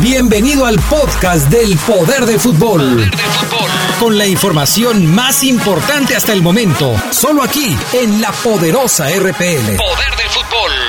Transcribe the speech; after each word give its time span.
Bienvenido 0.00 0.66
al 0.66 0.78
podcast 0.80 1.48
del 1.48 1.76
Poder 1.78 2.26
del 2.26 2.40
Fútbol. 2.40 3.10
Con 4.00 4.18
la 4.18 4.26
información 4.26 5.06
más 5.06 5.42
importante 5.44 6.16
hasta 6.16 6.32
el 6.32 6.42
momento, 6.42 6.94
solo 7.10 7.42
aquí 7.42 7.76
en 7.92 8.20
la 8.20 8.32
poderosa 8.32 9.08
RPL. 9.08 9.76
Poder 9.76 10.16
del 10.16 10.28
fútbol. 10.30 10.85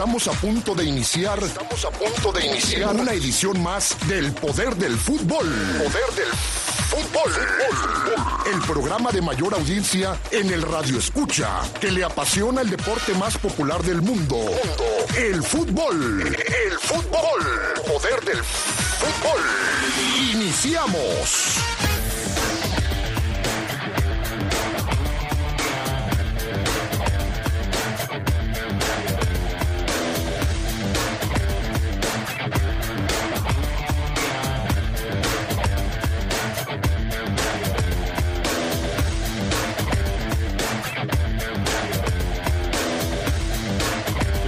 Estamos 0.00 0.28
a 0.28 0.32
punto 0.32 0.74
de 0.74 0.84
iniciar, 0.86 1.38
estamos 1.44 1.84
a 1.84 1.90
punto 1.90 2.32
de 2.32 2.46
iniciar 2.46 2.96
una 2.96 3.12
edición 3.12 3.62
más 3.62 3.94
del 4.08 4.32
Poder 4.32 4.74
del 4.76 4.96
Fútbol. 4.96 5.46
Poder 5.46 6.14
del 6.16 6.32
Fútbol. 6.88 7.30
El 8.50 8.60
programa 8.62 9.12
de 9.12 9.20
mayor 9.20 9.52
audiencia 9.52 10.18
en 10.30 10.48
el 10.54 10.62
radio 10.62 10.98
escucha, 10.98 11.60
que 11.82 11.92
le 11.92 12.02
apasiona 12.02 12.62
el 12.62 12.70
deporte 12.70 13.12
más 13.12 13.36
popular 13.36 13.82
del 13.82 14.00
mundo. 14.00 14.38
El 15.18 15.42
fútbol. 15.42 16.34
El 16.34 16.78
fútbol. 16.78 17.82
Poder 17.86 18.24
del 18.24 18.42
Fútbol. 18.42 19.42
Iniciamos. 20.32 21.58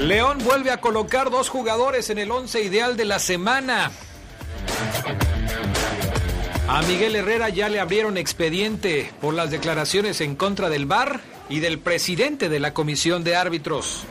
León 0.02 0.38
vuelve 0.42 0.73
a 0.73 0.80
colocar 0.80 1.30
dos 1.30 1.48
jugadores 1.48 2.11
en 2.11 2.19
el 2.19 2.33
once 2.33 2.61
ideal 2.61 2.97
de 2.97 3.05
la 3.05 3.20
semana. 3.20 3.92
A 6.69 6.83
Miguel 6.83 7.14
Herrera 7.14 7.50
ya 7.50 7.69
le 7.69 7.78
abrieron 7.78 8.17
expediente 8.17 9.12
por 9.20 9.33
las 9.33 9.53
declaraciones 9.53 10.20
en 10.20 10.34
contra 10.34 10.70
del 10.70 10.86
VAR 10.86 11.20
y 11.48 11.61
del 11.61 11.78
presidente 11.78 12.48
de 12.48 12.59
la 12.59 12.75
comisión 12.75 13.22
de 13.22 13.36
árbitros. 13.36 14.03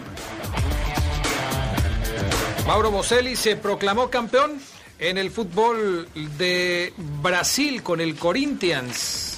Mauro 2.66 2.90
Boselli 2.90 3.36
se 3.36 3.58
proclamó 3.58 4.10
campeón 4.10 4.62
en 4.98 5.18
el 5.18 5.30
fútbol 5.30 6.08
de 6.38 6.94
Brasil 7.22 7.84
con 7.84 8.00
el 8.00 8.16
Corinthians. 8.16 9.31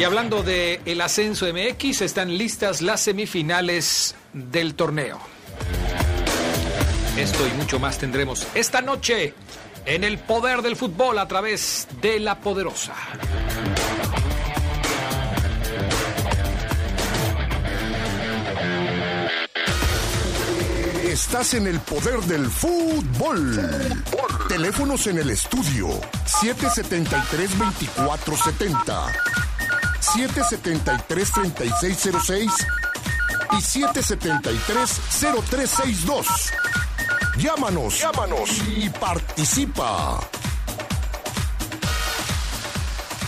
Y 0.00 0.04
hablando 0.04 0.42
de 0.42 0.80
el 0.86 1.02
ascenso 1.02 1.46
MX, 1.52 2.00
están 2.00 2.38
listas 2.38 2.80
las 2.80 3.02
semifinales 3.02 4.14
del 4.32 4.74
torneo. 4.74 5.18
Esto 7.18 7.46
y 7.46 7.50
mucho 7.58 7.78
más 7.78 7.98
tendremos 7.98 8.46
esta 8.54 8.80
noche 8.80 9.34
en 9.84 10.02
el 10.02 10.18
poder 10.18 10.62
del 10.62 10.76
fútbol 10.76 11.18
a 11.18 11.28
través 11.28 11.86
de 12.00 12.18
la 12.18 12.40
poderosa. 12.40 12.94
Estás 21.04 21.52
en 21.52 21.66
el 21.66 21.78
poder 21.80 22.20
del 22.20 22.46
fútbol. 22.46 23.60
Teléfonos 24.48 25.06
en 25.06 25.18
el 25.18 25.30
estudio 25.30 25.88
773-2470, 26.24 29.12
773-3606 30.00 32.50
y 33.52 33.56
773-0362. 33.56 36.26
Llámanos, 37.38 38.00
llámanos 38.00 38.50
y 38.68 38.88
participa. 38.90 40.20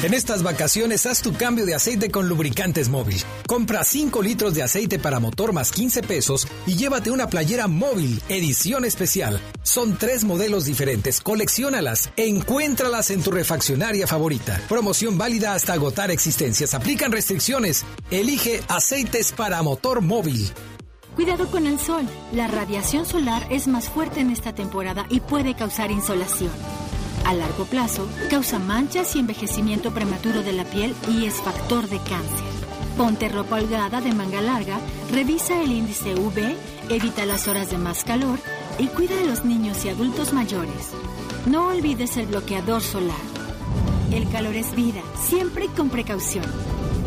En 0.00 0.14
estas 0.14 0.44
vacaciones 0.44 1.06
haz 1.06 1.22
tu 1.22 1.32
cambio 1.32 1.66
de 1.66 1.74
aceite 1.74 2.08
con 2.08 2.28
lubricantes 2.28 2.88
móvil. 2.88 3.20
Compra 3.48 3.82
5 3.82 4.22
litros 4.22 4.54
de 4.54 4.62
aceite 4.62 5.00
para 5.00 5.18
motor 5.18 5.52
más 5.52 5.72
15 5.72 6.04
pesos 6.04 6.46
y 6.68 6.76
llévate 6.76 7.10
una 7.10 7.26
playera 7.26 7.66
móvil, 7.66 8.22
edición 8.28 8.84
especial. 8.84 9.40
Son 9.64 9.98
tres 9.98 10.22
modelos 10.22 10.66
diferentes, 10.66 11.20
colecciónalas, 11.20 12.10
encuéntralas 12.16 13.10
en 13.10 13.24
tu 13.24 13.32
refaccionaria 13.32 14.06
favorita. 14.06 14.60
Promoción 14.68 15.18
válida 15.18 15.54
hasta 15.54 15.72
agotar 15.72 16.12
existencias. 16.12 16.74
Aplican 16.74 17.10
restricciones. 17.10 17.84
Elige 18.12 18.60
aceites 18.68 19.32
para 19.32 19.60
motor 19.64 20.00
móvil. 20.00 20.48
Cuidado 21.16 21.50
con 21.50 21.66
el 21.66 21.80
sol. 21.80 22.08
La 22.32 22.46
radiación 22.46 23.04
solar 23.04 23.48
es 23.50 23.66
más 23.66 23.88
fuerte 23.88 24.20
en 24.20 24.30
esta 24.30 24.54
temporada 24.54 25.06
y 25.10 25.18
puede 25.18 25.56
causar 25.56 25.90
insolación. 25.90 26.52
A 27.24 27.34
largo 27.34 27.64
plazo, 27.64 28.08
causa 28.30 28.58
manchas 28.58 29.14
y 29.14 29.18
envejecimiento 29.18 29.92
prematuro 29.92 30.42
de 30.42 30.52
la 30.52 30.64
piel 30.64 30.94
y 31.10 31.26
es 31.26 31.34
factor 31.34 31.88
de 31.88 31.98
cáncer. 31.98 32.48
Ponte 32.96 33.28
ropa 33.28 33.56
holgada 33.56 34.00
de 34.00 34.12
manga 34.12 34.40
larga, 34.40 34.78
revisa 35.12 35.62
el 35.62 35.72
índice 35.72 36.14
UV, 36.14 36.56
evita 36.88 37.26
las 37.26 37.46
horas 37.46 37.70
de 37.70 37.78
más 37.78 38.04
calor 38.04 38.38
y 38.78 38.86
cuida 38.88 39.20
a 39.20 39.24
los 39.24 39.44
niños 39.44 39.84
y 39.84 39.90
adultos 39.90 40.32
mayores. 40.32 40.92
No 41.46 41.68
olvides 41.68 42.16
el 42.16 42.26
bloqueador 42.26 42.82
solar. 42.82 43.16
El 44.12 44.28
calor 44.30 44.56
es 44.56 44.74
vida, 44.74 45.02
siempre 45.28 45.66
con 45.76 45.90
precaución. 45.90 46.44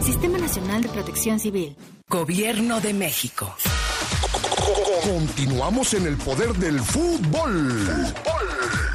Sistema 0.01 0.37
Nacional 0.37 0.81
de 0.81 0.89
Protección 0.89 1.39
Civil. 1.39 1.75
Gobierno 2.07 2.79
de 2.79 2.93
México. 2.93 3.53
Continuamos 5.03 5.93
en 5.93 6.07
el 6.07 6.17
poder 6.17 6.53
del 6.53 6.79
fútbol. 6.79 7.85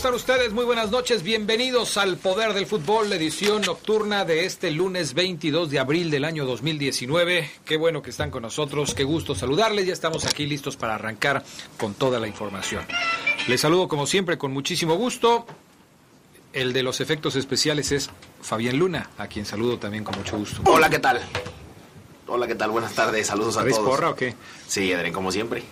Están 0.00 0.14
ustedes? 0.14 0.54
Muy 0.54 0.64
buenas 0.64 0.90
noches. 0.90 1.22
Bienvenidos 1.22 1.98
al 1.98 2.16
Poder 2.16 2.54
del 2.54 2.64
Fútbol, 2.64 3.10
la 3.10 3.16
edición 3.16 3.60
nocturna 3.60 4.24
de 4.24 4.46
este 4.46 4.70
lunes 4.70 5.12
22 5.12 5.68
de 5.68 5.78
abril 5.78 6.10
del 6.10 6.24
año 6.24 6.46
2019. 6.46 7.50
Qué 7.66 7.76
bueno 7.76 8.00
que 8.00 8.08
están 8.08 8.30
con 8.30 8.40
nosotros, 8.40 8.94
qué 8.94 9.04
gusto 9.04 9.34
saludarles. 9.34 9.86
Ya 9.86 9.92
estamos 9.92 10.24
aquí 10.24 10.46
listos 10.46 10.78
para 10.78 10.94
arrancar 10.94 11.44
con 11.76 11.92
toda 11.92 12.18
la 12.18 12.26
información. 12.26 12.82
Les 13.46 13.60
saludo 13.60 13.88
como 13.88 14.06
siempre 14.06 14.38
con 14.38 14.54
muchísimo 14.54 14.94
gusto. 14.94 15.44
El 16.54 16.72
de 16.72 16.82
los 16.82 17.02
efectos 17.02 17.36
especiales 17.36 17.92
es 17.92 18.08
Fabián 18.40 18.78
Luna, 18.78 19.10
a 19.18 19.26
quien 19.26 19.44
saludo 19.44 19.78
también 19.78 20.02
con 20.02 20.16
mucho 20.16 20.38
gusto. 20.38 20.62
Hola, 20.64 20.88
¿qué 20.88 20.98
tal? 20.98 21.20
Hola, 22.32 22.46
¿qué 22.46 22.54
tal? 22.54 22.70
Buenas 22.70 22.92
tardes, 22.92 23.26
saludos 23.26 23.56
a 23.56 23.62
¿Traes 23.62 23.74
todos. 23.74 23.88
porra 23.90 24.10
o 24.10 24.14
qué? 24.14 24.36
Sí, 24.68 24.92
Adrián, 24.92 25.12
como 25.12 25.32
siempre. 25.32 25.64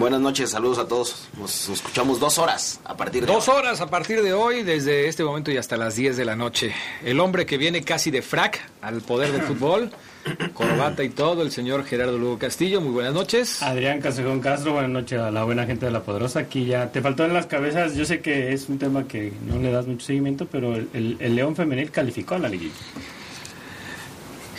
Buenas 0.00 0.20
noches, 0.20 0.50
saludos 0.50 0.78
a 0.78 0.88
todos. 0.88 1.28
Nos 1.38 1.68
escuchamos 1.68 2.18
dos 2.18 2.38
horas 2.38 2.80
a 2.84 2.96
partir 2.96 3.24
de 3.24 3.32
Dos 3.32 3.48
hoy. 3.48 3.56
horas 3.58 3.80
a 3.80 3.86
partir 3.88 4.20
de 4.20 4.32
hoy, 4.32 4.64
desde 4.64 5.06
este 5.06 5.22
momento 5.22 5.52
y 5.52 5.58
hasta 5.58 5.76
las 5.76 5.94
10 5.94 6.16
de 6.16 6.24
la 6.24 6.34
noche. 6.34 6.74
El 7.04 7.20
hombre 7.20 7.46
que 7.46 7.56
viene 7.56 7.84
casi 7.84 8.10
de 8.10 8.20
frac 8.20 8.60
al 8.80 9.00
poder 9.02 9.30
del 9.30 9.42
fútbol, 9.42 9.92
corbata 10.54 11.04
y 11.04 11.10
todo, 11.10 11.42
el 11.42 11.52
señor 11.52 11.84
Gerardo 11.84 12.18
Lugo 12.18 12.36
Castillo. 12.36 12.80
Muy 12.80 12.90
buenas 12.90 13.14
noches. 13.14 13.62
Adrián 13.62 14.00
Casejón 14.00 14.40
Castro, 14.40 14.72
buenas 14.72 14.90
noches 14.90 15.20
a 15.20 15.30
la 15.30 15.44
buena 15.44 15.66
gente 15.66 15.86
de 15.86 15.92
La 15.92 16.02
Poderosa. 16.02 16.40
Aquí 16.40 16.64
ya 16.64 16.90
te 16.90 17.00
faltó 17.00 17.24
en 17.24 17.32
las 17.32 17.46
cabezas. 17.46 17.94
Yo 17.94 18.04
sé 18.04 18.20
que 18.20 18.52
es 18.52 18.68
un 18.68 18.78
tema 18.80 19.06
que 19.06 19.32
no 19.46 19.56
le 19.60 19.70
das 19.70 19.86
mucho 19.86 20.04
seguimiento, 20.04 20.48
pero 20.50 20.74
el, 20.74 20.88
el- 20.94 21.16
el 21.20 21.36
León 21.36 21.54
Femenil 21.54 21.92
calificó 21.92 22.34
a 22.34 22.38
la 22.40 22.48
liguilla. 22.48 22.74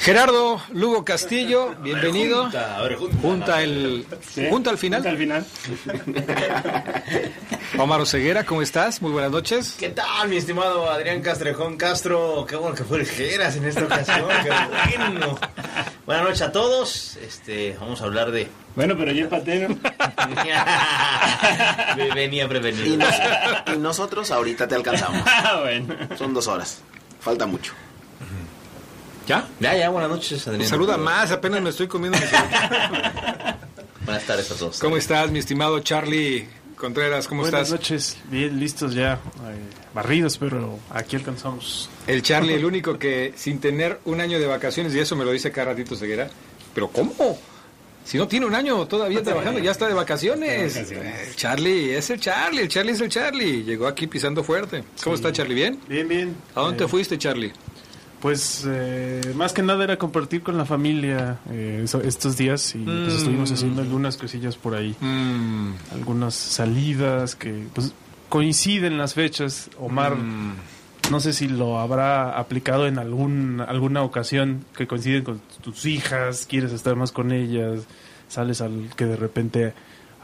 Gerardo 0.03 0.61
Lugo 0.73 1.05
Castillo, 1.05 1.75
bienvenido. 1.81 2.43
junta, 2.43 2.77
a 2.77 2.81
ver, 2.81 2.95
junta. 2.97 3.17
Junta 3.21 3.63
el, 3.63 4.05
¿Sí? 4.29 4.47
junta 4.49 4.69
al 4.69 4.77
final. 4.77 5.01
Junta 5.01 5.09
al 5.11 5.17
final. 5.17 5.45
Omar 7.79 8.01
Oseguera, 8.01 8.43
¿cómo 8.43 8.61
estás? 8.61 9.01
Muy 9.01 9.11
buenas 9.13 9.31
noches. 9.31 9.77
¿Qué 9.79 9.89
tal, 9.89 10.27
mi 10.27 10.35
estimado 10.35 10.91
Adrián 10.91 11.21
Castrejón 11.21 11.77
Castro? 11.77 12.45
Qué 12.47 12.57
bueno 12.57 12.75
que 12.75 12.83
fue 12.83 12.99
el 12.99 13.05
Geras 13.05 13.55
en 13.55 13.63
esta 13.65 13.85
ocasión. 13.85 14.27
Qué 14.43 14.97
bueno. 14.97 15.39
Buenas 16.05 16.23
noches 16.25 16.41
a 16.41 16.51
todos. 16.51 17.15
Este, 17.17 17.77
vamos 17.79 18.01
a 18.01 18.03
hablar 18.03 18.31
de. 18.31 18.49
Bueno, 18.75 18.95
pero 18.97 19.13
yo 19.13 19.23
empaté, 19.23 19.69
¿no? 19.69 19.77
Venía 22.13 22.43
Y, 22.43 22.47
prevenido. 22.49 22.97
nos- 22.97 23.73
y 23.73 23.77
nosotros 23.79 24.31
ahorita 24.31 24.67
te 24.67 24.75
alcanzamos. 24.75 25.21
Ah, 25.27 25.59
bueno. 25.61 25.95
Son 26.17 26.33
dos 26.33 26.47
horas. 26.47 26.81
Falta 27.21 27.45
mucho. 27.45 27.73
¿Ya? 29.27 29.47
Ya, 29.59 29.75
ya, 29.77 29.89
buenas 29.89 30.09
noches, 30.09 30.47
Adrián. 30.47 30.67
Saluda 30.67 30.97
más, 30.97 31.31
apenas 31.31 31.61
me 31.61 31.69
estoy 31.69 31.87
comiendo. 31.87 32.17
mi 32.17 32.25
Buenas 34.05 34.23
tardes 34.25 34.51
a 34.51 34.55
todos. 34.55 34.79
¿Cómo 34.79 34.97
estás, 34.97 35.31
mi 35.31 35.39
estimado 35.39 35.79
Charlie 35.79 36.45
Contreras? 36.75 37.27
¿Cómo 37.27 37.41
Buenas 37.41 37.61
estás? 37.69 37.79
noches, 37.79 38.17
bien 38.29 38.59
listos 38.59 38.93
ya, 38.93 39.13
eh, 39.13 39.19
barridos, 39.93 40.37
pero 40.37 40.77
aquí 40.89 41.15
alcanzamos. 41.15 41.89
El 42.05 42.21
Charlie, 42.21 42.55
el 42.55 42.65
único 42.73 42.99
que 42.99 43.33
sin 43.37 43.59
tener 43.59 43.99
un 44.05 44.19
año 44.19 44.39
de 44.39 44.47
vacaciones, 44.47 44.93
y 44.93 44.99
eso 44.99 45.15
me 45.15 45.23
lo 45.23 45.31
dice 45.31 45.51
cada 45.51 45.67
ratito 45.71 45.95
Ceguera, 45.95 46.29
pero 46.75 46.89
¿cómo? 46.89 47.37
Si 48.03 48.17
no 48.17 48.27
tiene 48.27 48.45
un 48.45 48.53
año 48.55 48.85
todavía 48.85 49.23
trabajando, 49.23 49.61
ya 49.61 49.71
está 49.71 49.87
de 49.87 49.93
vacaciones. 49.93 50.73
De 50.73 50.81
vacaciones. 50.81 51.27
El 51.29 51.35
Charlie 51.37 51.95
es 51.95 52.09
el 52.09 52.19
Charlie, 52.19 52.61
el 52.63 52.67
Charlie 52.67 52.91
es 52.91 52.99
el 52.99 53.07
Charlie. 53.07 53.63
Llegó 53.63 53.87
aquí 53.87 54.07
pisando 54.07 54.43
fuerte. 54.43 54.83
¿Cómo 55.01 55.15
está 55.15 55.31
Charlie? 55.31 55.55
¿Bien? 55.55 55.79
Bien, 55.87 56.05
bien. 56.09 56.35
¿A 56.53 56.59
dónde 56.59 56.79
te 56.79 56.83
Eh, 56.83 56.87
fuiste, 56.89 57.17
Charlie? 57.17 57.53
Pues 58.23 58.65
eh, 58.65 59.33
más 59.35 59.51
que 59.51 59.61
nada 59.61 59.83
era 59.83 59.97
compartir 59.97 60.43
con 60.43 60.57
la 60.57 60.63
familia 60.63 61.39
eh, 61.51 61.83
estos 62.05 62.37
días 62.37 62.73
y 62.73 62.77
pues, 62.77 63.15
estuvimos 63.15 63.51
haciendo 63.51 63.81
algunas 63.81 64.15
cosillas 64.15 64.55
por 64.55 64.75
ahí, 64.75 64.95
Mm, 65.01 65.73
algunas 65.91 66.33
salidas 66.33 67.35
que 67.35 67.67
pues 67.73 67.93
coinciden 68.29 68.97
las 68.97 69.13
fechas. 69.13 69.69
Omar, 69.77 70.15
mm. 70.15 70.53
no 71.11 71.19
sé 71.19 71.33
si 71.33 71.49
lo 71.49 71.79
habrá 71.79 72.39
aplicado 72.39 72.87
en 72.87 72.97
algún 72.97 73.59
alguna 73.59 74.03
ocasión 74.03 74.63
que 74.73 74.87
coinciden 74.87 75.25
con 75.25 75.41
tus 75.61 75.85
hijas, 75.85 76.45
quieres 76.45 76.71
estar 76.71 76.95
más 76.95 77.11
con 77.11 77.33
ellas, 77.33 77.81
sales 78.29 78.61
al 78.61 78.89
que 78.95 79.05
de 79.05 79.17
repente 79.17 79.73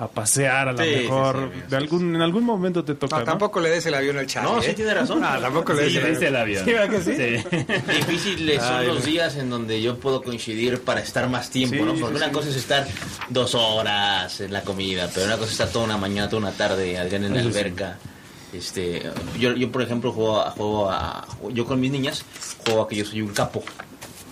a 0.02 0.08
pasear 0.08 0.70
a 0.70 0.72
lo 0.72 0.78
Sí, 0.78 0.86
sí, 0.86 0.96
mejor, 1.04 1.52
sí, 1.54 1.60
sí, 1.62 1.70
de 1.70 1.76
algún 1.78 2.16
en 2.16 2.22
algún 2.22 2.44
momento 2.46 2.86
te 2.86 2.96
toca, 2.96 3.18
No, 3.18 3.20
¿no? 3.20 3.26
tampoco 3.26 3.60
le 3.60 3.70
des 3.70 3.86
el 3.86 3.94
avión 3.94 4.18
al 4.18 4.28
Charlie. 4.28 4.50
No, 4.50 4.62
sí 4.62 4.72
¿eh? 4.72 4.74
tiene 4.74 4.94
razón. 4.94 5.20
No, 5.20 5.40
tampoco 5.42 5.74
le 5.74 5.84
des 5.84 5.92
Sí, 5.92 5.98
el 6.26 6.36
avión. 6.38 6.70
el 6.70 6.78
avión. 6.78 7.04
¿Sí, 7.04 7.14
sí? 7.16 7.38
Sí. 7.38 7.66
Difíciles 7.98 8.64
son 8.64 8.88
los 8.88 9.04
días 9.04 9.36
en 9.36 9.50
donde 9.50 9.82
yo 9.82 10.00
puedo 10.00 10.22
coincidir 10.24 10.82
para 10.82 11.02
estar 11.02 11.28
más 11.30 11.50
tiempo, 11.50 11.76
Sí, 11.76 11.82
¿no? 11.84 11.96
sí, 11.96 12.00
Porque 12.02 12.16
una 12.16 12.28
sí. 12.28 12.32
cosa 12.32 12.50
es 12.50 12.56
estar 12.56 12.88
dos 13.30 13.56
horas 13.56 14.40
en 14.40 14.54
la 14.54 14.62
comida, 14.62 15.10
pero 15.14 15.26
una 15.26 15.36
cosa 15.36 15.48
es 15.48 15.52
estar 15.52 15.68
toda 15.68 15.84
una 15.86 15.98
mañana, 15.98 16.30
toda 16.30 16.44
una 16.44 16.52
tarde, 16.54 16.98
Adrián 16.98 17.26
en 17.26 17.36
la 17.36 17.42
sí. 17.42 17.48
alberca. 17.48 17.98
Este, 18.54 19.04
yo, 19.38 19.52
yo 19.54 19.72
por 19.72 19.82
ejemplo 19.82 20.12
juego 20.14 20.40
a, 20.42 20.52
juego 20.52 20.90
a, 20.90 21.28
yo 21.52 21.66
con 21.66 21.80
mis 21.80 21.92
niñas 21.92 22.26
juego 22.66 22.82
a 22.84 22.88
que 22.88 22.96
yo 22.96 23.06
soy 23.06 23.22
un 23.22 23.34
capo 23.34 23.64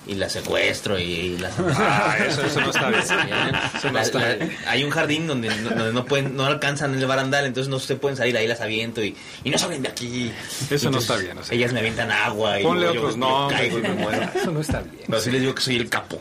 y 0.08 0.16
la 0.16 0.30
secuestro 0.30 0.98
y 0.98 1.38
las 1.38 1.54
Ah, 1.78 2.16
eso, 2.28 2.42
eso 2.44 2.62
no 2.62 2.70
está 2.70 2.90
bien. 2.90 3.02
Eso 3.02 3.88
no 3.88 3.94
La- 3.94 4.02
está 4.02 4.20
la- 4.20 4.36
bien. 4.36 4.58
hay 4.68 4.84
un 4.84 4.90
jardín 4.90 5.28
donde 5.28 5.50
no, 5.58 5.70
donde 5.70 5.94
no 5.94 6.06
pueden 6.06 6.36
no 6.36 6.46
alcanzan 6.46 6.96
el 6.96 7.06
barandal 7.06 7.46
entonces 7.46 7.70
no 7.70 7.78
se 7.80 7.96
pueden 7.96 8.16
salir 8.18 8.36
ahí 8.38 8.48
las 8.48 8.62
aviento 8.62 9.04
y, 9.04 9.16
y 9.44 9.50
no 9.50 9.58
salen 9.58 9.82
de 9.82 9.90
aquí. 9.90 10.32
Eso 10.70 10.90
no 10.90 11.00
está 11.00 11.18
bien, 11.18 11.38
o 11.38 11.44
sea. 11.44 11.56
ellas 11.56 11.74
me 11.74 11.80
avientan 11.80 12.12
agua 12.12 12.60
y 12.60 12.64
Ponle 12.64 12.86
yo- 12.86 12.92
otros 12.92 13.12
yo 13.14 13.18
nombres. 13.20 13.60
caigo 13.60 13.80
y 13.80 13.82
me 13.82 13.90
muero. 13.94 14.30
Eso 14.34 14.52
no 14.52 14.62
está 14.62 14.82
bien. 14.82 14.96
pero 15.08 15.20
sí 15.22 15.30
les 15.32 15.42
digo 15.42 15.54
que 15.56 15.62
soy 15.62 15.76
el 15.76 15.90
capo. 15.90 16.20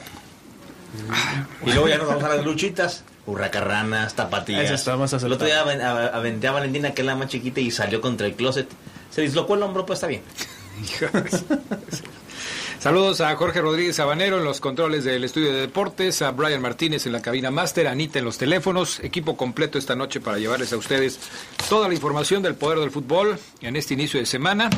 Y 1.64 1.70
luego 1.72 1.88
ya 1.88 1.98
nos 1.98 2.08
vamos 2.08 2.24
a 2.24 2.28
las 2.36 2.44
luchitas. 2.44 3.04
Hurracarranas, 3.26 4.14
tapatías 4.14 4.64
Eso 4.66 4.74
está 4.74 4.96
más 4.96 5.12
el 5.12 5.32
otro 5.32 5.46
día 5.48 5.60
aventé 5.60 6.46
a 6.46 6.52
Valentina 6.52 6.92
que 6.94 7.02
es 7.02 7.06
la 7.06 7.16
más 7.16 7.28
chiquita 7.28 7.60
y 7.60 7.72
salió 7.72 8.00
contra 8.00 8.26
el 8.26 8.34
closet. 8.34 8.68
Se 9.10 9.20
dislocó 9.22 9.54
el 9.56 9.62
hombro 9.64 9.84
pues 9.84 9.96
está 9.98 10.06
bien 10.06 10.22
Saludos 12.86 13.20
a 13.20 13.34
Jorge 13.34 13.60
Rodríguez 13.60 13.96
Sabanero 13.96 14.38
en 14.38 14.44
los 14.44 14.60
controles 14.60 15.02
del 15.02 15.24
estudio 15.24 15.52
de 15.52 15.62
deportes, 15.62 16.22
a 16.22 16.30
Brian 16.30 16.62
Martínez 16.62 17.04
en 17.06 17.10
la 17.10 17.20
cabina 17.20 17.50
máster, 17.50 17.88
a 17.88 17.90
Anita 17.90 18.20
en 18.20 18.24
los 18.24 18.38
teléfonos, 18.38 19.00
equipo 19.00 19.36
completo 19.36 19.76
esta 19.76 19.96
noche 19.96 20.20
para 20.20 20.38
llevarles 20.38 20.72
a 20.72 20.76
ustedes 20.76 21.18
toda 21.68 21.88
la 21.88 21.94
información 21.94 22.44
del 22.44 22.54
poder 22.54 22.78
del 22.78 22.92
fútbol 22.92 23.36
en 23.60 23.74
este 23.74 23.94
inicio 23.94 24.20
de 24.20 24.26
semana. 24.26 24.70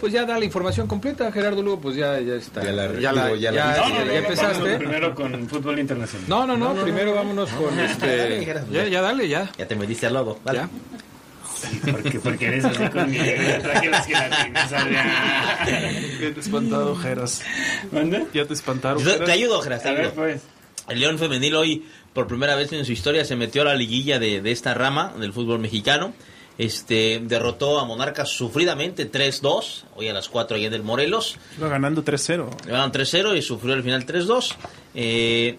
Pues 0.00 0.12
ya 0.12 0.24
da 0.26 0.40
la 0.40 0.44
información 0.44 0.88
completa, 0.88 1.30
Gerardo 1.30 1.62
Lugo, 1.62 1.78
pues 1.82 1.94
ya, 1.94 2.18
ya 2.18 2.34
está. 2.34 2.64
Ya 2.64 2.72
la- 2.72 2.92
ya, 2.98 3.12
la- 3.12 3.34
ya 3.36 3.52
la- 3.52 3.76
ya- 3.76 3.76
No, 3.76 3.88
ya 3.90 3.98
no, 4.00 4.04
no, 4.04 4.10
empezaste. 4.10 4.76
Primero 4.78 5.14
con 5.14 5.48
fútbol 5.48 5.78
internacional. 5.78 6.28
No, 6.28 6.46
no, 6.48 6.56
no, 6.56 6.82
primero 6.82 7.14
vámonos 7.14 7.48
con 7.50 7.78
este. 7.78 8.44
Ya, 8.72 8.88
ya 8.88 9.00
dale, 9.02 9.28
ya. 9.28 9.48
ya 9.56 9.68
te 9.68 9.76
metiste 9.76 10.06
al 10.08 10.14
lodo 10.14 10.40
dale. 10.44 10.58
Ya. 10.58 10.68
Sí, 11.60 11.80
porque, 11.90 12.20
porque 12.20 12.46
eres 12.46 12.64
así 12.64 12.88
conmigo. 12.88 13.24
Traje 13.62 13.90
las 13.90 14.06
gelatinas. 14.06 14.70
Ya 14.70 16.34
te 16.34 16.40
espantado, 16.40 16.96
Jeras. 16.96 17.42
¿Mande? 17.92 18.26
Ya 18.32 18.44
te 18.46 18.54
espantaron. 18.54 18.98
Yo 18.98 19.04
te, 19.04 19.12
Jeras. 19.12 19.26
te 19.26 19.32
ayudo 19.32 19.60
te 19.60 19.74
A 19.88 19.92
ver, 19.92 20.12
pues. 20.12 20.42
El 20.88 21.00
León 21.00 21.18
Femenil 21.18 21.54
hoy, 21.54 21.86
por 22.12 22.26
primera 22.26 22.54
vez 22.54 22.72
en 22.72 22.84
su 22.84 22.92
historia, 22.92 23.24
se 23.24 23.36
metió 23.36 23.62
a 23.62 23.66
la 23.66 23.74
liguilla 23.74 24.18
de, 24.18 24.40
de 24.40 24.50
esta 24.52 24.72
rama 24.74 25.12
del 25.18 25.32
fútbol 25.32 25.58
mexicano. 25.58 26.14
Este 26.56 27.20
derrotó 27.22 27.78
a 27.78 27.84
Monarcas 27.84 28.30
sufridamente 28.30 29.10
3-2, 29.10 29.84
hoy 29.94 30.08
a 30.08 30.12
las 30.12 30.28
4 30.28 30.56
allá 30.56 30.66
en 30.66 30.74
el 30.74 30.82
Morelos. 30.82 31.36
Iba 31.56 31.68
ganando 31.68 32.04
3-0. 32.04 32.66
Ganaron 32.66 32.90
3-0 32.90 33.36
y 33.38 33.42
sufrió 33.42 33.74
al 33.74 33.82
final 33.84 34.04
3-2. 34.04 34.54
Eh, 34.94 35.58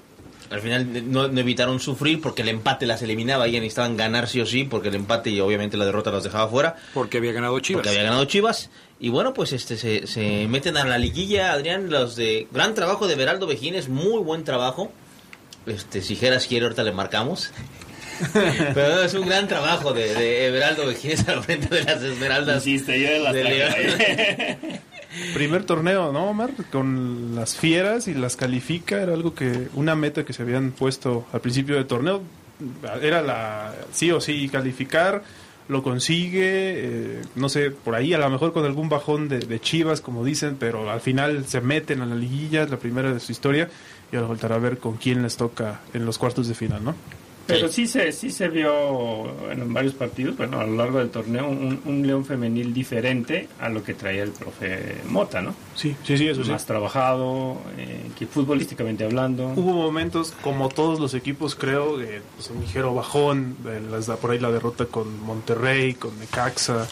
al 0.50 0.62
final 0.62 1.12
no, 1.12 1.28
no 1.28 1.40
evitaron 1.40 1.80
sufrir 1.80 2.22
porque 2.22 2.42
el 2.42 2.50
empate 2.50 2.86
las 2.86 3.02
eliminaba. 3.02 3.48
Ya 3.48 3.60
necesitaban 3.60 3.98
ganar 3.98 4.28
sí 4.28 4.42
o 4.42 4.46
sí 4.46 4.64
porque 4.64 4.90
el 4.90 4.96
empate 4.96 5.30
y 5.30 5.40
obviamente 5.40 5.78
la 5.78 5.86
derrota 5.86 6.12
las 6.12 6.24
dejaba 6.24 6.50
fuera. 6.50 6.76
Porque 6.94 7.18
había 7.18 7.32
ganado 7.32 7.60
Chivas. 7.60 7.82
Porque 7.82 7.90
había 7.90 8.04
ganado 8.04 8.26
Chivas. 8.26 8.70
Y 9.00 9.10
bueno, 9.10 9.34
pues 9.34 9.54
este 9.54 9.78
se, 9.78 10.08
se 10.08 10.48
meten 10.48 10.78
a 10.78 10.86
la 10.86 10.98
liguilla, 10.98 11.54
Adrián, 11.54 11.90
los 11.90 12.16
de 12.16 12.48
gran 12.52 12.74
trabajo 12.74 13.08
de 13.08 13.16
Beraldo 13.16 13.48
Vejines, 13.48 13.90
muy 13.90 14.22
buen 14.22 14.44
trabajo. 14.44 14.92
Este, 15.66 16.02
si 16.02 16.16
Geras 16.16 16.48
quiere, 16.48 16.66
ahorita 16.66 16.84
le 16.84 16.92
marcamos. 16.92 17.52
Pero 18.34 19.04
es 19.04 19.14
un 19.14 19.28
gran 19.28 19.48
trabajo 19.48 19.94
de, 19.94 20.14
de 20.14 20.48
Everaldo 20.48 20.86
Vejines 20.86 21.28
al 21.30 21.44
frente 21.44 21.74
de 21.74 21.84
las 21.84 22.02
Esmeraldas. 22.02 22.66
Insiste, 22.68 23.00
yo 23.00 23.08
de 23.10 23.20
las 23.20 23.34
de. 23.34 24.80
Primer 25.34 25.64
torneo, 25.64 26.12
¿no, 26.12 26.30
Omar? 26.30 26.52
Con 26.72 27.36
las 27.36 27.56
fieras 27.56 28.08
y 28.08 28.14
las 28.14 28.36
califica. 28.36 29.02
Era 29.02 29.14
algo 29.14 29.34
que, 29.34 29.68
una 29.74 29.96
meta 29.96 30.24
que 30.24 30.34
se 30.34 30.44
habían 30.44 30.72
puesto 30.72 31.26
al 31.34 31.42
principio 31.42 31.76
del 31.76 31.88
torneo. 31.88 32.22
Era 33.02 33.22
la 33.22 33.74
sí 33.92 34.12
o 34.12 34.22
sí 34.22 34.50
calificar. 34.50 35.24
Lo 35.68 35.84
consigue, 35.84 36.42
eh, 36.42 37.22
no 37.36 37.48
sé, 37.48 37.70
por 37.72 37.94
ahí 37.96 38.14
a 38.14 38.18
lo 38.18 38.30
mejor 38.30 38.54
con 38.54 38.66
algún 38.66 38.90
bajón 38.90 39.30
de, 39.30 39.60
Chivas, 39.60 40.02
como 40.02 40.26
dicen, 40.26 40.58
pero 40.60 40.90
al 40.90 41.00
final 41.00 41.46
se 41.46 41.62
meten 41.62 42.02
a 42.02 42.08
la 42.08 42.16
liguilla, 42.16 42.64
es 42.64 42.72
la 42.72 42.78
primera 42.78 43.14
de 43.14 43.20
su 43.20 43.32
historia, 43.32 43.70
y 44.12 44.16
ahora 44.16 44.30
voltará 44.30 44.56
a 44.56 44.60
ver 44.60 44.80
con 44.80 44.98
quién 44.98 45.22
les 45.22 45.38
toca 45.38 45.82
en 45.94 46.08
los 46.08 46.18
cuartos 46.18 46.48
de 46.48 46.56
final, 46.56 46.84
¿no? 46.84 46.96
Pero 47.54 47.68
sí 47.70 47.88
se, 47.88 48.12
sí 48.12 48.30
se 48.32 48.48
vio 48.48 49.26
en 49.52 49.74
varios 49.74 49.94
partidos, 49.94 50.38
bueno, 50.38 50.60
a 50.60 50.66
lo 50.66 50.76
largo 50.76 51.00
del 51.00 51.10
torneo, 51.10 51.48
un, 51.48 51.82
un 51.86 52.06
León 52.08 52.24
femenil 52.26 52.74
diferente 52.74 53.48
a 53.60 53.70
lo 53.70 53.84
que 53.84 53.94
traía 53.94 54.24
el 54.24 54.32
profe 54.32 54.98
Mota, 55.08 55.42
¿no? 55.42 55.54
Sí, 55.76 55.96
sí, 56.04 56.18
sí, 56.18 56.28
eso 56.28 56.44
sí. 56.44 56.52
Más 56.52 56.66
trabajado, 56.66 57.58
eh, 57.78 58.02
que 58.18 58.26
futbolísticamente 58.28 59.04
hablando. 59.04 59.48
Hubo 59.56 59.74
momentos, 59.74 60.34
como 60.42 60.70
todos 60.70 61.00
los 61.00 61.14
equipos, 61.14 61.56
creo, 61.56 61.98
de 61.98 62.22
pues, 62.36 62.50
un 62.50 62.62
ligero 62.62 62.94
bajón, 62.94 63.58
de 63.64 63.82
las, 63.82 64.06
por 64.08 64.32
ahí 64.32 64.40
la 64.40 64.52
derrota 64.52 64.86
con 64.86 65.20
Monterrey, 65.22 65.94
con 65.96 66.18
Necaxa. 66.20 66.88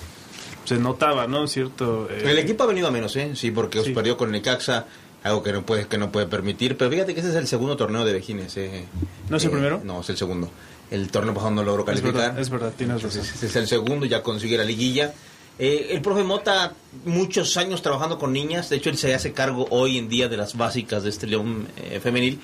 Se 0.65 0.77
notaba, 0.77 1.27
¿no? 1.27 1.47
Cierto. 1.47 2.09
eh, 2.11 2.23
El 2.25 2.39
equipo 2.39 2.63
ha 2.63 2.67
venido 2.67 2.87
a 2.87 2.91
menos, 2.91 3.15
¿eh? 3.15 3.31
Sí, 3.35 3.51
porque 3.51 3.79
os 3.79 3.85
Sí. 3.85 3.93
perdió 3.93 4.17
con 4.17 4.31
Necaxa, 4.31 4.85
algo 5.27 5.43
que 5.43 5.51
no 5.53 5.65
puede 5.65 5.87
que 5.87 5.97
no 5.97 6.11
puede 6.11 6.25
permitir. 6.27 6.77
Pero 6.77 6.89
fíjate 6.91 7.13
que 7.13 7.19
ese 7.19 7.29
es 7.29 7.35
el 7.35 7.47
segundo 7.47 7.77
torneo 7.77 8.03
de 8.05 8.13
Vejines, 8.13 8.57
¿eh? 8.57 8.85
¿No 9.29 9.37
es 9.37 9.43
el 9.43 9.49
Eh, 9.49 9.53
primero? 9.53 9.81
No, 9.83 10.01
es 10.01 10.09
el 10.09 10.17
segundo. 10.17 10.49
El 10.89 11.09
torneo 11.09 11.33
pasado 11.33 11.51
no 11.51 11.63
logró 11.63 11.81
es 11.83 11.87
calificar. 11.87 12.13
verdad, 12.13 12.39
es 12.39 12.49
verdad, 12.49 12.73
tienes 12.77 13.03
razón. 13.03 13.21
Es 13.43 13.55
el 13.55 13.67
segundo, 13.67 14.05
ya 14.05 14.23
consigue 14.23 14.57
la 14.57 14.63
liguilla. 14.63 15.13
Eh, 15.59 15.87
el 15.91 16.01
profe 16.01 16.23
Mota, 16.23 16.73
muchos 17.05 17.57
años 17.57 17.81
trabajando 17.81 18.17
con 18.19 18.31
niñas, 18.31 18.69
de 18.69 18.75
hecho 18.77 18.89
él 18.91 18.97
se 18.97 19.13
hace 19.15 19.33
cargo 19.33 19.67
hoy 19.71 19.97
en 19.97 20.07
día 20.07 20.27
de 20.29 20.37
las 20.37 20.55
básicas 20.55 21.01
de 21.03 21.09
este 21.09 21.25
León 21.27 21.67
eh, 21.77 21.99
femenil, 22.01 22.39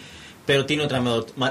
pero 0.47 0.65
tiene 0.65 0.83
otra 0.83 0.99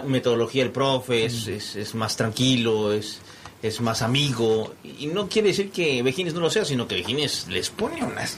metodología 0.04 0.64
el 0.64 0.70
profe, 0.72 1.24
es, 1.24 1.46
es- 1.46 1.76
es 1.76 1.94
más 1.94 2.16
tranquilo, 2.16 2.92
es, 2.92 3.20
es 3.62 3.80
más 3.80 4.02
amigo, 4.02 4.74
y 4.98 5.06
no 5.06 5.28
quiere 5.28 5.48
decir 5.48 5.70
que 5.70 6.02
Vejines 6.02 6.34
no 6.34 6.40
lo 6.40 6.50
sea, 6.50 6.64
sino 6.64 6.88
que 6.88 6.96
Vejines 6.96 7.46
les 7.48 7.70
pone 7.70 8.02
unas... 8.04 8.36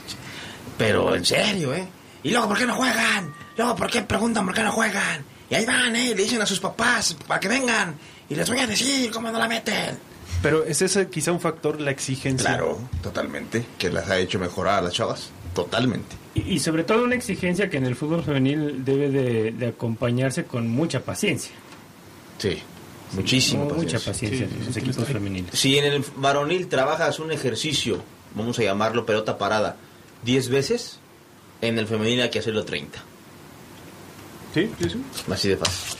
Pero 0.77 1.15
en 1.15 1.25
serio, 1.25 1.73
¿eh? 1.73 1.87
Y 2.25 2.31
luego, 2.31 2.47
¿por 2.49 2.57
qué 2.57 2.65
no 2.65 2.75
juegan? 2.75 3.33
Luego, 3.55 3.75
¿por 3.75 3.89
qué 3.89 4.01
preguntan 4.01 4.45
por 4.45 4.53
qué 4.55 4.63
no 4.63 4.71
juegan? 4.71 5.23
Y 5.49 5.55
ahí 5.55 5.65
van, 5.65 5.95
¿eh? 5.95 6.09
Le 6.15 6.23
dicen 6.23 6.41
a 6.41 6.45
sus 6.45 6.59
papás 6.59 7.15
para 7.27 7.39
que 7.39 7.47
vengan. 7.47 7.95
Y 8.27 8.35
les 8.35 8.49
voy 8.49 8.59
a 8.59 8.65
decir 8.67 9.11
cómo 9.11 9.31
no 9.31 9.37
la 9.37 9.47
meten. 9.47 9.97
Pero 10.41 10.63
es 10.65 10.81
ese 10.81 11.07
quizá 11.07 11.31
un 11.31 11.39
factor, 11.39 11.79
la 11.79 11.91
exigencia. 11.91 12.49
Claro, 12.49 12.79
totalmente. 13.03 13.63
Que 13.77 13.89
las 13.91 14.09
ha 14.09 14.17
hecho 14.17 14.39
mejorar 14.39 14.79
a 14.79 14.81
las 14.81 14.93
chavas. 14.93 15.29
Totalmente. 15.53 16.15
Y, 16.33 16.55
y 16.55 16.59
sobre 16.59 16.83
todo 16.83 17.03
una 17.03 17.13
exigencia 17.15 17.69
que 17.69 17.77
en 17.77 17.85
el 17.85 17.95
fútbol 17.95 18.23
femenil 18.23 18.83
debe 18.83 19.09
de, 19.11 19.51
de 19.51 19.67
acompañarse 19.67 20.45
con 20.45 20.67
mucha 20.67 21.01
paciencia. 21.01 21.51
Sí, 22.39 22.57
muchísimo 23.13 23.65
Mucha 23.65 23.97
paciencia. 23.99 24.11
paciencia 24.47 24.47
en 24.59 24.65
los 24.65 24.75
equipos 24.77 25.05
femeniles. 25.07 25.57
Si 25.57 25.77
en 25.77 25.85
el 25.85 26.03
varonil 26.17 26.67
trabajas 26.67 27.19
un 27.19 27.31
ejercicio, 27.31 28.01
vamos 28.33 28.57
a 28.59 28.63
llamarlo 28.63 29.05
pelota 29.05 29.37
parada, 29.37 29.77
10 30.23 30.49
veces, 30.49 30.99
en 31.61 31.77
el 31.79 31.87
femenil 31.87 32.21
hay 32.21 32.29
que 32.29 32.39
hacerlo 32.39 32.63
30. 32.65 33.03
Sí, 34.53 34.69
sí, 34.81 34.89
sí. 34.89 35.01
Así 35.31 35.49
de 35.49 35.57
fácil. 35.57 35.97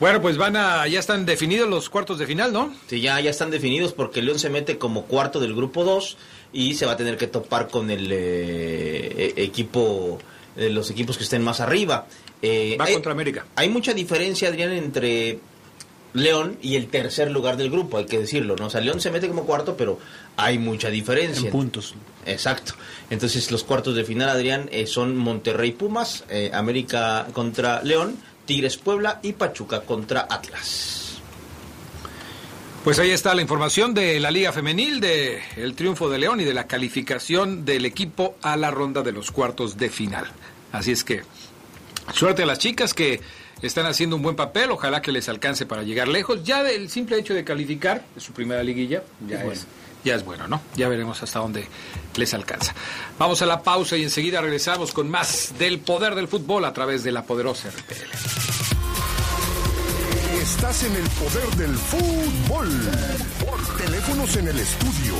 Bueno, 0.00 0.20
pues 0.20 0.36
van 0.36 0.56
a, 0.56 0.86
ya 0.88 0.98
están 1.00 1.24
definidos 1.24 1.68
los 1.68 1.88
cuartos 1.88 2.18
de 2.18 2.26
final, 2.26 2.52
¿no? 2.52 2.74
Sí, 2.88 3.00
ya, 3.00 3.20
ya 3.20 3.30
están 3.30 3.50
definidos 3.50 3.92
porque 3.92 4.20
León 4.22 4.38
se 4.38 4.50
mete 4.50 4.76
como 4.76 5.04
cuarto 5.04 5.40
del 5.40 5.54
grupo 5.54 5.84
2 5.84 6.16
y 6.52 6.74
se 6.74 6.84
va 6.84 6.92
a 6.92 6.96
tener 6.96 7.16
que 7.16 7.26
topar 7.28 7.68
con 7.68 7.90
el 7.90 8.08
eh, 8.12 9.32
e- 9.36 9.42
equipo, 9.44 10.18
eh, 10.56 10.68
los 10.68 10.90
equipos 10.90 11.16
que 11.16 11.24
estén 11.24 11.42
más 11.42 11.60
arriba. 11.60 12.06
Eh, 12.42 12.76
Va 12.78 12.84
hay- 12.86 12.92
contra 12.94 13.12
América. 13.12 13.46
Hay 13.56 13.68
mucha 13.70 13.94
diferencia, 13.94 14.48
Adrián, 14.48 14.72
entre 14.72 15.38
León 16.14 16.56
y 16.62 16.76
el 16.76 16.86
tercer 16.86 17.30
lugar 17.30 17.56
del 17.56 17.70
grupo, 17.70 17.98
hay 17.98 18.06
que 18.06 18.18
decirlo, 18.18 18.56
¿no? 18.56 18.66
O 18.66 18.70
sea, 18.70 18.80
León 18.80 19.00
se 19.00 19.10
mete 19.10 19.28
como 19.28 19.44
cuarto, 19.44 19.76
pero 19.76 19.98
hay 20.36 20.58
mucha 20.58 20.88
diferencia. 20.88 21.46
En 21.46 21.52
puntos. 21.52 21.94
Exacto. 22.24 22.74
Entonces, 23.10 23.50
los 23.50 23.64
cuartos 23.64 23.94
de 23.96 24.04
final, 24.04 24.28
Adrián, 24.28 24.68
eh, 24.72 24.86
son 24.86 25.16
Monterrey 25.16 25.72
Pumas, 25.72 26.24
eh, 26.30 26.50
América 26.54 27.26
contra 27.32 27.82
León, 27.82 28.16
Tigres 28.46 28.76
Puebla 28.76 29.18
y 29.22 29.32
Pachuca 29.32 29.80
contra 29.82 30.26
Atlas. 30.30 31.18
Pues 32.84 32.98
ahí 32.98 33.10
está 33.10 33.34
la 33.34 33.40
información 33.42 33.94
de 33.94 34.20
la 34.20 34.30
Liga 34.30 34.52
Femenil, 34.52 35.00
de 35.00 35.42
el 35.56 35.74
triunfo 35.74 36.10
de 36.10 36.18
León 36.18 36.40
y 36.40 36.44
de 36.44 36.52
la 36.52 36.66
calificación 36.66 37.64
del 37.64 37.86
equipo 37.86 38.36
a 38.42 38.56
la 38.56 38.70
ronda 38.70 39.02
de 39.02 39.10
los 39.10 39.30
cuartos 39.30 39.78
de 39.78 39.88
final. 39.88 40.26
Así 40.70 40.92
es 40.92 41.02
que 41.02 41.22
suerte 42.12 42.42
a 42.42 42.46
las 42.46 42.58
chicas 42.58 42.92
que 42.92 43.20
están 43.66 43.86
haciendo 43.86 44.16
un 44.16 44.22
buen 44.22 44.36
papel, 44.36 44.70
ojalá 44.70 45.00
que 45.00 45.12
les 45.12 45.28
alcance 45.28 45.66
para 45.66 45.82
llegar 45.82 46.08
lejos. 46.08 46.42
Ya 46.44 46.62
del 46.62 46.90
simple 46.90 47.18
hecho 47.18 47.34
de 47.34 47.44
calificar 47.44 48.04
de 48.14 48.20
su 48.20 48.32
primera 48.32 48.62
liguilla, 48.62 49.02
ya 49.26 49.36
Es 49.36 49.44
bueno. 49.44 49.60
es, 49.60 49.66
ya 50.04 50.14
es 50.14 50.24
bueno, 50.24 50.48
¿no? 50.48 50.60
Ya 50.76 50.88
veremos 50.88 51.22
hasta 51.22 51.38
dónde 51.38 51.66
les 52.16 52.34
alcanza. 52.34 52.74
Vamos 53.18 53.40
a 53.42 53.46
la 53.46 53.62
pausa 53.62 53.96
y 53.96 54.02
enseguida 54.02 54.40
regresamos 54.40 54.92
con 54.92 55.08
más 55.08 55.54
del 55.58 55.78
poder 55.80 56.14
del 56.14 56.28
fútbol 56.28 56.64
a 56.64 56.72
través 56.72 57.02
de 57.04 57.12
la 57.12 57.22
poderosa 57.24 57.68
RPL. 57.70 58.10
Estás 60.42 60.82
en 60.84 60.94
el 60.94 61.08
poder 61.08 61.48
del 61.56 61.74
fútbol. 61.74 62.68
Teléfonos 63.78 64.36
en 64.36 64.48
el 64.48 64.58
estudio 64.58 65.14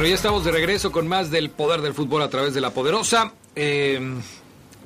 Bueno, 0.04 0.11
ya 0.11 0.16
estamos 0.16 0.44
de 0.44 0.50
regreso 0.52 0.92
con 0.92 1.08
más 1.08 1.30
del 1.30 1.49
poder 1.49 1.80
del 1.80 1.94
fútbol 1.94 2.20
a 2.20 2.28
través 2.28 2.52
de 2.52 2.61
la 2.61 2.75
poderosa. 2.75 3.32
Eh, 3.56 3.99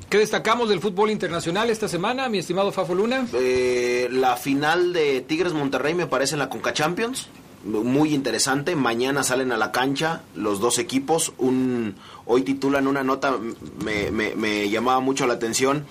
¿Qué 0.09 0.17
destacamos 0.17 0.69
del 0.69 0.79
fútbol 0.79 1.11
internacional 1.11 1.71
esta 1.71 1.89
semana, 1.89 2.29
mi 2.29 2.39
estimado 2.39 2.71
Fafo 2.71 2.95
Luna? 2.95 3.27
Eh, 3.33 4.07
la 4.13 4.37
final 4.37 4.93
de 4.93 5.21
Tigres 5.23 5.55
Monterrey 5.55 5.93
me 5.95 6.07
parece 6.07 6.37
en 6.37 6.39
la 6.39 6.49
Conca 6.49 6.73
Champions. 6.73 7.27
Muy 7.65 8.15
interesante. 8.15 8.77
Mañana 8.77 9.25
salen 9.25 9.51
a 9.51 9.57
la 9.57 9.73
cancha 9.73 10.23
los 10.37 10.61
dos 10.61 10.79
equipos. 10.79 11.33
Un, 11.39 11.97
hoy 12.25 12.43
titulan 12.43 12.87
una 12.87 13.03
nota, 13.03 13.37
me, 13.85 14.13
me- 14.13 14.37
me 14.37 14.71
llamaba 14.71 15.01
mucho 15.01 15.27
la 15.27 15.35
atención. 15.35 15.85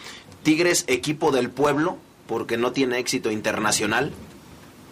Tigres, 0.44 0.86
equipo 0.88 1.32
del 1.34 1.50
pueblo, 1.50 1.98
porque 2.28 2.56
no 2.56 2.72
tiene 2.72 2.98
éxito 3.00 3.30
internacional. 3.30 4.14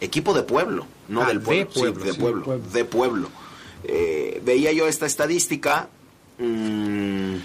Equipo 0.02 0.34
de 0.34 0.44
pueblo, 0.44 0.88
no 1.08 1.22
Ah, 1.22 1.28
del 1.28 1.40
de 1.40 1.46
pueblo. 1.46 1.72
sí, 1.74 2.04
de 2.04 2.12
sí, 2.12 2.20
pueblo, 2.20 2.44
pueblo. 2.44 2.70
de 2.74 2.84
pueblo. 2.84 3.30
Eh, 3.88 4.42
veía 4.44 4.72
yo 4.72 4.88
esta 4.88 5.06
estadística. 5.06 5.90
mm, 6.40 7.36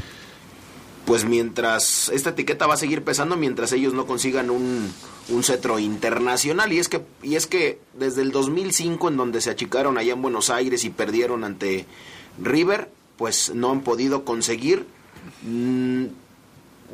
pues 1.10 1.24
mientras 1.24 2.08
esta 2.10 2.30
etiqueta 2.30 2.68
va 2.68 2.74
a 2.74 2.76
seguir 2.76 3.02
pesando 3.02 3.36
mientras 3.36 3.72
ellos 3.72 3.94
no 3.94 4.06
consigan 4.06 4.48
un, 4.48 4.92
un 5.30 5.42
cetro 5.42 5.80
internacional 5.80 6.72
y 6.72 6.78
es 6.78 6.88
que 6.88 7.02
y 7.20 7.34
es 7.34 7.48
que 7.48 7.80
desde 7.94 8.22
el 8.22 8.30
2005 8.30 9.08
en 9.08 9.16
donde 9.16 9.40
se 9.40 9.50
achicaron 9.50 9.98
allá 9.98 10.12
en 10.12 10.22
Buenos 10.22 10.50
Aires 10.50 10.84
y 10.84 10.90
perdieron 10.90 11.42
ante 11.42 11.86
River 12.40 12.92
pues 13.16 13.52
no 13.54 13.72
han 13.72 13.80
podido 13.80 14.24
conseguir 14.24 14.86
mm, 15.42 16.04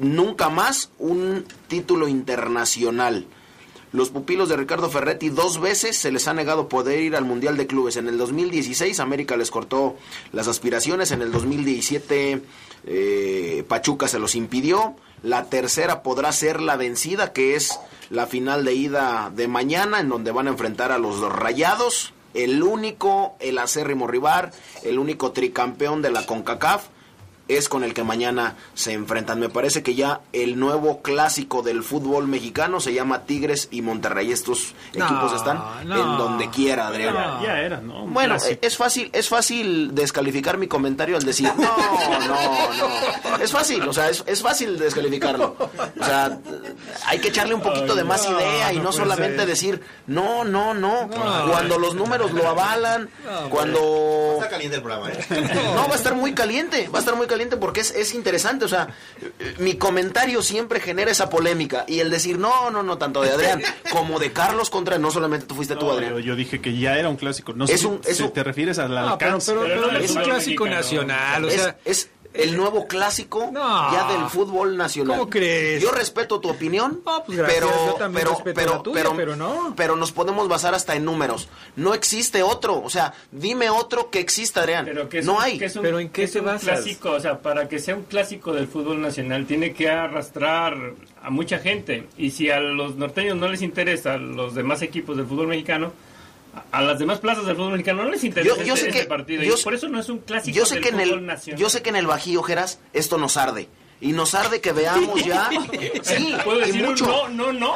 nunca 0.00 0.48
más 0.48 0.90
un 0.98 1.44
título 1.68 2.08
internacional 2.08 3.26
los 3.96 4.10
pupilos 4.10 4.50
de 4.50 4.58
Ricardo 4.58 4.90
Ferretti 4.90 5.30
dos 5.30 5.58
veces 5.58 5.96
se 5.96 6.12
les 6.12 6.28
ha 6.28 6.34
negado 6.34 6.68
poder 6.68 7.00
ir 7.00 7.16
al 7.16 7.24
Mundial 7.24 7.56
de 7.56 7.66
Clubes. 7.66 7.96
En 7.96 8.08
el 8.08 8.18
2016 8.18 9.00
América 9.00 9.38
les 9.38 9.50
cortó 9.50 9.96
las 10.32 10.48
aspiraciones, 10.48 11.12
en 11.12 11.22
el 11.22 11.32
2017 11.32 12.42
eh, 12.84 13.64
Pachuca 13.66 14.06
se 14.06 14.18
los 14.18 14.34
impidió. 14.34 14.96
La 15.22 15.46
tercera 15.46 16.02
podrá 16.02 16.30
ser 16.32 16.60
la 16.60 16.76
vencida, 16.76 17.32
que 17.32 17.56
es 17.56 17.80
la 18.10 18.26
final 18.26 18.66
de 18.66 18.74
ida 18.74 19.32
de 19.34 19.48
mañana, 19.48 20.00
en 20.00 20.10
donde 20.10 20.30
van 20.30 20.46
a 20.46 20.50
enfrentar 20.50 20.92
a 20.92 20.98
los 20.98 21.18
Rayados, 21.20 22.12
el 22.34 22.62
único, 22.62 23.34
el 23.40 23.56
acérrimo 23.56 24.06
rival, 24.06 24.50
el 24.84 24.98
único 24.98 25.32
tricampeón 25.32 26.02
de 26.02 26.10
la 26.10 26.26
CONCACAF 26.26 26.88
es 27.48 27.68
con 27.68 27.84
el 27.84 27.94
que 27.94 28.02
mañana 28.02 28.56
se 28.74 28.92
enfrentan. 28.92 29.38
Me 29.40 29.48
parece 29.48 29.82
que 29.82 29.94
ya 29.94 30.20
el 30.32 30.58
nuevo 30.58 31.00
clásico 31.02 31.62
del 31.62 31.82
fútbol 31.82 32.26
mexicano 32.26 32.80
se 32.80 32.92
llama 32.92 33.22
Tigres 33.24 33.68
y 33.70 33.82
Monterrey. 33.82 34.32
Estos 34.32 34.74
No, 34.94 35.04
equipos 35.06 35.32
están 35.34 35.58
no. 35.84 35.94
en 35.94 36.18
donde 36.18 36.50
quiera, 36.50 36.88
Adrián. 36.88 37.14
Ya, 37.14 37.40
ya 37.44 37.60
era, 37.60 37.80
¿no? 37.80 38.06
Bueno, 38.06 38.34
clásico. 38.34 38.58
es 38.62 38.76
fácil, 38.76 39.10
es 39.12 39.28
fácil 39.28 39.94
descalificar 39.94 40.58
mi 40.58 40.66
comentario 40.66 41.16
al 41.16 41.24
decir, 41.24 41.50
no, 41.56 41.76
no, 42.26 42.72
no. 42.74 43.36
Es 43.42 43.52
fácil, 43.52 43.82
o 43.88 43.92
sea, 43.92 44.08
es, 44.10 44.24
es 44.26 44.42
fácil 44.42 44.78
descalificarlo. 44.78 45.56
O 46.00 46.04
sea, 46.04 46.38
hay 47.06 47.18
que 47.20 47.28
echarle 47.28 47.54
un 47.54 47.62
poquito 47.62 47.94
de 47.94 48.02
más 48.04 48.28
no, 48.28 48.38
idea 48.40 48.72
y 48.72 48.78
no 48.78 48.84
no 48.84 48.92
solamente 48.92 49.38
ser. 49.38 49.46
decir, 49.46 49.82
no, 50.06 50.44
no, 50.44 50.74
no. 50.74 51.08
Cuando 51.48 51.78
los 51.78 51.94
números 51.94 52.32
lo 52.32 52.48
avalan, 52.48 53.08
cuando... 53.50 54.34
Está 54.36 54.48
caliente 54.48 54.76
el 54.76 54.82
programa, 54.82 55.10
¿eh? 55.12 55.24
No, 55.74 55.86
va 55.88 55.94
a 55.94 55.96
estar 55.96 56.14
muy 56.14 56.34
caliente, 56.34 56.88
va 56.88 56.98
a 56.98 57.00
estar 57.00 57.14
muy 57.14 57.26
caliente 57.26 57.35
porque 57.58 57.80
es, 57.80 57.90
es 57.90 58.14
interesante, 58.14 58.64
o 58.64 58.68
sea, 58.68 58.88
mi 59.58 59.74
comentario 59.76 60.40
siempre 60.42 60.80
genera 60.80 61.10
esa 61.10 61.28
polémica 61.28 61.84
y 61.86 62.00
el 62.00 62.10
decir, 62.10 62.38
no, 62.38 62.70
no, 62.70 62.82
no, 62.82 62.96
tanto 62.98 63.20
de 63.22 63.30
Adrián 63.30 63.62
como 63.92 64.18
de 64.18 64.32
Carlos 64.32 64.70
contra, 64.70 64.98
no 64.98 65.10
solamente 65.10 65.46
tú 65.46 65.54
fuiste 65.54 65.76
tú, 65.76 65.86
No, 65.86 65.92
Adrián. 65.92 66.12
yo, 66.14 66.18
yo 66.20 66.36
dije 66.36 66.60
que 66.60 66.76
ya 66.76 66.98
era 66.98 67.08
un 67.08 67.16
clásico. 67.16 67.52
No 67.52 67.66
sé 67.66 67.74
Es 67.74 67.80
si 67.80 67.86
un- 67.86 68.00
es 68.04 68.16
si 68.16 68.22
un- 68.22 68.32
te 68.32 68.42
refieres 68.42 68.78
al 68.78 68.88
pero, 68.88 69.08
alcance. 69.08 69.52
pero- 69.52 69.62
Pero 69.66 69.82
pero 69.82 69.92
no 69.92 69.98
es 69.98 70.10
un 70.10 70.22
clásico 70.22 70.64
mexicano. 70.64 70.70
nacional, 71.06 71.44
o 71.44 71.48
Es- 71.48 71.54
sea, 71.62 71.76
es, 71.84 72.10
el 72.38 72.56
nuevo 72.56 72.86
clásico 72.86 73.50
No. 73.52 73.92
ya 73.92 74.08
del 74.12 74.28
fútbol 74.28 74.76
nacional. 74.76 75.18
¿Cómo 75.18 75.30
crees? 75.30 75.82
Yo 75.82 75.90
respeto 75.90 76.40
tu 76.40 76.48
opinión, 76.50 77.00
No, 77.04 77.24
pues 77.24 77.38
gracias, 77.38 77.60
pero, 77.60 77.86
yo 77.86 77.94
también 77.94 78.24
pero, 78.24 78.34
respeto 78.36 78.54
pero, 78.60 78.72
la 78.76 78.82
tuya, 78.82 79.12
pero 79.16 79.36
no. 79.36 79.74
pero 79.76 79.96
nos 79.96 80.12
podemos 80.12 80.48
basar 80.48 80.74
hasta 80.74 80.94
en 80.94 81.04
números. 81.04 81.48
No 81.76 81.94
existe 81.94 82.42
otro, 82.42 82.80
o 82.82 82.90
sea, 82.90 83.14
dime 83.32 83.70
otro 83.70 84.10
que 84.10 84.20
exista, 84.20 84.60
Adrián. 84.60 84.84
Pero 84.84 85.08
que 85.08 85.18
es 85.20 85.26
no 85.26 85.36
un- 85.36 85.42
hay. 85.42 85.58
que 85.58 85.66
es 85.66 85.76
un- 85.76 85.82
¿Pero 85.82 85.98
en 86.00 86.08
qué 86.10 86.30
un 86.38 86.44
basas? 86.44 86.62
clásico, 86.62 87.10
o 87.12 87.20
sea, 87.20 87.40
para 87.40 87.68
que 87.68 87.78
sea 87.78 87.94
un 87.94 88.02
clásico 88.04 88.52
del 88.52 88.68
fútbol 88.68 89.00
nacional 89.00 89.46
tiene 89.46 89.72
que 89.72 89.88
arrastrar 89.88 90.76
a 91.22 91.30
mucha 91.30 91.58
gente. 91.58 92.06
Y 92.18 92.30
si 92.30 92.50
a 92.50 92.60
los 92.60 92.96
norteños 92.96 93.36
no 93.36 93.48
les 93.48 93.62
interesa, 93.62 94.14
a 94.14 94.18
los 94.18 94.54
demás 94.54 94.82
equipos 94.82 95.16
del 95.16 95.26
fútbol 95.26 95.48
mexicano, 95.48 95.92
a, 96.72 96.82
las 96.82 96.98
demás 96.98 97.18
plazas 97.20 97.46
del 97.46 97.56
fútbol 97.56 97.72
mexicano 97.72 98.04
no 98.04 98.10
les 98.10 98.24
interesa 98.24 98.56
Yo- 98.56 98.62
yo 98.62 98.74
este, 98.74 98.80
sé 98.86 98.88
este 98.90 99.00
que- 99.02 99.06
partido. 99.08 99.42
yo 99.42 99.54
y 99.58 99.62
por 99.62 99.74
eso 99.74 99.88
no 99.88 100.00
es 100.00 100.08
un 100.08 100.18
clásico 100.18 100.56
yo 100.56 100.66
sé 100.66 100.74
del 100.76 100.84
que 100.84 100.88
en 100.90 101.00
el 101.00 101.26
nacional. 101.26 101.60
yo 101.60 101.68
sé 101.70 101.82
que 101.82 101.90
en 101.90 101.96
el 101.96 102.06
Bajío 102.06 102.42
Geras 102.42 102.78
esto 102.92 103.18
nos 103.18 103.36
arde 103.36 103.68
y 103.98 104.12
nos 104.12 104.34
arde 104.34 104.60
que 104.60 104.72
veamos 104.72 105.24
ya 105.24 105.48
sí 106.02 106.36
¿Puedo 106.44 106.58
y 106.60 106.66
decir 106.66 106.82
un 106.82 106.88
mucho 106.90 107.28
no, 107.30 107.50
no, 107.52 107.52
no? 107.52 107.74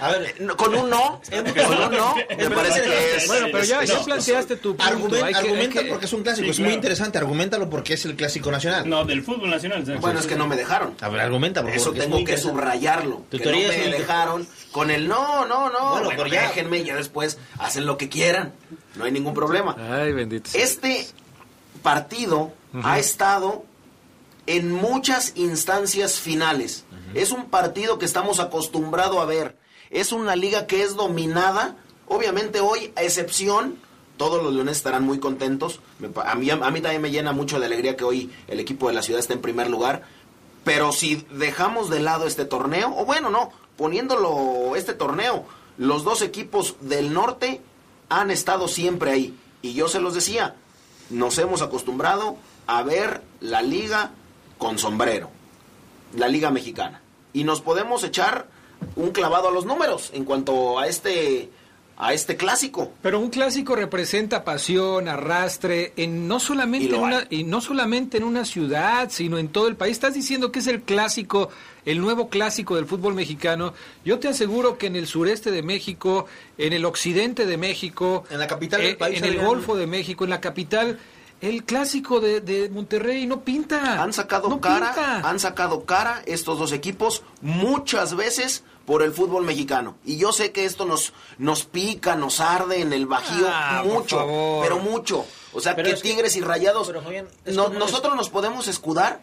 A 0.00 0.08
ver, 0.10 0.34
con 0.56 0.74
un 0.74 0.90
no 0.90 1.20
con 1.22 1.82
un 1.82 1.90
no 1.96 2.14
me 2.36 2.50
parece 2.50 2.82
que 2.82 3.16
es 3.16 3.26
Bueno, 3.26 3.46
pero 3.50 3.64
ya, 3.64 3.82
ya 3.84 3.98
planteaste 4.04 4.56
tu 4.56 4.76
punto. 4.76 4.82
Argumenta, 4.84 5.26
hay 5.26 5.32
que- 5.32 5.38
hay 5.38 5.44
argumenta 5.46 5.82
que- 5.82 5.88
porque 5.88 6.04
es 6.06 6.12
un 6.12 6.22
clásico, 6.22 6.44
Sí, 6.44 6.50
es 6.50 6.56
claro. 6.56 6.68
muy 6.68 6.74
interesante. 6.74 7.18
Argumentalo 7.18 7.70
porque 7.70 7.94
es 7.94 8.04
el 8.04 8.14
clásico 8.16 8.50
nacional. 8.50 8.88
No, 8.88 9.04
del 9.06 9.22
fútbol 9.22 9.48
nacional. 9.50 9.82
bueno 10.00 10.20
es 10.20 10.26
que 10.26 10.36
no 10.36 10.46
me 10.46 10.56
dejaron 10.56 10.94
a 11.00 11.08
ver, 11.08 11.20
argumenta, 11.22 11.62
por 11.62 11.70
eso 11.70 11.92
es 11.94 11.98
tengo 12.00 12.22
que 12.24 12.36
subrayarlo 12.36 13.22
que 13.30 13.38
no 13.38 13.52
me 13.52 13.66
muy- 13.78 13.90
dejaron 13.90 14.46
con 14.70 14.90
el 14.90 15.08
no 15.08 15.46
no 15.46 15.70
no 15.70 15.90
Bueno, 15.92 16.06
bueno, 16.06 16.10
pero 16.10 16.26
ya- 16.26 16.42
déjenme 16.48 16.78
y 16.80 16.84
ya 16.84 16.94
después 16.94 17.38
hacen 17.58 17.86
lo 17.86 17.96
que 17.96 18.08
quieran 18.10 18.52
no 18.96 19.04
hay 19.04 19.12
ningún 19.12 19.32
problema 19.32 19.74
Ay, 19.90 20.12
bendito. 20.12 20.50
Este 20.52 21.06
partido 21.82 22.52
ha 22.82 22.98
estado 22.98 23.64
en 24.48 24.72
muchas 24.72 25.32
instancias 25.36 26.18
finales. 26.18 26.84
Es 27.14 27.32
un 27.32 27.50
partido 27.50 27.98
que 27.98 28.06
estamos 28.06 28.40
acostumbrados 28.40 29.18
a 29.18 29.26
ver. 29.26 29.58
Es 29.90 30.10
una 30.10 30.36
liga 30.36 30.66
que 30.66 30.82
es 30.82 30.96
dominada. 30.96 31.76
Obviamente 32.06 32.60
hoy, 32.60 32.90
a 32.96 33.02
excepción, 33.02 33.76
todos 34.16 34.42
los 34.42 34.54
leones 34.54 34.78
estarán 34.78 35.04
muy 35.04 35.18
contentos. 35.18 35.80
A 36.24 36.34
mí, 36.34 36.48
a 36.48 36.56
mí 36.56 36.80
también 36.80 37.02
me 37.02 37.10
llena 37.10 37.32
mucho 37.32 37.60
de 37.60 37.66
alegría 37.66 37.94
que 37.94 38.04
hoy 38.04 38.32
el 38.46 38.58
equipo 38.58 38.88
de 38.88 38.94
la 38.94 39.02
ciudad 39.02 39.20
esté 39.20 39.34
en 39.34 39.42
primer 39.42 39.68
lugar. 39.68 40.04
Pero 40.64 40.92
si 40.92 41.26
dejamos 41.30 41.90
de 41.90 42.00
lado 42.00 42.26
este 42.26 42.46
torneo, 42.46 42.94
o 42.96 43.04
bueno, 43.04 43.28
no, 43.28 43.52
poniéndolo 43.76 44.76
este 44.76 44.94
torneo, 44.94 45.44
los 45.76 46.04
dos 46.04 46.22
equipos 46.22 46.76
del 46.80 47.12
norte 47.12 47.60
han 48.08 48.30
estado 48.30 48.66
siempre 48.66 49.10
ahí. 49.10 49.38
Y 49.60 49.74
yo 49.74 49.88
se 49.88 50.00
los 50.00 50.14
decía, 50.14 50.56
nos 51.10 51.36
hemos 51.36 51.60
acostumbrado 51.60 52.38
a 52.66 52.82
ver 52.82 53.22
la 53.40 53.60
liga 53.60 54.12
con 54.58 54.78
sombrero, 54.78 55.30
la 56.14 56.28
liga 56.28 56.50
mexicana. 56.50 57.00
Y 57.32 57.44
nos 57.44 57.60
podemos 57.60 58.04
echar 58.04 58.46
un 58.96 59.10
clavado 59.10 59.48
a 59.48 59.52
los 59.52 59.64
números 59.64 60.10
en 60.12 60.24
cuanto 60.24 60.78
a 60.78 60.86
este 60.86 61.48
a 62.00 62.12
este 62.12 62.36
clásico. 62.36 62.92
Pero 63.02 63.18
un 63.18 63.28
clásico 63.28 63.74
representa 63.74 64.44
pasión, 64.44 65.08
arrastre, 65.08 65.92
en 65.96 66.28
no 66.28 66.36
Y 66.36 66.40
solamente 66.40 66.94
en 66.94 67.00
una, 67.02 67.26
y 67.28 67.42
no 67.42 67.60
solamente 67.60 68.16
en 68.18 68.22
una 68.22 68.44
ciudad, 68.44 69.10
sino 69.10 69.36
en 69.36 69.48
todo 69.48 69.66
el 69.66 69.74
país. 69.74 69.92
Estás 69.92 70.14
diciendo 70.14 70.52
que 70.52 70.60
es 70.60 70.68
el 70.68 70.82
clásico, 70.82 71.50
el 71.84 72.00
nuevo 72.00 72.28
clásico 72.28 72.76
del 72.76 72.86
fútbol 72.86 73.14
mexicano. 73.14 73.74
Yo 74.04 74.20
te 74.20 74.28
aseguro 74.28 74.78
que 74.78 74.86
en 74.86 74.94
el 74.94 75.08
sureste 75.08 75.50
de 75.50 75.62
México, 75.64 76.26
en 76.56 76.72
el 76.72 76.84
occidente 76.84 77.46
de 77.46 77.56
México, 77.56 78.24
En 78.30 78.38
la 78.38 78.46
capital 78.46 78.80
del 78.80 78.92
eh, 78.92 78.96
país, 78.96 79.18
en 79.18 79.24
el. 79.24 79.38
Golfo 79.38 79.76
de 79.76 79.88
México, 79.88 80.22
en 80.22 80.30
la 80.30 80.40
capital, 80.40 81.00
el 81.40 81.64
clásico 81.64 82.20
de, 82.20 82.40
de 82.40 82.68
Monterrey 82.68 83.26
no 83.26 83.42
pinta. 83.42 84.02
Han 84.02 84.12
sacado 84.12 84.48
no 84.48 84.60
cara, 84.60 84.86
pinta. 84.94 85.28
han 85.28 85.38
sacado 85.38 85.84
cara 85.84 86.22
estos 86.26 86.58
dos 86.58 86.72
equipos 86.72 87.22
muchas 87.40 88.14
veces 88.16 88.64
por 88.86 89.02
el 89.02 89.12
fútbol 89.12 89.44
mexicano. 89.44 89.96
Y 90.04 90.16
yo 90.16 90.32
sé 90.32 90.50
que 90.50 90.64
esto 90.64 90.84
nos 90.84 91.12
nos 91.38 91.64
pica, 91.64 92.16
nos 92.16 92.40
arde 92.40 92.80
en 92.80 92.92
el 92.92 93.06
Bajío 93.06 93.46
Ah, 93.48 93.82
mucho, 93.84 94.60
pero 94.62 94.78
mucho. 94.78 95.24
O 95.52 95.60
sea, 95.60 95.76
Pero 95.76 95.88
que 95.88 95.94
es 95.94 96.02
que- 96.02 96.08
Tigres 96.10 96.36
y 96.36 96.40
Rayados 96.40 96.86
pero, 96.86 97.02
Fabián, 97.02 97.28
es 97.44 97.54
no- 97.56 97.66
como- 97.66 97.78
nosotros 97.78 98.16
nos 98.16 98.30
podemos 98.30 98.66
escudar 98.68 99.22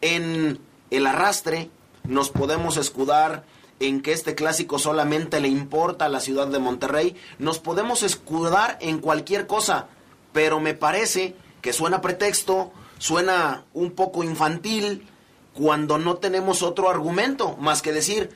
en 0.00 0.58
el 0.90 1.06
arrastre, 1.06 1.70
nos 2.04 2.30
podemos 2.30 2.76
escudar 2.76 3.44
en 3.80 4.00
que 4.02 4.12
este 4.12 4.34
clásico 4.34 4.78
solamente 4.78 5.40
le 5.40 5.48
importa 5.48 6.06
a 6.06 6.08
la 6.08 6.20
ciudad 6.20 6.46
de 6.46 6.58
Monterrey, 6.58 7.14
nos 7.38 7.58
podemos 7.58 8.02
escudar 8.02 8.78
en 8.80 8.98
cualquier 9.00 9.46
cosa, 9.46 9.88
pero 10.36 10.60
me 10.60 10.74
parece 10.74 11.34
que 11.62 11.72
suena 11.72 12.02
pretexto, 12.02 12.70
suena 12.98 13.64
un 13.72 13.92
poco 13.92 14.22
infantil 14.22 15.06
cuando 15.54 15.96
no 15.96 16.16
tenemos 16.18 16.62
otro 16.62 16.90
argumento 16.90 17.56
más 17.56 17.80
que 17.80 17.90
decir 17.94 18.28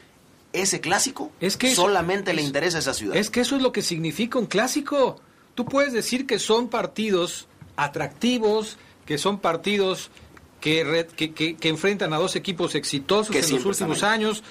ese 0.55 0.81
clásico 0.81 1.31
Es 1.41 1.59
que 1.59 1.75
solamente 1.75 2.33
le 2.33 2.41
es- 2.41 2.47
interesa 2.47 2.79
a 2.79 2.81
esa 2.81 2.95
ciudad. 2.95 3.17
Es 3.17 3.29
que 3.29 3.41
eso 3.43 3.55
es 3.57 3.61
lo 3.63 3.71
que 3.71 3.83
significa 3.83 4.39
un 4.39 4.47
clásico. 4.47 5.21
Tú 5.55 5.67
puedes 5.67 5.93
decir 5.93 6.27
que 6.27 6.39
son 6.39 6.69
partidos 6.69 7.49
atractivos, 7.77 8.79
que 9.05 9.19
son 9.19 9.39
partidos 9.41 10.11
que, 10.61 10.83
re- 10.85 11.07
que, 11.07 11.35
que- 11.35 11.57
que 11.57 11.69
enfrentan 11.69 12.15
a 12.15 12.19
dos 12.19 12.35
equipos 12.35 12.75
exitosos 12.75 13.31
Que 13.31 13.41
en 13.41 13.51
los 13.53 13.65
últimos 13.67 14.03
años. 14.03 14.43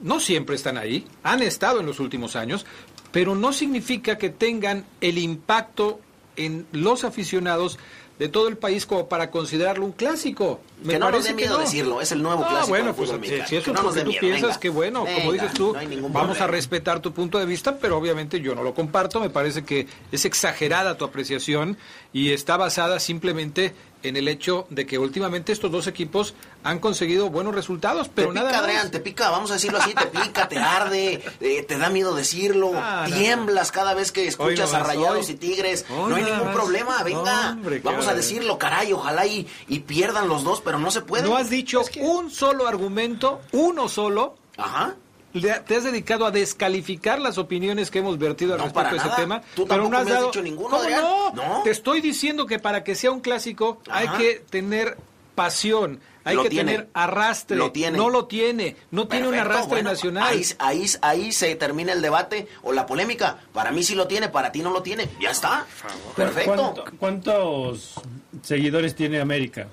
No 0.00 0.20
siempre 0.20 0.56
están 0.56 0.78
ahí, 0.78 1.06
han 1.22 1.42
estado 1.42 1.80
en 1.80 1.86
los 1.86 2.00
últimos 2.00 2.34
años, 2.34 2.64
pero 3.12 3.34
no 3.34 3.52
significa 3.52 4.16
que 4.18 4.28
tengan 4.30 4.84
el 5.02 5.18
impacto 5.18 6.00
en 6.36 6.66
los 6.72 7.04
aficionados 7.04 7.78
de 8.18 8.28
todo 8.28 8.46
el 8.46 8.56
país 8.56 8.86
como 8.86 9.08
para 9.08 9.32
considerarlo 9.32 9.84
un 9.84 9.90
clásico. 9.90 10.60
Me 10.84 10.92
que 10.92 10.98
no 11.00 11.06
nos 11.06 11.12
parece 11.14 11.28
dé 11.30 11.34
miedo 11.34 11.54
no. 11.54 11.60
decirlo, 11.60 12.00
es 12.00 12.12
el 12.12 12.22
nuevo 12.22 12.44
Ah, 12.44 12.48
clásico 12.48 12.68
bueno, 12.68 12.94
pues 12.94 13.10
si, 13.10 13.16
mexicano. 13.16 13.48
si 13.48 13.56
eso 13.56 13.64
Que 13.64 13.70
es 13.70 13.74
no 13.76 13.82
lo 13.82 13.86
nos 13.88 13.94
que 13.96 14.00
tú 14.04 14.08
miedo, 14.10 14.20
piensas, 14.20 14.42
venga. 14.50 14.60
que 14.60 14.68
bueno, 14.68 15.04
como 15.16 15.32
dices 15.32 15.52
tú, 15.54 15.74
no 16.00 16.08
vamos 16.10 16.40
a 16.40 16.46
respetar 16.46 17.00
tu 17.00 17.12
punto 17.12 17.40
de 17.40 17.46
vista, 17.46 17.76
pero 17.78 17.98
obviamente 17.98 18.40
yo 18.40 18.54
no 18.54 18.62
lo 18.62 18.72
comparto, 18.72 19.18
me 19.18 19.30
parece 19.30 19.64
que 19.64 19.88
es 20.12 20.24
exagerada 20.24 20.96
tu 20.96 21.04
apreciación 21.04 21.76
y 22.12 22.30
está 22.32 22.56
basada 22.56 23.00
simplemente 23.00 23.74
en 24.08 24.16
el 24.16 24.28
hecho 24.28 24.66
de 24.70 24.86
que 24.86 24.98
últimamente 24.98 25.52
estos 25.52 25.70
dos 25.70 25.86
equipos 25.86 26.34
han 26.62 26.78
conseguido 26.78 27.30
buenos 27.30 27.54
resultados, 27.54 28.08
pero 28.14 28.28
te 28.28 28.34
nada 28.34 28.48
pica, 28.48 28.60
más. 28.60 28.68
Adrián, 28.70 28.90
te 28.90 29.00
pica, 29.00 29.30
vamos 29.30 29.50
a 29.50 29.54
decirlo 29.54 29.78
así, 29.78 29.94
te 29.94 30.06
pica, 30.06 30.48
te 30.48 30.58
arde, 30.58 31.22
eh, 31.40 31.62
te 31.62 31.78
da 31.78 31.88
miedo 31.90 32.14
decirlo, 32.14 32.72
Ah, 32.74 33.06
no, 33.08 33.16
tiemblas 33.16 33.72
cada 33.72 33.94
vez 33.94 34.12
que 34.12 34.26
escuchas 34.28 34.74
a 34.74 34.80
Rayados 34.80 35.26
hoy. 35.28 35.32
y 35.32 35.36
Tigres, 35.36 35.84
Hoy 35.90 36.10
no 36.10 36.16
hay 36.16 36.24
ningún 36.24 36.46
más. 36.46 36.54
problema, 36.54 37.02
venga, 37.02 37.50
Hombre, 37.52 37.80
vamos 37.82 38.06
a 38.06 38.14
decirlo, 38.14 38.58
caray, 38.58 38.92
ojalá 38.92 39.26
y, 39.26 39.46
y 39.68 39.80
pierdan 39.80 40.28
los 40.28 40.44
dos, 40.44 40.60
pero 40.60 40.78
no 40.78 40.90
se 40.90 41.00
puede. 41.02 41.28
No 41.28 41.36
has 41.36 41.50
dicho 41.50 41.82
un 42.00 42.30
solo 42.30 42.66
argumento, 42.68 43.40
uno 43.52 43.88
solo. 43.88 44.36
Ajá. 44.56 44.94
Te 45.40 45.76
has 45.76 45.82
dedicado 45.84 46.26
a 46.26 46.30
descalificar 46.30 47.20
las 47.20 47.38
opiniones 47.38 47.90
que 47.90 47.98
hemos 47.98 48.18
vertido 48.18 48.52
al 48.54 48.58
No, 48.58 48.64
respecto 48.64 48.90
de 48.94 48.96
ese 48.98 49.08
tema. 49.16 49.42
Tú 49.56 49.66
pero 49.66 49.88
no 49.88 49.98
has 49.98 50.04
me 50.04 50.10
has 50.10 50.16
dado. 50.16 50.26
dicho 50.26 50.42
ninguno, 50.42 50.76
¿Cómo 50.76 50.88
no? 50.88 51.32
No. 51.32 51.62
Te 51.64 51.70
estoy 51.70 52.00
diciendo 52.00 52.46
que 52.46 52.58
para 52.60 52.84
que 52.84 52.94
sea 52.94 53.10
un 53.10 53.20
clásico 53.20 53.80
hay 53.90 54.06
que 54.10 54.44
tener 54.48 54.96
pasión, 55.34 55.98
hay 56.22 56.36
Lo 56.36 56.44
que 56.44 56.50
tiene. 56.50 56.72
tener 56.72 56.88
arrastre. 56.94 57.56
Lo 57.56 57.72
tiene. 57.72 57.98
No 57.98 58.08
lo 58.10 58.26
tiene, 58.26 58.76
no 58.92 59.08
tiene 59.08 59.26
un 59.26 59.34
arrastre 59.34 59.68
bueno, 59.68 59.90
nacional. 59.90 60.28
Ahí, 60.28 60.42
ahí, 60.60 60.86
ahí 61.02 61.32
se 61.32 61.54
termina 61.56 61.92
el 61.92 62.00
debate 62.00 62.46
o 62.62 62.72
la 62.72 62.86
polémica. 62.86 63.38
Para 63.52 63.72
mí 63.72 63.82
sí 63.82 63.96
lo 63.96 64.06
tiene, 64.06 64.28
para 64.28 64.52
ti 64.52 64.60
no 64.60 64.70
lo 64.70 64.82
tiene. 64.82 65.08
Ya 65.20 65.30
está. 65.32 65.66
Perfecto. 66.14 66.54
¿Cuánto- 66.54 66.84
¿Cuántos 66.98 67.94
seguidores 68.42 68.94
tiene 68.94 69.20
América? 69.20 69.66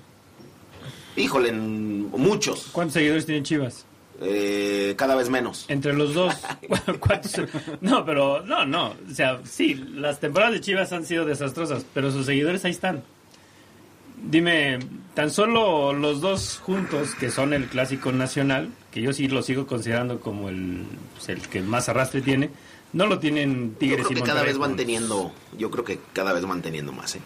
Híjole, 1.16 1.52
muchos. 1.52 2.68
¿Cuántos 2.72 2.94
seguidores 2.94 3.26
tiene 3.26 3.42
Chivas? 3.44 3.84
Eh, 4.24 4.94
cada 4.96 5.14
vez 5.14 5.28
menos. 5.28 5.64
Entre 5.68 5.92
los 5.92 6.14
dos. 6.14 6.34
¿cuántos? 7.00 7.34
No, 7.80 8.04
pero 8.04 8.42
no, 8.42 8.64
no. 8.64 8.94
O 9.10 9.14
sea, 9.14 9.40
sí, 9.44 9.74
las 9.74 10.20
temporadas 10.20 10.54
de 10.54 10.60
Chivas 10.60 10.92
han 10.92 11.04
sido 11.04 11.24
desastrosas, 11.24 11.84
pero 11.92 12.10
sus 12.10 12.26
seguidores 12.26 12.64
ahí 12.64 12.70
están. 12.70 13.02
Dime, 14.24 14.78
tan 15.14 15.30
solo 15.30 15.92
los 15.92 16.20
dos 16.20 16.58
juntos, 16.58 17.14
que 17.16 17.30
son 17.30 17.52
el 17.52 17.66
clásico 17.66 18.12
nacional, 18.12 18.68
que 18.92 19.02
yo 19.02 19.12
sí 19.12 19.26
lo 19.26 19.42
sigo 19.42 19.66
considerando 19.66 20.20
como 20.20 20.48
el, 20.48 20.84
pues, 21.14 21.28
el 21.28 21.40
que 21.48 21.60
más 21.60 21.88
arrastre 21.88 22.22
tiene, 22.22 22.50
no 22.92 23.06
lo 23.06 23.18
tienen 23.18 23.72
Yo 23.72 23.78
Tigres 23.78 24.06
creo 24.06 24.12
y 24.12 24.14
que 24.14 24.20
cada 24.20 24.34
Monterrey 24.34 24.52
vez 24.52 24.58
van 24.58 24.76
teniendo, 24.76 25.32
yo 25.58 25.70
creo 25.72 25.84
que 25.84 25.98
cada 26.12 26.32
vez 26.32 26.44
van 26.44 26.62
teniendo 26.62 26.92
más, 26.92 27.16
¿eh? 27.16 27.20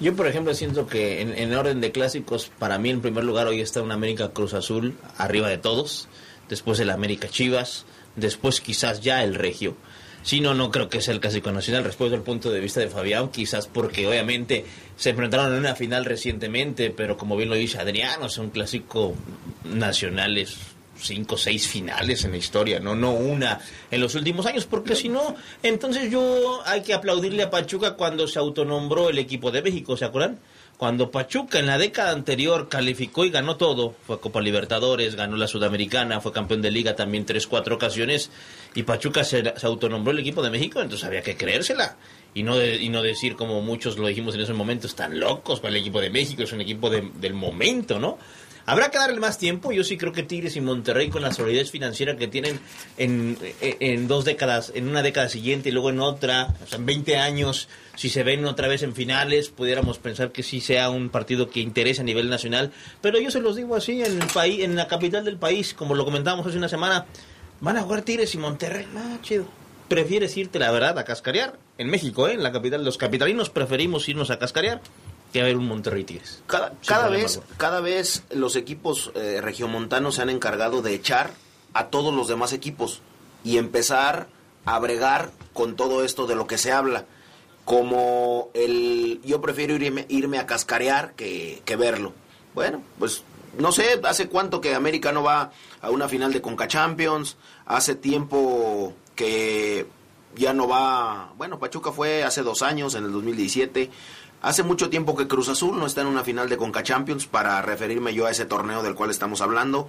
Yo, 0.00 0.14
por 0.14 0.26
ejemplo, 0.26 0.52
siento 0.54 0.86
que 0.86 1.22
en, 1.22 1.32
en 1.32 1.54
orden 1.54 1.80
de 1.80 1.92
clásicos, 1.92 2.50
para 2.58 2.78
mí 2.78 2.90
en 2.90 3.00
primer 3.00 3.24
lugar 3.24 3.46
hoy 3.46 3.60
está 3.60 3.80
un 3.80 3.92
América 3.92 4.30
Cruz 4.30 4.52
Azul 4.52 4.96
arriba 5.16 5.48
de 5.48 5.56
todos, 5.56 6.08
después 6.48 6.80
el 6.80 6.90
América 6.90 7.28
Chivas, 7.28 7.86
después 8.16 8.60
quizás 8.60 9.00
ya 9.00 9.22
el 9.22 9.34
Regio. 9.34 9.76
Si 10.22 10.40
no, 10.40 10.54
no 10.54 10.70
creo 10.70 10.88
que 10.88 11.02
sea 11.02 11.12
el 11.12 11.20
clásico 11.20 11.52
nacional, 11.52 11.84
respeto 11.84 12.14
el 12.14 12.22
punto 12.22 12.50
de 12.50 12.60
vista 12.60 12.80
de 12.80 12.88
Fabián, 12.88 13.28
quizás 13.28 13.66
porque 13.66 14.06
obviamente 14.06 14.64
se 14.96 15.10
enfrentaron 15.10 15.52
en 15.52 15.58
una 15.58 15.74
final 15.74 16.06
recientemente, 16.06 16.88
pero 16.90 17.18
como 17.18 17.36
bien 17.36 17.50
lo 17.50 17.56
dice 17.56 17.78
Adrián, 17.78 18.22
o 18.22 18.30
sea, 18.30 18.42
un 18.42 18.48
clásico 18.48 19.14
nacional 19.64 20.38
es 20.38 20.56
cinco 20.98 21.34
o 21.34 21.38
seis 21.38 21.68
finales 21.68 22.24
en 22.24 22.30
la 22.30 22.38
historia, 22.38 22.80
no 22.80 22.94
no 22.94 23.12
una 23.12 23.60
en 23.90 24.00
los 24.00 24.14
últimos 24.14 24.46
años, 24.46 24.64
porque 24.64 24.96
si 24.96 25.10
no, 25.10 25.36
entonces 25.62 26.10
yo 26.10 26.62
hay 26.64 26.82
que 26.82 26.94
aplaudirle 26.94 27.42
a 27.42 27.50
Pachuca 27.50 27.94
cuando 27.94 28.26
se 28.26 28.38
autonombró 28.38 29.10
el 29.10 29.18
equipo 29.18 29.50
de 29.50 29.60
México, 29.60 29.94
¿se 29.96 30.06
acuerdan? 30.06 30.38
Cuando 30.76 31.10
Pachuca 31.10 31.60
en 31.60 31.66
la 31.66 31.78
década 31.78 32.10
anterior 32.10 32.68
calificó 32.68 33.24
y 33.24 33.30
ganó 33.30 33.56
todo, 33.56 33.94
fue 34.06 34.18
Copa 34.20 34.40
Libertadores, 34.40 35.14
ganó 35.14 35.36
la 35.36 35.46
Sudamericana, 35.46 36.20
fue 36.20 36.32
campeón 36.32 36.62
de 36.62 36.70
liga 36.72 36.96
también 36.96 37.24
tres, 37.24 37.46
cuatro 37.46 37.76
ocasiones, 37.76 38.30
y 38.74 38.82
Pachuca 38.82 39.22
se, 39.24 39.42
se 39.56 39.66
autonombró 39.66 40.12
el 40.12 40.18
equipo 40.18 40.42
de 40.42 40.50
México, 40.50 40.80
entonces 40.82 41.06
había 41.06 41.22
que 41.22 41.36
creérsela. 41.36 41.96
Y 42.34 42.42
no, 42.42 42.56
de- 42.56 42.82
y 42.82 42.88
no 42.88 43.02
decir 43.02 43.36
como 43.36 43.60
muchos 43.62 43.96
lo 43.96 44.08
dijimos 44.08 44.34
en 44.34 44.40
ese 44.40 44.52
momento, 44.52 44.88
están 44.88 45.20
locos 45.20 45.60
para 45.60 45.70
el 45.70 45.80
equipo 45.80 46.00
de 46.00 46.10
México, 46.10 46.42
es 46.42 46.52
un 46.52 46.60
equipo 46.60 46.90
de- 46.90 47.08
del 47.20 47.34
momento, 47.34 48.00
¿no? 48.00 48.18
Habrá 48.66 48.90
que 48.90 48.98
darle 48.98 49.20
más 49.20 49.38
tiempo. 49.38 49.72
Yo 49.72 49.84
sí 49.84 49.96
creo 49.96 50.12
que 50.12 50.22
Tigres 50.22 50.56
y 50.56 50.60
Monterrey, 50.60 51.10
con 51.10 51.22
la 51.22 51.32
solidez 51.32 51.70
financiera 51.70 52.16
que 52.16 52.28
tienen 52.28 52.58
en, 52.96 54.08
dos 54.08 54.24
décadas, 54.24 54.72
en 54.74 54.88
una 54.88 55.02
década 55.02 55.28
siguiente 55.28 55.68
y 55.68 55.72
luego 55.72 55.90
en 55.90 56.00
otra, 56.00 56.54
o 56.62 56.66
sea, 56.66 56.78
en 56.78 56.86
20 56.86 57.16
años, 57.16 57.68
si 57.94 58.08
se 58.08 58.22
ven 58.22 58.44
otra 58.46 58.68
vez 58.68 58.82
en 58.82 58.94
finales, 58.94 59.50
pudiéramos 59.50 59.98
pensar 59.98 60.32
que 60.32 60.42
sí 60.42 60.60
sea 60.60 60.90
un 60.90 61.10
partido 61.10 61.50
que 61.50 61.60
interese 61.60 62.00
a 62.00 62.04
nivel 62.04 62.30
nacional. 62.30 62.72
Pero 63.02 63.20
yo 63.20 63.30
se 63.30 63.40
los 63.40 63.56
digo 63.56 63.76
así, 63.76 64.02
en 64.02 64.22
el 64.22 64.28
país, 64.28 64.60
en 64.60 64.76
la 64.76 64.88
capital 64.88 65.24
del 65.24 65.36
país, 65.36 65.74
como 65.74 65.94
lo 65.94 66.04
comentábamos 66.04 66.46
hace 66.46 66.56
una 66.56 66.68
semana, 66.68 67.06
van 67.60 67.76
a 67.76 67.82
jugar 67.82 68.02
Tigres 68.02 68.34
y 68.34 68.38
Monterrey. 68.38 68.86
Ah, 68.96 69.18
chido. 69.22 69.46
Prefieres 69.88 70.34
irte, 70.38 70.58
la 70.58 70.70
verdad, 70.70 70.98
a 70.98 71.04
cascarear. 71.04 71.58
En 71.76 71.90
México, 71.90 72.26
¿eh? 72.28 72.32
En 72.32 72.42
la 72.42 72.52
capital, 72.52 72.82
los 72.82 72.96
capitalinos 72.96 73.50
preferimos 73.50 74.08
irnos 74.08 74.30
a 74.30 74.38
cascarear 74.38 74.80
que 75.34 75.40
a 75.40 75.44
ver 75.44 75.56
un 75.56 75.66
Monterrey 75.66 76.04
Tigres. 76.04 76.44
Cada, 76.46 76.74
cada 76.86 77.08
vez, 77.08 77.40
cada 77.56 77.80
vez 77.80 78.22
los 78.30 78.54
equipos 78.54 79.10
eh, 79.16 79.40
regiomontanos 79.42 80.14
se 80.14 80.22
han 80.22 80.30
encargado 80.30 80.80
de 80.80 80.94
echar 80.94 81.32
a 81.72 81.88
todos 81.88 82.14
los 82.14 82.28
demás 82.28 82.52
equipos 82.52 83.02
y 83.42 83.58
empezar 83.58 84.28
a 84.64 84.78
bregar 84.78 85.32
con 85.52 85.74
todo 85.74 86.04
esto 86.04 86.28
de 86.28 86.36
lo 86.36 86.46
que 86.46 86.56
se 86.56 86.70
habla. 86.70 87.06
Como 87.64 88.50
el 88.54 89.20
yo 89.24 89.40
prefiero 89.40 89.74
irme, 89.74 90.06
irme 90.08 90.38
a 90.38 90.46
cascarear 90.46 91.14
que, 91.14 91.62
que 91.64 91.74
verlo. 91.74 92.12
Bueno, 92.54 92.80
pues 93.00 93.24
no 93.58 93.72
sé, 93.72 94.00
hace 94.04 94.28
cuánto 94.28 94.60
que 94.60 94.76
América 94.76 95.10
no 95.10 95.24
va 95.24 95.50
a 95.80 95.90
una 95.90 96.08
final 96.08 96.32
de 96.32 96.42
Conca 96.42 96.68
Champions, 96.68 97.38
hace 97.66 97.96
tiempo 97.96 98.94
que 99.16 99.84
ya 100.36 100.52
no 100.52 100.68
va, 100.68 101.32
bueno, 101.36 101.58
Pachuca 101.58 101.92
fue 101.92 102.24
hace 102.24 102.42
dos 102.42 102.62
años, 102.62 102.94
en 102.94 103.04
el 103.04 103.12
2017. 103.12 103.90
Hace 104.44 104.62
mucho 104.62 104.90
tiempo 104.90 105.16
que 105.16 105.26
Cruz 105.26 105.48
Azul 105.48 105.78
no 105.78 105.86
está 105.86 106.02
en 106.02 106.06
una 106.06 106.22
final 106.22 106.50
de 106.50 106.58
Conca 106.58 106.82
Champions 106.82 107.26
para 107.26 107.62
referirme 107.62 108.12
yo 108.12 108.26
a 108.26 108.30
ese 108.30 108.44
torneo 108.44 108.82
del 108.82 108.94
cual 108.94 109.10
estamos 109.10 109.40
hablando. 109.40 109.88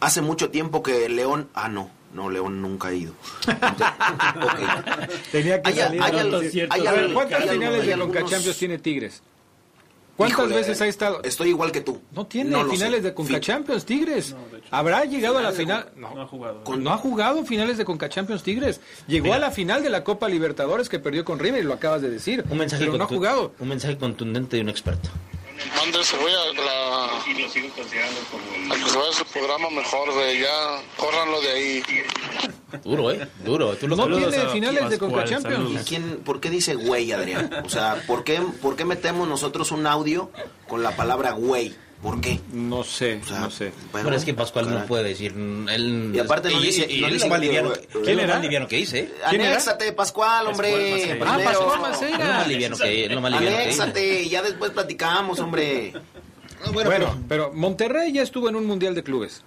Hace 0.00 0.22
mucho 0.22 0.50
tiempo 0.50 0.80
que 0.82 1.08
León, 1.08 1.48
ah 1.54 1.68
no, 1.68 1.90
no 2.14 2.30
León 2.30 2.62
nunca 2.62 2.88
ha 2.88 2.92
ido. 2.94 3.14
Tenía 5.32 5.60
que 5.60 5.68
Hay- 5.70 5.74
salir. 5.76 6.02
hay 6.02 6.16
hay 6.16 7.12
¿Cuántas 7.12 7.40
hay 7.40 7.48
algo- 7.48 7.52
finales 7.60 7.86
de 7.86 7.98
Conca 7.98 8.24
Champions 8.24 8.56
tiene 8.58 8.78
Tigres? 8.78 9.22
¿Cuántas 10.18 10.36
Híjole, 10.40 10.56
veces 10.56 10.80
ha 10.80 10.86
estado? 10.88 11.20
Estoy 11.22 11.50
igual 11.50 11.70
que 11.70 11.80
tú. 11.80 12.00
No 12.12 12.26
tiene 12.26 12.50
No 12.50 12.66
finales 12.68 13.04
de 13.04 13.14
Conca 13.14 13.38
Champions 13.38 13.84
Tigres. 13.84 14.34
¿Habrá 14.72 15.04
llegado 15.04 15.38
a 15.38 15.42
la 15.42 15.52
final? 15.52 15.92
No, 15.94 16.12
No 16.12 16.22
ha 16.22 16.26
jugado. 16.26 16.64
Con- 16.64 16.82
no 16.82 16.90
ha 16.92 16.96
jugado 16.98 17.44
finales 17.44 17.78
de 17.78 17.84
Conca 17.84 18.08
Champions 18.08 18.42
Tigres. 18.42 18.80
Llegó 19.06 19.32
a 19.32 19.38
la 19.38 19.52
final 19.52 19.80
de 19.84 19.90
la 19.90 20.02
Copa 20.02 20.28
Libertadores 20.28 20.88
que 20.88 20.98
perdió 20.98 21.24
con 21.24 21.38
River 21.38 21.60
y 21.62 21.66
lo 21.66 21.72
acabas 21.72 22.02
de 22.02 22.10
decir. 22.10 22.44
Un 22.50 22.58
mensaje, 22.58 22.84
pero 22.86 22.98
no 22.98 23.04
ha 23.04 23.06
jugado. 23.06 23.52
un 23.60 23.68
mensaje 23.68 23.96
contundente 23.96 24.56
de 24.56 24.62
un 24.62 24.68
experto. 24.70 25.08
Mande 25.76 26.04
cebolla 26.04 26.38
la... 26.54 27.10
Y 27.26 27.42
lo 27.42 27.48
sigo 27.48 27.68
considerando 27.70 28.20
como... 28.30 28.72
Al 28.72 28.84
que 28.84 28.90
se 28.90 28.96
vaya 28.96 29.10
a 29.10 29.12
su 29.12 29.24
programa 29.24 29.70
mejor, 29.70 30.14
de 30.14 30.40
ya, 30.40 30.82
córranlo 30.96 31.40
de 31.40 31.50
ahí. 31.50 31.82
Duro, 32.84 33.10
¿eh? 33.10 33.28
Duro. 33.44 33.76
Tú 33.76 33.88
lo 33.88 33.96
No 33.96 34.06
tiene 34.06 34.48
finales 34.48 34.90
de 34.90 34.98
Conca 34.98 35.24
Champions. 35.24 35.70
¿Y 35.72 35.84
quién, 35.84 36.18
¿Por 36.24 36.40
qué 36.40 36.50
dice 36.50 36.74
güey, 36.74 37.12
Adrián? 37.12 37.50
O 37.64 37.68
sea, 37.68 38.02
¿por 38.06 38.24
qué, 38.24 38.40
¿por 38.62 38.76
qué 38.76 38.84
metemos 38.84 39.26
nosotros 39.26 39.72
un 39.72 39.86
audio 39.86 40.30
con 40.68 40.82
la 40.82 40.96
palabra 40.96 41.32
güey? 41.32 41.74
¿Por 42.02 42.20
qué? 42.20 42.38
No 42.52 42.84
sé, 42.84 43.20
O 43.24 43.26
sea, 43.26 43.40
no 43.40 43.50
sé. 43.50 43.72
Bueno, 43.90 44.12
es 44.14 44.24
que 44.24 44.32
Pascual 44.32 44.70
no 44.70 44.86
puede 44.86 45.02
decir. 45.08 45.32
Él, 45.32 46.12
Y 46.14 46.18
aparte 46.20 46.48
no 46.50 46.60
dice- 46.60 46.86
y 46.88 47.00
no 47.00 47.08
él 47.08 47.14
dice 47.14 47.26
lo 47.26 47.30
más 47.30 47.40
que- 47.40 47.46
liviano. 47.46 47.72
¿Quién 47.90 48.04
¿Quién 48.04 48.20
era? 48.20 48.34
más 48.34 48.42
liviano 48.42 48.68
que 48.68 48.76
dice? 48.76 48.98
¿eh? 49.00 49.12
Anéxate, 49.24 49.92
Pascual, 49.92 50.46
hombre. 50.46 50.70
Pascual. 51.08 51.28
Ah. 51.28 51.44
Pascual 51.44 51.68
Es 51.70 51.76
lo 51.76 51.88
Maceira. 51.88 52.18
más 52.18 52.48
liviano 52.48 52.76
que 52.76 53.04
es 53.04 53.10
lo 53.12 53.20
más 53.20 53.32
liviano 53.32 53.56
que 53.56 53.66
dice. 53.66 53.82
Anéxate, 53.82 54.22
y 54.22 54.28
ya 54.28 54.42
después 54.42 54.70
platicamos, 54.70 55.40
hombre. 55.40 55.92
Bueno, 56.72 57.18
pero 57.28 57.52
Monterrey 57.52 58.12
ya 58.12 58.22
estuvo 58.22 58.48
en 58.48 58.56
un 58.56 58.66
Mundial 58.66 58.94
de 58.94 59.02
Clubes. 59.02 59.42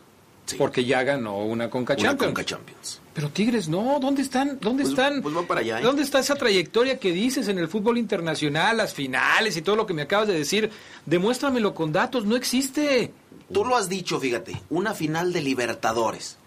Sí. 0.52 0.56
Porque 0.58 0.86
ya 0.86 1.04
ganó 1.04 1.38
una 1.40 1.70
Conca 1.70 1.94
Una 1.94 2.02
Champions. 2.04 2.28
Conca 2.34 2.46
Champions. 2.46 3.00
Pero 3.14 3.30
Tigres 3.30 3.68
no, 3.68 4.00
¿dónde 4.00 4.22
están? 4.22 4.58
¿Dónde 4.62 4.84
Pues- 4.84 4.90
están? 4.94 5.22
pues 5.22 5.36
va 5.36 5.42
para 5.44 5.60
allá, 5.62 5.80
¿eh? 5.80 5.84
¿Dónde 5.84 6.02
está 6.04 6.20
esa 6.20 6.36
trayectoria 6.36 6.98
que 7.00 7.12
dices 7.12 7.48
en 7.50 7.58
el 7.60 7.68
fútbol 7.68 7.98
internacional, 7.98 8.78
las 8.78 8.94
finales 8.94 9.58
y 9.58 9.62
todo 9.62 9.76
lo 9.76 9.86
que 9.86 9.94
me 9.94 10.04
acabas 10.04 10.28
de 10.28 10.34
decir? 10.36 10.70
Demuéstramelo 11.06 11.74
con 11.74 11.92
datos, 11.92 12.26
no 12.26 12.36
existe. 12.36 13.12
Tú 13.52 13.66
lo 13.66 13.76
has 13.76 13.90
dicho, 13.90 14.20
fíjate, 14.20 14.62
una 14.70 14.94
final 14.94 15.34
de 15.34 15.42
Libertadores. 15.42 16.38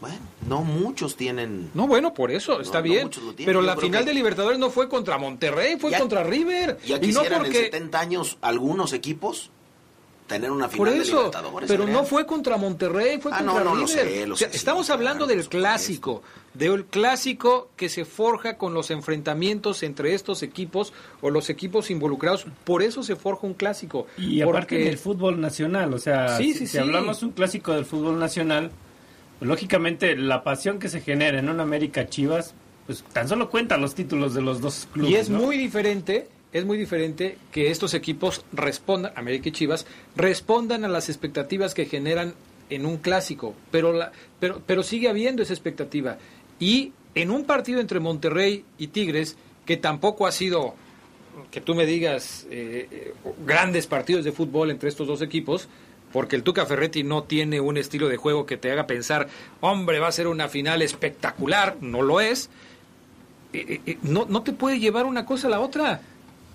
Bueno, 0.00 0.18
no 0.48 0.62
muchos 0.62 1.16
tienen. 1.16 1.70
No, 1.74 1.88
bueno, 1.88 2.14
por 2.14 2.30
eso, 2.30 2.60
está 2.60 2.78
no 2.78 2.84
bien. 2.84 3.10
tienen. 3.10 3.34
Pero 3.44 3.60
la 3.62 3.76
final 3.76 4.04
que- 4.04 4.10
de 4.10 4.14
Libertadores 4.14 4.56
no 4.60 4.70
fue 4.70 4.88
contra 4.88 5.18
Monterrey, 5.18 5.76
fue 5.76 5.90
Ya- 5.90 5.98
contra 5.98 6.22
River. 6.22 6.78
Ya 6.86 6.96
y 6.96 7.00
no 7.00 7.06
quisieran 7.06 7.32
en 7.32 7.38
porque 7.38 7.58
70 7.64 7.98
años 7.98 8.38
algunos 8.40 8.92
equipos 8.92 9.50
tener 10.28 10.50
una 10.52 10.68
Por 10.68 10.86
final 10.86 10.94
de 10.94 11.00
eso, 11.00 11.16
Libertadores. 11.16 11.68
pero 11.68 11.86
no 11.88 12.04
fue 12.04 12.24
contra 12.26 12.56
Monterrey, 12.56 13.18
fue 13.20 13.32
Ah, 13.34 13.38
contra 13.38 13.64
no, 13.64 13.70
no, 13.70 13.74
lo 13.80 13.86
River. 13.86 13.88
sé, 14.08 14.26
lo 14.26 14.34
O 14.34 14.36
sea, 14.36 14.46
sé, 14.48 14.52
sí, 14.52 14.58
estamos 14.58 14.90
hablando 14.90 15.26
por 15.26 15.34
del 15.34 15.48
clásico, 15.48 16.22
del 16.54 16.84
clásico 16.84 17.70
que 17.76 17.88
se 17.88 18.04
forja 18.04 18.56
con 18.58 18.74
los 18.74 18.90
enfrentamientos 18.90 19.82
entre 19.82 20.14
estos 20.14 20.42
equipos 20.42 20.92
o 21.22 21.30
los 21.30 21.50
equipos 21.50 21.90
involucrados. 21.90 22.46
Por 22.64 22.82
eso 22.82 23.02
se 23.02 23.16
forja 23.16 23.46
un 23.46 23.54
clásico. 23.54 24.06
Y 24.16 24.40
aparte 24.42 24.76
del 24.78 24.98
fútbol 24.98 25.40
nacional, 25.40 25.92
o 25.94 25.98
sea, 25.98 26.36
Sí, 26.36 26.52
si, 26.52 26.52
sí, 26.52 26.58
si 26.66 26.72
sí. 26.72 26.78
hablamos 26.78 27.22
un 27.22 27.30
clásico 27.30 27.72
del 27.72 27.84
fútbol 27.86 28.18
nacional, 28.18 28.70
pues, 29.38 29.48
lógicamente 29.48 30.14
la 30.16 30.44
pasión 30.44 30.78
que 30.78 30.88
se 30.88 31.00
genera 31.00 31.38
en 31.38 31.48
un 31.48 31.58
América 31.60 32.08
Chivas, 32.08 32.54
pues 32.86 33.02
tan 33.12 33.28
solo 33.28 33.50
cuenta 33.50 33.76
los 33.76 33.94
títulos 33.94 34.34
de 34.34 34.42
los 34.42 34.60
dos 34.60 34.86
clubes. 34.92 35.10
Y 35.10 35.14
es 35.16 35.30
¿no? 35.30 35.38
muy 35.40 35.56
diferente, 35.58 36.28
es 36.52 36.64
muy 36.64 36.78
diferente 36.78 37.38
que 37.52 37.70
estos 37.70 37.94
equipos 37.94 38.44
respondan, 38.52 39.12
América 39.16 39.48
y 39.48 39.52
Chivas, 39.52 39.86
respondan 40.16 40.84
a 40.84 40.88
las 40.88 41.08
expectativas 41.08 41.74
que 41.74 41.86
generan 41.86 42.34
en 42.70 42.86
un 42.86 42.98
clásico, 42.98 43.54
pero 43.70 43.92
la, 43.92 44.12
pero, 44.40 44.62
pero 44.66 44.82
sigue 44.82 45.08
habiendo 45.08 45.42
esa 45.42 45.52
expectativa. 45.52 46.18
Y 46.58 46.92
en 47.14 47.30
un 47.30 47.44
partido 47.44 47.80
entre 47.80 48.00
Monterrey 48.00 48.64
y 48.78 48.88
Tigres, 48.88 49.36
que 49.64 49.76
tampoco 49.76 50.26
ha 50.26 50.32
sido, 50.32 50.74
que 51.50 51.60
tú 51.60 51.74
me 51.74 51.86
digas, 51.86 52.46
eh, 52.50 52.88
eh, 52.90 53.14
grandes 53.46 53.86
partidos 53.86 54.24
de 54.24 54.32
fútbol 54.32 54.70
entre 54.70 54.88
estos 54.88 55.06
dos 55.06 55.22
equipos, 55.22 55.68
porque 56.12 56.36
el 56.36 56.42
Tuca 56.42 56.64
Ferretti 56.64 57.04
no 57.04 57.24
tiene 57.24 57.60
un 57.60 57.76
estilo 57.76 58.08
de 58.08 58.16
juego 58.16 58.46
que 58.46 58.56
te 58.56 58.70
haga 58.70 58.86
pensar, 58.86 59.28
hombre, 59.60 59.98
va 59.98 60.08
a 60.08 60.12
ser 60.12 60.26
una 60.26 60.48
final 60.48 60.80
espectacular, 60.80 61.76
no 61.82 62.00
lo 62.00 62.20
es, 62.20 62.48
eh, 63.52 63.98
no, 64.02 64.26
no 64.26 64.42
te 64.42 64.52
puede 64.52 64.78
llevar 64.78 65.04
una 65.04 65.26
cosa 65.26 65.48
a 65.48 65.50
la 65.50 65.60
otra. 65.60 66.00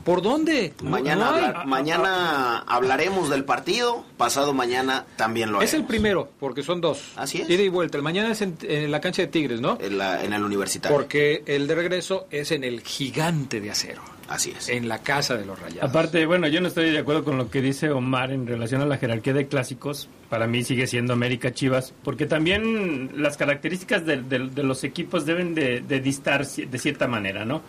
¿Por 0.04 0.22
dónde? 0.22 0.74
Mañana, 0.84 1.26
no 1.32 1.36
hay. 1.36 1.44
hablar- 1.46 1.66
mañana 1.66 2.58
hablaremos 2.68 3.30
del 3.30 3.44
partido, 3.46 4.06
pasado 4.18 4.54
mañana 4.54 5.06
también 5.16 5.52
lo 5.52 5.58
haremos. 5.60 5.74
Es 5.74 5.80
el 5.80 5.86
primero, 5.86 6.30
porque 6.40 6.64
son 6.64 6.82
dos. 6.82 7.12
Así 7.16 7.42
es. 7.42 7.50
Ida 7.50 7.64
y 7.64 7.70
vuelta. 7.70 7.98
El 7.98 8.04
mañana 8.04 8.32
es 8.32 8.42
en, 8.42 8.58
en 8.64 8.92
la 8.92 9.00
cancha 9.02 9.22
de 9.22 9.28
Tigres, 9.30 9.62
¿no? 9.62 9.78
En, 9.82 9.98
la- 9.98 10.24
en 10.24 10.34
el 10.34 10.44
universitario. 10.44 10.96
Porque 10.98 11.44
el 11.46 11.68
de 11.68 11.76
regreso 11.76 12.28
es 12.32 12.52
en 12.52 12.64
el 12.64 12.82
gigante 12.82 13.62
de 13.62 13.72
acero, 13.72 14.02
Así 14.28 14.54
es. 14.58 14.70
en 14.70 14.88
la 14.90 15.00
casa 15.00 15.36
de 15.38 15.46
los 15.46 15.58
rayados. 15.60 15.90
Aparte, 15.90 16.26
bueno, 16.26 16.48
yo 16.48 16.60
no 16.62 16.68
estoy 16.68 16.92
de 16.92 17.00
acuerdo 17.00 17.24
con 17.24 17.38
lo 17.38 17.50
que 17.50 17.62
dice 17.62 17.90
Omar 17.92 18.32
en 18.32 18.46
relación 18.46 18.82
a 18.82 18.86
la 18.86 18.98
jerarquía 18.98 19.34
de 19.34 19.48
clásicos. 19.48 20.10
Para 20.30 20.48
mí 20.48 20.64
sigue 20.64 20.88
siendo 20.88 21.14
América 21.14 21.54
Chivas, 21.54 21.94
porque 22.04 22.26
también 22.26 23.12
las 23.22 23.38
características 23.38 24.06
de, 24.06 24.22
de- 24.22 24.50
de 24.50 24.64
los 24.64 24.84
equipos 24.84 25.26
deben 25.26 25.54
de, 25.56 25.82
de 25.82 26.00
distar 26.02 26.46
de 26.46 26.78
cierta 26.80 27.08
manera, 27.08 27.46
¿no? 27.46 27.62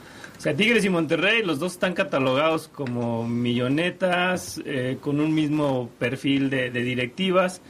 Sea, 0.45 0.55
Tigres 0.55 0.85
y 0.85 0.91
Monterrey, 0.91 1.43
los 1.43 1.59
dos 1.59 1.73
están 1.73 1.95
catalogados 1.95 2.69
como 2.69 3.27
millonetas, 3.27 4.61
eh, 4.67 4.99
con 5.01 5.19
un 5.19 5.33
mismo 5.33 5.89
perfil 5.99 6.51
de 6.51 6.69
directivas. 6.71 7.63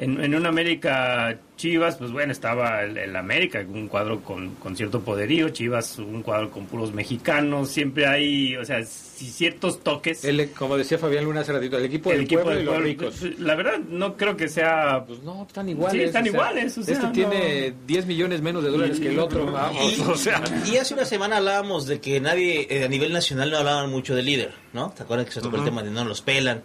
En, 0.00 0.22
en 0.22 0.32
un 0.36 0.46
América 0.46 1.36
Chivas, 1.56 1.96
pues 1.96 2.12
bueno, 2.12 2.30
estaba 2.30 2.84
el, 2.84 2.96
el 2.96 3.16
América, 3.16 3.64
un 3.68 3.88
cuadro 3.88 4.20
con, 4.22 4.54
con 4.54 4.76
cierto 4.76 5.00
poderío, 5.00 5.48
Chivas, 5.48 5.98
un 5.98 6.22
cuadro 6.22 6.52
con 6.52 6.66
puros 6.66 6.92
mexicanos, 6.92 7.68
siempre 7.70 8.06
hay, 8.06 8.54
o 8.54 8.64
sea, 8.64 8.84
si 8.84 9.26
ciertos 9.26 9.80
toques. 9.82 10.24
El- 10.24 10.50
como 10.52 10.76
decía 10.76 10.98
Fabián 10.98 11.24
Luna 11.24 11.40
hace 11.40 11.52
ratito, 11.52 11.76
el 11.78 11.86
equipo 11.86 12.10
el 12.12 12.18
del 12.18 12.24
equipo 12.26 12.42
pueblo 12.44 12.58
del 12.58 12.90
y 12.90 12.94
los 12.94 13.14
pueblo. 13.14 13.28
ricos. 13.28 13.40
La 13.40 13.56
verdad, 13.56 13.78
no 13.88 14.16
creo 14.16 14.36
que 14.36 14.46
sea. 14.48 15.04
Pues 15.04 15.20
no, 15.24 15.42
están 15.48 15.68
iguales. 15.68 16.00
Sí, 16.00 16.06
están 16.06 16.22
o 16.22 16.24
sea, 16.26 16.32
iguales, 16.32 16.78
o 16.78 16.82
sea, 16.84 16.94
este 16.94 17.06
no. 17.08 17.12
tiene 17.12 17.74
10 17.88 18.06
millones 18.06 18.40
menos 18.40 18.62
de 18.62 18.70
dólares 18.70 19.00
que 19.00 19.08
el 19.08 19.18
otro. 19.18 19.46
vamos, 19.50 19.98
o 19.98 20.14
sea. 20.16 20.40
Y 20.64 20.76
hace 20.76 20.94
una 20.94 21.06
semana 21.06 21.38
hablábamos 21.38 21.86
de 21.88 22.00
que 22.00 22.20
nadie 22.20 22.68
eh, 22.70 22.84
a 22.84 22.88
nivel 22.88 23.12
nacional 23.12 23.50
no 23.50 23.56
hablaban 23.58 23.90
mucho 23.90 24.14
de 24.14 24.22
líder, 24.22 24.52
¿no? 24.72 24.90
¿Te 24.96 25.02
acuerdas 25.02 25.26
que 25.26 25.32
se 25.32 25.40
tocó 25.40 25.56
el 25.56 25.64
tema 25.64 25.82
de 25.82 25.90
no 25.90 26.04
los 26.04 26.22
pelan? 26.22 26.62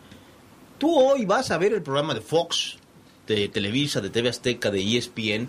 Tú 0.77 0.95
hoy 0.99 1.25
vas 1.25 1.49
a 1.49 1.57
ver 1.57 1.73
el 1.73 1.81
programa 1.81 2.13
de 2.13 2.21
Fox, 2.21 2.77
de 3.27 3.47
Televisa, 3.49 4.01
de 4.01 4.09
TV 4.09 4.29
Azteca, 4.29 4.71
de 4.71 4.97
ESPN, 4.97 5.47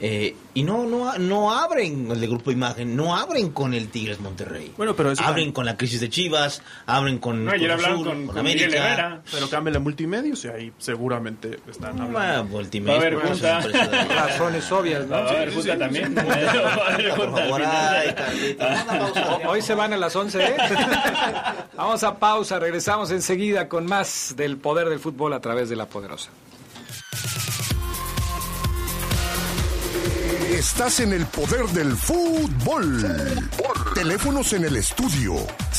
Eh, 0.00 0.36
y 0.54 0.62
no, 0.62 0.84
no, 0.86 1.18
no 1.18 1.52
abren 1.52 2.08
el 2.12 2.20
de 2.20 2.28
Grupo 2.28 2.52
Imagen, 2.52 2.94
no 2.94 3.16
abren 3.16 3.50
con 3.50 3.74
el 3.74 3.88
Tigres 3.88 4.20
Monterrey. 4.20 4.72
Bueno, 4.76 4.94
pero 4.94 5.10
eso 5.10 5.24
abren 5.24 5.50
con 5.50 5.66
la 5.66 5.76
crisis 5.76 6.00
de 6.00 6.08
Chivas, 6.08 6.62
abren 6.86 7.18
con, 7.18 7.44
No, 7.44 7.50
hablaron 7.50 8.04
con, 8.04 8.26
con 8.26 8.36
con 8.36 8.44
Miguel 8.44 8.66
América. 8.68 8.92
Herrera, 8.92 9.22
pero 9.32 9.50
cambia 9.50 9.72
la 9.72 9.80
multimedia, 9.80 10.32
o 10.32 10.36
sea, 10.36 10.52
ahí 10.52 10.72
seguramente 10.78 11.58
están 11.68 12.00
hablando. 12.00 12.16
Ah, 12.16 12.22
Va 12.22 12.38
a 12.38 12.44
junta. 12.44 12.58
un 13.58 13.64
precio 13.64 13.88
de- 13.90 14.04
Razones 14.14 14.70
obvias, 14.70 15.04
¿no? 15.08 15.16
Va 15.16 15.26
a 15.26 15.30
haber 15.30 15.52
junta 15.52 15.76
también. 15.78 16.14
Hoy 19.48 19.62
se 19.62 19.74
van 19.74 19.92
a 19.92 19.96
las 19.96 20.14
11, 20.14 20.44
¿eh? 20.44 20.56
Vamos 21.76 22.02
a 22.04 22.18
pausa, 22.18 22.58
regresamos 22.58 23.10
enseguida 23.10 23.68
con 23.68 23.86
más 23.86 24.34
del 24.36 24.56
poder 24.58 24.88
del 24.88 24.98
fútbol 25.00 25.32
a 25.32 25.40
través 25.40 25.68
de 25.68 25.76
la 25.76 25.86
poderosa. 25.86 26.30
Estás 30.58 31.00
en 31.00 31.12
el 31.12 31.26
poder 31.26 31.66
del 31.68 31.96
fútbol. 31.96 33.30
Teléfonos 33.94 34.52
en 34.52 34.64
el 34.64 34.76
estudio 34.76 35.34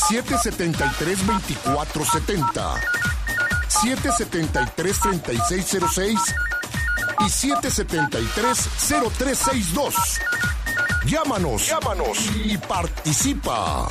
773-2470, 0.08 2.80
773-3606 3.68 6.18
y 7.20 7.24
773-0362. 7.24 9.94
Llámanos, 11.06 11.66
llámanos 11.66 12.18
y 12.42 12.58
participa. 12.58 13.88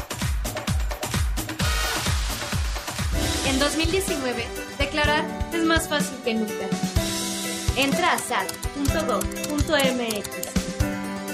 En 3.46 3.58
2019, 3.60 4.48
declarar 4.78 5.26
es 5.54 5.64
más 5.64 5.88
fácil 5.88 6.18
que 6.24 6.34
nunca. 6.34 6.89
Entra 7.80 8.12
a 8.12 8.18
sal.gov.mx. 8.18 9.40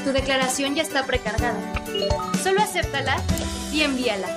Tu 0.03 0.11
declaración 0.11 0.75
ya 0.75 0.83
está 0.83 1.03
precargada. 1.07 1.59
Solo 2.43 2.61
acéptala 2.61 3.17
y 3.73 3.81
envíala. 3.81 4.27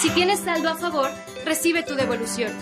Si 0.00 0.10
tienes 0.10 0.40
saldo 0.40 0.70
a 0.70 0.76
favor, 0.76 1.08
recibe 1.44 1.84
tu 1.84 1.94
devolución. 1.94 2.52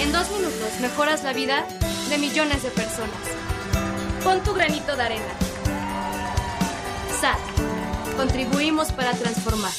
En 0.00 0.10
dos 0.10 0.30
minutos 0.30 0.80
mejoras 0.80 1.22
la 1.22 1.34
vida 1.34 1.66
de 2.08 2.16
millones 2.16 2.62
de 2.62 2.70
personas. 2.70 3.20
Pon 4.24 4.42
tu 4.42 4.54
granito 4.54 4.96
de 4.96 5.02
arena. 5.02 5.34
SAT. 7.20 8.16
Contribuimos 8.16 8.90
para 8.92 9.12
transformar. 9.12 9.74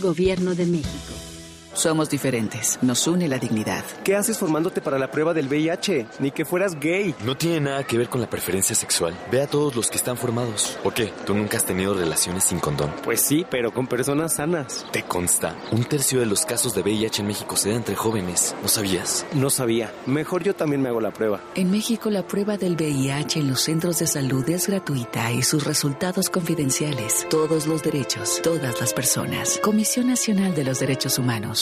Gobierno 0.00 0.54
de 0.54 0.64
México. 0.64 1.31
Somos 1.74 2.10
diferentes. 2.10 2.78
Nos 2.82 3.06
une 3.06 3.28
la 3.28 3.38
dignidad. 3.38 3.82
¿Qué 4.04 4.14
haces 4.14 4.38
formándote 4.38 4.80
para 4.82 4.98
la 4.98 5.10
prueba 5.10 5.32
del 5.32 5.48
VIH? 5.48 6.06
Ni 6.18 6.30
que 6.30 6.44
fueras 6.44 6.78
gay. 6.78 7.14
No 7.24 7.36
tiene 7.36 7.60
nada 7.60 7.84
que 7.84 7.96
ver 7.96 8.08
con 8.08 8.20
la 8.20 8.28
preferencia 8.28 8.76
sexual. 8.76 9.14
Ve 9.30 9.40
a 9.40 9.46
todos 9.46 9.74
los 9.74 9.88
que 9.88 9.96
están 9.96 10.16
formados. 10.16 10.78
¿O 10.84 10.90
qué? 10.90 11.12
¿Tú 11.24 11.34
nunca 11.34 11.56
has 11.56 11.64
tenido 11.64 11.94
relaciones 11.94 12.44
sin 12.44 12.60
condón? 12.60 12.92
Pues 13.02 13.22
sí, 13.22 13.46
pero 13.48 13.72
con 13.72 13.86
personas 13.86 14.34
sanas. 14.34 14.84
¿Te 14.92 15.02
consta? 15.02 15.56
Un 15.70 15.84
tercio 15.84 16.20
de 16.20 16.26
los 16.26 16.44
casos 16.44 16.74
de 16.74 16.82
VIH 16.82 17.22
en 17.22 17.28
México 17.28 17.56
se 17.56 17.70
da 17.70 17.76
entre 17.76 17.96
jóvenes. 17.96 18.54
¿No 18.60 18.68
sabías? 18.68 19.24
No 19.32 19.48
sabía. 19.48 19.92
Mejor 20.06 20.42
yo 20.42 20.54
también 20.54 20.82
me 20.82 20.90
hago 20.90 21.00
la 21.00 21.12
prueba. 21.12 21.40
En 21.54 21.70
México 21.70 22.10
la 22.10 22.26
prueba 22.26 22.58
del 22.58 22.74
VIH 22.74 23.40
en 23.40 23.48
los 23.48 23.62
centros 23.62 23.98
de 23.98 24.06
salud 24.06 24.46
es 24.50 24.66
gratuita 24.66 25.32
y 25.32 25.42
sus 25.42 25.64
resultados 25.64 26.28
confidenciales. 26.28 27.26
Todos 27.30 27.66
los 27.66 27.82
derechos, 27.82 28.40
todas 28.42 28.78
las 28.78 28.92
personas. 28.92 29.58
Comisión 29.62 30.08
Nacional 30.08 30.54
de 30.54 30.64
los 30.64 30.78
Derechos 30.78 31.18
Humanos. 31.18 31.61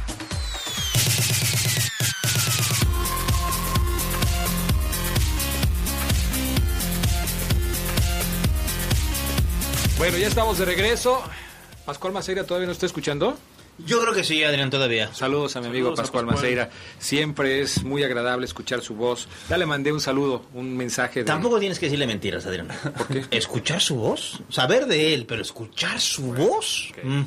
Bueno, 10.01 10.17
ya 10.17 10.29
estamos 10.29 10.57
de 10.57 10.65
regreso. 10.65 11.21
Pascual 11.85 12.11
Maceira 12.11 12.43
todavía 12.43 12.65
no 12.65 12.71
está 12.71 12.87
escuchando. 12.87 13.37
Yo 13.85 14.01
creo 14.01 14.15
que 14.15 14.23
sí, 14.23 14.43
Adrián, 14.43 14.71
todavía. 14.71 15.13
Saludos 15.13 15.55
a 15.57 15.61
mi 15.61 15.67
amigo 15.67 15.89
Saludos 15.89 15.99
Pascual, 15.99 16.25
Pascual. 16.25 16.41
Maceira. 16.43 16.69
Siempre 16.97 17.61
es 17.61 17.83
muy 17.83 18.03
agradable 18.03 18.47
escuchar 18.47 18.81
su 18.81 18.95
voz. 18.95 19.27
Ya 19.47 19.59
le 19.59 19.67
mandé 19.67 19.93
un 19.93 20.01
saludo, 20.01 20.41
un 20.55 20.75
mensaje 20.75 21.19
de... 21.19 21.25
Tampoco 21.27 21.59
tienes 21.59 21.77
que 21.77 21.85
decirle 21.85 22.07
mentiras, 22.07 22.47
Adrián. 22.47 22.69
¿Por 22.97 23.07
qué? 23.09 23.25
Escuchar 23.29 23.79
su 23.79 23.93
voz. 23.93 24.41
Saber 24.49 24.87
de 24.87 25.13
él, 25.13 25.27
pero 25.27 25.43
escuchar 25.43 26.01
su 26.01 26.33
voz. 26.33 26.91
Mm. 27.03 27.21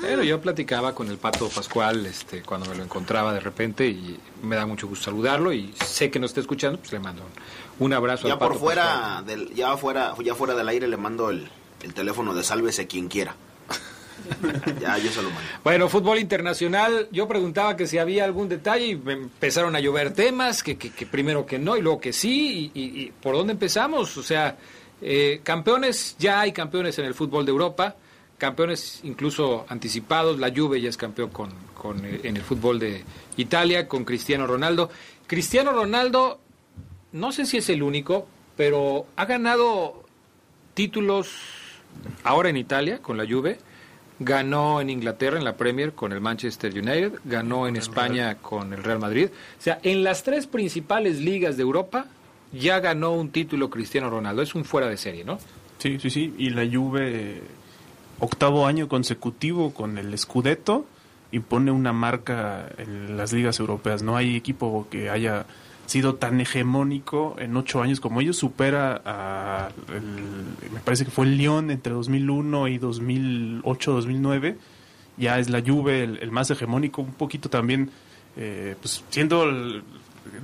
Pero 0.00 0.22
yo 0.22 0.40
platicaba 0.40 0.94
con 0.94 1.08
el 1.08 1.18
Pato 1.18 1.48
Pascual 1.48 2.06
este, 2.06 2.42
cuando 2.42 2.70
me 2.70 2.76
lo 2.76 2.84
encontraba 2.84 3.34
de 3.34 3.40
repente 3.40 3.88
y 3.88 4.16
me 4.44 4.54
da 4.54 4.64
mucho 4.64 4.86
gusto 4.86 5.06
saludarlo 5.06 5.52
y 5.52 5.74
sé 5.84 6.08
que 6.08 6.20
no 6.20 6.26
está 6.26 6.38
escuchando, 6.38 6.78
pues 6.78 6.92
le 6.92 7.00
mando 7.00 7.22
un, 7.80 7.86
un 7.86 7.92
abrazo 7.94 8.28
Ya 8.28 8.34
al 8.34 8.38
Pato 8.38 8.52
por 8.52 8.60
fuera 8.60 8.84
Pascual. 8.84 9.26
del, 9.26 9.54
ya 9.56 9.76
fuera, 9.76 10.14
ya 10.24 10.36
fuera 10.36 10.54
del 10.54 10.68
aire 10.68 10.86
le 10.86 10.96
mando 10.96 11.30
el, 11.30 11.50
el 11.82 11.94
teléfono 11.94 12.34
de 12.34 12.42
sálvese 12.44 12.86
quien 12.86 13.08
quiera. 13.08 13.34
ya 14.80 14.98
yo 14.98 15.10
se 15.10 15.22
lo 15.22 15.30
mando. 15.30 15.48
Bueno, 15.64 15.88
fútbol 15.88 16.18
internacional, 16.18 17.08
yo 17.10 17.26
preguntaba 17.26 17.76
que 17.76 17.86
si 17.86 17.98
había 17.98 18.24
algún 18.24 18.48
detalle 18.48 18.86
y 18.88 18.96
me 18.96 19.14
empezaron 19.14 19.74
a 19.76 19.80
llover 19.80 20.12
temas, 20.12 20.62
que, 20.62 20.76
que- 20.76 20.90
que 20.90 21.06
primero 21.06 21.46
que 21.46 21.58
no 21.58 21.76
y 21.76 21.80
luego 21.82 22.00
que 22.00 22.12
sí, 22.12 22.70
y, 22.74 22.80
y- 22.80 23.00
y 23.04 23.12
¿por 23.22 23.34
dónde 23.34 23.54
empezamos? 23.54 24.16
O 24.18 24.22
sea, 24.22 24.56
eh, 25.00 25.40
campeones, 25.42 26.16
ya 26.18 26.40
hay 26.40 26.52
campeones 26.52 26.98
en 26.98 27.06
el 27.06 27.14
fútbol 27.14 27.46
de 27.46 27.50
Europa, 27.52 27.96
campeones 28.36 29.00
incluso 29.04 29.64
anticipados, 29.68 30.38
la 30.38 30.52
Juve 30.54 30.80
ya 30.80 30.90
es 30.90 30.96
campeón 30.98 31.30
con, 31.30 31.50
con, 31.74 32.04
eh, 32.04 32.20
en 32.24 32.36
el 32.36 32.42
fútbol 32.42 32.78
de 32.78 33.02
Italia, 33.38 33.88
con 33.88 34.04
Cristiano 34.04 34.46
Ronaldo. 34.46 34.90
Cristiano 35.26 35.72
Ronaldo, 35.72 36.40
no 37.12 37.32
sé 37.32 37.46
si 37.46 37.56
es 37.56 37.68
el 37.70 37.82
único, 37.82 38.26
pero 38.56 39.06
ha 39.16 39.24
ganado 39.24 40.02
títulos 40.74 41.28
ahora 42.24 42.48
en 42.48 42.56
Italia 42.56 43.00
con 43.00 43.16
la 43.16 43.26
Juve, 43.26 43.58
ganó 44.18 44.80
en 44.80 44.90
Inglaterra 44.90 45.38
en 45.38 45.44
la 45.44 45.56
Premier 45.56 45.92
con 45.92 46.12
el 46.12 46.20
Manchester 46.20 46.72
United, 46.72 47.20
ganó 47.24 47.66
en 47.66 47.76
España 47.76 48.36
con 48.36 48.72
el 48.72 48.82
Real 48.82 48.98
Madrid. 48.98 49.28
O 49.58 49.62
sea, 49.62 49.78
en 49.82 50.04
las 50.04 50.22
tres 50.22 50.46
principales 50.46 51.20
ligas 51.20 51.56
de 51.56 51.62
Europa 51.62 52.06
ya 52.52 52.80
ganó 52.80 53.12
un 53.12 53.30
título 53.30 53.70
Cristiano 53.70 54.10
Ronaldo. 54.10 54.42
Es 54.42 54.54
un 54.54 54.64
fuera 54.64 54.88
de 54.88 54.96
serie, 54.96 55.24
¿no? 55.24 55.38
Sí, 55.78 55.98
sí, 55.98 56.10
sí. 56.10 56.34
Y 56.36 56.50
la 56.50 56.68
Juve, 56.70 57.40
octavo 58.18 58.66
año 58.66 58.88
consecutivo 58.88 59.72
con 59.72 59.96
el 59.96 60.16
Scudetto, 60.18 60.84
impone 61.32 61.70
una 61.70 61.92
marca 61.92 62.68
en 62.76 63.16
las 63.16 63.32
ligas 63.32 63.58
europeas. 63.58 64.02
No 64.02 64.16
hay 64.16 64.36
equipo 64.36 64.86
que 64.90 65.08
haya 65.08 65.46
sido 65.90 66.14
tan 66.14 66.40
hegemónico 66.40 67.36
en 67.38 67.56
ocho 67.56 67.82
años 67.82 68.00
como 68.00 68.20
ellos. 68.20 68.36
Supera 68.38 69.02
a, 69.04 69.68
el- 69.94 70.72
me 70.72 70.80
parece 70.80 71.04
que 71.04 71.10
fue 71.10 71.26
el 71.26 71.36
Lyon 71.36 71.70
entre 71.70 71.92
2001 71.92 72.68
y 72.68 72.78
2008-2009. 72.78 74.56
Ya 75.16 75.38
es 75.38 75.50
la 75.50 75.60
Juve 75.60 76.02
el, 76.04 76.18
el 76.18 76.30
más 76.30 76.50
hegemónico, 76.50 77.02
un 77.02 77.12
poquito 77.12 77.50
también, 77.50 77.90
eh, 78.36 78.74
pues 78.80 79.04
siendo 79.10 79.44
el- 79.44 79.82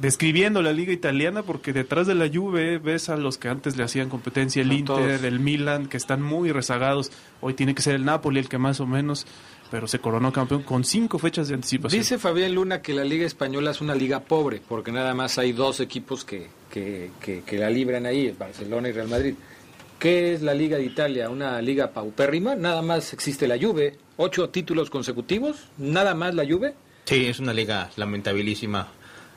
describiendo 0.01 0.63
la 0.63 0.73
liga 0.73 0.93
italiana 0.93 1.43
porque 1.43 1.73
detrás 1.73 2.07
de 2.07 2.15
la 2.15 2.29
Juve 2.33 2.79
ves 2.79 3.09
a 3.09 3.17
los 3.17 3.39
que 3.39 3.49
antes 3.49 3.77
le 3.77 3.85
hacían 3.85 4.09
competencia 4.09 4.61
el 4.63 4.69
Son 4.69 4.77
Inter, 4.79 4.97
todos. 4.97 5.23
el 5.23 5.39
Milan 5.39 5.87
que 5.87 5.97
están 5.97 6.23
muy 6.23 6.51
rezagados 6.51 7.13
hoy 7.41 7.55
tiene 7.55 7.75
que 7.75 7.83
ser 7.83 7.95
el 7.95 8.05
Napoli 8.05 8.41
el 8.41 8.49
que 8.49 8.59
más 8.59 8.81
o 8.81 8.87
menos 8.87 9.27
pero 9.71 9.87
se 9.89 9.99
coronó 9.99 10.33
campeón 10.33 10.63
con 10.63 10.85
cinco 10.85 11.19
fechas 11.19 11.49
de 11.49 11.55
anticipación 11.55 12.01
Dice 12.01 12.19
Fabián 12.19 12.55
Luna 12.55 12.83
que 12.83 12.95
la 12.95 13.05
Liga 13.05 13.27
Española 13.27 13.71
es 13.73 13.81
una 13.81 13.95
liga 13.95 14.21
pobre, 14.21 14.61
porque 14.67 14.93
nada 14.93 15.13
más 15.15 15.39
hay 15.39 15.53
dos 15.53 15.81
equipos 15.81 16.25
que, 16.25 16.49
que, 16.71 17.11
que- 17.21 17.43
que 17.43 17.59
la 17.59 17.69
libran 17.71 18.07
ahí, 18.07 18.35
Barcelona 18.39 18.89
y 18.89 18.93
Real 18.93 19.09
Madrid. 19.09 19.35
¿Qué 19.99 20.35
es 20.35 20.43
la 20.43 20.53
Liga 20.55 20.77
de 20.77 20.85
Italia? 20.85 21.31
¿Una 21.31 21.61
liga 21.63 21.91
paupérrima? 21.91 22.55
Nada 22.55 22.83
más 22.83 23.13
existe 23.15 23.49
la 23.49 23.59
Juve. 23.59 23.97
¿Ocho 24.19 24.51
títulos 24.51 24.91
consecutivos? 24.91 25.57
¿Nada 25.79 26.15
más 26.15 26.35
la 26.35 26.45
Juve? 26.47 26.75
Sí, 27.07 27.27
es 27.27 27.39
una 27.41 27.53
liga 27.55 27.91
lamentabilísima, 27.97 28.89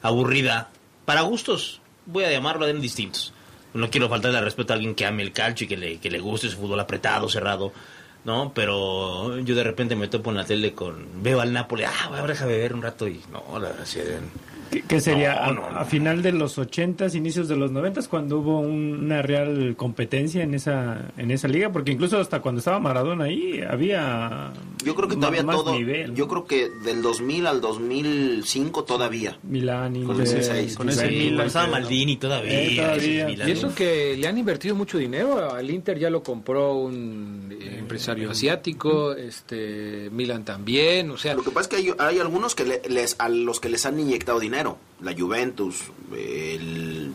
aburrida, 0.01 0.69
para 1.05 1.21
gustos, 1.21 1.81
voy 2.05 2.23
a 2.25 2.31
llamarlo 2.31 2.67
en 2.67 2.81
distintos. 2.81 3.33
No 3.73 3.89
quiero 3.89 4.09
faltarle 4.09 4.37
al 4.39 4.43
respeto 4.45 4.73
a 4.73 4.75
alguien 4.75 4.95
que 4.95 5.05
ame 5.05 5.21
el 5.23 5.31
calcio 5.31 5.65
y 5.65 5.67
que 5.67 5.77
le, 5.77 5.97
que 5.99 6.09
le 6.09 6.19
guste 6.19 6.49
su 6.49 6.57
fútbol 6.57 6.79
apretado, 6.79 7.29
cerrado. 7.29 7.71
¿No? 8.25 8.51
Pero 8.53 9.39
yo 9.39 9.55
de 9.55 9.63
repente 9.63 9.95
me 9.95 10.07
topo 10.07 10.29
en 10.29 10.37
la 10.37 10.45
tele 10.45 10.73
con... 10.73 11.23
Veo 11.23 11.41
al 11.41 11.53
Napoli, 11.53 11.83
ah, 11.83 12.09
voy 12.09 12.19
a 12.19 12.45
beber 12.45 12.73
un 12.73 12.81
rato 12.81 13.07
y... 13.07 13.21
No, 13.31 13.59
la 13.59 13.69
verdad, 13.69 13.85
sí, 14.71 14.81
¿Qué, 14.81 14.83
qué 14.87 15.01
sería 15.01 15.35
No, 15.35 15.41
a, 15.41 15.53
no, 15.53 15.71
no. 15.71 15.79
a 15.79 15.85
final 15.85 16.21
de 16.21 16.31
los 16.31 16.57
80s, 16.57 17.15
inicios 17.15 17.47
de 17.47 17.55
los 17.55 17.71
90s, 17.71 18.07
cuando 18.07 18.39
hubo 18.39 18.59
un- 18.59 19.03
una 19.05 19.21
real 19.21 19.75
competencia 19.77 20.43
en 20.43 20.53
esa 20.53 21.11
en 21.17 21.31
esa 21.31 21.47
liga? 21.47 21.71
Porque 21.71 21.91
incluso 21.91 22.19
hasta 22.19 22.41
cuando 22.41 22.59
estaba 22.59 22.79
Maradona 22.79 23.25
ahí 23.25 23.61
había 23.67 24.51
Yo 24.83 24.95
creo 24.95 25.07
que 25.09 25.15
todavía 25.15 25.43
más 25.43 25.55
todo. 25.57 25.73
nivel. 25.73 26.13
Yo 26.13 26.27
creo 26.27 26.45
que 26.45 26.69
del 26.83 27.01
2000 27.01 27.47
al 27.47 27.61
2005 27.61 28.83
todavía. 28.83 29.37
Milán, 29.43 30.03
Con 30.05 30.17
Inter, 30.17 30.37
ese 30.39 30.75
con 30.75 30.89
ese 30.89 31.07
Sí, 31.09 31.15
Milan 31.15 31.47
estaba 31.47 31.65
que- 31.65 31.71
Maldini 31.71 32.17
todavía. 32.17 32.51
Eh, 32.63 32.75
todavía. 32.75 33.29
Y 33.47 33.51
eso 33.51 33.73
que 33.75 34.15
le 34.17 34.27
han 34.27 34.37
invertido 34.37 34.75
mucho 34.75 34.97
dinero, 34.97 35.53
al 35.53 35.69
Inter 35.69 35.97
ya 35.99 36.09
lo 36.09 36.21
compró 36.23 36.75
un 36.75 37.49
eh, 37.51 37.77
empresario 37.79 38.31
asiático, 38.31 39.13
este 39.13 40.09
Milan 40.11 40.45
también, 40.45 41.09
o 41.11 41.17
sea, 41.17 41.33
Lo 41.35 41.43
que 41.43 41.51
pasa 41.51 41.61
es 41.61 41.67
que 41.67 41.75
hay, 41.77 41.93
hay 41.97 42.19
algunos 42.19 42.55
que 42.55 42.65
le- 42.65 42.81
les, 42.89 43.15
a 43.19 43.29
los 43.29 43.59
que 43.59 43.69
les 43.69 43.85
han 43.85 43.99
inyectado 43.99 44.39
dinero. 44.39 44.58
La 45.01 45.15
Juventus, 45.17 45.83
el, 46.11 47.13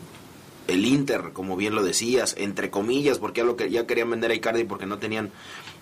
el 0.67 0.85
Inter, 0.85 1.31
como 1.33 1.55
bien 1.55 1.75
lo 1.75 1.83
decías, 1.83 2.35
entre 2.37 2.69
comillas, 2.69 3.19
porque 3.19 3.41
ya, 3.41 3.45
lo 3.45 3.55
que, 3.55 3.69
ya 3.69 3.85
querían 3.85 4.09
vender 4.09 4.31
a 4.31 4.35
Icardi 4.35 4.63
porque 4.63 4.85
no 4.85 4.97
tenían 4.97 5.31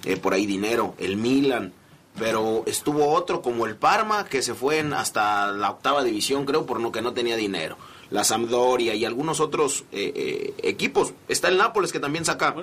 eh, 0.04 0.18
por 0.18 0.34
ahí 0.34 0.46
dinero. 0.46 0.96
El 0.98 1.18
Milan. 1.18 1.74
Pero 2.20 2.62
estuvo 2.68 3.10
otro 3.10 3.42
como 3.42 3.66
el 3.66 3.76
Parma, 3.76 4.26
que 4.26 4.44
se 4.44 4.54
fue 4.54 4.78
en 4.78 4.94
hasta 4.94 5.52
la 5.52 5.72
octava 5.72 6.04
división, 6.04 6.46
creo, 6.46 6.66
por 6.68 6.80
lo 6.80 6.92
que 6.92 7.02
no 7.02 7.14
tenía 7.14 7.36
dinero. 7.36 7.76
La 8.12 8.24
Sampdoria 8.24 8.94
y 8.94 9.04
algunos 9.04 9.40
otros 9.40 9.86
eh, 9.92 10.14
eh, 10.16 10.54
equipos. 10.62 11.14
Está 11.28 11.48
el 11.48 11.58
Nápoles, 11.58 11.92
que 11.92 12.00
también 12.00 12.24
saca, 12.24 12.54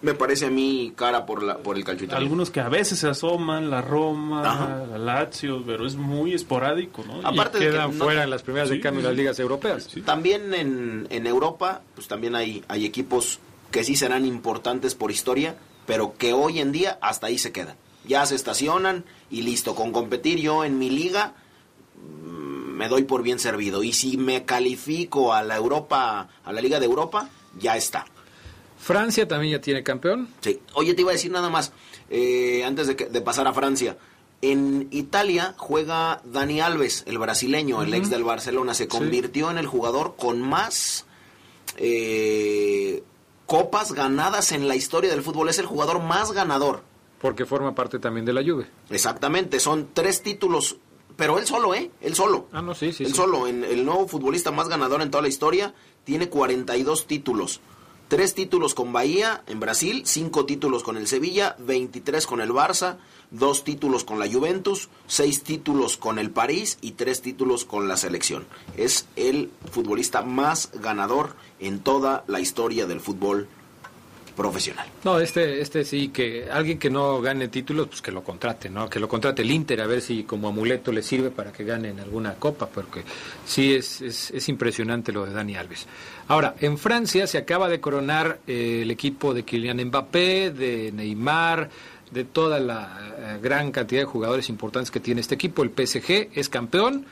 me 0.00 0.14
parece 0.14 0.46
a 0.46 0.50
mí, 0.50 0.92
cara 0.94 1.26
por, 1.26 1.42
la, 1.42 1.58
por 1.58 1.76
el 1.76 1.84
calcio 1.84 2.04
italiano. 2.06 2.24
Algunos 2.24 2.50
que 2.50 2.60
a 2.60 2.68
veces 2.68 2.98
se 3.00 3.08
asoman, 3.08 3.68
la 3.70 3.82
Roma, 3.82 4.48
Ajá. 4.48 4.86
la 4.86 4.98
Lazio, 4.98 5.62
pero 5.66 5.86
es 5.86 5.96
muy 5.96 6.34
esporádico, 6.34 7.04
¿no? 7.04 7.20
Aparte 7.26 7.58
y 7.58 7.60
de 7.60 7.66
que 7.66 7.72
quedan 7.72 7.96
no- 7.98 8.04
fuera 8.04 8.22
en 8.24 8.30
las 8.30 8.42
primeras 8.42 8.68
de 8.68 8.76
Sí, 8.76 8.80
cambio 8.80 9.02
de 9.02 9.08
las 9.08 9.16
ligas 9.16 9.38
europeas. 9.40 9.88
También 10.04 10.54
en, 10.54 11.06
en 11.10 11.26
Europa, 11.26 11.82
pues 11.94 12.06
también 12.06 12.34
hay, 12.36 12.62
hay 12.68 12.84
equipos 12.86 13.40
que 13.72 13.82
sí 13.84 13.96
serán 13.96 14.24
importantes 14.24 14.94
por 14.94 15.10
historia, 15.10 15.56
pero 15.86 16.14
que 16.16 16.32
hoy 16.32 16.60
en 16.60 16.70
día 16.72 16.98
hasta 17.02 17.26
ahí 17.26 17.38
se 17.38 17.50
quedan. 17.52 17.74
Ya 18.06 18.24
se 18.24 18.34
estacionan 18.36 19.04
y 19.30 19.42
listo, 19.42 19.74
con 19.74 19.90
competir 19.92 20.38
yo 20.38 20.64
en 20.64 20.78
mi 20.78 20.90
liga 20.90 21.34
mm, 21.96 22.76
me 22.76 22.88
doy 22.88 23.02
por 23.04 23.22
bien 23.22 23.38
servido. 23.38 23.82
Y 23.82 23.92
si 23.92 24.16
me 24.16 24.44
califico 24.44 25.32
a 25.34 25.42
la 25.42 25.56
Europa, 25.56 26.28
a 26.44 26.52
la 26.52 26.60
Liga 26.60 26.78
de 26.78 26.86
Europa, 26.86 27.28
ya 27.58 27.76
está. 27.76 28.06
Francia 28.78 29.26
también 29.28 29.52
ya 29.52 29.60
tiene 29.60 29.82
campeón. 29.82 30.28
Sí. 30.40 30.60
Oye, 30.74 30.94
te 30.94 31.02
iba 31.02 31.10
a 31.10 31.14
decir 31.14 31.30
nada 31.30 31.50
más, 31.50 31.72
eh, 32.10 32.62
antes 32.64 32.86
de, 32.86 32.96
que- 32.96 33.06
de 33.06 33.20
pasar 33.20 33.46
a 33.46 33.52
Francia. 33.52 33.98
En 34.40 34.86
Italia 34.92 35.54
juega 35.58 36.22
Dani 36.24 36.60
Alves, 36.60 37.02
el 37.06 37.18
brasileño, 37.18 37.82
el 37.82 37.92
ex 37.92 38.08
del 38.08 38.22
Barcelona. 38.22 38.72
Se 38.74 38.86
convirtió 38.86 39.50
en 39.50 39.58
el 39.58 39.66
jugador 39.66 40.14
con 40.16 40.40
más 40.40 41.06
eh, 41.76 43.02
copas 43.46 43.92
ganadas 43.92 44.52
en 44.52 44.68
la 44.68 44.76
historia 44.76 45.10
del 45.10 45.22
fútbol. 45.22 45.48
Es 45.48 45.58
el 45.58 45.66
jugador 45.66 46.00
más 46.02 46.32
ganador. 46.32 46.82
Porque 47.20 47.46
forma 47.46 47.74
parte 47.74 47.98
también 47.98 48.24
de 48.24 48.32
la 48.32 48.42
Juve. 48.42 48.66
Exactamente, 48.90 49.58
son 49.58 49.88
tres 49.92 50.22
títulos, 50.22 50.76
pero 51.16 51.38
él 51.40 51.46
solo, 51.46 51.74
¿eh? 51.74 51.90
Él 52.00 52.14
solo. 52.14 52.46
Ah, 52.52 52.62
no, 52.62 52.74
sí, 52.76 52.92
sí. 52.92 53.02
Él 53.04 53.10
sí. 53.10 53.16
solo, 53.16 53.48
en, 53.48 53.64
el 53.64 53.84
nuevo 53.84 54.06
futbolista 54.06 54.52
más 54.52 54.68
ganador 54.68 55.02
en 55.02 55.10
toda 55.10 55.22
la 55.22 55.28
historia, 55.28 55.74
tiene 56.04 56.28
42 56.28 57.06
títulos. 57.08 57.60
Tres 58.08 58.34
títulos 58.34 58.74
con 58.74 58.90
Bahía 58.90 59.42
en 59.46 59.60
Brasil, 59.60 60.04
cinco 60.06 60.46
títulos 60.46 60.82
con 60.82 60.96
el 60.96 61.06
Sevilla, 61.06 61.56
23 61.58 62.26
con 62.26 62.40
el 62.40 62.48
Barça, 62.48 62.96
dos 63.30 63.64
títulos 63.64 64.02
con 64.02 64.18
la 64.18 64.26
Juventus, 64.26 64.88
seis 65.06 65.42
títulos 65.42 65.98
con 65.98 66.18
el 66.18 66.30
París 66.30 66.78
y 66.80 66.92
tres 66.92 67.20
títulos 67.20 67.66
con 67.66 67.86
la 67.86 67.98
selección. 67.98 68.46
Es 68.78 69.04
el 69.16 69.50
futbolista 69.70 70.22
más 70.22 70.70
ganador 70.72 71.34
en 71.60 71.80
toda 71.80 72.24
la 72.28 72.40
historia 72.40 72.86
del 72.86 73.00
fútbol 73.00 73.46
profesional. 74.38 74.86
No, 75.04 75.18
este, 75.18 75.60
este 75.60 75.84
sí, 75.84 76.08
que 76.08 76.48
alguien 76.48 76.78
que 76.78 76.88
no 76.88 77.20
gane 77.20 77.48
títulos, 77.48 77.88
pues 77.88 78.00
que 78.00 78.12
lo 78.12 78.22
contrate, 78.22 78.70
¿no? 78.70 78.88
Que 78.88 79.00
lo 79.00 79.08
contrate 79.08 79.42
el 79.42 79.50
Inter, 79.50 79.80
a 79.80 79.86
ver 79.86 80.00
si 80.00 80.22
como 80.22 80.48
amuleto 80.48 80.92
le 80.92 81.02
sirve 81.02 81.30
para 81.30 81.52
que 81.52 81.64
gane 81.64 81.88
en 81.88 81.98
alguna 81.98 82.36
copa, 82.36 82.68
porque 82.68 83.02
sí 83.44 83.74
es, 83.74 84.00
es, 84.00 84.30
es 84.30 84.48
impresionante 84.48 85.10
lo 85.10 85.26
de 85.26 85.32
Dani 85.32 85.56
Alves. 85.56 85.86
Ahora, 86.28 86.54
en 86.60 86.76
Francia 86.76 87.26
se 87.26 87.38
acaba 87.38 87.70
de 87.70 87.80
coronar 87.80 88.40
eh, 88.46 88.80
el 88.82 88.90
equipo 88.90 89.32
de 89.32 89.44
Kylian 89.44 89.82
Mbappé, 89.86 90.50
de 90.50 90.92
Neymar, 90.92 91.70
de 92.10 92.24
toda 92.24 92.60
la 92.60 92.98
eh, 93.18 93.38
gran 93.42 93.72
cantidad 93.72 94.02
de 94.02 94.04
jugadores 94.04 94.50
importantes 94.50 94.90
que 94.90 95.00
tiene 95.00 95.22
este 95.22 95.36
equipo. 95.36 95.62
El 95.62 95.70
PSG 95.70 96.28
es 96.34 96.50
campeón 96.50 97.06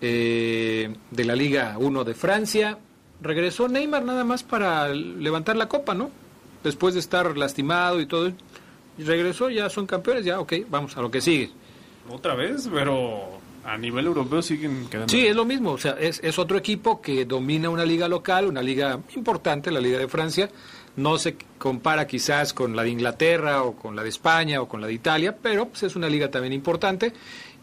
eh, 0.00 0.92
de 1.12 1.24
la 1.24 1.36
Liga 1.36 1.76
1 1.78 2.02
de 2.02 2.14
Francia. 2.14 2.78
Regresó 3.22 3.68
Neymar 3.68 4.04
nada 4.04 4.24
más 4.24 4.42
para 4.42 4.88
levantar 4.88 5.56
la 5.56 5.68
copa, 5.68 5.94
¿no? 5.94 6.10
Después 6.64 6.94
de 6.94 7.00
estar 7.00 7.36
lastimado 7.36 8.00
y 8.00 8.06
todo. 8.06 8.32
Regresó, 8.98 9.50
ya 9.50 9.70
son 9.70 9.86
campeones, 9.86 10.24
ya, 10.24 10.40
ok, 10.40 10.54
vamos 10.68 10.96
a 10.96 11.02
lo 11.02 11.12
que 11.12 11.20
sigue. 11.20 11.52
Otra 12.10 12.34
vez, 12.34 12.68
pero 12.72 13.38
a 13.64 13.76
nivel 13.76 14.06
europeo 14.06 14.42
siguen 14.42 14.86
quedando. 14.88 15.10
Sí, 15.10 15.26
es 15.26 15.36
lo 15.36 15.44
mismo, 15.44 15.72
o 15.72 15.78
sea, 15.78 15.96
es, 15.98 16.20
es 16.22 16.38
otro 16.38 16.56
equipo 16.56 17.00
que 17.00 17.24
domina 17.24 17.68
una 17.70 17.84
liga 17.84 18.08
local, 18.08 18.46
una 18.46 18.62
liga 18.62 19.00
importante, 19.14 19.70
la 19.70 19.80
Liga 19.80 19.98
de 19.98 20.08
Francia. 20.08 20.48
No 20.96 21.16
se 21.16 21.36
compara 21.58 22.06
quizás 22.06 22.52
con 22.52 22.74
la 22.74 22.82
de 22.82 22.90
Inglaterra 22.90 23.62
o 23.62 23.76
con 23.76 23.94
la 23.94 24.02
de 24.02 24.08
España 24.08 24.60
o 24.60 24.68
con 24.68 24.80
la 24.80 24.88
de 24.88 24.94
Italia, 24.94 25.36
pero 25.40 25.66
pues, 25.66 25.84
es 25.84 25.94
una 25.94 26.08
liga 26.08 26.30
también 26.30 26.52
importante 26.52 27.12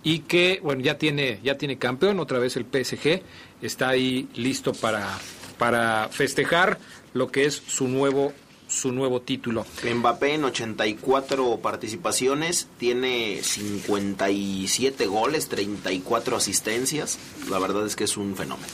y 0.05 0.19
que, 0.19 0.59
bueno, 0.63 0.81
ya 0.81 0.97
tiene, 0.97 1.39
ya 1.43 1.57
tiene 1.57 1.77
campeón, 1.77 2.19
otra 2.19 2.37
vez 2.37 2.55
el 2.55 2.65
PSG, 2.65 3.21
está 3.61 3.89
ahí 3.89 4.29
listo 4.35 4.71
para, 4.73 5.09
para 5.57 6.09
festejar 6.09 6.77
lo 7.13 7.31
que 7.31 7.45
es 7.45 7.55
su 7.55 7.87
nuevo, 7.87 8.31
su 8.75 8.91
nuevo 8.91 9.21
título. 9.21 9.65
Mbappé 9.83 10.33
en 10.35 10.43
84 10.45 11.59
participaciones 11.61 12.67
tiene 12.77 13.39
57 13.41 15.05
goles, 15.07 15.47
34 15.47 16.35
asistencias. 16.37 17.17
La 17.49 17.59
verdad 17.59 17.85
es 17.85 17.95
que 17.95 18.03
es 18.03 18.17
un 18.17 18.35
fenómeno. 18.35 18.67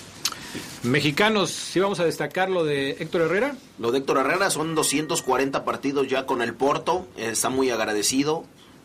Mexicanos, 0.83 1.51
si 1.51 1.79
vamos 1.79 1.99
a 1.99 2.05
destacar 2.05 2.49
lo 2.49 2.63
de 2.65 2.91
Héctor 2.99 3.21
Herrera. 3.21 3.55
Lo 3.79 3.91
de 3.91 3.99
Héctor 3.99 4.17
Herrera 4.17 4.49
son 4.49 4.75
240 4.75 5.63
partidos 5.63 6.07
ya 6.07 6.25
con 6.25 6.41
el 6.41 6.53
Porto. 6.53 7.07
eh, 7.17 7.29
Está 7.31 7.49
muy 7.49 7.69
agradecido. 7.69 8.43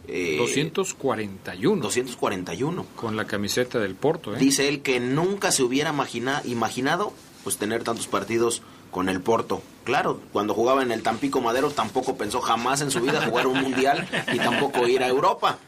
Eh, 0.08 0.36
241. 0.38 1.82
241. 1.82 2.86
Con 2.94 3.16
la 3.16 3.26
camiseta 3.26 3.78
del 3.80 3.94
Porto, 3.96 4.36
¿eh? 4.36 4.38
Dice 4.38 4.68
él 4.68 4.82
que 4.82 5.00
nunca 5.00 5.50
se 5.50 5.62
hubiera 5.64 5.90
imagina- 5.90 6.42
imaginado 6.44 7.12
pues 7.42 7.56
tener 7.56 7.82
tantos 7.82 8.06
partidos 8.06 8.62
con 8.90 9.08
el 9.08 9.20
Porto. 9.20 9.62
Claro, 9.84 10.20
cuando 10.32 10.54
jugaba 10.54 10.82
en 10.82 10.90
el 10.90 11.02
Tampico 11.02 11.40
Madero 11.40 11.70
tampoco 11.70 12.16
pensó 12.16 12.40
jamás 12.40 12.80
en 12.80 12.90
su 12.90 13.00
vida 13.00 13.24
jugar 13.24 13.46
un 13.46 13.60
mundial 13.60 14.08
y 14.32 14.38
tampoco 14.38 14.86
ir 14.88 15.02
a 15.02 15.08
Europa. 15.08 15.58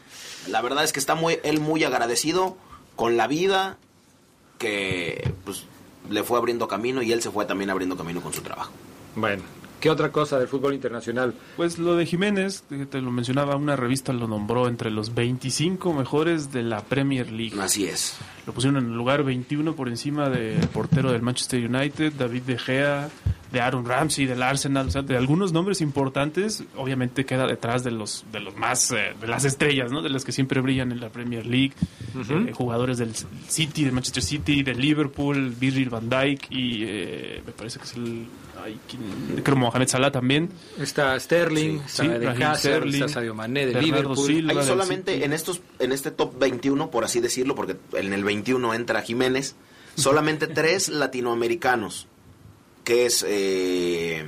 La 0.47 0.61
verdad 0.61 0.83
es 0.83 0.91
que 0.91 0.99
está 0.99 1.15
muy 1.15 1.39
él 1.43 1.59
muy 1.59 1.83
agradecido 1.83 2.57
con 2.95 3.15
la 3.15 3.27
vida 3.27 3.77
que 4.57 5.33
pues 5.45 5.65
le 6.09 6.23
fue 6.23 6.37
abriendo 6.37 6.67
camino 6.67 7.01
y 7.01 7.11
él 7.11 7.21
se 7.21 7.31
fue 7.31 7.45
también 7.45 7.69
abriendo 7.69 7.95
camino 7.95 8.21
con 8.21 8.33
su 8.33 8.41
trabajo. 8.41 8.71
Bueno, 9.15 9.43
¿qué 9.79 9.89
otra 9.89 10.11
cosa 10.11 10.37
del 10.37 10.47
fútbol 10.47 10.73
internacional? 10.73 11.33
Pues 11.57 11.79
lo 11.79 11.95
de 11.95 12.05
Jiménez, 12.05 12.63
te 12.89 13.01
lo 13.01 13.11
mencionaba, 13.11 13.55
una 13.55 13.75
revista 13.75 14.13
lo 14.13 14.27
nombró 14.27 14.67
entre 14.67 14.91
los 14.91 15.13
25 15.13 15.93
mejores 15.93 16.51
de 16.51 16.63
la 16.63 16.81
Premier 16.81 17.31
League. 17.31 17.59
Así 17.59 17.85
es. 17.85 18.17
Lo 18.45 18.53
pusieron 18.53 18.83
en 18.83 18.91
el 18.91 18.97
lugar 18.97 19.23
21 19.23 19.75
por 19.75 19.89
encima 19.89 20.29
del 20.29 20.67
portero 20.69 21.11
del 21.11 21.21
Manchester 21.21 21.69
United, 21.69 22.13
David 22.13 22.43
De 22.43 22.57
Gea, 22.57 23.09
de 23.51 23.61
Aaron 23.61 23.85
Ramsey, 23.85 24.25
del 24.25 24.43
Arsenal, 24.43 24.87
o 24.87 24.91
sea, 24.91 25.01
de 25.01 25.17
algunos 25.17 25.51
nombres 25.51 25.81
importantes, 25.81 26.63
obviamente 26.75 27.25
queda 27.25 27.47
detrás 27.47 27.83
de 27.83 27.91
los 27.91 28.25
de 28.31 28.39
los 28.39 28.55
más 28.55 28.91
eh, 28.91 29.15
de 29.19 29.27
las 29.27 29.43
estrellas, 29.45 29.91
¿no? 29.91 30.01
De 30.01 30.09
las 30.09 30.23
que 30.23 30.31
siempre 30.31 30.61
brillan 30.61 30.91
en 30.91 30.99
la 30.99 31.09
Premier 31.09 31.45
League. 31.45 31.73
Eh, 32.29 32.51
jugadores 32.53 32.97
del 32.97 33.13
City, 33.47 33.85
de 33.85 33.91
Manchester 33.91 34.23
City, 34.23 34.63
del 34.63 34.79
Liverpool, 34.79 35.55
Virgil 35.59 35.89
van 35.89 36.09
Dijk 36.09 36.51
y 36.51 36.83
eh, 36.85 37.41
me 37.45 37.51
parece 37.51 37.79
que 37.79 37.85
es 37.85 37.95
el 37.95 38.25
creo 39.43 39.55
Mohamed 39.57 39.87
Salah 39.87 40.11
también. 40.11 40.49
Está 40.79 41.19
Sterling, 41.19 41.79
Sí, 41.79 41.81
está 41.85 42.03
sí, 42.03 42.09
Eden 42.09 42.23
Raheem 42.23 42.43
Hazard, 42.43 42.57
Sterling, 42.59 42.93
está 43.03 43.07
Sadio 43.09 43.33
Mané 43.35 43.65
de 43.67 43.81
Liverpool. 43.81 44.17
Silva 44.17 44.61
Hay 44.61 44.67
solamente 44.67 45.25
en 45.25 45.33
estos 45.33 45.61
en 45.79 45.91
este 45.91 46.11
top 46.11 46.37
21, 46.39 46.89
por 46.91 47.03
así 47.03 47.19
decirlo, 47.19 47.55
porque 47.55 47.75
en 47.93 48.13
el 48.13 48.23
21 48.23 48.73
entra 48.73 49.01
Jiménez, 49.01 49.55
solamente 49.95 50.47
tres 50.47 50.89
latinoamericanos, 50.89 52.07
que 52.83 53.05
es 53.05 53.25
eh, 53.27 54.25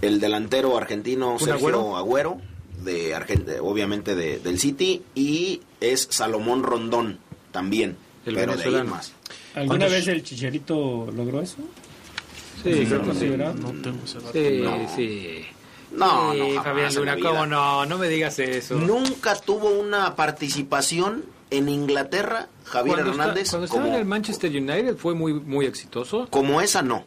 el 0.00 0.20
delantero 0.20 0.76
argentino 0.76 1.36
¿Kun 1.36 1.46
Sergio 1.46 1.68
Agüero? 1.68 1.96
Agüero, 1.96 2.40
de 2.82 3.14
de- 3.44 3.60
obviamente 3.60 4.14
de- 4.14 4.38
del 4.40 4.58
City, 4.58 5.02
y 5.14 5.60
es 5.80 6.08
Salomón 6.10 6.62
Rondón 6.62 7.18
también, 7.52 7.96
El 8.26 8.34
pero 8.34 8.56
de 8.56 8.64
ahí 8.64 8.84
más. 8.84 9.12
¿Alguna 9.54 9.78
¿Cuántos- 9.80 9.90
vez 9.92 10.08
el 10.08 10.22
Chicharito 10.22 11.10
logró 11.14 11.42
eso? 11.42 11.56
Sí, 12.62 12.86
creo 12.86 13.02
que 13.02 13.14
sí. 13.14 13.26
No 13.28 13.72
tengo 13.82 14.04
ese 14.04 14.18
dato. 14.18 14.32
Sí, 14.32 14.60
No. 14.62 14.88
sí. 14.96 15.44
No, 15.92 16.32
Sí, 16.32 16.38
no, 16.38 16.62
jamás 16.62 16.64
Fabián 16.94 16.94
Luna. 16.94 17.16
¿cómo 17.20 17.46
no? 17.46 17.84
No 17.86 17.98
me 17.98 18.08
digas 18.08 18.38
eso. 18.38 18.76
Nunca 18.76 19.34
tuvo 19.36 19.68
una 19.70 20.16
participación 20.16 21.24
en 21.50 21.68
Inglaterra, 21.68 22.48
Javier 22.64 22.94
Cuando 22.96 23.10
está- 23.12 23.22
Hernández, 23.24 23.50
cuando 23.50 23.64
estaba 23.66 23.82
como, 23.84 23.94
en 23.94 24.00
el 24.00 24.06
Manchester 24.06 24.50
United 24.50 24.96
fue 24.96 25.14
muy, 25.14 25.34
muy 25.34 25.66
exitoso. 25.66 26.26
como 26.30 26.60
esa 26.62 26.80
no. 26.82 27.04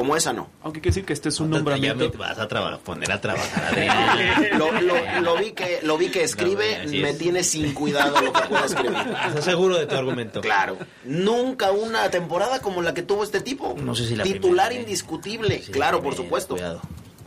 Como 0.00 0.16
esa 0.16 0.32
no. 0.32 0.48
Aunque 0.62 0.78
hay 0.78 0.82
que 0.82 0.88
decir 0.88 1.04
que 1.04 1.12
este 1.12 1.28
es 1.28 1.38
un 1.40 1.50
Ya 1.50 1.56
nombramiento. 1.56 2.08
me 2.10 2.16
vas 2.16 2.38
a 2.38 2.48
traba- 2.48 2.78
poner 2.78 3.12
a 3.12 3.20
trabajar, 3.20 3.64
Adrián. 3.66 4.48
Lo, 4.58 4.72
lo- 4.80 5.20
lo 5.20 5.36
vi 5.36 5.50
que 5.52 5.80
lo 5.82 5.98
vi 5.98 6.08
que 6.08 6.24
escribe, 6.24 6.86
No, 6.86 6.90
me 7.02 7.10
es. 7.10 7.18
tiene 7.18 7.44
sin 7.44 7.74
cuidado 7.74 8.18
lo 8.18 8.32
que 8.32 8.40
pueda 8.48 8.64
escribir. 8.64 8.96
¿Estás 9.28 9.44
seguro 9.44 9.76
de 9.76 9.84
tu 9.86 9.94
argumento? 9.96 10.40
Claro. 10.40 10.78
Nunca 11.04 11.70
una 11.70 12.10
temporada 12.10 12.60
como 12.62 12.80
la 12.80 12.94
que 12.94 13.02
tuvo 13.02 13.24
este 13.24 13.42
tipo. 13.42 13.76
No 13.78 13.94
sé 13.94 14.06
si 14.06 14.16
la 14.16 14.24
Titular 14.24 14.68
primera, 14.68 14.74
¿eh? 14.74 14.80
indiscutible. 14.90 15.62
Sí, 15.62 15.70
claro, 15.70 15.98
la 15.98 16.04
por 16.04 16.14
supuesto. 16.16 16.54
Cuidado. 16.54 16.80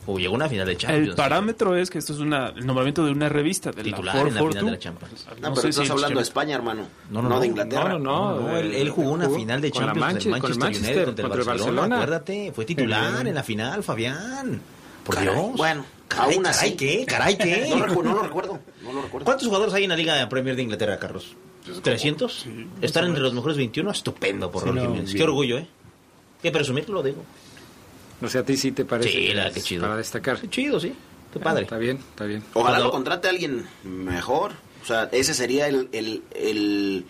O 0.05 0.17
llegó 0.19 0.33
a 0.33 0.35
una 0.35 0.49
final 0.49 0.65
de 0.67 0.75
Champions. 0.77 1.07
El 1.09 1.15
parámetro 1.15 1.75
es 1.77 1.89
que 1.89 1.97
esto 1.99 2.11
es 2.13 2.19
una, 2.19 2.49
el 2.49 2.65
nombramiento 2.65 3.05
de 3.05 3.11
una 3.11 3.29
revista 3.29 3.71
de 3.71 3.83
Titular 3.83 4.15
la 4.15 4.21
en 4.21 4.35
la 4.35 4.41
final 4.41 4.53
de 4.53 4.59
442. 4.59 4.71
la 4.71 4.79
Champions. 4.79 5.25
No, 5.41 5.49
No 5.49 5.55
pero 5.55 5.61
sé 5.61 5.69
estás 5.69 5.85
si 5.85 5.91
hablando 5.91 6.19
de 6.19 6.23
España, 6.23 6.55
hermano. 6.55 6.85
No, 7.09 7.21
no, 7.21 7.29
no. 7.29 7.39
de 7.39 7.47
Inglaterra. 7.47 7.89
No, 7.89 7.99
no, 7.99 8.39
No, 8.41 8.57
él, 8.57 8.73
él 8.73 8.89
jugó 8.89 9.11
una 9.11 9.25
Jugó 9.25 9.37
final 9.37 9.61
de 9.61 9.71
Champions 9.71 9.97
Manche- 9.99 10.23
con 10.29 10.35
el 10.35 10.41
con 10.41 10.51
el 10.51 10.57
Manchester, 10.57 10.59
Manchester, 10.59 10.95
United 10.95 11.05
contra 11.05 11.23
el 11.25 11.29
contra 11.29 11.41
el 11.41 11.47
Barcelona. 11.47 11.81
Barcelona. 11.81 11.95
Acuérdate, 12.03 12.51
fue 12.53 12.65
titular 12.65 13.27
en 13.27 13.35
la 13.35 13.43
final, 13.43 13.83
Fabián. 13.83 14.61
Por 15.05 15.15
Caray, 15.15 15.33
Dios. 15.35 15.57
bueno, 15.57 15.85
caray, 16.07 16.35
aún 16.35 16.43
caray, 16.43 16.57
así. 16.69 16.75
¿qué? 16.77 17.05
Caray, 17.05 17.37
¿qué? 17.37 17.67
No, 17.69 17.85
recu- 17.85 18.03
no 18.03 18.13
lo 18.13 18.23
recuerdo. 18.23 18.59
No 18.83 18.93
lo 18.93 19.01
recuerdo. 19.01 19.25
¿Cuántos 19.25 19.47
jugadores 19.47 19.73
hay 19.73 19.83
en 19.83 19.89
la 19.89 19.95
Liga 19.97 20.29
Premier 20.29 20.55
de 20.55 20.61
Inglaterra, 20.63 20.97
Carlos? 20.99 21.35
¿300? 21.81 22.45
Estar 22.81 23.03
entre 23.05 23.21
los 23.21 23.33
mejores 23.33 23.57
21, 23.57 23.91
estupendo 23.91 24.51
por 24.51 24.63
Sí, 24.63 24.67
Raúl 24.67 24.75
no, 24.75 24.81
Jiménez. 24.83 25.05
bien. 25.05 25.17
Qué 25.17 25.23
orgullo, 25.23 25.57
¿eh? 25.57 25.67
Qué 26.41 26.51
presumirlo, 26.51 27.01
digo. 27.03 27.23
O 28.23 28.29
sea, 28.29 28.41
a 28.41 28.45
ti 28.45 28.57
sí 28.57 28.71
te 28.71 28.85
parece. 28.85 29.09
Sí, 29.09 29.27
que 29.27 29.33
la- 29.35 29.47
es 29.47 29.53
qué 29.53 29.61
chido. 29.61 29.81
Para 29.83 29.97
destacar. 29.97 30.39
Qué 30.39 30.49
chido, 30.49 30.79
sí. 30.79 30.93
Qué 31.33 31.39
Ah, 31.39 31.43
padre. 31.43 31.63
Está 31.63 31.77
bien, 31.77 31.97
está 31.97 32.25
bien. 32.25 32.43
Ojalá 32.53 32.69
Cuando- 32.77 32.85
lo 32.85 32.91
contrate 32.91 33.27
alguien 33.27 33.65
mejor. 33.83 34.51
O 34.81 34.85
sea, 34.85 35.09
ese 35.11 35.33
sería 35.33 35.67
el, 35.67 35.89
el, 35.93 36.23
el, 36.35 37.05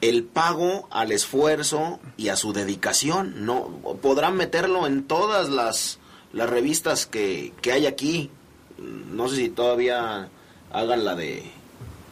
el 0.00 0.24
pago 0.24 0.88
al 0.90 1.10
esfuerzo 1.12 2.00
y 2.16 2.28
a 2.28 2.36
su 2.36 2.52
dedicación. 2.52 3.44
No 3.46 3.68
podrán 4.02 4.36
meterlo 4.36 4.86
en 4.86 5.04
todas 5.04 5.48
las, 5.48 5.98
las 6.32 6.48
revistas 6.50 7.06
que, 7.06 7.52
que 7.62 7.72
hay 7.72 7.86
aquí. 7.86 8.30
No 8.78 9.28
sé 9.28 9.36
si 9.36 9.48
todavía 9.48 10.28
hagan 10.72 11.04
la 11.04 11.14
de 11.14 11.42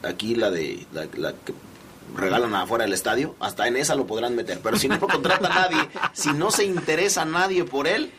aquí 0.02 0.34
la 0.34 0.50
de 0.50 0.86
la, 0.92 1.06
la 1.16 1.32
que 1.32 1.52
regalan 2.14 2.54
afuera 2.54 2.84
del 2.84 2.92
estadio. 2.92 3.34
Hasta 3.40 3.66
en 3.68 3.76
esa 3.76 3.94
lo 3.94 4.06
podrán 4.06 4.34
meter. 4.36 4.60
Pero 4.62 4.78
si 4.78 4.88
no 4.88 4.96
lo 4.96 5.08
contrata 5.08 5.48
nadie, 5.70 5.88
si 6.12 6.32
no 6.32 6.50
se 6.50 6.64
interesa 6.64 7.24
nadie 7.24 7.64
por 7.64 7.86
él, 7.86 8.10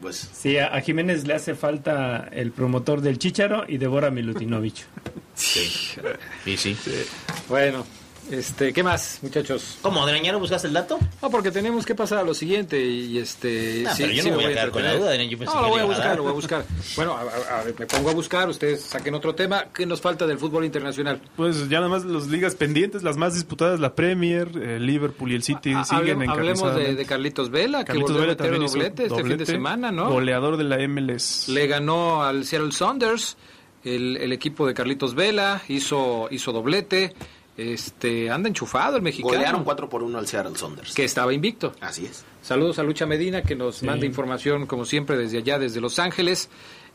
pues 0.00 0.28
Sí, 0.32 0.58
a, 0.58 0.74
a 0.74 0.80
Jiménez 0.80 1.26
le 1.26 1.34
hace 1.34 1.54
falta 1.54 2.28
el 2.32 2.50
promotor 2.50 3.00
del 3.00 3.18
Chicharo 3.18 3.64
y 3.68 3.78
Débora 3.78 4.10
Milutinovich. 4.10 4.84
Sí, 5.36 6.56
sí. 6.56 6.76
Bueno, 7.48 7.84
este, 8.30 8.72
¿qué 8.72 8.82
más, 8.82 9.18
muchachos? 9.22 9.78
¿Cómo, 9.82 10.06
ya 10.08 10.32
no 10.32 10.38
buscaste 10.40 10.68
el 10.68 10.74
dato? 10.74 10.98
No, 11.22 11.30
porque 11.30 11.50
tenemos 11.50 11.84
que 11.84 11.94
pasar 11.94 12.18
a 12.18 12.22
lo 12.22 12.34
siguiente 12.34 12.82
y 12.84 13.18
este... 13.18 13.84
Ah, 13.86 13.94
sí, 13.94 14.02
pero 14.02 14.14
yo 14.14 14.22
sí 14.22 14.30
no 14.30 14.36
me 14.36 14.42
voy 14.44 14.52
a 14.52 14.54
quedar 14.56 14.70
con 14.70 14.82
la 14.82 14.94
duda, 14.94 15.10
Adrián, 15.10 15.28
yo 15.28 15.38
pensé 15.38 15.54
No, 15.54 15.62
lo 15.62 15.68
voy 15.68 15.80
a 15.80 15.82
a 15.82 15.86
buscar, 15.86 16.16
lo 16.16 16.22
voy 16.22 16.32
a 16.32 16.34
buscar. 16.34 16.64
Bueno, 16.96 17.12
a, 17.16 17.20
a- 17.22 17.60
a 17.60 17.64
ver, 17.64 17.74
me 17.78 17.86
pongo 17.86 18.10
a 18.10 18.14
buscar, 18.14 18.48
ustedes 18.48 18.82
saquen 18.82 19.14
otro 19.14 19.34
tema. 19.34 19.66
¿Qué 19.74 19.86
nos 19.86 20.00
falta 20.00 20.26
del 20.26 20.38
fútbol 20.38 20.64
internacional? 20.64 21.20
Pues 21.36 21.68
ya 21.68 21.78
nada 21.78 21.88
más 21.88 22.04
las 22.04 22.26
ligas 22.28 22.54
pendientes, 22.54 23.02
las 23.02 23.16
más 23.16 23.34
disputadas, 23.34 23.80
la 23.80 23.94
Premier, 23.94 24.48
el 24.56 24.86
Liverpool 24.86 25.32
y 25.32 25.34
el 25.34 25.42
City 25.42 25.72
Ah, 25.74 25.84
siguen 25.84 26.28
hablemos, 26.28 26.62
hablemos 26.62 26.76
de, 26.76 26.94
de 26.94 27.04
Carlitos 27.06 27.50
Vela, 27.50 27.80
que 27.80 27.88
Carlitos 27.88 28.10
volvió 28.12 28.22
a 28.22 28.26
Vela 28.26 28.32
meter 28.32 28.46
también 28.46 28.62
hizo 28.64 28.72
doblete 28.74 29.02
este 29.06 29.22
fin 29.24 29.38
de 29.38 29.46
semana, 29.46 29.90
¿no? 29.92 30.08
Goleador 30.10 30.56
de 30.56 30.64
la 30.64 30.78
MLS. 30.88 31.48
Le 31.48 31.66
ganó 31.66 32.22
al 32.22 32.44
Seattle 32.44 32.72
Saunders, 32.72 33.36
el, 33.84 34.16
el 34.16 34.32
equipo 34.32 34.66
de 34.66 34.74
Carlitos 34.74 35.14
Vela, 35.14 35.62
hizo, 35.68 36.28
hizo 36.30 36.52
doblete. 36.52 37.14
Este, 37.56 38.30
anda 38.30 38.48
enchufado 38.48 38.96
el 38.96 39.02
mexicano. 39.02 39.34
golearon 39.34 39.62
4 39.64 39.88
por 39.88 40.02
1 40.02 40.18
al 40.18 40.26
Seattle 40.26 40.56
Saunders. 40.56 40.92
Que 40.94 41.04
estaba 41.04 41.32
invicto. 41.32 41.72
Así 41.80 42.04
es. 42.06 42.24
Saludos 42.42 42.78
a 42.78 42.82
Lucha 42.82 43.06
Medina, 43.06 43.42
que 43.42 43.54
nos 43.54 43.76
Sí. 43.76 43.86
manda 43.86 44.04
información, 44.06 44.66
como 44.66 44.84
siempre, 44.84 45.16
desde 45.16 45.38
allá, 45.38 45.58
desde 45.58 45.80
Los 45.80 45.98
Ángeles. 46.00 46.48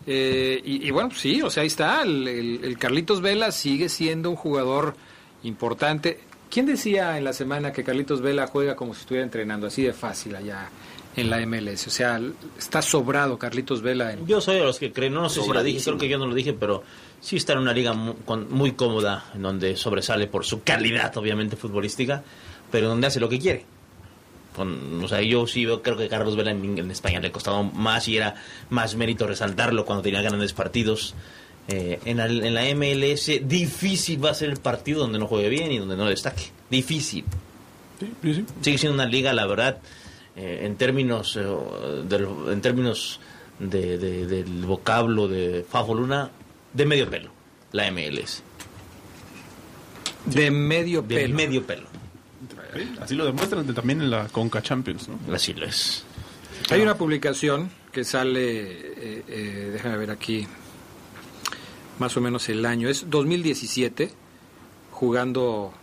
Eh, 0.05 0.61
y, 0.65 0.85
y 0.87 0.91
bueno, 0.91 1.11
sí, 1.15 1.41
o 1.41 1.49
sea, 1.49 1.61
ahí 1.61 1.67
está. 1.67 2.01
El, 2.03 2.27
el- 2.27 2.59
el 2.63 2.77
Carlitos 2.77 3.21
Vela 3.21 3.51
sigue 3.51 3.87
siendo 3.89 4.29
un 4.29 4.35
jugador 4.35 4.95
importante. 5.43 6.19
¿Quién 6.49 6.65
decía 6.65 7.17
en 7.17 7.23
la 7.23 7.33
semana 7.33 7.71
que 7.71 7.83
Carlitos 7.83 8.21
Vela 8.21 8.47
juega 8.47 8.75
como 8.75 8.93
si 8.93 9.01
estuviera 9.01 9.23
entrenando? 9.23 9.67
Así 9.67 9.83
de 9.83 9.93
fácil 9.93 10.35
allá 10.35 10.69
en 11.15 11.29
la 11.29 11.39
MLS. 11.45 11.87
O 11.87 11.91
sea, 11.91 12.19
está 12.57 12.81
sobrado 12.81 13.37
Carlitos 13.37 13.81
Vela 13.81 14.11
en, 14.13 14.25
Yo 14.25 14.41
soy 14.41 14.55
de 14.55 14.63
los 14.63 14.79
que 14.79 14.91
creen, 14.91 15.13
no, 15.13 15.21
no 15.21 15.29
sé 15.29 15.41
si 15.41 15.49
lo 15.49 15.63
dije, 15.63 15.83
creo 15.83 15.97
que 15.97 16.09
yo 16.09 16.17
no 16.17 16.25
lo 16.27 16.33
dije, 16.33 16.53
pero 16.53 16.83
sí 17.21 17.35
está 17.37 17.53
en 17.53 17.59
una 17.59 17.73
liga 17.73 17.93
mu- 17.93 18.15
con- 18.25 18.51
muy 18.51 18.73
cómoda, 18.73 19.25
en 19.35 19.41
donde 19.41 19.75
sobresale 19.77 20.27
por 20.27 20.45
su 20.45 20.63
calidad, 20.63 21.15
obviamente, 21.17 21.55
futbolística, 21.55 22.23
pero 22.71 22.87
donde 22.89 23.07
hace 23.07 23.19
lo 23.19 23.29
que 23.29 23.39
quiere. 23.39 23.65
Con, 24.55 25.03
o 25.03 25.07
sea, 25.07 25.21
yo 25.21 25.45
sí 25.47 25.65
creo 25.83 25.95
que 25.97 26.07
Carlos 26.09 26.35
Vela 26.35 26.51
en, 26.51 26.77
en 26.77 26.91
España 26.91 27.19
le 27.19 27.31
costaba 27.31 27.61
más 27.63 28.07
y 28.07 28.17
era 28.17 28.35
más 28.69 28.95
mérito 28.95 29.27
resaltarlo 29.27 29.85
cuando 29.85 30.01
tenía 30.03 30.21
grandes 30.21 30.53
partidos. 30.53 31.13
Eh, 31.67 31.99
en, 32.05 32.17
la, 32.17 32.25
en 32.25 32.53
la 32.55 32.63
MLS, 32.73 33.47
difícil 33.47 34.23
va 34.23 34.31
a 34.31 34.33
ser 34.33 34.49
el 34.49 34.57
partido 34.57 35.01
donde 35.01 35.19
no 35.19 35.27
juegue 35.27 35.49
bien 35.49 35.71
y 35.71 35.77
donde 35.77 35.95
no 35.95 36.05
destaque. 36.07 36.45
Difícil. 36.69 37.23
Sí, 37.99 38.11
sí, 38.23 38.33
sí. 38.33 38.45
Sigue 38.61 38.77
siendo 38.79 38.95
una 38.95 39.05
liga, 39.05 39.33
la 39.33 39.45
verdad, 39.45 39.77
eh, 40.35 40.61
en 40.63 40.75
términos 40.77 41.37
eh, 41.37 41.45
del, 42.07 42.27
en 42.51 42.61
términos 42.61 43.19
de, 43.59 43.97
de- 43.99 44.25
del 44.25 44.65
vocablo 44.65 45.27
de 45.27 45.63
Fafo 45.69 45.93
Luna, 45.93 46.31
de 46.73 46.85
medio 46.85 47.09
pelo, 47.09 47.31
la 47.71 47.89
MLS. 47.91 48.43
de 50.25 50.51
medio 50.51 51.01
De 51.01 51.15
pelo. 51.15 51.35
medio 51.35 51.63
pelo. 51.65 51.87
Sí, 52.75 52.91
Así 53.01 53.15
lo 53.15 53.25
demuestran 53.25 53.65
de- 53.65 53.73
también 53.73 54.01
en 54.01 54.11
la 54.11 54.27
Conca 54.27 54.61
Champions, 54.61 55.07
¿no? 55.09 55.33
Así 55.33 55.53
lo 55.53 55.65
es. 55.65 56.03
Hay 56.69 56.81
una 56.81 56.95
publicación 56.95 57.71
que 57.91 58.03
sale, 58.03 58.61
eh, 58.61 59.23
eh, 59.27 59.69
déjame 59.73 59.97
ver 59.97 60.11
aquí, 60.11 60.45
más 61.97 62.15
o 62.15 62.21
menos 62.21 62.47
el 62.49 62.65
año, 62.65 62.89
es 62.89 63.09
2017, 63.09 64.11
jugando, 64.91 65.73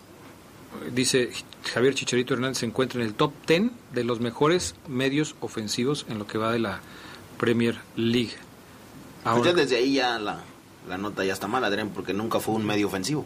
dice 0.92 1.30
Javier 1.72 1.94
Chicharito 1.94 2.34
Hernández 2.34 2.58
se 2.58 2.66
encuentra 2.66 3.00
en 3.00 3.06
el 3.08 3.14
top 3.14 3.32
10 3.48 3.72
de 3.92 4.04
los 4.04 4.20
mejores 4.20 4.76
medios 4.86 5.34
ofensivos 5.40 6.06
en 6.08 6.18
lo 6.18 6.26
que 6.28 6.38
va 6.38 6.52
de 6.52 6.60
la 6.60 6.80
Premier 7.38 7.76
League. 7.96 8.30
Pues 9.24 9.34
Ahora, 9.36 9.50
ya 9.50 9.56
desde 9.56 9.76
ahí 9.76 9.94
ya 9.94 10.18
la, 10.20 10.44
la 10.88 10.98
nota 10.98 11.24
ya 11.24 11.32
está 11.32 11.46
mal, 11.46 11.64
Adrián, 11.64 11.90
porque 11.94 12.12
nunca 12.12 12.40
fue 12.40 12.54
un 12.54 12.66
medio 12.66 12.88
ofensivo. 12.88 13.24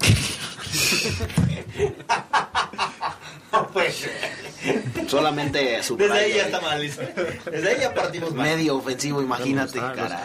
Solamente 5.08 5.82
subrayo. 5.82 6.12
Desde 6.12 6.26
ahí 6.26 6.34
ya 6.36 6.44
está 6.46 6.60
mal. 6.60 6.80
Desde 7.50 7.68
ahí 7.70 7.76
ya 7.80 7.94
partimos 7.94 8.34
mal. 8.34 8.46
Medio 8.46 8.76
ofensivo, 8.76 9.22
imagínate, 9.22 9.78
caray. 9.78 10.18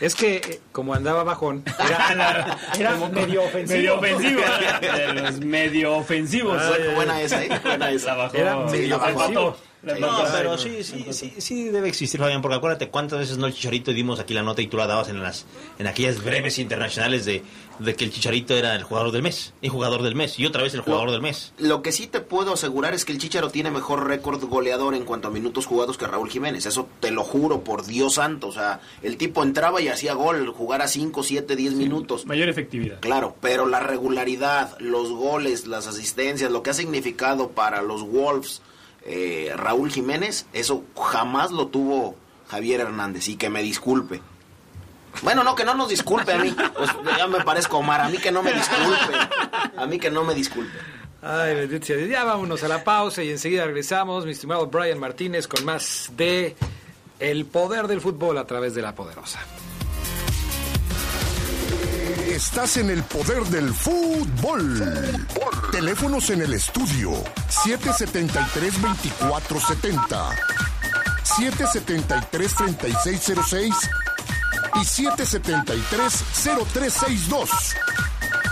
es 0.00 0.14
que 0.14 0.36
eh, 0.36 0.60
como 0.72 0.94
andaba 0.94 1.24
bajón, 1.24 1.64
era, 1.78 2.56
era 2.78 2.96
medio 2.96 3.42
ofensivo. 3.44 3.76
Medio 3.78 3.98
ofensivo. 3.98 4.40
de 4.80 5.12
los 5.14 5.40
medio 5.40 5.94
ofensivos. 5.96 6.62
Bu- 6.62 6.94
buena 6.94 7.20
esa, 7.20 7.44
¿eh? 7.44 7.60
Buena 7.64 7.90
esa. 7.90 8.08
La 8.08 8.14
bajó. 8.14 8.36
Era 8.36 8.68
Sí, 8.70 8.76
medio 8.78 8.96
ofensivo. 8.96 9.56
No, 9.82 9.94
pero 10.32 10.58
sí, 10.58 10.82
sí, 10.82 11.06
sí, 11.12 11.32
sí 11.38 11.64
debe 11.68 11.88
existir, 11.88 12.18
Fabián, 12.18 12.42
porque 12.42 12.56
acuérdate 12.56 12.88
cuántas 12.88 13.20
veces 13.20 13.38
no 13.38 13.46
el 13.46 13.54
Chicharito 13.54 13.92
y 13.92 13.94
dimos 13.94 14.18
aquí 14.18 14.34
la 14.34 14.42
nota 14.42 14.60
y 14.60 14.66
tú 14.66 14.76
la 14.76 14.86
dabas 14.88 15.08
en 15.08 15.22
las 15.22 15.46
en 15.78 15.86
aquellas 15.86 16.22
breves 16.24 16.58
internacionales 16.58 17.24
de, 17.24 17.44
de 17.78 17.94
que 17.94 18.04
el 18.04 18.10
Chicharito 18.12 18.56
era 18.56 18.74
el 18.74 18.82
jugador 18.82 19.12
del 19.12 19.22
mes, 19.22 19.54
el 19.62 19.70
jugador 19.70 20.02
del 20.02 20.16
mes 20.16 20.36
y 20.38 20.46
otra 20.46 20.64
vez 20.64 20.74
el 20.74 20.80
jugador 20.80 21.06
Lo- 21.06 21.12
del 21.12 21.22
mes. 21.22 21.52
Lo 21.58 21.80
que 21.82 21.92
sí 21.92 22.08
te 22.08 22.20
puedo 22.20 22.54
asegurar 22.54 22.92
es 22.92 23.04
que 23.04 23.12
el 23.12 23.18
Chicharo 23.18 23.50
tiene 23.50 23.70
mejor 23.70 24.06
récord 24.08 24.42
goleador 24.44 24.94
en 24.96 25.04
cuanto 25.04 25.28
a 25.28 25.30
minutos 25.30 25.66
jugados 25.66 25.96
que 25.96 26.06
Raúl 26.08 26.28
Jiménez. 26.28 26.66
Eso 26.66 26.88
te 26.98 27.12
lo 27.12 27.22
juro 27.22 27.62
por 27.62 27.86
Dios 27.86 28.14
santo. 28.14 28.48
O 28.48 28.52
sea, 28.52 28.80
el 29.02 29.16
tipo 29.16 29.44
entraba 29.44 29.80
y 29.80 29.86
hacía 29.88 30.14
gol, 30.14 30.48
jugara 30.48 30.88
5, 30.88 31.22
7, 31.22 31.54
10 31.54 31.74
minutos. 31.74 32.26
Mayor 32.26 32.48
efectividad. 32.48 32.98
Claro, 32.98 33.36
pero 33.40 33.66
la 33.66 33.78
regularidad, 33.80 34.76
los 34.80 35.10
goles, 35.12 35.66
las 35.68 35.86
asistencias, 35.86 36.50
lo 36.50 36.62
que 36.64 36.70
ha 36.70 36.74
significado 36.74 37.50
para 37.50 37.80
los 37.82 38.02
Wolves 38.02 38.60
eh, 39.10 39.52
Raúl 39.56 39.90
Jiménez, 39.90 40.46
eso 40.52 40.84
jamás 40.94 41.50
lo 41.50 41.68
tuvo 41.68 42.14
Javier 42.48 42.80
Hernández 42.80 43.28
y 43.28 43.36
que 43.36 43.48
me 43.48 43.62
disculpe. 43.62 44.20
Bueno, 45.22 45.42
no, 45.42 45.54
que 45.54 45.64
no 45.64 45.74
nos 45.74 45.88
disculpe 45.88 46.32
a 46.32 46.38
mí. 46.38 46.54
Pues 46.76 46.90
ya 47.16 47.26
me 47.26 47.42
parezco 47.42 47.78
Omar, 47.78 48.02
a 48.02 48.08
mí 48.10 48.18
que 48.18 48.30
no 48.30 48.42
me 48.42 48.52
disculpe. 48.52 49.14
A 49.76 49.86
mí 49.86 49.98
que 49.98 50.10
no 50.10 50.24
me 50.24 50.34
disculpe. 50.34 50.78
Ay. 51.22 51.68
Ya 52.08 52.24
vámonos 52.24 52.62
a 52.62 52.68
la 52.68 52.84
pausa 52.84 53.22
y 53.22 53.30
enseguida 53.30 53.64
regresamos, 53.64 54.26
mi 54.26 54.32
estimado 54.32 54.66
Brian 54.66 54.98
Martínez, 54.98 55.48
con 55.48 55.64
más 55.64 56.12
de 56.16 56.54
El 57.18 57.46
poder 57.46 57.88
del 57.88 58.00
fútbol 58.00 58.36
a 58.38 58.46
través 58.46 58.74
de 58.74 58.82
la 58.82 58.94
poderosa. 58.94 59.40
Estás 62.38 62.76
en 62.76 62.88
el 62.88 63.02
poder 63.02 63.42
del 63.46 63.74
fútbol. 63.74 64.80
Teléfonos 65.72 66.30
en 66.30 66.42
el 66.42 66.54
estudio 66.54 67.10
773-2470, 67.48 70.36
773-3606 71.24 73.74
y 74.72 74.78
773-0362. 74.78 77.48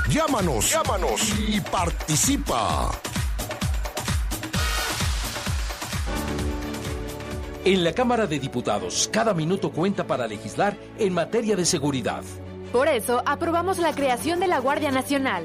Llámanos, 0.09 0.73
llámanos 0.73 1.33
y 1.47 1.61
participa. 1.61 2.91
En 7.65 7.85
la 7.85 7.93
Cámara 7.93 8.27
de 8.27 8.41
Diputados, 8.41 9.09
cada 9.13 9.33
minuto 9.33 9.71
cuenta 9.71 10.09
para 10.09 10.27
legislar 10.27 10.77
en 10.99 11.15
materia 11.15 11.55
de 11.55 11.65
seguridad. 11.65 12.25
Por 12.73 12.89
eso, 12.89 13.23
aprobamos 13.25 13.79
la 13.79 13.95
creación 13.95 14.41
de 14.41 14.49
la 14.49 14.59
Guardia 14.59 14.91
Nacional, 14.91 15.45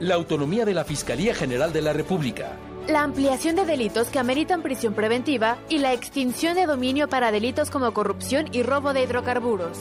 La 0.00 0.14
autonomía 0.16 0.64
de 0.64 0.74
la 0.74 0.84
Fiscalía 0.84 1.34
General 1.34 1.72
de 1.72 1.82
la 1.82 1.92
República. 1.92 2.52
la 2.88 3.02
ampliación 3.02 3.56
de 3.56 3.64
delitos 3.64 4.08
que 4.08 4.18
ameritan 4.18 4.60
prisión 4.60 4.92
preventiva 4.92 5.56
y 5.70 5.78
la 5.78 5.92
extinción 5.94 6.54
de 6.54 6.66
dominio 6.66 7.08
para 7.08 7.32
delitos 7.32 7.70
como 7.70 7.94
corrupción 7.94 8.46
y 8.52 8.62
robo 8.62 8.92
de 8.92 9.04
hidrocarburos. 9.04 9.78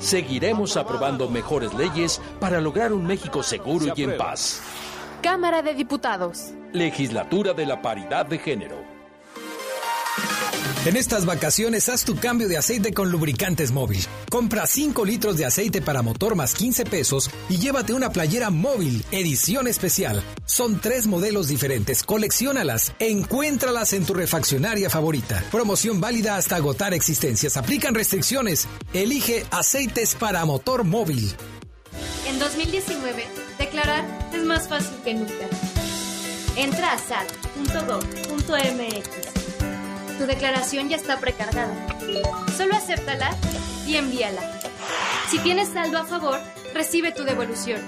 Seguiremos 0.00 0.76
aprobando 0.76 1.28
mejores 1.28 1.72
leyes 1.74 2.20
para 2.40 2.60
lograr 2.60 2.92
un 2.92 3.06
México 3.06 3.44
seguro 3.44 3.92
y 3.94 4.02
en 4.02 4.16
paz. 4.16 4.60
Cámara 5.22 5.62
de 5.62 5.74
Diputados. 5.74 6.52
Legislatura 6.72 7.52
de 7.52 7.66
la 7.66 7.80
Paridad 7.80 8.26
de 8.26 8.38
Género. 8.38 8.91
En 10.84 10.96
estas 10.96 11.26
vacaciones 11.26 11.88
haz 11.88 12.04
tu 12.04 12.16
cambio 12.16 12.48
de 12.48 12.56
aceite 12.56 12.92
con 12.92 13.12
lubricantes 13.12 13.70
móvil. 13.70 14.04
Compra 14.28 14.66
5 14.66 15.04
litros 15.04 15.36
de 15.36 15.44
aceite 15.44 15.80
para 15.80 16.02
motor 16.02 16.34
más 16.34 16.54
15 16.54 16.84
pesos 16.86 17.30
y 17.48 17.58
llévate 17.58 17.94
una 17.94 18.10
playera 18.10 18.50
móvil, 18.50 19.04
edición 19.12 19.68
especial. 19.68 20.24
Son 20.44 20.80
tres 20.80 21.06
modelos 21.06 21.46
diferentes, 21.46 22.02
colecciónalas, 22.02 22.94
encuéntralas 22.98 23.92
en 23.92 24.04
tu 24.04 24.12
refaccionaria 24.12 24.90
favorita. 24.90 25.44
Promoción 25.52 26.00
válida 26.00 26.36
hasta 26.36 26.56
agotar 26.56 26.94
existencias. 26.94 27.56
Aplican 27.56 27.94
restricciones. 27.94 28.66
Elige 28.92 29.46
aceites 29.52 30.16
para 30.16 30.44
motor 30.44 30.82
móvil. 30.82 31.32
En 32.26 32.40
2019, 32.40 33.24
declarar 33.56 34.04
es 34.32 34.42
más 34.42 34.66
fácil 34.66 34.96
que 35.04 35.14
nunca. 35.14 35.46
Entra 36.56 36.94
a 36.94 36.98
sat.gov.mx. 36.98 37.82
Tu 40.22 40.28
declaración 40.28 40.88
ya 40.88 40.94
está 40.94 41.18
precargada. 41.18 41.74
Solo 42.56 42.76
acéptala 42.76 43.34
y 43.88 43.96
envíala. 43.96 44.40
Si 45.28 45.40
tienes 45.40 45.70
saldo 45.70 45.98
a 45.98 46.04
favor, 46.04 46.38
recibe 46.72 47.10
tu 47.10 47.24
devolución. 47.24 47.80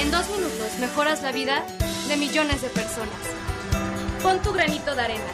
En 0.00 0.10
dos 0.10 0.28
minutos 0.30 0.80
mejoras 0.80 1.22
la 1.22 1.30
vida 1.30 1.64
de 2.08 2.16
millones 2.16 2.60
de 2.60 2.70
personas. 2.70 3.14
Pon 4.20 4.42
tu 4.42 4.52
granito 4.52 4.96
de 4.96 5.00
arena. 5.00 5.30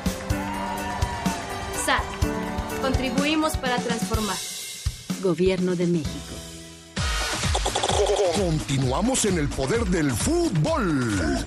SAT. 1.86 2.82
Contribuimos 2.82 3.56
para 3.56 3.78
transformar. 3.78 4.36
Gobierno 5.22 5.74
de 5.74 5.86
México. 5.86 6.34
Continuamos 8.36 9.24
en 9.24 9.38
el 9.38 9.48
poder 9.48 9.86
del 9.86 10.12
fútbol. 10.12 11.46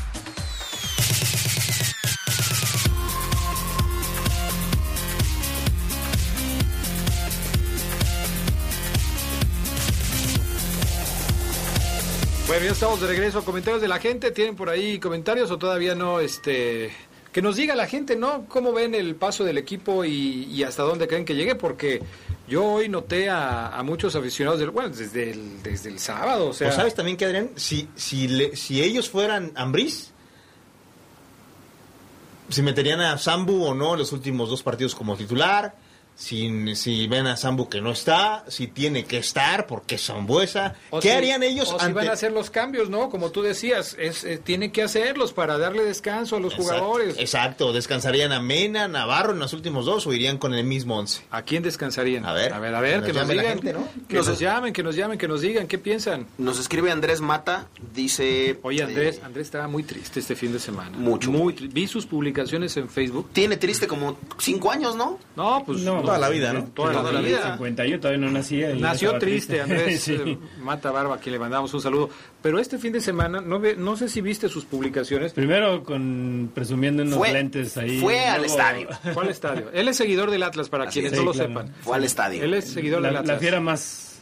Bueno, 12.51 12.65
ya 12.65 12.71
estamos 12.73 12.99
de 12.99 13.07
regreso. 13.07 13.45
Comentarios 13.45 13.81
de 13.81 13.87
la 13.87 13.97
gente. 13.97 14.29
¿Tienen 14.31 14.57
por 14.57 14.69
ahí 14.69 14.99
comentarios 14.99 15.49
o 15.51 15.57
todavía 15.57 15.95
no? 15.95 16.19
Este, 16.19 16.91
que 17.31 17.41
nos 17.41 17.55
diga 17.55 17.75
la 17.75 17.87
gente, 17.87 18.17
¿no? 18.17 18.43
¿Cómo 18.49 18.73
ven 18.73 18.93
el 18.93 19.15
paso 19.15 19.45
del 19.45 19.57
equipo 19.57 20.03
y, 20.03 20.61
hasta 20.63 20.83
dónde 20.83 21.07
creen 21.07 21.23
que 21.23 21.33
llegue? 21.33 21.55
Porque 21.55 22.01
yo 22.49 22.65
hoy 22.65 22.89
noté 22.89 23.29
a, 23.29 23.69
a 23.69 23.83
muchos 23.83 24.17
aficionados, 24.17 24.59
del, 24.59 24.71
bueno, 24.71 24.89
desde 24.89 25.31
el, 25.31 25.63
desde 25.63 25.87
el 25.91 25.99
sábado. 25.99 26.49
O 26.49 26.53
sea, 26.53 26.67
¿O 26.67 26.71
sabes 26.73 26.93
también 26.93 27.15
que, 27.15 27.23
Adrián? 27.23 27.51
Si, 27.55 27.87
si, 27.95 28.27
le- 28.27 28.57
si 28.57 28.83
ellos 28.83 29.09
fueran 29.09 29.53
Ambriz, 29.55 30.11
si 32.49 32.61
meterían 32.63 32.99
a 32.99 33.17
Sambu 33.17 33.63
o 33.63 33.73
no 33.73 33.93
en 33.93 33.99
los 33.99 34.11
últimos 34.11 34.49
dos 34.49 34.61
partidos 34.61 34.93
como 34.93 35.15
titular, 35.15 35.73
si, 36.15 36.75
si 36.75 37.07
ven 37.07 37.25
a 37.27 37.35
Sambu 37.35 37.67
que 37.67 37.81
no 37.81 37.91
está, 37.91 38.43
si 38.47 38.67
tiene 38.67 39.05
que 39.05 39.17
estar 39.17 39.65
porque 39.65 39.95
es 39.95 40.05
Zambuesa. 40.05 40.75
O 40.91 40.99
¿Qué 40.99 41.09
si- 41.09 41.15
harían 41.15 41.41
ellos 41.41 41.71
o 41.73 41.79
si 41.79 41.91
van 41.91 42.07
a 42.09 42.11
hacer 42.11 42.31
los 42.31 42.49
cambios, 42.51 42.89
¿no? 42.89 43.09
Como 43.09 43.31
tú 43.31 43.41
decías, 43.41 43.95
es, 43.99 44.23
eh, 44.23 44.37
tienen 44.37 44.71
que 44.71 44.83
hacerlos 44.83 45.33
para 45.33 45.57
darle 45.57 45.83
descanso 45.83 46.35
a 46.35 46.39
los 46.39 46.53
Exacto, 46.53 46.73
jugadores. 46.79 47.15
Exacto, 47.17 47.73
descansarían 47.73 48.31
a 48.31 48.39
Mena, 48.39 48.87
Navarro 48.87 49.33
en 49.33 49.39
los 49.39 49.53
últimos 49.53 49.85
dos 49.85 50.05
o 50.05 50.13
irían 50.13 50.37
con 50.37 50.53
el 50.53 50.63
mismo 50.63 50.97
once. 50.97 51.23
¿A 51.31 51.41
quién 51.41 51.63
descansarían? 51.63 52.25
A 52.25 52.33
ver, 52.33 52.53
A 52.53 52.59
ver, 52.59 52.75
a 52.75 52.81
ver, 52.81 53.01
que 53.03 53.13
nos 53.13 53.27
la 53.27 53.33
digan. 53.33 53.45
gente, 53.47 53.73
¿no? 53.73 53.87
Que 54.07 54.17
nos 54.17 54.37
llamen, 54.39 54.73
que 54.73 54.83
nos 54.83 54.95
llamen, 54.95 55.17
que 55.17 55.27
nos 55.27 55.41
digan, 55.41 55.67
¿qué 55.67 55.77
piensan? 55.79 56.27
Nos 56.37 56.59
escribe 56.59 56.91
Andrés 56.91 57.21
Mata, 57.21 57.67
dice... 57.95 58.59
Oye, 58.63 58.83
Andrés, 58.83 59.17
eh, 59.17 59.21
Andrés 59.25 59.47
estaba 59.47 59.67
muy 59.67 59.83
triste 59.83 60.19
este 60.19 60.35
fin 60.35 60.53
de 60.53 60.59
semana. 60.59 60.97
Mucho. 60.97 61.31
Muy 61.31 61.53
Vi 61.53 61.87
sus 61.87 62.05
publicaciones 62.05 62.77
en 62.77 62.89
Facebook. 62.89 63.29
tiene 63.33 63.57
triste 63.57 63.87
como 63.87 64.17
cinco 64.37 64.71
años, 64.71 64.95
¿no? 64.95 65.17
No, 65.35 65.63
pues 65.65 65.79
No, 65.81 66.00
Toda 66.01 66.17
la 66.17 66.29
vida, 66.29 66.53
¿no? 66.53 66.63
Toda 66.65 67.11
la 67.11 67.21
vida. 67.21 67.51
51 67.53 67.99
todavía 67.99 68.25
no 68.25 68.31
nacía. 68.31 68.73
Nació 68.75 69.09
estaba 69.09 69.19
triste, 69.19 69.61
Andrés 69.61 70.01
Sí. 70.01 70.13
eh, 70.13 70.37
Mata 70.61 70.91
Barba, 70.91 71.15
a 71.15 71.17
quien 71.19 71.33
le 71.33 71.39
mandamos 71.39 71.73
un 71.73 71.81
saludo. 71.81 72.09
Pero 72.41 72.59
este 72.59 72.77
fin 72.79 72.93
de 72.93 73.01
semana, 73.01 73.41
no, 73.41 73.59
ve- 73.59 73.75
no 73.75 73.95
sé 73.97 74.09
si 74.09 74.21
viste 74.21 74.49
sus 74.49 74.65
publicaciones. 74.65 75.33
Primero 75.33 75.83
con 75.83 76.51
presumiendo 76.53 77.03
unos 77.03 77.17
Fue- 77.17 77.31
lentes 77.33 77.77
ahí. 77.77 77.99
fue 77.99 78.19
al 78.25 78.45
estadio. 78.45 78.87
¿Cuál 79.13 79.29
estadio? 79.29 79.69
Él 79.73 79.87
es 79.87 79.97
seguidor 79.97 80.31
del 80.31 80.43
Atlas, 80.43 80.69
para 80.69 80.85
Así 80.85 80.93
quienes 80.93 81.13
es. 81.13 81.19
no 81.19 81.25
lo 81.25 81.31
claro. 81.33 81.49
sepan. 81.49 81.73
Fue 81.81 81.95
al 81.97 82.03
estadio. 82.03 82.43
Él 82.43 82.53
es 82.53 82.69
seguidor 82.71 83.01
del 83.01 83.13
La, 83.13 83.19
Atlas. 83.19 83.35
la 83.35 83.39
fiera 83.39 83.59
más 83.59 84.21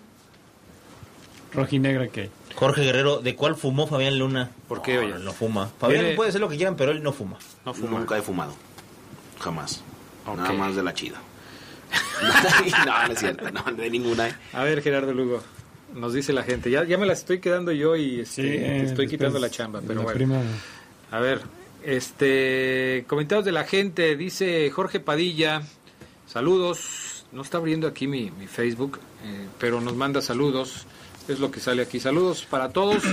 rojinegra 1.53 2.07
que 2.09 2.21
hay. 2.21 2.29
Jorge 2.55 2.81
Guerrero, 2.83 3.19
¿de 3.21 3.35
cuál 3.35 3.55
fumó 3.55 3.87
Fabián 3.87 4.19
Luna? 4.19 4.51
¿Por 4.67 4.81
qué, 4.81 4.95
No, 4.95 5.01
oye? 5.01 5.23
No 5.23 5.31
fuma. 5.33 5.69
Fabián 5.79 6.07
puede 6.15 6.29
hacer 6.29 6.41
lo 6.41 6.49
que 6.49 6.57
quieran, 6.57 6.75
pero 6.75 6.91
él 6.91 7.01
no 7.01 7.13
fuma. 7.13 7.37
No 7.65 7.73
fuma. 7.73 7.99
Nunca 7.99 8.17
he 8.17 8.21
fumado. 8.21 8.53
Jamás. 9.39 9.81
Ok. 10.25 10.37
Nada 10.37 10.53
más 10.53 10.75
de 10.75 10.83
la 10.83 10.93
chida. 10.93 11.21
no, 12.85 13.07
no 13.07 13.13
es 13.13 13.19
cierto. 13.19 13.51
No, 13.51 13.63
de 13.73 13.89
ninguna. 13.89 14.37
A 14.53 14.63
ver, 14.63 14.81
Gerardo 14.81 15.13
Lugo, 15.13 15.41
nos 15.95 16.13
dice 16.13 16.33
la 16.33 16.43
gente. 16.43 16.69
Ya, 16.71 16.83
ya 16.83 16.97
me 16.97 17.05
la 17.05 17.13
estoy 17.13 17.39
quedando 17.39 17.71
yo 17.71 17.95
y 17.95 18.21
este, 18.21 18.41
Sí, 18.43 18.47
te 18.57 18.83
estoy 18.83 19.07
quitando 19.07 19.39
la 19.39 19.49
chamba, 19.49 19.81
pero 19.81 19.95
la 19.95 20.03
bueno. 20.03 20.15
prima- 20.17 20.41
A 21.11 21.19
ver, 21.19 21.41
este 21.83 23.05
comentarios 23.07 23.45
de 23.45 23.51
la 23.51 23.63
gente, 23.63 24.15
dice 24.15 24.69
Jorge 24.71 24.99
Padilla, 24.99 25.63
saludos, 26.27 27.25
no 27.31 27.41
está 27.41 27.57
abriendo 27.57 27.87
aquí 27.87 28.07
mi, 28.07 28.29
mi 28.31 28.47
Facebook, 28.47 28.99
eh, 29.25 29.47
pero 29.59 29.81
nos 29.81 29.95
manda 29.95 30.21
saludos, 30.21 30.85
es 31.27 31.39
lo 31.39 31.49
que 31.51 31.59
sale 31.59 31.81
aquí, 31.81 31.99
saludos 31.99 32.45
para 32.49 32.69
todos, 32.69 33.03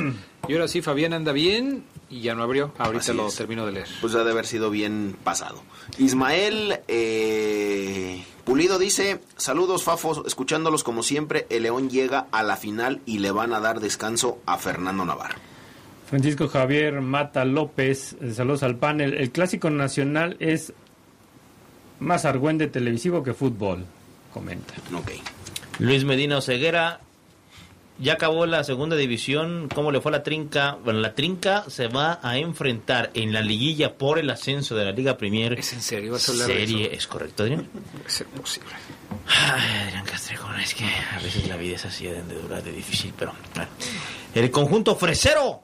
y 0.49 0.53
ahora 0.53 0.69
sí, 0.69 0.83
Fabián 0.83 1.13
anda 1.15 1.33
bien 1.33 1.85
y 2.11 2.21
ya 2.21 2.35
no 2.35 2.43
abrió, 2.43 2.73
ahorita 2.79 3.01
Así 3.03 3.13
lo 3.15 3.29
es. 3.29 3.37
termino 3.37 3.65
de 3.67 3.73
leer. 3.73 3.89
Pues 4.01 4.15
ha 4.15 4.25
de 4.25 4.31
haber 4.31 4.47
sido 4.47 4.71
bien 4.71 5.17
pasado. 5.25 5.63
Ismael 5.99 6.81
eh, 6.89 8.25
Pulido 8.47 8.79
dice, 8.79 9.19
saludos 9.37 9.83
Fafos, 9.83 10.23
escuchándolos 10.25 10.85
como 10.85 11.03
siempre, 11.03 11.49
el 11.51 11.65
León 11.65 11.91
llega 11.91 12.29
a 12.31 12.45
la 12.45 12.57
final 12.57 13.01
y 13.05 13.19
le 13.19 13.33
van 13.33 13.53
a 13.53 13.59
dar 13.59 13.81
descanso 13.81 14.39
a 14.47 14.57
Fernando 14.57 15.05
Navarro. 15.05 15.35
Francisco 16.09 16.47
Javier 16.47 17.01
Mata 17.01 17.45
López, 17.45 18.15
eh, 18.21 18.33
saludos 18.33 18.63
al 18.63 18.77
panel. 18.77 19.15
El 19.15 19.33
clásico 19.33 19.69
nacional 19.69 20.37
es 20.39 20.73
más 21.99 22.25
argüende 22.25 22.69
televisivo 22.69 23.25
que 23.25 23.35
fútbol, 23.35 23.85
comenta. 24.33 24.75
Ok. 24.95 25.11
Luis 25.81 26.05
Medina 26.05 26.39
Oceguera, 26.39 27.01
ya 27.99 28.15
acabó 28.15 28.47
la 28.47 28.63
segunda 28.65 28.97
división. 28.97 29.69
¿Cómo 29.75 29.91
le 29.91 30.01
fue 30.01 30.11
a 30.11 30.19
la 30.19 30.23
trinca? 30.23 30.77
Bueno, 30.85 31.01
la 31.01 31.15
trinca 31.15 31.65
se 31.69 31.89
va 31.89 32.21
a 32.23 32.39
enfrentar 32.39 33.11
en 33.15 33.33
la 33.33 33.41
liguilla 33.41 33.97
por 33.97 34.19
el 34.19 34.29
ascenso 34.31 34.75
de 34.75 34.85
la 34.85 34.93
Liga 34.93 35.17
Premier. 35.17 35.59
¿Es 35.59 35.73
en 35.73 35.83
serio? 35.83 36.13
¿Vas 36.13 36.29
a 36.29 36.33
hablar 36.33 36.49
de 36.49 36.63
eso? 36.63 36.77
es 36.79 37.07
correcto, 37.07 37.43
Adrián. 37.43 37.65
Puede 37.65 38.11
ser 38.11 38.27
posible. 38.27 38.71
Ay, 39.27 39.87
Adrián 39.87 40.05
Castrejón, 40.05 40.61
es 40.61 40.75
que 40.75 40.85
a 40.85 41.19
veces 41.23 41.49
la 41.49 41.57
vida 41.57 41.77
es 41.77 41.85
así 41.85 42.05
de 42.05 42.23
dura, 42.23 42.61
de 42.61 42.73
difícil, 42.73 43.13
pero 43.19 43.33
bueno. 43.55 43.71
El 44.35 44.51
conjunto 44.51 44.95
fresero 44.97 45.63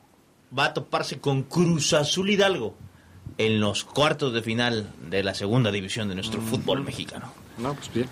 va 0.57 0.67
a 0.67 0.75
toparse 0.75 1.21
con 1.21 1.43
Cruz 1.43 1.93
Azul 1.93 2.31
Hidalgo 2.31 2.75
en 3.39 3.61
los 3.61 3.85
cuartos 3.85 4.33
de 4.33 4.43
final 4.43 4.91
de 5.09 5.23
la 5.23 5.35
segunda 5.35 5.71
división 5.71 6.09
de 6.09 6.15
nuestro 6.15 6.41
fútbol 6.41 6.83
mexicano. 6.83 7.33
No, 7.59 7.75
pues 7.75 7.93
bien. 7.93 8.09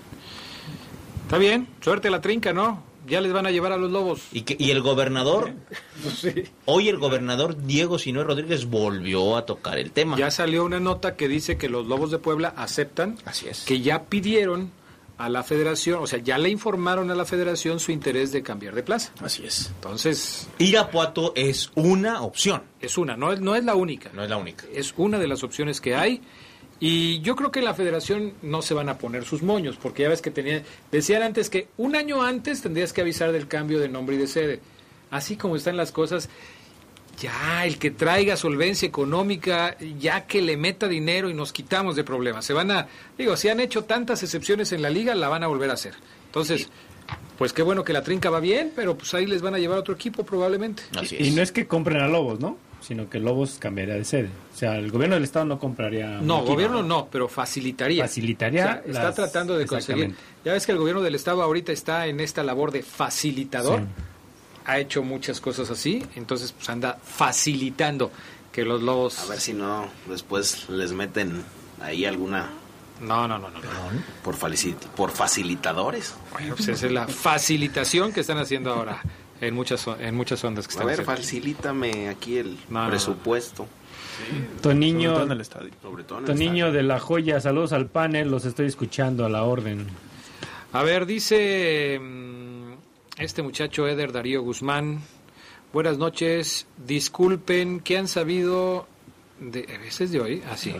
Está 1.24 1.38
bien, 1.38 1.68
suerte 1.80 2.08
a 2.08 2.10
la 2.10 2.20
trinca, 2.20 2.52
¿no? 2.52 2.89
Ya 3.10 3.20
les 3.20 3.32
van 3.32 3.44
a 3.46 3.50
llevar 3.50 3.72
a 3.72 3.76
los 3.76 3.90
lobos. 3.90 4.20
Y, 4.32 4.42
que, 4.42 4.56
y 4.58 4.70
el 4.70 4.80
gobernador, 4.80 5.52
Sí. 6.16 6.44
hoy 6.64 6.88
el 6.88 6.98
gobernador 6.98 7.56
Diego 7.66 7.98
Sinue 7.98 8.24
Rodríguez 8.24 8.66
volvió 8.66 9.36
a 9.36 9.44
tocar 9.44 9.78
el 9.78 9.90
tema. 9.90 10.16
Ya 10.16 10.30
salió 10.30 10.64
una 10.64 10.80
nota 10.80 11.16
que 11.16 11.28
dice 11.28 11.58
que 11.58 11.68
los 11.68 11.86
Lobos 11.86 12.10
de 12.10 12.18
Puebla 12.18 12.54
aceptan 12.56 13.18
que 13.66 13.80
ya 13.80 14.04
pidieron 14.04 14.70
a 15.18 15.28
la 15.28 15.42
federación, 15.42 16.02
o 16.02 16.06
sea, 16.06 16.18
ya 16.18 16.38
le 16.38 16.48
informaron 16.48 17.10
a 17.10 17.14
la 17.14 17.26
federación 17.26 17.78
su 17.78 17.92
interés 17.92 18.32
de 18.32 18.42
cambiar 18.42 18.74
de 18.74 18.82
plaza. 18.82 19.12
Así 19.20 19.44
es. 19.44 19.66
Entonces... 19.74 20.48
Irapuato 20.58 21.34
es 21.36 21.70
una 21.74 22.22
opción. 22.22 22.62
Es 22.80 22.96
una, 22.96 23.18
no 23.18 23.30
es, 23.30 23.40
no 23.40 23.54
es 23.54 23.62
la 23.64 23.74
única. 23.74 24.08
No 24.14 24.22
es 24.24 24.30
la 24.30 24.38
única. 24.38 24.64
Es 24.72 24.94
una 24.96 25.18
de 25.18 25.28
las 25.28 25.42
opciones 25.42 25.82
que 25.82 25.94
hay. 25.94 26.22
Y 26.80 27.20
yo 27.20 27.36
creo 27.36 27.50
que 27.50 27.60
la 27.60 27.74
federación 27.74 28.32
no 28.40 28.62
se 28.62 28.72
van 28.72 28.88
a 28.88 28.96
poner 28.96 29.24
sus 29.24 29.42
moños, 29.42 29.76
porque 29.76 30.04
ya 30.04 30.08
ves 30.08 30.22
que 30.22 30.30
tenían, 30.30 30.62
decían 30.90 31.22
antes 31.22 31.50
que 31.50 31.68
un 31.76 31.94
año 31.94 32.22
antes 32.22 32.62
tendrías 32.62 32.94
que 32.94 33.02
avisar 33.02 33.32
del 33.32 33.46
cambio 33.46 33.78
de 33.78 33.88
nombre 33.90 34.16
y 34.16 34.18
de 34.18 34.26
sede. 34.26 34.60
Así 35.10 35.36
como 35.36 35.56
están 35.56 35.76
las 35.76 35.92
cosas, 35.92 36.30
ya 37.20 37.66
el 37.66 37.78
que 37.78 37.90
traiga 37.90 38.36
solvencia 38.36 38.88
económica, 38.88 39.76
ya 39.98 40.26
que 40.26 40.40
le 40.40 40.56
meta 40.56 40.88
dinero 40.88 41.28
y 41.28 41.34
nos 41.34 41.52
quitamos 41.52 41.96
de 41.96 42.04
problemas. 42.04 42.46
Se 42.46 42.54
van 42.54 42.70
a, 42.70 42.88
digo, 43.18 43.36
si 43.36 43.50
han 43.50 43.60
hecho 43.60 43.84
tantas 43.84 44.22
excepciones 44.22 44.72
en 44.72 44.80
la 44.80 44.88
liga, 44.88 45.14
la 45.14 45.28
van 45.28 45.42
a 45.42 45.48
volver 45.48 45.68
a 45.68 45.74
hacer. 45.74 45.94
Entonces, 46.26 46.70
pues 47.36 47.52
qué 47.52 47.60
bueno 47.60 47.84
que 47.84 47.92
la 47.92 48.02
trinca 48.02 48.30
va 48.30 48.40
bien, 48.40 48.72
pero 48.74 48.96
pues 48.96 49.12
ahí 49.12 49.26
les 49.26 49.42
van 49.42 49.54
a 49.54 49.58
llevar 49.58 49.78
otro 49.78 49.92
equipo 49.92 50.24
probablemente. 50.24 50.82
Y, 51.10 51.28
y 51.28 51.30
no 51.32 51.42
es 51.42 51.52
que 51.52 51.66
compren 51.66 52.00
a 52.00 52.08
Lobos, 52.08 52.40
¿no? 52.40 52.56
Sino 52.80 53.08
que 53.10 53.18
Lobos 53.20 53.58
cambiaría 53.60 53.94
de 53.94 54.04
sede. 54.04 54.30
O 54.54 54.56
sea, 54.56 54.76
el 54.76 54.90
gobierno 54.90 55.14
del 55.14 55.24
estado 55.24 55.44
no 55.44 55.58
compraría. 55.58 56.20
No, 56.20 56.42
gobierno 56.44 56.82
no, 56.82 57.08
pero 57.10 57.28
facilitaría. 57.28 58.04
Facilitaría 58.04 58.64
O 58.64 58.66
sea, 58.66 58.82
está 58.86 59.02
las- 59.04 59.14
tratando 59.14 59.56
de 59.58 59.66
conseguir. 59.66 60.14
Ya 60.44 60.52
ves 60.54 60.64
que 60.66 60.72
el 60.72 60.78
gobierno 60.78 61.02
del 61.02 61.14
estado 61.14 61.42
ahorita 61.42 61.72
está 61.72 62.06
en 62.06 62.20
esta 62.20 62.42
labor 62.42 62.72
de 62.72 62.82
facilitador. 62.82 63.82
Ha 64.64 64.78
hecho 64.78 65.02
muchas 65.02 65.40
cosas 65.40 65.70
así, 65.70 66.02
entonces 66.16 66.52
pues 66.52 66.68
anda 66.70 66.98
facilitando 67.02 68.10
que 68.52 68.64
los 68.64 68.82
lobos. 68.82 69.18
A 69.20 69.26
ver 69.26 69.40
si 69.40 69.52
no, 69.52 69.86
después 70.08 70.68
les 70.68 70.92
meten 70.92 71.42
ahí 71.80 72.04
alguna... 72.04 72.50
No, 73.00 73.26
no, 73.26 73.38
no, 73.38 73.48
no. 73.50 73.60
Por, 74.22 74.36
por 74.96 75.10
facilitadores. 75.10 76.14
Pues 76.56 76.68
esa 76.68 76.86
es 76.86 76.92
la 76.92 77.06
facilitación 77.08 78.12
que 78.12 78.20
están 78.20 78.38
haciendo 78.38 78.72
ahora 78.72 79.00
en 79.40 79.54
muchas 79.54 79.86
en 79.98 80.14
muchas 80.14 80.42
ondas 80.44 80.66
que 80.66 80.72
A 80.72 80.74
están 80.74 80.86
ver, 80.86 81.00
haciendo. 81.00 81.16
facilítame 81.16 82.08
aquí 82.08 82.38
el 82.38 82.56
No, 82.68 82.78
no, 82.80 82.84
no. 82.84 82.90
presupuesto. 82.90 83.66
Toniño, 84.60 85.10
Sobre 85.10 85.14
todo 85.14 85.26
en 85.26 85.32
el 85.32 85.40
estadio. 85.40 85.70
Sobre 85.82 86.04
todo 86.04 86.18
en 86.18 86.24
el 86.24 86.30
Toniño 86.30 86.72
de 86.72 86.82
la 86.82 86.98
Joya, 87.00 87.40
saludos 87.40 87.72
al 87.72 87.86
panel, 87.86 88.30
los 88.30 88.44
estoy 88.44 88.66
escuchando 88.66 89.24
a 89.24 89.28
la 89.30 89.44
orden. 89.44 89.86
A 90.72 90.82
ver, 90.82 91.06
dice 91.06 91.98
mm, 92.00 92.72
este 93.18 93.42
muchacho 93.42 93.86
Eder 93.88 94.12
Darío 94.12 94.42
Guzmán. 94.42 95.00
Buenas 95.72 95.98
noches. 95.98 96.66
Disculpen, 96.86 97.80
¿qué 97.80 97.96
han 97.96 98.08
sabido 98.08 98.86
de 99.40 99.66
ese 99.86 100.04
es 100.04 100.10
de 100.12 100.20
hoy? 100.20 100.42
Así. 100.50 100.74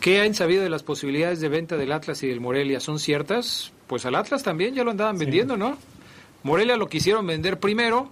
¿Qué 0.00 0.20
han 0.20 0.34
sabido 0.34 0.62
de 0.64 0.70
las 0.70 0.82
posibilidades 0.82 1.40
de 1.40 1.48
venta 1.48 1.76
del 1.76 1.92
Atlas 1.92 2.22
y 2.24 2.28
del 2.28 2.40
Morelia? 2.40 2.80
¿Son 2.80 2.98
ciertas? 2.98 3.72
Pues 3.86 4.04
al 4.06 4.16
Atlas 4.16 4.42
también 4.42 4.74
ya 4.74 4.82
lo 4.84 4.90
andaban 4.90 5.18
vendiendo, 5.18 5.56
¿no? 5.56 5.78
Morelia 6.42 6.76
lo 6.76 6.88
quisieron 6.88 7.26
vender 7.26 7.58
primero, 7.60 8.10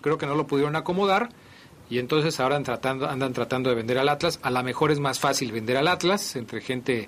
creo 0.00 0.18
que 0.18 0.26
no 0.26 0.34
lo 0.34 0.46
pudieron 0.46 0.76
acomodar 0.76 1.30
y 1.90 1.98
entonces 1.98 2.38
ahora 2.40 2.56
andan 2.56 2.64
tratando, 2.76 3.08
andan 3.08 3.32
tratando 3.32 3.70
de 3.70 3.76
vender 3.76 3.98
al 3.98 4.08
Atlas. 4.08 4.38
A 4.42 4.50
lo 4.50 4.62
mejor 4.62 4.90
es 4.90 5.00
más 5.00 5.18
fácil 5.20 5.52
vender 5.52 5.76
al 5.76 5.88
Atlas 5.88 6.36
entre 6.36 6.60
gente 6.60 7.06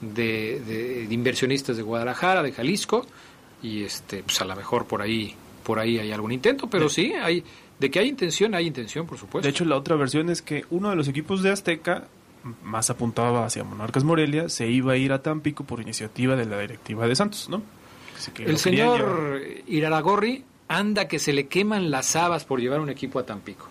de, 0.00 0.60
de- 0.60 1.06
de 1.06 1.14
inversionistas 1.14 1.76
de 1.76 1.82
Guadalajara, 1.82 2.42
de 2.42 2.52
Jalisco 2.52 3.06
y 3.62 3.82
este, 3.84 4.22
pues 4.22 4.40
a 4.40 4.44
lo 4.44 4.54
mejor 4.56 4.86
por 4.86 5.00
ahí, 5.02 5.34
por 5.62 5.78
ahí 5.78 5.98
hay 5.98 6.12
algún 6.12 6.32
intento, 6.32 6.68
pero 6.68 6.88
sí 6.88 7.12
hay, 7.14 7.42
de 7.78 7.90
que 7.90 7.98
hay 7.98 8.08
intención, 8.08 8.54
hay 8.54 8.66
intención, 8.66 9.06
por 9.06 9.18
supuesto. 9.18 9.46
De 9.46 9.50
hecho, 9.50 9.64
la 9.64 9.76
otra 9.76 9.96
versión 9.96 10.28
es 10.28 10.42
que 10.42 10.64
uno 10.70 10.90
de 10.90 10.96
los 10.96 11.08
equipos 11.08 11.42
de 11.42 11.50
Azteca, 11.50 12.08
más 12.62 12.90
apuntaba 12.90 13.46
hacia 13.46 13.64
Monarcas 13.64 14.04
Morelia, 14.04 14.50
se 14.50 14.68
iba 14.68 14.92
a 14.92 14.96
ir 14.98 15.12
a 15.14 15.22
Tampico 15.22 15.64
por 15.64 15.80
iniciativa 15.80 16.36
de 16.36 16.44
la 16.44 16.58
directiva 16.58 17.08
de 17.08 17.16
Santos, 17.16 17.48
¿no? 17.48 17.62
Que 18.32 18.44
El 18.44 18.58
señor 18.58 19.40
Iraragorri 19.66 20.44
anda 20.68 21.08
que 21.08 21.18
se 21.18 21.32
le 21.32 21.46
queman 21.46 21.90
las 21.90 22.16
habas 22.16 22.44
por 22.44 22.60
llevar 22.60 22.80
un 22.80 22.90
equipo 22.90 23.18
a 23.18 23.26
Tampico. 23.26 23.68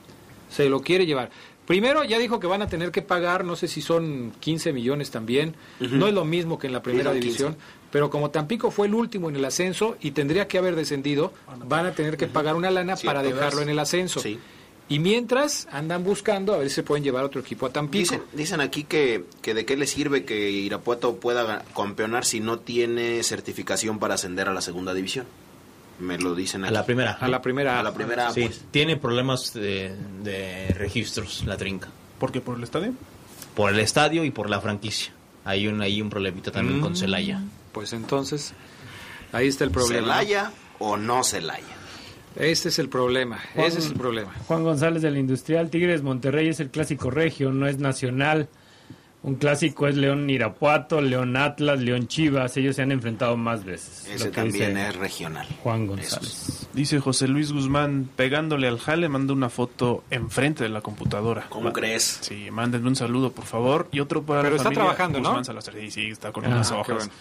Se 0.49 0.69
lo 0.69 0.81
quiere 0.81 1.05
llevar. 1.05 1.31
Primero 1.65 2.03
ya 2.03 2.19
dijo 2.19 2.39
que 2.39 2.47
van 2.47 2.61
a 2.61 2.67
tener 2.67 2.91
que 2.91 3.01
pagar, 3.01 3.45
no 3.45 3.55
sé 3.55 3.67
si 3.67 3.81
son 3.81 4.33
15 4.39 4.73
millones 4.73 5.11
también. 5.11 5.55
No 5.79 6.07
es 6.07 6.13
lo 6.13 6.25
mismo 6.25 6.59
que 6.59 6.67
en 6.67 6.73
la 6.73 6.83
primera 6.83 7.11
son 7.11 7.13
15. 7.19 7.25
división. 7.25 7.57
Pero 7.89 8.09
como 8.09 8.31
Tampico 8.31 8.69
fue 8.69 8.87
el 8.87 8.95
último 8.95 9.29
en 9.29 9.35
el 9.35 9.45
ascenso 9.45 9.95
y 10.01 10.11
tendría 10.11 10.47
que 10.47 10.57
haber 10.57 10.75
descendido, 10.75 11.31
van 11.67 11.85
a 11.85 11.93
tener 11.93 12.17
que 12.17 12.27
pagar 12.27 12.55
una 12.55 12.69
lana 12.69 12.97
Sí, 12.97 13.05
para 13.05 13.21
dejarlo 13.23 13.61
en 13.61 13.69
el 13.69 13.79
ascenso. 13.79 14.21
Y 14.89 14.99
mientras 14.99 15.67
andan 15.71 16.03
buscando 16.03 16.53
a 16.53 16.57
ver 16.57 16.69
si 16.69 16.75
se 16.75 16.83
pueden 16.83 17.03
llevar 17.03 17.23
otro 17.23 17.39
equipo 17.41 17.65
a 17.65 17.69
Tampico. 17.71 17.99
Dicen, 18.01 18.21
dicen 18.33 18.61
aquí 18.61 18.83
que, 18.83 19.23
que 19.41 19.53
de 19.53 19.65
qué 19.65 19.77
le 19.77 19.87
sirve 19.87 20.25
que 20.25 20.51
Irapuato 20.51 21.15
pueda 21.15 21.63
campeonar 21.75 22.25
si 22.25 22.39
no 22.41 22.59
tiene 22.59 23.23
certificación 23.23 23.97
para 23.97 24.15
ascender 24.15 24.49
a 24.49 24.53
la 24.53 24.61
segunda 24.61 24.93
división. 24.93 25.25
Me 25.99 26.17
lo 26.17 26.35
dicen 26.35 26.63
A 26.63 26.67
aquí. 26.67 26.73
la 26.73 26.85
primera. 26.85 27.11
A 27.13 27.27
la 27.27 27.41
primera. 27.41 27.79
A 27.79 27.83
la 27.83 27.93
primera, 27.93 28.31
Sí, 28.31 28.41
pues. 28.45 28.61
tiene 28.71 28.97
problemas 28.97 29.53
de, 29.53 29.95
de 30.21 30.67
registros, 30.77 31.43
la 31.45 31.55
trinca. 31.55 31.89
¿Por 32.19 32.31
qué? 32.31 32.41
¿Por 32.41 32.57
el 32.57 32.63
estadio? 32.63 32.93
Por 33.55 33.71
el 33.71 33.79
estadio 33.79 34.25
y 34.25 34.31
por 34.31 34.49
la 34.49 34.59
franquicia. 34.59 35.13
Hay 35.45 35.67
un, 35.67 35.81
hay 35.81 36.01
un 36.01 36.09
problemita 36.09 36.51
también 36.51 36.81
con 36.81 36.93
Mm, 36.93 36.95
Celaya. 36.97 37.41
Pues 37.71 37.93
entonces, 37.93 38.53
ahí 39.31 39.47
está 39.47 39.63
el 39.63 39.71
problema. 39.71 40.19
¿Celaya 40.19 40.51
o 40.79 40.97
no 40.97 41.23
Celaya? 41.23 41.63
Este 42.35 42.69
es 42.69 42.79
el 42.79 42.89
problema, 42.89 43.39
Juan- 43.53 43.67
ese 43.67 43.79
es 43.79 43.87
el 43.87 43.93
problema. 43.93 44.31
Juan 44.47 44.63
González 44.63 45.01
del 45.01 45.17
Industrial, 45.17 45.69
Tigres 45.69 46.01
Monterrey 46.01 46.47
es 46.49 46.59
el 46.59 46.69
clásico 46.69 47.11
regio, 47.11 47.51
no 47.51 47.67
es 47.67 47.77
nacional. 47.77 48.47
Un 49.21 49.35
clásico 49.35 49.87
es 49.87 49.95
León 49.95 50.29
Irapuato, 50.29 50.99
León 50.99 51.37
Atlas, 51.37 51.79
León 51.79 52.07
Chivas, 52.09 52.57
ellos 52.57 52.75
se 52.75 52.81
han 52.81 52.91
enfrentado 52.91 53.37
más 53.37 53.63
veces. 53.63 54.05
Ese 54.13 54.31
también 54.31 54.75
es 54.75 54.93
regional. 54.97 55.47
Juan 55.63 55.87
González. 55.87 56.67
Dice 56.73 56.99
José 56.99 57.29
Luis 57.29 57.53
Guzmán, 57.53 58.09
pegándole 58.17 58.67
al 58.67 58.79
jale, 58.79 59.07
manda 59.07 59.31
una 59.31 59.47
foto 59.49 60.03
enfrente 60.09 60.63
de 60.65 60.69
la 60.69 60.81
computadora. 60.81 61.45
¿Cómo 61.47 61.71
crees? 61.71 62.17
Sí, 62.19 62.49
mándenme 62.51 62.89
un 62.89 62.97
saludo, 62.97 63.31
por 63.31 63.45
favor. 63.45 63.87
Y 63.93 64.01
otro 64.01 64.23
para 64.23 64.41
Pero 64.41 64.55
la 64.55 64.57
está 64.57 64.63
familia 64.65 64.83
trabajando, 64.83 65.19
¿no? 65.21 65.29
Guzmán 65.29 65.45
Salazar. 65.45 65.73
Sí, 65.75 65.89
sí, 65.91 66.07
está 66.09 66.33
con 66.33 66.43
Ah, 66.43 66.49
unas 66.49 66.69
qué 66.69 66.75
hojas, 66.75 66.95
bueno. 66.97 67.11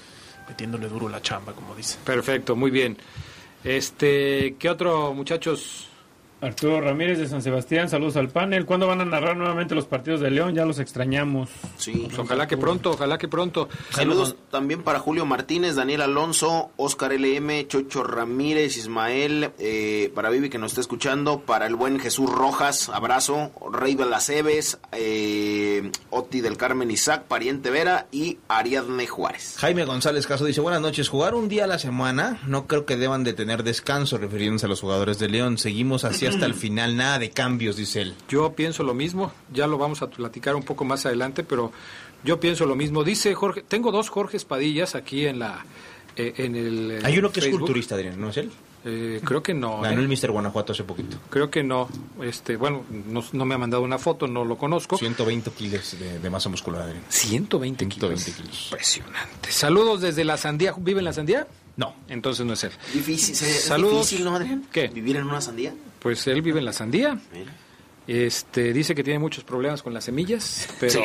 metiéndole 0.49 0.89
duro 0.89 1.09
la 1.09 1.23
chamba, 1.23 1.53
como 1.53 1.73
dice. 1.77 1.99
Perfecto, 2.05 2.57
muy 2.57 2.73
bien. 2.73 2.97
Este, 3.65 4.57
¿qué 4.59 4.69
otro, 4.69 5.15
muchachos? 5.15 5.92
Arturo 6.43 6.81
Ramírez 6.81 7.21
de 7.21 7.29
San 7.29 7.41
Sebastián, 7.41 7.89
saludos 7.89 8.17
al 8.17 8.29
panel. 8.29 8.67
¿Cuándo 8.67 8.89
van 8.89 9.01
a 9.01 9.05
narrar 9.05 9.37
nuevamente 9.37 9.77
los 9.77 9.87
partidos 9.87 10.21
de 10.21 10.29
León? 10.29 10.57
Ya 10.57 10.65
los 10.65 10.81
extrañamos. 10.81 11.49
Sí. 11.77 12.07
Pues 12.07 12.19
ojalá 12.19 12.49
que 12.49 12.57
pronto, 12.57 12.91
ojalá 12.91 13.17
que 13.17 13.29
pronto. 13.29 13.69
Saludos 13.91 14.35
también 14.51 14.83
para 14.83 14.99
Julio 14.99 15.25
Martínez, 15.25 15.77
Daniel 15.77 16.03
Alonso, 16.03 16.73
Oscar 16.77 17.13
LM, 17.13 17.69
Chocho 17.69 18.03
Ramírez, 18.03 18.77
Ismael, 18.77 19.53
eh, 19.61 20.11
para 20.17 20.31
Vivi 20.31 20.51
que 20.51 20.59
nos 20.59 20.73
está 20.73 20.81
escuchando, 20.81 21.43
para 21.43 21.67
el 21.67 21.77
buen 21.77 22.01
Jesús 22.01 22.29
Rojas, 22.29 22.89
abrazo, 22.89 23.53
Rey 23.71 23.95
Belaceves, 23.95 24.81
eh, 24.91 25.93
Oti 26.11 26.41
del 26.41 26.57
Carmen 26.57 26.91
Isaac, 26.91 27.23
Pariente 27.29 27.71
Vera 27.71 28.09
y 28.11 28.39
Ariadne 28.49 29.07
Juárez. 29.07 29.55
Jaime 29.59 29.85
González 29.85 30.27
Caso 30.27 30.45
dice, 30.45 30.61
buenas 30.61 30.81
noches, 30.81 31.09
jugar 31.09 31.37
un 31.37 31.49
día 31.49 31.65
a 31.65 31.69
la 31.69 31.79
semana, 31.79 32.41
no 32.49 32.67
creo 32.67 32.85
que 32.85 32.97
deban 32.97 33.23
de 33.23 33.33
tener 33.33 33.63
descanso, 33.63 34.19
refiriéndose 34.19 34.67
a 34.67 34.69
los 34.69 34.81
jugadores 34.81 35.21
de 35.21 35.29
León. 35.29 35.57
Seguimos 35.57 36.03
así 36.03 36.32
hasta 36.35 36.47
el 36.47 36.55
final, 36.55 36.97
nada 36.97 37.19
de 37.19 37.31
cambios, 37.31 37.77
dice 37.77 38.03
él. 38.03 38.15
Yo 38.29 38.53
pienso 38.53 38.83
lo 38.83 38.95
mismo, 38.95 39.33
ya 39.53 39.67
lo 39.67 39.79
vamos 39.79 40.03
a 40.03 40.11
platicar 40.11 40.57
un 40.57 40.63
poco 40.63 40.85
más 40.85 41.07
adelante, 41.07 41.43
pero 41.43 41.73
yo 42.25 42.41
pienso 42.41 42.67
lo 42.67 42.77
mismo. 42.77 43.05
Dice 43.05 43.35
Jorge, 43.35 43.63
tengo 43.63 43.93
dos 43.93 44.09
Jorges 44.09 44.45
Padillas 44.45 44.95
aquí 44.95 45.27
en 45.27 45.39
la 45.39 45.65
eh, 46.17 46.35
en 46.39 46.57
el 46.57 46.91
eh, 46.91 47.01
Hay 47.05 47.19
uno 47.19 47.31
que 47.31 47.41
es 47.41 47.49
culturista, 47.49 47.95
Adrián, 47.95 48.21
¿no 48.21 48.31
es 48.31 48.37
él? 48.37 48.51
Eh, 48.85 49.21
creo 49.25 49.43
que 49.43 49.55
no. 49.55 49.81
Ganó 49.81 50.01
¿eh? 50.01 50.03
el 50.03 50.09
Mister 50.09 50.31
Guanajuato 50.33 50.73
hace 50.73 50.83
poquito. 50.83 51.17
Creo 51.31 51.51
que 51.51 51.63
no. 51.63 51.89
Este, 52.21 52.57
bueno, 52.57 52.85
no, 53.09 53.23
no 53.33 53.45
me 53.45 53.55
ha 53.55 53.59
mandado 53.59 53.83
una 53.83 53.99
foto, 53.99 54.27
no 54.27 54.45
lo 54.45 54.59
conozco. 54.59 54.99
120 54.99 55.51
kilos 55.53 55.97
de, 55.99 56.19
de 56.19 56.31
masa 56.31 56.49
muscular, 56.49 56.83
Adrián. 56.83 57.05
120 57.09 57.89
kilos. 57.89 58.21
120 58.21 58.43
kilos. 58.43 58.67
Impresionante. 58.73 59.53
Saludos 59.53 60.01
desde 60.01 60.25
la 60.25 60.37
Sandía. 60.37 60.75
¿Vive 60.77 60.99
en 60.99 61.05
la 61.05 61.13
Sandía? 61.13 61.47
No. 61.77 61.95
Entonces 62.09 62.45
no 62.45 62.53
es 62.53 62.65
él. 62.65 62.73
Difícil, 62.93 63.35
¿es 63.35 63.65
Saludos. 63.65 64.11
difícil, 64.11 64.25
¿no, 64.25 64.35
Adrián? 64.35 64.67
¿Qué? 64.71 64.89
¿Vivir 64.89 65.17
en 65.17 65.25
una 65.25 65.41
sandía? 65.41 65.75
Pues 66.03 66.27
él 66.27 66.43
vive 66.43 66.59
en 66.59 66.65
la 66.65 66.73
Sandía. 66.73 67.19
Este, 68.07 68.73
dice 68.73 68.97
que 68.97 69.05
tiene 69.05 69.21
muchos 69.21 69.45
problemas 69.45 69.81
con 69.83 69.95
las 69.95 70.05
semillas, 70.05 70.69
pero 70.81 71.01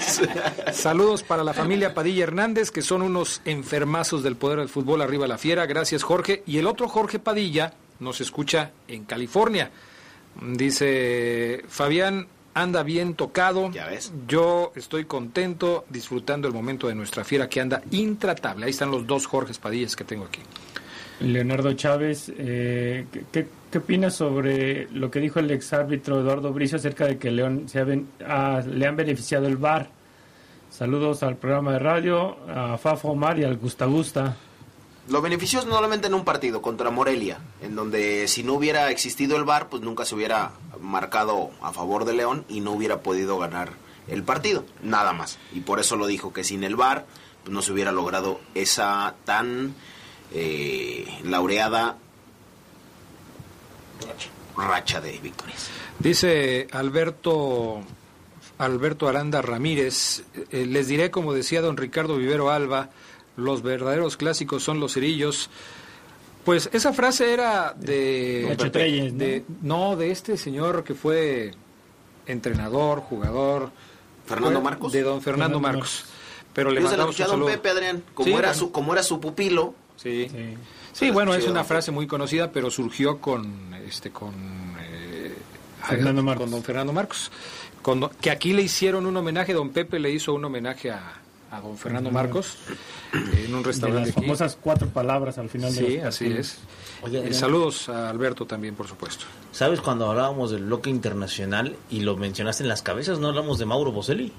saludos 0.72 1.22
para 1.22 1.44
la 1.44 1.54
familia 1.54 1.94
Padilla 1.94 2.24
Hernández, 2.24 2.72
que 2.72 2.82
son 2.82 3.02
unos 3.02 3.40
enfermazos 3.44 4.24
del 4.24 4.34
poder 4.34 4.58
del 4.58 4.68
fútbol 4.68 5.02
arriba 5.02 5.28
la 5.28 5.38
fiera. 5.38 5.64
Gracias, 5.66 6.02
Jorge. 6.02 6.42
Y 6.46 6.58
el 6.58 6.66
otro 6.66 6.88
Jorge 6.88 7.20
Padilla 7.20 7.74
nos 8.00 8.20
escucha 8.20 8.72
en 8.88 9.04
California. 9.04 9.70
Dice 10.56 11.62
Fabián, 11.68 12.26
anda 12.54 12.82
bien 12.82 13.14
tocado. 13.14 13.70
Ya 13.70 13.86
ves. 13.86 14.12
Yo 14.26 14.72
estoy 14.74 15.04
contento, 15.04 15.84
disfrutando 15.88 16.48
el 16.48 16.54
momento 16.54 16.88
de 16.88 16.96
nuestra 16.96 17.22
fiera 17.24 17.48
que 17.48 17.60
anda 17.60 17.82
intratable. 17.92 18.64
Ahí 18.66 18.70
están 18.70 18.90
los 18.90 19.06
dos 19.06 19.26
Jorge 19.26 19.54
Padillas 19.54 19.94
que 19.94 20.04
tengo 20.04 20.24
aquí. 20.24 20.40
Leonardo 21.20 21.72
Chávez, 21.74 22.32
eh, 22.36 23.06
¿qué- 23.32 23.46
¿qué, 23.74 23.78
opinas 23.78 24.14
sobre 24.14 24.88
lo 24.92 25.10
que 25.10 25.18
dijo 25.18 25.40
el 25.40 25.50
exárbitro 25.50 26.20
Eduardo 26.20 26.52
Bricio 26.52 26.76
acerca 26.78 27.06
de 27.06 27.18
que 27.18 27.32
León 27.32 27.64
se 27.68 27.80
ha 27.80 27.84
ben- 27.84 28.06
ah, 28.24 28.62
le 28.64 28.86
han 28.86 28.94
beneficiado 28.94 29.48
el 29.48 29.56
VAR? 29.56 29.90
Saludos 30.70 31.24
al 31.24 31.36
programa 31.36 31.72
de 31.72 31.80
radio, 31.80 32.36
a 32.48 32.78
Fafo 32.78 33.08
Omar 33.08 33.36
y 33.40 33.42
al 33.42 33.56
Gusta 33.56 33.86
Gusta. 33.86 34.36
Lo 35.08 35.20
benefició 35.20 35.60
solamente 35.62 36.06
en 36.06 36.14
un 36.14 36.24
partido 36.24 36.62
contra 36.62 36.90
Morelia, 36.90 37.38
en 37.62 37.74
donde 37.74 38.28
si 38.28 38.44
no 38.44 38.54
hubiera 38.54 38.92
existido 38.92 39.36
el 39.36 39.42
VAR, 39.42 39.68
pues 39.68 39.82
nunca 39.82 40.04
se 40.04 40.14
hubiera 40.14 40.52
marcado 40.80 41.50
a 41.60 41.72
favor 41.72 42.04
de 42.04 42.12
León 42.12 42.44
y 42.48 42.60
no 42.60 42.70
hubiera 42.70 43.00
podido 43.00 43.38
ganar 43.38 43.70
el 44.06 44.22
partido, 44.22 44.64
nada 44.84 45.12
más. 45.12 45.40
Y 45.52 45.60
por 45.60 45.80
eso 45.80 45.96
lo 45.96 46.06
dijo 46.06 46.32
que 46.32 46.44
sin 46.44 46.62
el 46.62 46.76
VAR 46.76 47.06
pues 47.42 47.52
no 47.52 47.60
se 47.60 47.72
hubiera 47.72 47.90
logrado 47.90 48.40
esa 48.54 49.16
tan 49.24 49.74
eh, 50.32 51.08
laureada 51.24 51.96
racha 54.56 55.00
de 55.00 55.18
victorias. 55.18 55.68
Dice 55.98 56.68
Alberto 56.72 57.82
Alberto 58.58 59.08
Aranda 59.08 59.42
Ramírez, 59.42 60.22
eh, 60.50 60.66
les 60.66 60.86
diré 60.86 61.10
como 61.10 61.32
decía 61.32 61.60
don 61.60 61.76
Ricardo 61.76 62.16
Vivero 62.16 62.50
Alba, 62.50 62.90
los 63.36 63.62
verdaderos 63.62 64.16
clásicos 64.16 64.62
son 64.62 64.80
los 64.80 64.94
cerillos. 64.94 65.50
Pues 66.44 66.68
esa 66.72 66.92
frase 66.92 67.32
era 67.32 67.72
de, 67.74 68.54
¿no? 68.58 68.64
de 69.18 69.44
no 69.62 69.96
de 69.96 70.10
este 70.10 70.36
señor 70.36 70.84
que 70.84 70.94
fue 70.94 71.52
entrenador, 72.26 73.00
jugador, 73.00 73.70
Fernando 74.26 74.60
fue 74.60 74.70
Marcos. 74.70 74.92
de 74.92 75.02
don 75.02 75.22
Fernando, 75.22 75.58
Fernando 75.58 75.60
Marcos. 75.60 76.04
Pero 76.52 76.70
le 76.70 76.80
Yo 76.80 76.88
se 76.88 76.96
lo 76.96 77.04
mandamos 77.04 77.14
escuché 77.16 77.22
a 77.24 77.26
un 77.34 77.40
don 77.40 77.48
saludo. 77.48 77.62
Pepe, 77.62 77.68
Adrián, 77.70 78.04
como, 78.14 78.26
Sí, 78.26 78.32
era 78.32 78.40
bueno. 78.48 78.54
su, 78.54 78.72
como 78.72 78.92
era 78.92 79.02
su 79.02 79.20
pupilo. 79.20 79.74
Sí. 79.96 80.28
Sí. 80.30 80.54
Sí, 80.94 81.10
bueno, 81.10 81.34
es 81.34 81.46
una 81.46 81.64
frase 81.64 81.90
muy 81.90 82.06
conocida, 82.06 82.50
pero 82.50 82.70
surgió 82.70 83.18
con 83.20 83.74
este 83.86 84.10
con 84.10 84.32
eh, 84.80 85.34
Fernando 85.86 86.20
con 86.20 86.24
Marcos. 86.24 86.50
don 86.50 86.62
Fernando 86.62 86.92
Marcos. 86.92 87.30
Con 87.82 88.00
don- 88.00 88.10
que 88.20 88.30
aquí 88.30 88.52
le 88.54 88.62
hicieron 88.62 89.04
un 89.04 89.14
homenaje, 89.16 89.52
don 89.52 89.68
Pepe 89.70 89.98
le 89.98 90.10
hizo 90.10 90.32
un 90.32 90.44
homenaje 90.44 90.90
a, 90.90 91.20
a 91.50 91.60
don 91.60 91.76
Fernando 91.76 92.10
Marcos 92.10 92.56
en 93.12 93.54
un 93.54 93.62
De 93.62 93.66
restaurante 93.68 94.08
las 94.08 94.16
aquí. 94.16 94.20
famosas 94.24 94.56
cuatro 94.60 94.88
palabras 94.88 95.36
al 95.36 95.50
final 95.50 95.74
de 95.74 95.86
Sí, 95.86 95.96
los 95.98 96.06
así 96.06 96.26
es. 96.26 96.58
Oye, 97.02 97.28
Eh, 97.28 97.34
saludos 97.34 97.88
a 97.90 98.08
Alberto 98.08 98.46
también, 98.46 98.74
por 98.74 98.88
supuesto. 98.88 99.26
¿Sabes 99.52 99.80
cuando 99.82 100.08
hablábamos 100.10 100.50
del 100.52 100.64
bloque 100.64 100.88
internacional 100.90 101.76
y 101.90 102.00
lo 102.00 102.16
mencionaste 102.16 102.62
en 102.62 102.68
las 102.70 102.80
cabezas? 102.82 103.18
¿No 103.18 103.28
hablamos 103.28 103.58
de 103.58 103.66
Mauro 103.66 103.92
Boselli? 103.92 104.32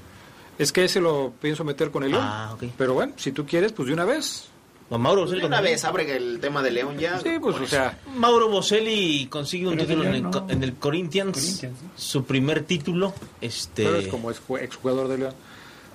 Es 0.57 0.71
que 0.71 0.85
ese 0.85 1.01
lo 1.01 1.33
pienso 1.41 1.63
meter 1.65 1.91
con 1.91 2.03
el. 2.05 2.15
Ah, 2.15 2.51
ok. 2.53 2.63
Pero 2.77 2.93
bueno, 2.95 3.13
si 3.17 3.31
tú 3.33 3.45
quieres, 3.45 3.73
pues 3.73 3.87
de 3.89 3.93
una 3.93 4.05
vez. 4.05 4.47
Mauro 4.89 5.21
Pues 5.21 5.31
Boselli. 5.31 5.45
una 5.47 5.55
también. 5.57 5.73
vez 5.75 5.83
abre 5.85 6.15
el 6.15 6.39
tema 6.39 6.61
de 6.61 6.71
León 6.71 6.97
ya. 6.99 7.19
Sí, 7.19 7.29
pues 7.41 7.55
o 7.57 7.65
sea, 7.65 7.97
Mauro 8.15 8.49
Boselli 8.49 9.25
consigue 9.27 9.67
un 9.67 9.77
título 9.77 10.03
en 10.03 10.13
el, 10.15 10.21
no. 10.23 10.45
en 10.49 10.63
el 10.63 10.73
Corinthians, 10.75 11.35
Corinthians, 11.35 11.77
¿sí? 11.79 11.87
su 11.95 12.23
primer 12.25 12.63
título. 12.63 13.13
Este, 13.41 13.83
pero 13.83 13.97
es 13.97 14.07
como 14.07 14.29
ex- 14.31 14.41
exjugador 14.61 15.07
de 15.07 15.17
León. 15.17 15.33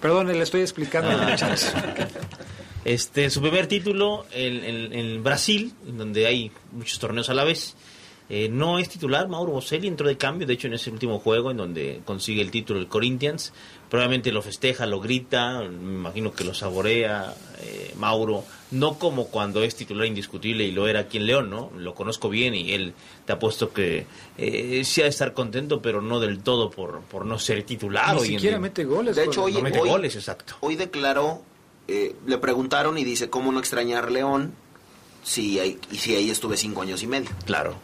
Perdón, 0.01 0.27
le 0.29 0.41
estoy 0.43 0.63
explicando. 0.63 1.11
Ah. 1.13 1.37
Este, 2.85 3.29
su 3.29 3.43
primer 3.43 3.67
título 3.67 4.25
en, 4.33 4.65
en- 4.65 4.93
en 4.95 5.23
Brasil, 5.23 5.75
en 5.87 5.99
donde 5.99 6.27
hay 6.27 6.51
muchos 6.73 6.99
torneos 6.99 7.29
a 7.29 7.35
la 7.35 7.45
vez. 7.45 7.77
Eh, 8.31 8.49
no 8.49 8.79
es 8.79 8.89
titular, 8.89 9.29
Mauro 9.29 9.53
Boselli 9.53 9.87
entró 9.89 10.07
de 10.09 10.17
cambio, 10.17 10.47
de 10.47 10.55
hecho 10.55 10.67
en 10.69 10.75
ese 10.75 10.91
último 10.91 11.19
juego 11.19 11.51
en 11.51 11.57
donde 11.59 12.01
consigue 12.07 12.41
el 12.41 12.51
título 12.51 12.79
el 12.81 12.87
Corinthians, 12.87 13.53
probablemente 13.91 14.31
lo 14.33 14.41
festeja, 14.41 14.87
lo 14.87 15.01
grita, 15.01 15.61
me 15.63 15.95
imagino 15.95 16.33
que 16.33 16.45
lo 16.45 16.55
saborea 16.55 17.35
eh, 17.61 17.93
Mauro, 17.99 18.45
no 18.71 18.99
como 18.99 19.27
cuando 19.27 19.63
es 19.65 19.75
titular 19.75 20.07
indiscutible 20.07 20.65
y 20.65 20.71
lo 20.71 20.87
era 20.89 21.01
aquí 21.01 21.19
en 21.19 21.27
León, 21.27 21.51
¿no? 21.51 21.71
Lo 21.77 21.95
conozco 21.95 22.29
bien 22.31 22.55
y 22.55 22.73
él 22.73 22.95
te 23.27 23.33
ha 23.33 23.39
puesto 23.41 23.73
que 23.73 24.07
eh, 24.39 24.83
sí 24.85 25.01
ha 25.01 25.05
de 25.05 25.11
estar 25.11 25.35
contento, 25.35 25.83
pero 25.83 26.01
no 26.01 26.21
del 26.21 26.39
todo 26.39 26.71
por, 26.71 27.01
por 27.03 27.27
no 27.27 27.39
ser 27.39 27.65
titular. 27.65 28.15
Ni 28.15 28.21
en 28.21 28.27
siquiera 28.27 28.59
mete 28.61 28.85
goles. 28.85 29.17
De 29.17 29.25
hecho, 29.25 29.43
hoy, 29.43 29.53
no 29.55 29.61
mete 29.61 29.81
hoy- 29.81 29.89
goles, 29.89 30.15
exacto. 30.15 30.55
hoy 30.61 30.77
declaró, 30.77 31.43
eh, 31.89 32.15
le 32.27 32.39
preguntaron 32.39 32.97
y 32.97 33.03
dice, 33.05 33.29
¿cómo 33.29 33.51
no 33.51 33.59
extrañar 33.59 34.13
León? 34.13 34.53
Si 35.25 35.59
ahí, 35.59 35.79
y 35.91 35.97
si 35.97 36.15
ahí 36.15 36.31
estuve 36.31 36.57
cinco 36.57 36.83
años 36.83 37.03
y 37.03 37.09
medio. 37.09 37.31
Claro. 37.45 37.75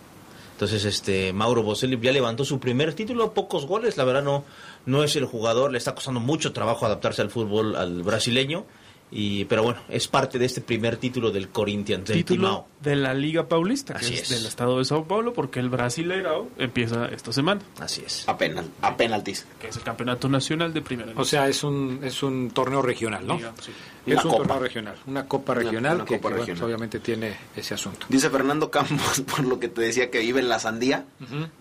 Entonces, 0.52 0.86
este 0.86 1.34
Mauro 1.34 1.62
Boselli 1.62 1.98
ya 2.00 2.12
levantó 2.12 2.42
su 2.46 2.58
primer 2.58 2.94
título, 2.94 3.34
pocos 3.34 3.66
goles, 3.66 3.98
la 3.98 4.04
verdad 4.04 4.22
no 4.22 4.42
no 4.86 5.02
es 5.04 5.14
el 5.16 5.24
jugador, 5.26 5.70
le 5.72 5.78
está 5.78 5.94
costando 5.94 6.20
mucho 6.20 6.52
trabajo 6.52 6.86
adaptarse 6.86 7.22
al 7.22 7.30
fútbol 7.30 7.76
al 7.76 8.02
brasileño 8.02 8.64
y 9.08 9.44
pero 9.44 9.62
bueno, 9.62 9.78
es 9.88 10.08
parte 10.08 10.36
de 10.36 10.46
este 10.46 10.60
primer 10.60 10.96
título 10.96 11.30
del 11.30 11.48
Corinthians 11.50 12.06
del 12.06 12.16
Título 12.24 12.48
Timao. 12.48 12.68
de 12.80 12.96
la 12.96 13.14
Liga 13.14 13.46
Paulista, 13.46 13.94
que 13.94 14.04
Así 14.04 14.14
es, 14.14 14.22
es. 14.22 14.28
del 14.30 14.46
estado 14.46 14.78
de 14.78 14.84
Sao 14.84 15.04
Paulo, 15.06 15.32
porque 15.32 15.60
el 15.60 15.68
Brasileirao 15.70 16.48
empieza 16.58 17.06
esta 17.06 17.32
semana, 17.32 17.60
Así 17.78 18.02
es. 18.04 18.28
A, 18.28 18.36
penal, 18.36 18.68
a 18.82 18.96
penaltis. 18.96 19.46
que 19.60 19.68
es 19.68 19.76
el 19.76 19.82
campeonato 19.84 20.28
nacional 20.28 20.74
de 20.74 20.82
primera 20.82 21.12
O 21.14 21.24
sea, 21.24 21.46
es 21.46 21.62
un, 21.62 22.00
es 22.02 22.20
un 22.24 22.50
torneo 22.50 22.82
regional, 22.82 23.24
¿no? 23.24 23.36
Liga, 23.36 23.52
sí. 23.62 23.70
Es 24.06 24.14
Una 24.14 24.22
un 24.24 24.30
copa. 24.30 24.42
torneo 24.42 24.58
regional, 24.64 24.94
una 25.06 25.28
copa 25.28 25.54
regional 25.54 25.94
una 25.96 26.04
que, 26.04 26.16
copa 26.18 26.28
que, 26.30 26.34
regional. 26.40 26.64
obviamente 26.64 26.98
tiene 26.98 27.36
ese 27.54 27.74
asunto. 27.74 28.06
Dice 28.08 28.28
Fernando 28.28 28.72
Campos, 28.72 29.20
por 29.26 29.44
lo 29.44 29.60
que 29.60 29.68
te 29.68 29.82
decía 29.82 30.10
que 30.10 30.18
vive 30.18 30.40
en 30.40 30.48
la 30.48 30.58
sandía, 30.58 31.04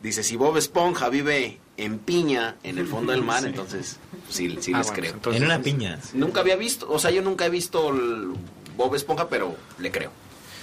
dice, 0.02 0.24
si 0.24 0.36
Bob 0.36 0.58
Esponja 0.58 1.10
vive 1.10 1.60
en 1.78 2.00
piña, 2.00 2.56
en 2.64 2.78
el 2.78 2.88
fondo 2.88 3.12
del 3.12 3.22
mar, 3.24 3.46
entonces 3.46 3.98
sí, 4.30 4.58
sí 4.62 4.72
Ah, 4.74 4.78
les 4.80 4.88
bueno, 4.88 4.94
creo. 5.02 5.14
entonces- 5.14 5.42
en 5.42 5.46
una 5.48 5.62
piña. 5.62 6.00
Nunca 6.14 6.40
había 6.42 6.56
visto, 6.56 6.90
o 6.90 7.00
sea, 7.00 7.12
yo 7.12 7.22
nunca 7.22 7.46
he 7.46 7.50
visto 7.50 7.90
el 7.90 8.34
Bob 8.78 8.96
Esponja, 8.96 9.28
pero 9.30 9.56
le 9.80 9.92
creo. 9.92 10.12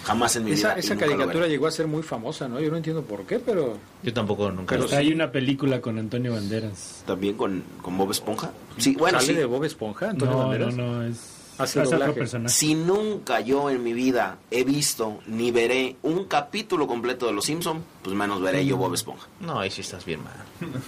Jamás 0.05 0.35
en 0.35 0.45
mi 0.47 0.51
Esa, 0.53 0.71
vida. 0.71 0.81
esa 0.81 0.97
caricatura 0.97 1.47
llegó 1.47 1.69
a 1.69 1.71
ser 1.71 1.87
muy 1.87 2.03
famosa, 2.03 2.49
¿no? 2.49 2.59
Yo 2.61 2.71
no 2.73 2.77
entiendo 2.77 3.03
por 3.05 3.25
qué, 3.25 3.39
pero... 3.39 3.79
Yo 4.03 4.13
tampoco 4.13 4.51
nunca 4.51 4.71
Pero 4.75 4.83
lo 4.83 4.89
sí. 4.89 4.97
Hay 4.97 5.13
una 5.13 5.31
película 5.31 5.81
con 5.81 5.97
Antonio 5.97 6.33
Banderas. 6.33 7.05
También 7.07 7.37
con, 7.37 7.63
con 7.83 7.97
Bob 7.97 8.11
Esponja. 8.11 8.51
Sí, 8.79 8.97
bueno, 8.99 9.21
¿Sale 9.21 9.33
sí. 9.35 9.39
de 9.39 9.45
Bob 9.45 9.63
Esponja, 9.65 10.11
Antonio 10.11 10.35
no, 10.35 10.41
Banderas? 10.49 10.75
no, 10.75 10.87
no, 10.95 11.03
es, 11.05 11.32
Hace 11.59 11.83
es 11.83 11.91
doblaje. 11.91 12.11
otro 12.11 12.21
personaje. 12.21 12.55
Si 12.55 12.75
nunca 12.75 13.41
yo 13.41 13.71
en 13.71 13.83
mi 13.85 13.93
vida 13.93 14.39
he 14.51 14.65
visto 14.65 15.21
ni 15.27 15.51
veré 15.51 15.97
un 16.03 16.25
capítulo 16.25 16.87
completo 16.87 17.27
de 17.27 17.33
Los 17.33 17.45
Simpson, 17.45 17.85
pues 18.03 18.17
menos 18.17 18.41
veré 18.41 18.65
yo 18.67 18.77
Bob 18.77 18.95
Esponja. 18.95 19.27
No, 19.41 19.61
ahí 19.61 19.71
sí 19.71 19.83
estás 19.83 20.05
bien 20.05 20.21
mal. 20.25 20.33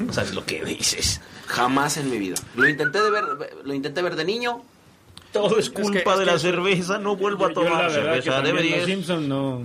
No 0.01 0.13
sabes 0.13 0.35
lo 0.35 0.45
que 0.45 0.65
dices. 0.65 1.21
Jamás 1.47 1.97
en 1.99 2.11
mi 2.11 2.19
vida. 2.19 2.37
Lo 2.57 2.69
intenté 2.69 3.01
de 3.03 3.11
ver, 3.11 3.25
lo 3.65 3.75
intenté 3.75 4.03
ver 4.03 4.17
de 4.17 4.25
niño. 4.25 4.63
Todo 5.33 5.59
es 5.59 5.69
culpa 5.69 6.13
es 6.15 6.19
de 6.21 6.27
la 6.27 6.39
cerveza, 6.39 6.99
no 6.99 7.17
vuelvo 7.17 7.45
a 7.47 7.49
Yo- 7.53 7.55
yo 7.55 7.63
la 7.65 7.71
tomar 7.71 7.91
cerveza, 7.91 8.41
deberías. 8.41 8.79
Los 8.79 8.87
Simpson 8.87 9.29
no... 9.29 9.63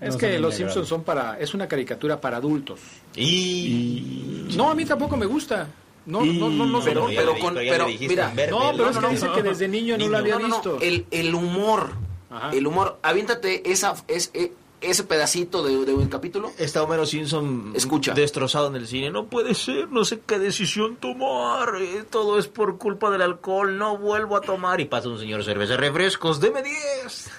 Es 0.00 0.14
no 0.14 0.18
que 0.18 0.38
Los 0.38 0.54
Simpsons 0.54 0.86
son 0.88 1.02
para... 1.04 1.38
Es 1.38 1.54
una 1.54 1.66
caricatura 1.66 2.20
para 2.20 2.36
adultos. 2.36 2.80
Y... 3.16 4.48
No, 4.56 4.70
a 4.70 4.74
mí 4.74 4.84
tampoco 4.84 5.16
me 5.16 5.24
gusta. 5.26 5.66
No, 6.06 6.20
no, 6.24 6.50
no, 6.50 6.66
no, 6.66 6.80
Pero, 6.84 7.00
no, 7.02 7.06
pero 7.14 7.38
con, 7.38 7.54
pero 7.54 7.86
mira, 7.86 8.30
ver, 8.34 8.50
no, 8.50 8.72
pero 8.76 8.90
es 8.90 8.98
que 8.98 9.08
dice 9.08 9.28
que 9.34 9.42
desde 9.42 9.68
niño 9.68 9.96
no 9.96 10.08
lo 10.08 10.18
había 10.18 10.36
visto. 10.36 10.78
el, 10.82 11.06
el 11.10 11.34
humor, 11.34 11.92
Ajá. 12.30 12.50
el 12.52 12.66
humor, 12.66 12.98
aviéntate 13.02 13.70
esa, 13.70 13.94
es, 14.08 14.30
e- 14.34 14.52
ese 14.82 15.04
pedacito 15.04 15.62
de, 15.64 15.86
de 15.86 15.94
un 15.94 16.08
capítulo. 16.08 16.50
Está 16.58 16.82
Homero 16.82 17.06
Simpson 17.06 17.72
Escucha. 17.74 18.12
destrozado 18.12 18.66
en 18.68 18.76
el 18.76 18.86
cine. 18.86 19.10
No 19.10 19.24
puede 19.26 19.54
ser, 19.54 19.88
no 19.90 20.04
sé 20.04 20.20
qué 20.26 20.38
decisión 20.38 20.96
tomar. 20.96 21.76
eh, 21.80 22.04
todo 22.10 22.38
es 22.38 22.48
por 22.48 22.76
culpa 22.76 23.10
del 23.10 23.22
alcohol. 23.22 23.78
No 23.78 23.96
vuelvo 23.96 24.36
a 24.36 24.42
tomar. 24.42 24.82
Y 24.82 24.84
pasa 24.84 25.08
un 25.08 25.18
señor 25.18 25.42
cerveza, 25.42 25.78
refrescos, 25.78 26.38
deme 26.38 26.62
10. 26.62 27.30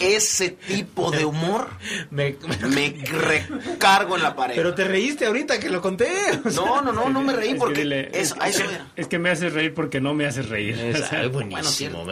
Ese 0.00 0.50
tipo 0.50 1.10
de 1.10 1.24
humor 1.24 1.68
Me- 2.10 2.36
me 2.68 2.90
recargo 3.04 4.16
en 4.16 4.22
la 4.22 4.34
pared. 4.36 4.54
Pero 4.56 4.74
te 4.74 4.84
reíste 4.84 5.26
ahorita 5.26 5.58
que 5.60 5.68
lo 5.70 5.80
conté. 5.80 6.08
no, 6.56 6.80
no, 6.82 6.92
no, 6.92 7.08
no 7.08 7.20
me 7.22 7.32
reí 7.34 7.48
Es 7.48 7.54
que 7.54 7.58
porque 7.60 7.80
dile, 7.82 8.08
eso, 8.12 8.34
es, 8.36 8.40
a 8.40 8.48
eso 8.48 8.62
es 8.62 8.68
que- 8.68 8.74
era. 8.74 8.86
es 8.96 9.06
que 9.08 9.18
me 9.18 9.30
haces 9.30 9.52
reír 9.52 9.74
porque 9.74 10.00
no 10.00 10.14
me 10.14 10.26
haces 10.26 10.48
reír. 10.48 10.78
Es, 10.78 11.00
O 11.02 11.06
sea, 11.06 11.22
es 11.24 11.32
Bueno, 11.32 11.50
buenísimo. 11.50 12.04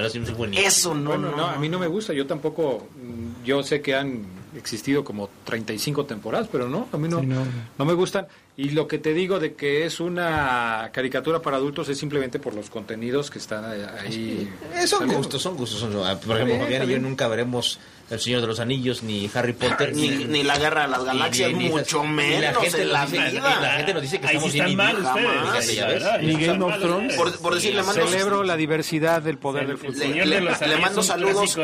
Eso 0.54 0.94
no, 0.94 1.10
Bueno, 1.10 1.30
no, 1.30 1.36
no, 1.36 1.46
a 1.46 1.56
mí 1.58 1.68
no 1.68 1.78
me 1.78 1.86
gusta. 1.86 2.12
Yo 2.12 2.26
tampoco. 2.26 2.88
mm, 2.96 3.44
Yo 3.44 3.62
sé 3.62 3.80
que 3.80 3.94
han 3.94 4.22
existido 4.56 5.04
como 5.04 5.28
35 5.44 6.06
temporadas, 6.06 6.48
pero 6.50 6.68
no, 6.68 6.88
a 6.92 6.96
mí 6.96 7.08
no, 7.08 7.20
Sí, 7.20 7.26
no. 7.26 7.44
no 7.78 7.84
me 7.84 7.92
gustan. 7.94 8.26
Y 8.60 8.70
lo 8.70 8.88
que 8.88 8.98
te 8.98 9.14
digo 9.14 9.38
de 9.38 9.54
que 9.54 9.86
es 9.86 10.00
una 10.00 10.90
caricatura 10.92 11.40
para 11.40 11.58
adultos 11.58 11.88
es 11.90 11.96
simplemente 11.96 12.40
por 12.40 12.54
los 12.54 12.70
contenidos 12.70 13.30
que 13.30 13.38
están 13.38 13.64
ahí. 13.64 14.50
Eh, 14.74 14.78
son 14.88 14.98
saliendo. 14.98 15.18
gustos, 15.18 15.40
son 15.42 15.56
gustos. 15.56 15.78
son- 15.78 15.92
ah, 16.04 16.18
por 16.18 16.34
ejemplo, 16.34 16.56
bien, 16.56 16.60
Fabián 16.66 16.90
y 16.90 16.92
yo 16.94 16.98
nunca 16.98 17.28
veremos 17.28 17.78
El 18.10 18.18
Señor 18.18 18.40
de 18.40 18.48
los 18.48 18.58
Anillos, 18.58 19.04
ni 19.04 19.30
Harry 19.32 19.52
Potter, 19.52 19.94
Ni, 19.94 20.08
ni 20.08 20.42
la 20.42 20.58
guerra 20.58 20.82
de 20.82 20.88
las 20.88 21.04
galaxias, 21.04 21.52
ni- 21.52 21.58
ni- 21.64 21.68
mucho 21.68 22.02
ni 22.02 22.08
menos 22.08 22.62
gente 22.64 22.78
en 22.82 22.88
nos 22.88 22.92
la 22.92 23.06
dice- 23.06 23.30
vida. 23.30 23.60
La 23.60 23.70
gente 23.76 23.92
nos 23.94 24.02
dice 24.02 24.18
que 24.20 24.26
Ahí 24.26 24.32
estamos 24.36 24.52
sí 24.52 24.58
están 24.58 24.76
mal 24.76 24.96
ustedes. 25.04 26.02
La 26.02 26.18
Ni 26.18 26.34
Game 26.46 26.64
of 26.64 26.78
Thrones. 26.80 27.14
Por, 27.14 27.38
por 27.38 27.54
decir, 27.54 27.74
le 27.76 27.82
mando, 27.84 28.06
Celebro 28.08 28.42
la 28.42 28.56
diversidad 28.56 29.22
del 29.22 29.38
poder 29.38 29.62
El- 29.64 29.68
del 29.68 29.76
el 29.76 29.82
fútbol. 29.94 30.08
Le- 30.08 30.26
le 30.26 30.36
Anillos 30.50 30.80
mando 30.80 31.02
saludos. 31.04 31.56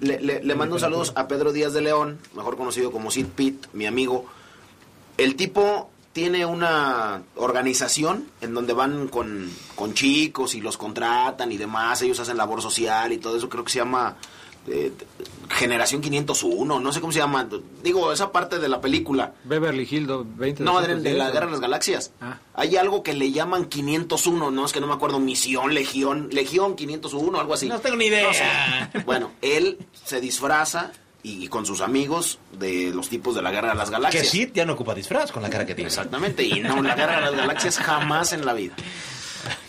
le, 0.00 0.20
le- 0.20 0.42
le 0.42 0.54
mando 0.56 0.78
saludos 0.80 1.12
a 1.14 1.28
Pedro 1.28 1.52
Díaz 1.52 1.72
de 1.74 1.82
León, 1.82 2.18
mejor 2.34 2.56
conocido 2.56 2.90
como 2.90 3.12
Sid 3.12 3.26
Pitt, 3.36 3.66
mi 3.72 3.86
amigo. 3.86 4.26
El 5.16 5.36
tipo 5.36 5.90
tiene 6.14 6.46
una 6.46 7.22
organización 7.34 8.28
en 8.40 8.54
donde 8.54 8.72
van 8.72 9.08
con, 9.08 9.50
con 9.74 9.94
chicos 9.94 10.54
y 10.54 10.60
los 10.60 10.78
contratan 10.78 11.50
y 11.50 11.56
demás, 11.58 12.00
ellos 12.02 12.20
hacen 12.20 12.36
labor 12.36 12.62
social 12.62 13.12
y 13.12 13.18
todo 13.18 13.36
eso, 13.36 13.48
creo 13.48 13.64
que 13.64 13.72
se 13.72 13.80
llama 13.80 14.16
eh, 14.68 14.92
Generación 15.50 16.00
501, 16.00 16.78
no 16.78 16.92
sé 16.92 17.00
cómo 17.00 17.12
se 17.12 17.18
llama, 17.18 17.48
digo, 17.82 18.12
esa 18.12 18.30
parte 18.30 18.60
de 18.60 18.68
la 18.68 18.80
película. 18.80 19.34
Beverly 19.42 19.88
Hills 19.90 20.08
20 20.36 20.62
No, 20.62 20.80
de, 20.80 20.94
de 21.00 21.14
la 21.14 21.32
Guerra 21.32 21.46
de 21.46 21.52
las 21.52 21.60
Galaxias. 21.60 22.12
Ah. 22.20 22.38
Hay 22.54 22.76
algo 22.76 23.02
que 23.02 23.12
le 23.12 23.32
llaman 23.32 23.64
501, 23.64 24.52
no 24.52 24.64
es 24.64 24.72
que 24.72 24.80
no 24.80 24.86
me 24.86 24.94
acuerdo, 24.94 25.18
misión, 25.18 25.74
legión, 25.74 26.28
legión 26.30 26.76
501, 26.76 27.40
algo 27.40 27.54
así. 27.54 27.68
No 27.68 27.80
tengo 27.80 27.96
ni 27.96 28.06
idea. 28.06 28.28
No 28.28 28.32
sé. 28.32 29.04
Bueno, 29.04 29.32
él 29.42 29.78
se 30.04 30.20
disfraza 30.20 30.92
y, 31.24 31.44
y 31.44 31.48
con 31.48 31.66
sus 31.66 31.80
amigos 31.80 32.38
de 32.52 32.92
los 32.94 33.08
tipos 33.08 33.34
de 33.34 33.42
la 33.42 33.50
Guerra 33.50 33.70
de 33.70 33.74
las 33.74 33.88
Que 33.88 33.92
Galaxias. 33.94 34.28
sí, 34.28 34.48
ya 34.54 34.64
no 34.64 34.74
ocupa 34.74 34.94
disfraz 34.94 35.32
con 35.32 35.42
la 35.42 35.50
cara 35.50 35.66
que 35.66 35.74
tiene. 35.74 35.88
Exactamente, 35.88 36.44
y 36.44 36.60
no, 36.60 36.80
la 36.80 36.94
Guerra 36.94 37.16
de 37.16 37.22
las 37.22 37.34
Galaxias 37.34 37.78
jamás 37.78 38.32
en 38.32 38.46
la 38.46 38.52
vida. 38.52 38.74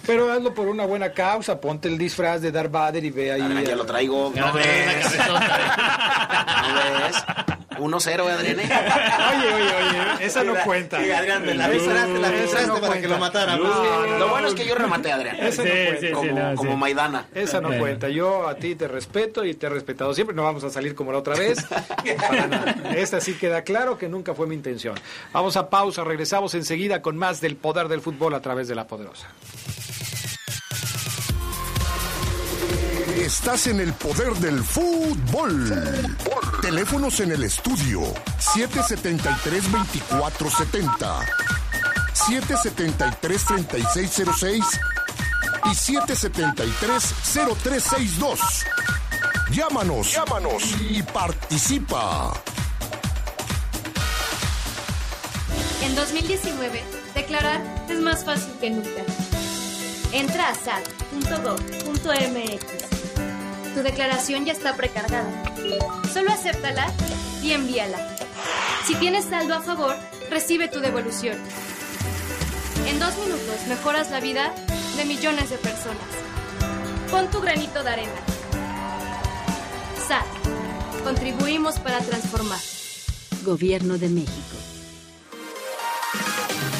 Pero 0.06 0.32
hazlo 0.32 0.54
por 0.54 0.68
una 0.68 0.86
buena 0.86 1.12
causa, 1.12 1.60
ponte 1.60 1.88
el 1.88 1.98
disfraz 1.98 2.40
de 2.42 2.52
Darth 2.52 2.72
Vader 2.72 3.04
y 3.04 3.10
ve 3.10 3.32
ahí. 3.32 3.42
Adrián, 3.42 3.66
ya 3.66 3.76
lo 3.76 3.86
traigo. 3.86 4.32
¿No 4.36 4.54
ves? 4.54 5.18
¿No 5.28 5.34
ves? 7.00 7.24
1-0, 7.78 8.30
Adrián. 8.32 8.60
¿eh? 8.60 8.70
Oye, 8.70 9.54
oye, 9.54 9.76
oye, 9.76 10.26
esa 10.26 10.44
no 10.44 10.56
cuenta. 10.64 11.04
Sí, 11.04 11.12
Adrián, 11.12 11.46
me 11.46 11.54
la 11.54 11.70
disfraste, 11.70 12.20
la 12.20 12.68
no 12.68 12.80
para 12.82 13.02
que 13.02 13.08
lo. 13.08 13.18
No, 13.18 13.26
Sí. 13.26 14.10
Lo 14.20 14.30
bueno 14.30 14.48
es 14.48 14.54
que 14.54 14.66
yo 14.66 14.76
rematé 14.76 15.12
a 15.12 15.16
Adrián. 15.16 15.36
Esa 15.40 15.64
no 15.64 15.70
cuenta. 15.70 16.12
como, 16.14 16.56
como 16.56 16.78
Maidana. 16.78 17.26
Esa 17.34 17.62
no 17.62 17.78
cuenta. 17.78 18.10
Yo 18.10 18.48
a 18.48 18.56
ti 18.56 18.76
te 18.76 18.88
respeto 18.88 19.44
y 19.46 19.54
te 19.54 19.68
he 19.68 19.70
respetado 19.70 20.14
siempre. 20.14 20.36
No 20.36 20.44
vamos 20.44 20.64
a 20.64 20.70
salir 20.70 20.96
como 20.96 21.12
la 21.12 21.20
otra 21.20 21.36
vez. 21.36 21.64
Para 22.28 22.48
nada. 22.48 22.76
Esta 22.96 23.20
sí 23.22 23.34
queda 23.34 23.64
claro 23.64 23.98
que 23.98 24.08
nunca 24.10 24.34
fue 24.34 24.48
mi 24.48 24.56
intención. 24.56 24.96
Vamos 25.34 25.58
a 25.58 25.70
pausa. 25.70 26.04
Regresamos 26.04 26.54
enseguida 26.56 27.02
con 27.02 27.18
más 27.18 27.42
del 27.42 27.56
poder 27.56 27.88
del 27.88 28.02
fútbol 28.02 28.34
a 28.36 28.42
través 28.42 28.68
de 28.68 28.76
la 28.76 28.88
poderosa. 28.88 29.28
Estás 33.26 33.66
en 33.66 33.80
el 33.80 33.92
poder 33.92 34.36
del 34.36 34.64
fútbol. 34.64 35.98
Teléfonos 36.62 37.20
en 37.22 37.32
el 37.32 37.42
estudio 37.42 38.02
773-2470, 38.40 41.26
773-3606 42.14 44.64
y 45.66 45.70
773-0362. 45.70 48.38
Llámanos, 49.50 50.14
llámanos 50.14 50.76
y 50.88 51.02
participa. 51.02 52.32
En 55.82 55.96
2019, 55.96 56.84
declarar 57.16 57.64
es 57.90 58.00
más 58.02 58.24
fácil 58.24 58.54
que 58.62 58.70
nunca. 58.70 59.02
Entra 60.12 60.50
a 60.50 60.54
sal.gov.mx. 60.54 62.95
Tu 63.76 63.84
declaración 63.84 64.46
ya 64.46 64.54
está 64.54 64.78
precargada. 64.78 65.30
Solo 66.14 66.32
acéptala 66.32 66.88
y 67.44 67.52
envíala. 67.52 67.98
Si 68.88 68.96
tienes 68.96 69.26
saldo 69.26 69.54
a 69.54 69.62
favor, 69.62 69.98
recibe 70.30 70.70
tu 70.70 70.80
devolución. 70.80 71.38
En 72.88 72.98
dos 73.00 73.18
minutos 73.18 73.68
mejoras 73.68 74.12
la 74.12 74.22
vida 74.22 74.54
de 74.96 75.04
millones 75.04 75.50
de 75.50 75.58
personas. 75.58 76.08
Pon 77.12 77.30
tu 77.30 77.42
granito 77.42 77.84
de 77.84 77.90
arena. 77.90 78.22
SAT. 80.08 81.04
Contribuimos 81.04 81.78
para 81.80 82.00
transformar. 82.00 82.62
Gobierno 83.44 83.98
de 83.98 84.08
México. 84.08 84.75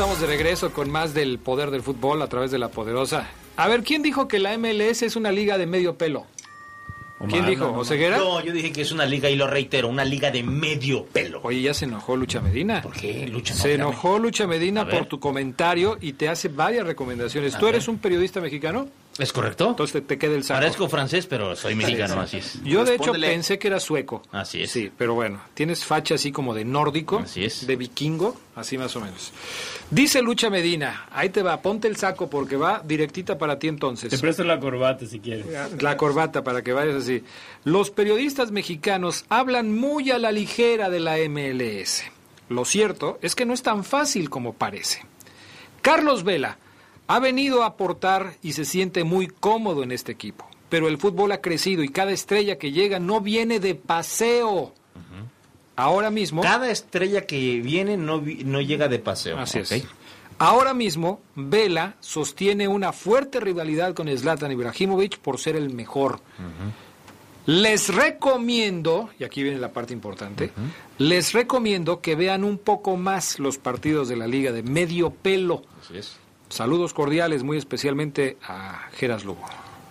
Estamos 0.00 0.18
de 0.18 0.26
regreso 0.28 0.72
con 0.72 0.90
más 0.90 1.12
del 1.12 1.38
poder 1.38 1.70
del 1.70 1.82
fútbol 1.82 2.22
a 2.22 2.26
través 2.26 2.50
de 2.50 2.56
la 2.58 2.68
poderosa. 2.68 3.28
A 3.58 3.68
ver, 3.68 3.82
¿quién 3.82 4.00
dijo 4.00 4.28
que 4.28 4.38
la 4.38 4.56
MLS 4.56 5.02
es 5.02 5.14
una 5.14 5.30
liga 5.30 5.58
de 5.58 5.66
medio 5.66 5.98
pelo? 5.98 6.24
¿Quién 7.28 7.44
dijo? 7.44 7.66
No. 7.66 7.80
¿Oseguera? 7.80 8.16
No, 8.16 8.42
yo 8.42 8.50
dije 8.50 8.72
que 8.72 8.80
es 8.80 8.92
una 8.92 9.04
liga, 9.04 9.28
y 9.28 9.36
lo 9.36 9.46
reitero, 9.46 9.88
una 9.88 10.06
liga 10.06 10.30
de 10.30 10.42
medio 10.42 11.04
pelo. 11.04 11.40
Oye, 11.42 11.60
ya 11.60 11.74
se 11.74 11.84
enojó 11.84 12.16
Lucha 12.16 12.40
Medina. 12.40 12.80
¿Por 12.80 12.94
qué, 12.94 13.28
Lucha? 13.28 13.52
Se 13.52 13.76
No, 13.76 13.88
enojó 13.88 14.18
Lucha 14.18 14.46
Medina 14.46 14.88
por 14.88 15.04
tu 15.04 15.20
comentario 15.20 15.98
y 16.00 16.14
te 16.14 16.30
hace 16.30 16.48
varias 16.48 16.86
recomendaciones. 16.86 17.54
A 17.56 17.58
¿Tú 17.58 17.66
ver. 17.66 17.74
eres 17.74 17.86
un 17.86 17.98
periodista 17.98 18.40
mexicano? 18.40 18.88
¿Es 19.18 19.32
correcto? 19.32 19.68
Entonces 19.70 19.92
te, 19.92 20.00
te 20.00 20.18
queda 20.18 20.34
el 20.34 20.44
saco. 20.44 20.60
Parezco 20.60 20.88
francés, 20.88 21.26
pero 21.26 21.54
soy 21.54 21.74
mexicano, 21.74 22.20
así 22.20 22.38
es. 22.38 22.62
Yo 22.62 22.84
de 22.84 22.94
hecho 22.94 23.12
pensé 23.12 23.58
que 23.58 23.68
era 23.68 23.78
sueco. 23.80 24.22
Así 24.32 24.62
es. 24.62 24.70
Sí, 24.70 24.90
pero 24.96 25.14
bueno, 25.14 25.42
tienes 25.52 25.84
facha 25.84 26.14
así 26.14 26.32
como 26.32 26.54
de 26.54 26.64
nórdico, 26.64 27.18
Así 27.18 27.44
es. 27.44 27.66
de 27.66 27.76
vikingo, 27.76 28.34
así 28.54 28.78
más 28.78 28.94
o 28.96 29.00
menos. 29.00 29.32
Dice 29.90 30.22
Lucha 30.22 30.48
Medina, 30.48 31.06
ahí 31.12 31.28
te 31.28 31.42
va, 31.42 31.60
ponte 31.60 31.88
el 31.88 31.96
saco 31.96 32.30
porque 32.30 32.56
va 32.56 32.82
directita 32.84 33.36
para 33.36 33.58
ti 33.58 33.68
entonces. 33.68 34.08
Te 34.10 34.18
presto 34.18 34.44
la 34.44 34.58
corbata 34.58 35.04
si 35.04 35.20
quieres. 35.20 35.46
La 35.82 35.96
corbata 35.96 36.42
para 36.44 36.62
que 36.62 36.72
vayas 36.72 36.94
así. 36.94 37.22
Los 37.64 37.90
periodistas 37.90 38.52
mexicanos 38.52 39.24
hablan 39.28 39.74
muy 39.74 40.10
a 40.12 40.18
la 40.18 40.32
ligera 40.32 40.88
de 40.88 41.00
la 41.00 41.16
MLS. 41.28 42.04
Lo 42.48 42.64
cierto 42.64 43.18
es 43.20 43.34
que 43.34 43.44
no 43.44 43.52
es 43.52 43.62
tan 43.62 43.84
fácil 43.84 44.30
como 44.30 44.54
parece. 44.54 45.04
Carlos 45.82 46.24
Vela 46.24 46.58
ha 47.10 47.18
venido 47.18 47.64
a 47.64 47.66
aportar 47.66 48.34
y 48.40 48.52
se 48.52 48.64
siente 48.64 49.02
muy 49.02 49.26
cómodo 49.26 49.82
en 49.82 49.90
este 49.90 50.12
equipo. 50.12 50.46
Pero 50.68 50.86
el 50.86 50.96
fútbol 50.96 51.32
ha 51.32 51.40
crecido 51.40 51.82
y 51.82 51.88
cada 51.88 52.12
estrella 52.12 52.56
que 52.56 52.70
llega 52.70 53.00
no 53.00 53.20
viene 53.20 53.58
de 53.58 53.74
paseo. 53.74 54.72
Ahora 55.74 56.10
mismo. 56.10 56.40
Cada 56.40 56.70
estrella 56.70 57.26
que 57.26 57.60
viene 57.62 57.96
no, 57.96 58.22
no 58.44 58.60
llega 58.60 58.86
de 58.86 59.00
paseo. 59.00 59.38
Así 59.38 59.58
es. 59.58 59.84
Ahora 60.38 60.72
mismo, 60.72 61.20
Vela 61.34 61.96
sostiene 61.98 62.68
una 62.68 62.92
fuerte 62.92 63.40
rivalidad 63.40 63.92
con 63.92 64.06
Zlatan 64.16 64.52
Ibrahimovic 64.52 65.18
por 65.18 65.40
ser 65.40 65.56
el 65.56 65.70
mejor. 65.70 66.20
Les 67.46 67.92
recomiendo, 67.92 69.10
y 69.18 69.24
aquí 69.24 69.42
viene 69.42 69.58
la 69.58 69.72
parte 69.72 69.92
importante, 69.92 70.52
les 70.98 71.32
recomiendo 71.32 72.00
que 72.00 72.14
vean 72.14 72.44
un 72.44 72.58
poco 72.58 72.96
más 72.96 73.40
los 73.40 73.58
partidos 73.58 74.08
de 74.08 74.14
la 74.14 74.28
liga 74.28 74.52
de 74.52 74.62
medio 74.62 75.10
pelo. 75.10 75.62
Así 75.82 75.98
es. 75.98 76.19
Saludos 76.50 76.92
cordiales, 76.92 77.42
muy 77.42 77.56
especialmente 77.56 78.36
a 78.46 78.88
Geras 78.92 79.24
Lugo. 79.24 79.44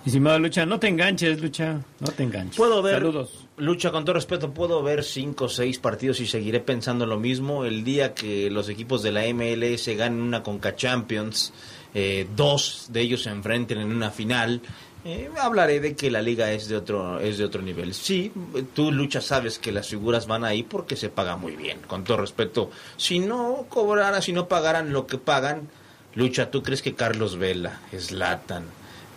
Estimado 0.05 0.39
Lucha, 0.39 0.65
no 0.65 0.79
te 0.79 0.87
enganches, 0.87 1.41
Lucha. 1.41 1.81
No 1.99 2.11
te 2.11 2.23
enganches. 2.23 2.57
Puedo 2.57 2.81
ver, 2.81 2.95
Saludos. 2.95 3.47
Lucha, 3.57 3.91
con 3.91 4.05
todo 4.05 4.13
respeto, 4.13 4.53
puedo 4.53 4.81
ver 4.83 5.03
cinco 5.03 5.45
o 5.45 5.49
seis 5.49 5.79
partidos 5.79 6.19
y 6.19 6.27
seguiré 6.27 6.59
pensando 6.59 7.05
lo 7.05 7.17
mismo. 7.17 7.65
El 7.65 7.83
día 7.83 8.13
que 8.13 8.49
los 8.49 8.69
equipos 8.69 9.03
de 9.03 9.11
la 9.11 9.23
MLS 9.33 9.87
ganen 9.97 10.21
una 10.21 10.43
Conca 10.43 10.75
Champions, 10.75 11.53
eh, 11.93 12.27
dos 12.35 12.87
de 12.89 13.01
ellos 13.01 13.23
se 13.23 13.29
enfrenten 13.29 13.79
en 13.79 13.91
una 13.91 14.11
final, 14.11 14.61
eh, 15.05 15.29
hablaré 15.39 15.79
de 15.79 15.95
que 15.95 16.11
la 16.11 16.21
liga 16.21 16.51
es 16.51 16.67
de 16.67 16.75
otro 16.75 17.19
es 17.19 17.37
de 17.37 17.45
otro 17.45 17.61
nivel. 17.61 17.93
Sí, 17.93 18.31
tú 18.73 18.91
luchas 18.91 19.25
sabes 19.25 19.57
que 19.57 19.71
las 19.71 19.87
figuras 19.87 20.27
van 20.27 20.43
ahí 20.43 20.63
porque 20.63 20.95
se 20.97 21.09
paga 21.09 21.37
muy 21.37 21.55
bien. 21.55 21.79
Con 21.87 22.03
todo 22.03 22.17
respeto, 22.17 22.69
si 22.97 23.19
no 23.19 23.65
cobraran, 23.69 24.21
si 24.21 24.33
no 24.33 24.47
pagaran 24.47 24.91
lo 24.91 25.07
que 25.07 25.17
pagan, 25.17 25.69
lucha, 26.15 26.51
¿tú 26.51 26.63
crees 26.63 26.81
que 26.81 26.93
Carlos 26.95 27.37
Vela, 27.37 27.79
Slatan, 27.97 28.63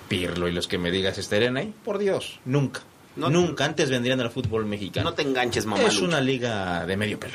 Pirlo 0.09 0.49
y 0.49 0.53
los 0.53 0.69
que 0.69 0.79
me 0.79 0.91
digas 0.91 1.19
estarían 1.19 1.57
ahí? 1.57 1.75
Por 1.85 1.99
Dios, 1.99 2.39
nunca. 2.45 2.81
nunca 3.17 3.65
antes 3.65 3.91
vendrían 3.91 4.21
al 4.21 4.31
fútbol 4.31 4.67
mexicano. 4.67 5.11
No 5.11 5.15
te 5.15 5.23
enganches, 5.23 5.67
mamá. 5.67 5.83
Es 5.83 6.01
una 6.01 6.21
liga 6.21 6.85
de 6.87 6.97
medio 6.97 7.19
pelo. 7.19 7.35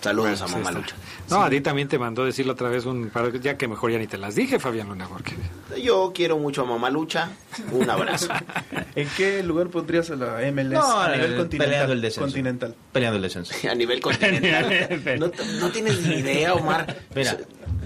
Saludos 0.00 0.40
a 0.40 0.46
mamá. 0.48 0.72
Lucha. 0.72 0.94
No, 1.28 1.42
a 1.42 1.50
ti 1.50 1.60
también 1.60 1.86
te 1.86 1.98
mandó 1.98 2.24
decirlo 2.24 2.54
otra 2.54 2.68
vez, 2.68 2.86
un, 2.86 3.12
ya 3.42 3.56
que 3.58 3.68
mejor 3.68 3.92
ya 3.92 3.98
ni 3.98 4.06
te 4.06 4.16
las 4.16 4.34
dije, 4.34 4.58
Fabián 4.58 4.88
Luna, 4.88 5.06
porque... 5.08 5.34
Yo 5.80 6.12
quiero 6.14 6.38
mucho 6.38 6.62
a 6.62 6.64
mamá 6.64 6.90
Lucha. 6.90 7.30
Un 7.70 7.88
abrazo. 7.88 8.28
¿En 8.94 9.06
qué 9.16 9.42
lugar 9.42 9.68
pondrías 9.68 10.10
a 10.10 10.16
la 10.16 10.38
MLS 10.50 10.70
No, 10.72 11.00
a 11.00 11.10
nivel 11.14 11.36
continental? 11.36 11.58
peleando 11.68 11.92
el 11.92 12.00
descenso. 12.00 12.20
continental. 12.22 12.74
Peleando 12.92 13.16
el 13.16 13.22
descenso. 13.22 13.54
a 13.70 13.74
nivel 13.74 14.00
continental. 14.00 15.18
No, 15.20 15.30
no 15.60 15.70
tienes 15.70 16.00
ni 16.00 16.14
idea, 16.16 16.54
Omar. 16.54 16.96
Mira, 17.14 17.36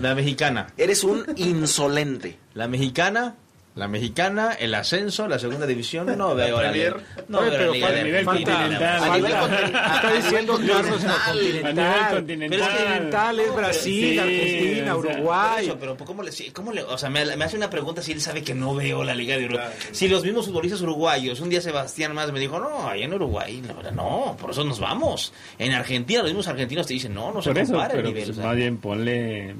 la 0.00 0.14
mexicana. 0.14 0.66
Eres 0.76 1.04
un 1.04 1.24
insolente. 1.36 2.38
La 2.54 2.68
mexicana, 2.68 3.34
la 3.74 3.88
mexicana, 3.88 4.52
el 4.52 4.72
ascenso, 4.76 5.26
la 5.26 5.38
segunda 5.40 5.66
división, 5.66 6.06
no 6.16 6.34
veo 6.36 6.62
la 6.62 6.70
Premier. 6.70 6.96
No 7.26 7.40
veo 7.40 7.50
pero 7.50 7.72
nivel 8.04 8.24
continental. 8.24 9.02
A 9.02 9.16
nivel 9.16 9.32
Falta- 9.32 9.40
continental. 9.40 9.94
Está 9.96 10.12
diciendo 10.12 10.52
Carlos 10.64 11.04
continental. 11.04 12.14
continental. 12.14 12.50
Pero 12.50 12.64
es 12.64 12.68
continental 12.70 13.40
es 13.40 13.54
Brasil, 13.56 14.20
Argentina, 14.20 14.96
Uruguay. 14.96 15.72
Pero 15.80 15.96
¿cómo 15.96 16.22
le, 16.22 16.30
sí, 16.30 16.50
cómo 16.52 16.70
le- 16.72 16.84
o 16.84 16.96
sea, 16.96 17.10
me, 17.10 17.36
me 17.36 17.44
hace 17.44 17.56
una 17.56 17.68
pregunta 17.68 18.00
si 18.00 18.12
él 18.12 18.20
sabe 18.20 18.42
que 18.44 18.54
no 18.54 18.76
veo 18.76 19.02
la 19.02 19.14
Liga 19.16 19.36
de 19.36 19.46
Uruguay. 19.46 19.66
Si 19.90 20.06
los 20.06 20.22
mismos 20.22 20.46
futbolistas 20.46 20.80
uruguayos, 20.82 21.40
un 21.40 21.50
día 21.50 21.60
Sebastián 21.60 22.14
más 22.14 22.30
me 22.30 22.38
dijo, 22.38 22.60
no, 22.60 22.88
ahí 22.88 23.02
en 23.02 23.12
Uruguay, 23.14 23.60
la 23.66 23.72
verdad, 23.72 23.90
no, 23.92 24.36
por 24.40 24.50
eso 24.52 24.62
nos 24.62 24.78
vamos. 24.78 25.32
En 25.58 25.72
Argentina, 25.72 26.20
los 26.20 26.30
mismos 26.30 26.46
argentinos 26.46 26.86
te 26.86 26.94
dicen, 26.94 27.12
no, 27.12 27.32
no 27.32 27.42
se 27.42 27.52
compara 27.52 27.94
el 27.94 28.04
nivel. 28.04 28.22
pues, 28.24 28.30
o 28.30 28.34
sea. 28.34 28.44
más 28.44 28.56
bien 28.56 28.76
ponle, 28.78 29.56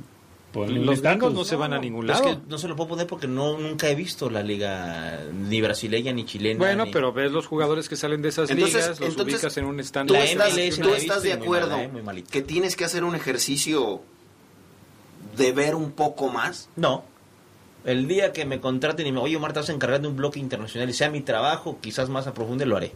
Los 0.55 1.03
gringos 1.03 1.33
no 1.35 1.45
se 1.45 1.57
van 1.57 1.73
a 1.73 1.79
ningún 1.79 2.07
lado. 2.07 2.29
es 2.29 2.37
que 2.37 2.43
no 2.49 2.59
se 2.59 2.69
lo 2.69 2.77
puedo 2.77 2.89
poner 2.91 3.07
porque 3.07 3.27
no 3.27 3.59
nunca 3.59 3.89
he 3.89 3.95
visto 3.95 4.31
la 4.31 4.43
liga 4.43 5.21
ni 5.33 5.61
brasileña 5.61 6.13
ni 6.13 6.25
chilena. 6.25 6.59
Bueno, 6.59 6.85
ni- 6.85 6.91
pero 6.93 7.13
ves 7.13 7.33
los 7.33 7.47
jugadores 7.47 7.89
que 7.89 7.97
salen 7.97 8.23
de 8.23 8.29
esas 8.29 8.51
Entonces- 8.51 8.75
ligas, 8.83 9.01
los 9.01 9.09
entonces, 9.11 9.35
ubicas 9.35 9.57
en 9.57 9.65
un 9.65 9.77
Tú 9.77 10.15
estás, 10.15 10.53
MLS 10.55 10.81
tú 10.81 10.95
estás 10.95 11.23
de 11.23 11.33
acuerdo 11.33 11.77
mala, 12.05 12.21
eh, 12.21 12.25
que 12.31 12.43
tienes 12.43 12.77
que 12.77 12.85
hacer 12.85 13.05
un 13.05 13.15
ejercicio 13.15 14.03
de 15.37 15.53
ver 15.53 15.75
un 15.75 15.91
poco 15.93 16.29
más. 16.29 16.69
No. 16.77 17.05
El 17.85 18.09
día 18.09 18.33
que 18.33 18.45
me 18.47 18.61
contraten 18.61 19.07
y 19.07 19.13
me, 19.13 19.19
oye, 19.21 19.37
Omar, 19.37 19.53
te 19.53 19.61
vas 19.61 19.69
a 19.69 19.73
encargar 19.73 20.01
de 20.01 20.09
un 20.09 20.17
bloque 20.17 20.39
internacional 20.41 20.89
y 20.89 20.93
sea 20.95 21.11
mi 21.11 21.21
trabajo, 21.21 21.79
quizás 21.83 22.09
más 22.09 22.27
a 22.27 22.33
profundo, 22.33 22.65
lo 22.65 22.77
haré. 22.77 22.93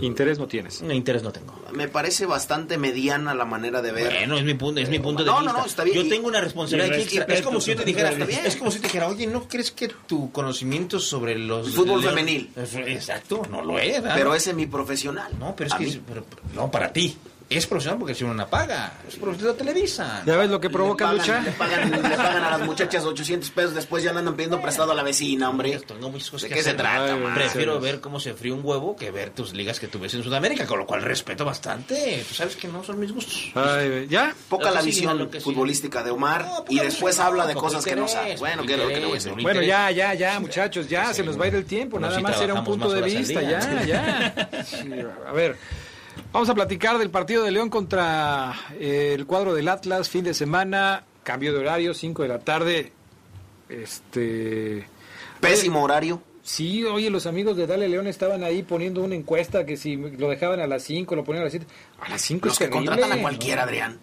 Interés 0.00 0.38
no 0.38 0.46
tienes. 0.46 0.80
Un 0.80 0.92
interés 0.92 1.22
no 1.22 1.30
tengo. 1.32 1.54
Me 1.72 1.88
parece 1.88 2.24
bastante 2.24 2.78
mediana 2.78 3.34
la 3.34 3.44
manera 3.44 3.82
de 3.82 3.92
ver. 3.92 4.12
Bueno, 4.12 4.38
es 4.38 4.44
mi 4.44 4.54
punto, 4.54 4.80
es 4.80 4.88
mi 4.88 4.98
punto 4.98 5.24
de 5.24 5.30
No, 5.30 5.36
no, 5.40 5.46
vista. 5.46 5.58
no, 5.60 5.66
está 5.66 5.84
bien. 5.84 5.96
Yo 5.96 6.08
tengo 6.08 6.28
una 6.28 6.40
responsabilidad 6.40 6.98
extra. 6.98 7.24
Es 7.26 7.42
como 7.42 7.60
si 7.60 7.70
yo 7.72 7.76
te 7.76 7.84
dijera, 7.84 8.10
está 8.10 8.24
bien. 8.24 8.40
es 8.46 8.56
como 8.56 8.70
si 8.70 8.78
te 8.78 8.86
dijera, 8.86 9.08
oye, 9.08 9.26
¿no 9.26 9.46
crees 9.48 9.70
que 9.72 9.88
tu 9.88 10.30
conocimiento 10.32 10.98
sobre 11.00 11.36
los 11.38 11.66
El 11.66 11.72
fútbol 11.74 12.02
femenil. 12.02 12.50
Exacto, 12.86 13.42
no 13.50 13.62
lo 13.62 13.78
es. 13.78 14.00
¿verdad? 14.02 14.14
Pero 14.16 14.34
es 14.34 14.42
semiprofesional. 14.44 15.38
no, 15.38 15.54
pero 15.56 15.68
es 15.68 15.74
A 15.74 15.78
que 15.78 15.84
es- 15.88 16.00
pero- 16.06 16.24
no 16.54 16.70
para 16.70 16.92
ti. 16.92 17.16
Es 17.50 17.66
profesional 17.66 17.98
porque 17.98 18.14
si 18.14 18.22
uno 18.22 18.32
una 18.32 18.46
paga. 18.46 18.92
Es 19.08 19.16
profesional 19.16 19.54
de 19.56 19.58
Televisa. 19.64 20.22
¿Ya 20.24 20.36
ves 20.36 20.48
lo 20.48 20.60
que 20.60 20.70
provoca 20.70 21.10
le 21.12 21.18
lucha? 21.18 21.40
le, 21.40 21.50
pagan, 21.50 21.90
le 21.90 21.98
pagan 21.98 22.44
a 22.44 22.50
las 22.56 22.60
muchachas 22.66 23.04
800 23.04 23.50
pesos, 23.50 23.74
después 23.74 24.04
ya 24.04 24.12
no 24.12 24.20
andan 24.20 24.34
pidiendo 24.36 24.62
prestado 24.62 24.92
a 24.92 24.94
la 24.94 25.02
vecina, 25.02 25.50
hombre. 25.50 25.76
Tengo 25.80 26.10
muchas 26.10 26.30
cosas 26.30 26.42
¿De 26.44 26.48
que 26.50 26.54
qué 26.54 26.62
se 26.62 26.68
hacer. 26.70 26.80
trata, 26.80 27.12
Ay, 27.14 27.20
man? 27.20 27.34
Prefiero 27.34 27.80
ver 27.80 28.00
cómo 28.00 28.20
se 28.20 28.34
fríe 28.34 28.52
un 28.52 28.60
huevo 28.62 28.94
que 28.94 29.10
ver 29.10 29.30
tus 29.30 29.52
ligas 29.52 29.80
que 29.80 29.88
tú 29.88 29.98
ves 29.98 30.14
en 30.14 30.22
Sudamérica, 30.22 30.64
con 30.64 30.78
lo 30.78 30.86
cual 30.86 31.02
respeto 31.02 31.44
bastante. 31.44 32.24
Tú 32.28 32.34
sabes 32.36 32.54
que 32.54 32.68
no 32.68 32.84
son 32.84 33.00
mis 33.00 33.10
gustos. 33.10 33.50
Ay, 33.56 34.06
¿Ya? 34.08 34.32
Poca 34.48 34.66
Lo 34.68 34.74
la 34.74 34.76
que 34.78 34.84
sí, 34.84 34.90
visión 34.92 35.18
lo 35.18 35.28
que 35.28 35.40
sí. 35.40 35.44
futbolística 35.44 36.04
de 36.04 36.12
Omar 36.12 36.44
No, 36.44 36.64
y 36.68 36.78
después 36.78 37.18
habla 37.18 37.48
de 37.48 37.54
cosas 37.54 37.84
que 37.84 37.96
no 37.96 38.02
interés, 38.02 38.12
sabe. 38.12 38.36
Bueno, 38.36 38.56
poco 38.62 38.66
¿qué 38.68 38.72
es 38.74 38.78
lo 38.78 38.86
que 38.88 38.94
le 38.94 39.06
voy 39.06 39.14
a 39.14 39.16
interés, 39.16 39.24
poco 39.26 39.42
Bueno, 39.42 39.62
interés. 39.62 39.68
ya, 39.68 39.90
ya, 39.90 40.14
ya, 40.14 40.38
muchachos, 40.38 40.88
ya, 40.88 41.12
se 41.12 41.24
nos 41.24 41.36
va 41.36 41.46
a 41.46 41.48
ir 41.48 41.54
el 41.56 41.64
tiempo. 41.64 41.98
Nada 41.98 42.20
más 42.20 42.40
era 42.40 42.54
un 42.54 42.62
punto 42.64 42.92
de 42.92 43.02
vista, 43.02 43.42
ya, 43.42 43.82
ya. 43.84 44.34
A 45.26 45.32
ver, 45.32 45.56
vamos 46.32 46.48
a 46.48 46.54
platicar 46.54 46.98
del 46.98 47.10
partido 47.10 47.42
de 47.44 47.50
León 47.50 47.68
contra 47.70 48.54
eh, 48.78 49.12
el 49.14 49.26
cuadro 49.26 49.54
del 49.54 49.68
Atlas, 49.68 50.08
fin 50.08 50.24
de 50.24 50.34
semana, 50.34 51.04
cambio 51.22 51.52
de 51.52 51.58
horario, 51.60 51.94
5 51.94 52.22
de 52.22 52.28
la 52.28 52.38
tarde. 52.38 52.92
Este. 53.68 54.86
Pésimo 55.40 55.82
horario. 55.82 56.22
Sí, 56.42 56.84
oye, 56.84 57.10
los 57.10 57.26
amigos 57.26 57.56
de 57.56 57.66
Dale 57.66 57.88
León 57.88 58.06
estaban 58.06 58.42
ahí 58.42 58.62
poniendo 58.62 59.02
una 59.02 59.14
encuesta 59.14 59.64
que 59.64 59.76
si 59.76 59.96
lo 59.96 60.28
dejaban 60.28 60.58
a 60.60 60.66
las 60.66 60.82
5, 60.84 61.14
lo 61.14 61.22
ponían 61.24 61.42
a 61.42 61.44
las 61.44 61.52
7. 61.52 61.66
A 62.00 62.08
las 62.08 62.20
5 62.22 62.46
Los 62.46 62.54
es 62.54 62.58
que 62.58 62.64
terrible. 62.66 62.86
contratan 62.90 63.18
a 63.18 63.22
cualquiera, 63.22 63.62
Adrián. 63.64 63.98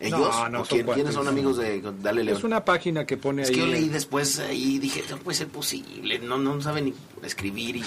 ¿Ellos? 0.00 0.18
No, 0.18 0.48
no, 0.48 0.60
¿O 0.62 0.64
son 0.64 0.78
quién- 0.78 0.94
¿Quiénes 0.94 1.14
son 1.14 1.28
amigos 1.28 1.58
de 1.58 1.80
Dale 2.02 2.24
León? 2.24 2.36
Es 2.38 2.42
una 2.44 2.64
página 2.64 3.06
que 3.06 3.16
pone 3.16 3.42
Es 3.42 3.50
ahí. 3.50 3.54
que 3.54 3.60
yo 3.60 3.66
leí 3.66 3.88
después 3.88 4.42
y 4.52 4.80
dije, 4.80 5.04
no 5.10 5.18
puede 5.18 5.36
ser 5.38 5.46
posible, 5.48 6.18
no, 6.18 6.38
no 6.38 6.60
sabe 6.60 6.82
ni 6.82 6.92
escribir 7.22 7.76
y... 7.76 7.84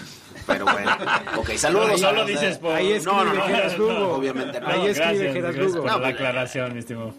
Pero 0.48 0.66
bueno, 0.66 0.92
ok, 1.38 1.50
saludos. 1.54 2.02
No, 2.02 2.14
de- 2.26 2.32
dices 2.32 2.58
por... 2.58 2.74
Ahí 2.74 2.92
escribe 2.92 3.16
No, 3.18 3.24
no, 3.26 3.34
no, 3.34 3.44
Geras 3.46 3.78
Lugo. 3.78 4.14
obviamente 4.16 4.60
no. 4.60 4.68
Ahí 4.68 4.80
No, 4.80 4.86
escribe 4.88 4.94
gracias, 5.14 5.34
Geras 5.34 5.56
gracias 5.56 5.66
Lugo. 5.76 5.84
por 5.84 5.92
No, 5.92 6.00
la 6.00 6.08
aclaración, 6.10 6.74
mi 6.74 6.80
estimado. 6.80 7.14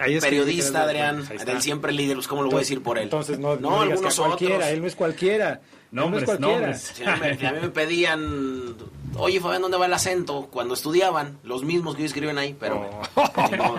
Ahí- 0.00 0.20
Periodista. 0.20 0.82
Adrián, 0.82 1.22
del 1.46 1.60
siempre 1.62 1.92
líder, 1.92 2.16
pues, 2.16 2.28
¿cómo 2.28 2.42
lo 2.42 2.48
voy 2.48 2.56
a 2.56 2.60
decir 2.60 2.82
por 2.82 2.96
él? 2.98 3.04
Entonces 3.04 3.38
no, 3.38 3.56
no, 3.56 3.70
no 3.70 3.82
digas 3.84 4.00
que 4.00 4.06
algunos 4.08 4.18
a 4.18 4.22
cualquiera, 4.24 4.54
otros. 4.56 4.70
él 4.70 4.80
no 4.80 4.86
es 4.86 4.96
cualquiera. 4.96 5.60
Nombres, 5.92 6.26
no 6.40 6.48
nombres. 6.50 6.92
Sí, 6.94 7.04
hombre, 7.04 7.36
que 7.36 7.46
a 7.46 7.52
mí 7.52 7.58
me 7.60 7.68
pedían, 7.68 8.74
oye 9.16 9.40
Fabián, 9.40 9.60
¿dónde 9.62 9.76
va 9.76 9.84
el 9.86 9.92
acento? 9.92 10.48
Cuando 10.50 10.72
estudiaban, 10.74 11.38
los 11.44 11.64
mismos 11.64 11.94
que 11.94 12.02
hoy 12.02 12.06
escriben 12.06 12.38
ahí, 12.38 12.56
pero 12.58 13.02
ni 13.50 13.56
modo, 13.58 13.76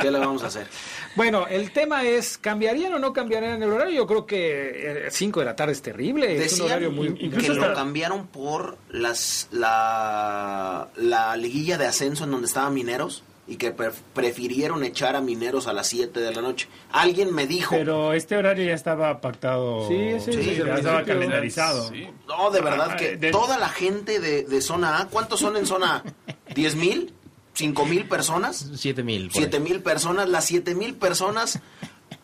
¿qué 0.00 0.10
le 0.10 0.18
vamos 0.18 0.42
a 0.42 0.48
hacer? 0.48 0.66
Bueno, 1.14 1.46
el 1.46 1.70
tema 1.70 2.02
es, 2.02 2.36
¿cambiarían 2.36 2.92
o 2.94 2.98
no 2.98 3.12
cambiarían 3.12 3.62
el 3.62 3.70
horario? 3.70 3.94
Yo 3.94 4.06
creo 4.08 4.26
que 4.26 5.06
5 5.10 5.38
de 5.40 5.46
la 5.46 5.54
tarde 5.54 5.72
es 5.72 5.82
terrible, 5.82 6.44
es 6.44 6.58
un 6.58 6.66
horario 6.66 6.90
muy... 6.90 7.14
que 7.14 7.26
incluso 7.26 7.54
lo 7.54 7.62
hasta- 7.62 7.74
cambiaron 7.74 8.26
por 8.26 8.76
las 8.90 9.48
la, 9.52 10.88
la 10.96 11.36
liguilla 11.36 11.78
de 11.78 11.86
ascenso 11.86 12.24
en 12.24 12.32
donde 12.32 12.46
estaban 12.48 12.74
mineros 12.74 13.22
y 13.46 13.56
que 13.56 13.72
pre- 13.72 13.90
prefirieron 14.14 14.84
echar 14.84 15.16
a 15.16 15.20
mineros 15.20 15.66
a 15.66 15.72
las 15.72 15.88
7 15.88 16.20
de 16.20 16.32
la 16.32 16.40
noche. 16.42 16.68
Alguien 16.92 17.34
me 17.34 17.46
dijo, 17.46 17.74
Pero 17.76 18.12
este 18.12 18.36
horario 18.36 18.64
ya 18.64 18.74
estaba 18.74 19.20
pactado. 19.20 19.88
Sí, 19.88 20.14
Sí, 20.20 20.54
ya 20.64 20.74
estaba 20.76 21.02
calendarizado. 21.04 21.90
no, 22.28 22.50
de 22.50 22.60
verdad 22.60 22.90
Ah, 22.92 22.96
que 22.96 23.16
de- 23.16 23.30
toda 23.32 23.58
la 23.58 23.68
gente 23.68 24.20
de, 24.20 24.44
de 24.44 24.60
zona 24.60 25.00
A, 25.00 25.08
¿cuántos 25.08 25.40
son 25.40 25.56
en 25.56 25.66
zona 25.66 25.96
A? 25.96 26.30
¿10 26.54 26.74
mil? 26.76 27.12
¿5 27.56 27.86
mil 27.86 28.04
personas? 28.08 28.70
Siete 28.76 29.02
mil. 29.02 29.28
por 29.30 29.42
¿7 29.42 29.54
ahí. 29.54 29.60
mil 29.60 29.80
personas? 29.82 30.28
Las 30.28 30.44
7 30.46 30.74
mil 30.74 30.94
personas 30.94 31.58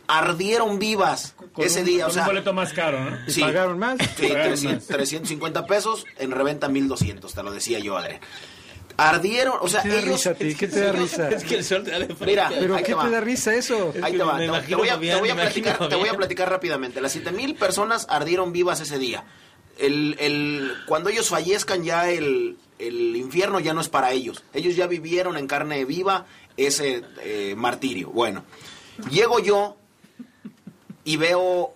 ardieron 0.06 0.78
vivas 0.78 1.34
Con 1.52 1.64
ese 1.66 1.80
un- 1.80 1.84
día. 1.86 2.02
con 2.04 2.10
O 2.10 2.14
sea, 2.14 2.22
un 2.22 2.28
boleto 2.28 2.52
más 2.54 2.72
caro, 2.72 3.04
¿no? 3.10 3.16
¿Y 3.26 3.30
sí. 3.32 3.40
pagaron 3.40 3.78
más? 3.78 3.98
Sí, 4.16 4.28
Pagaron 4.28 4.48
300, 4.52 4.74
más. 4.74 4.86
350 4.86 5.66
pesos, 5.66 6.04
en 6.18 6.30
reventa 6.30 6.68
1200, 6.68 7.34
te 7.34 7.42
lo 7.42 7.50
decía 7.52 7.78
yo, 7.78 7.96
Adrián. 7.98 8.20
Ardieron, 9.00 9.54
o 9.60 9.68
sea, 9.68 9.82
¿Qué 9.82 9.90
te 9.90 9.94
da 9.94 10.00
ellos... 10.00 10.12
risa 10.12 10.30
a 10.30 10.34
ti? 10.34 10.54
¿Qué 10.56 10.66
te 10.66 10.80
da 10.80 10.90
risa? 10.92 11.28
Es 11.30 11.44
que 11.44 11.54
el 11.54 11.64
sol 11.64 11.84
te 11.84 11.92
da 11.92 12.00
de 12.00 12.06
frente. 12.06 12.26
Mira, 12.26 12.48
¿Pero 12.50 12.74
ahí 12.74 12.82
qué 12.82 12.88
te 12.88 12.94
va. 12.94 13.04
te 13.04 13.10
da 13.10 13.20
risa 13.20 13.54
eso? 13.54 13.94
Ahí 14.02 14.16
te 14.16 14.24
va, 14.24 14.38
te, 14.38 14.74
voy 14.74 14.88
a, 14.88 14.98
te 14.98 15.14
voy 15.14 15.32
platicar, 15.32 15.88
te 15.88 15.94
voy 15.94 16.08
a 16.08 16.14
platicar 16.14 16.50
rápidamente. 16.50 17.00
Las 17.00 17.12
7000 17.12 17.54
personas 17.54 18.06
ardieron 18.10 18.52
vivas 18.52 18.80
ese 18.80 18.98
día. 18.98 19.22
El, 19.78 20.16
el, 20.18 20.72
cuando 20.88 21.10
ellos 21.10 21.28
fallezcan 21.28 21.84
ya 21.84 22.10
el, 22.10 22.58
el 22.80 23.14
infierno 23.14 23.60
ya 23.60 23.72
no 23.72 23.80
es 23.80 23.88
para 23.88 24.10
ellos. 24.10 24.42
Ellos 24.52 24.74
ya 24.74 24.88
vivieron 24.88 25.36
en 25.36 25.46
carne 25.46 25.84
viva 25.84 26.26
ese 26.56 27.04
eh, 27.22 27.54
martirio. 27.56 28.10
Bueno, 28.10 28.44
llego 29.10 29.38
yo 29.38 29.76
y 31.04 31.16
veo, 31.16 31.72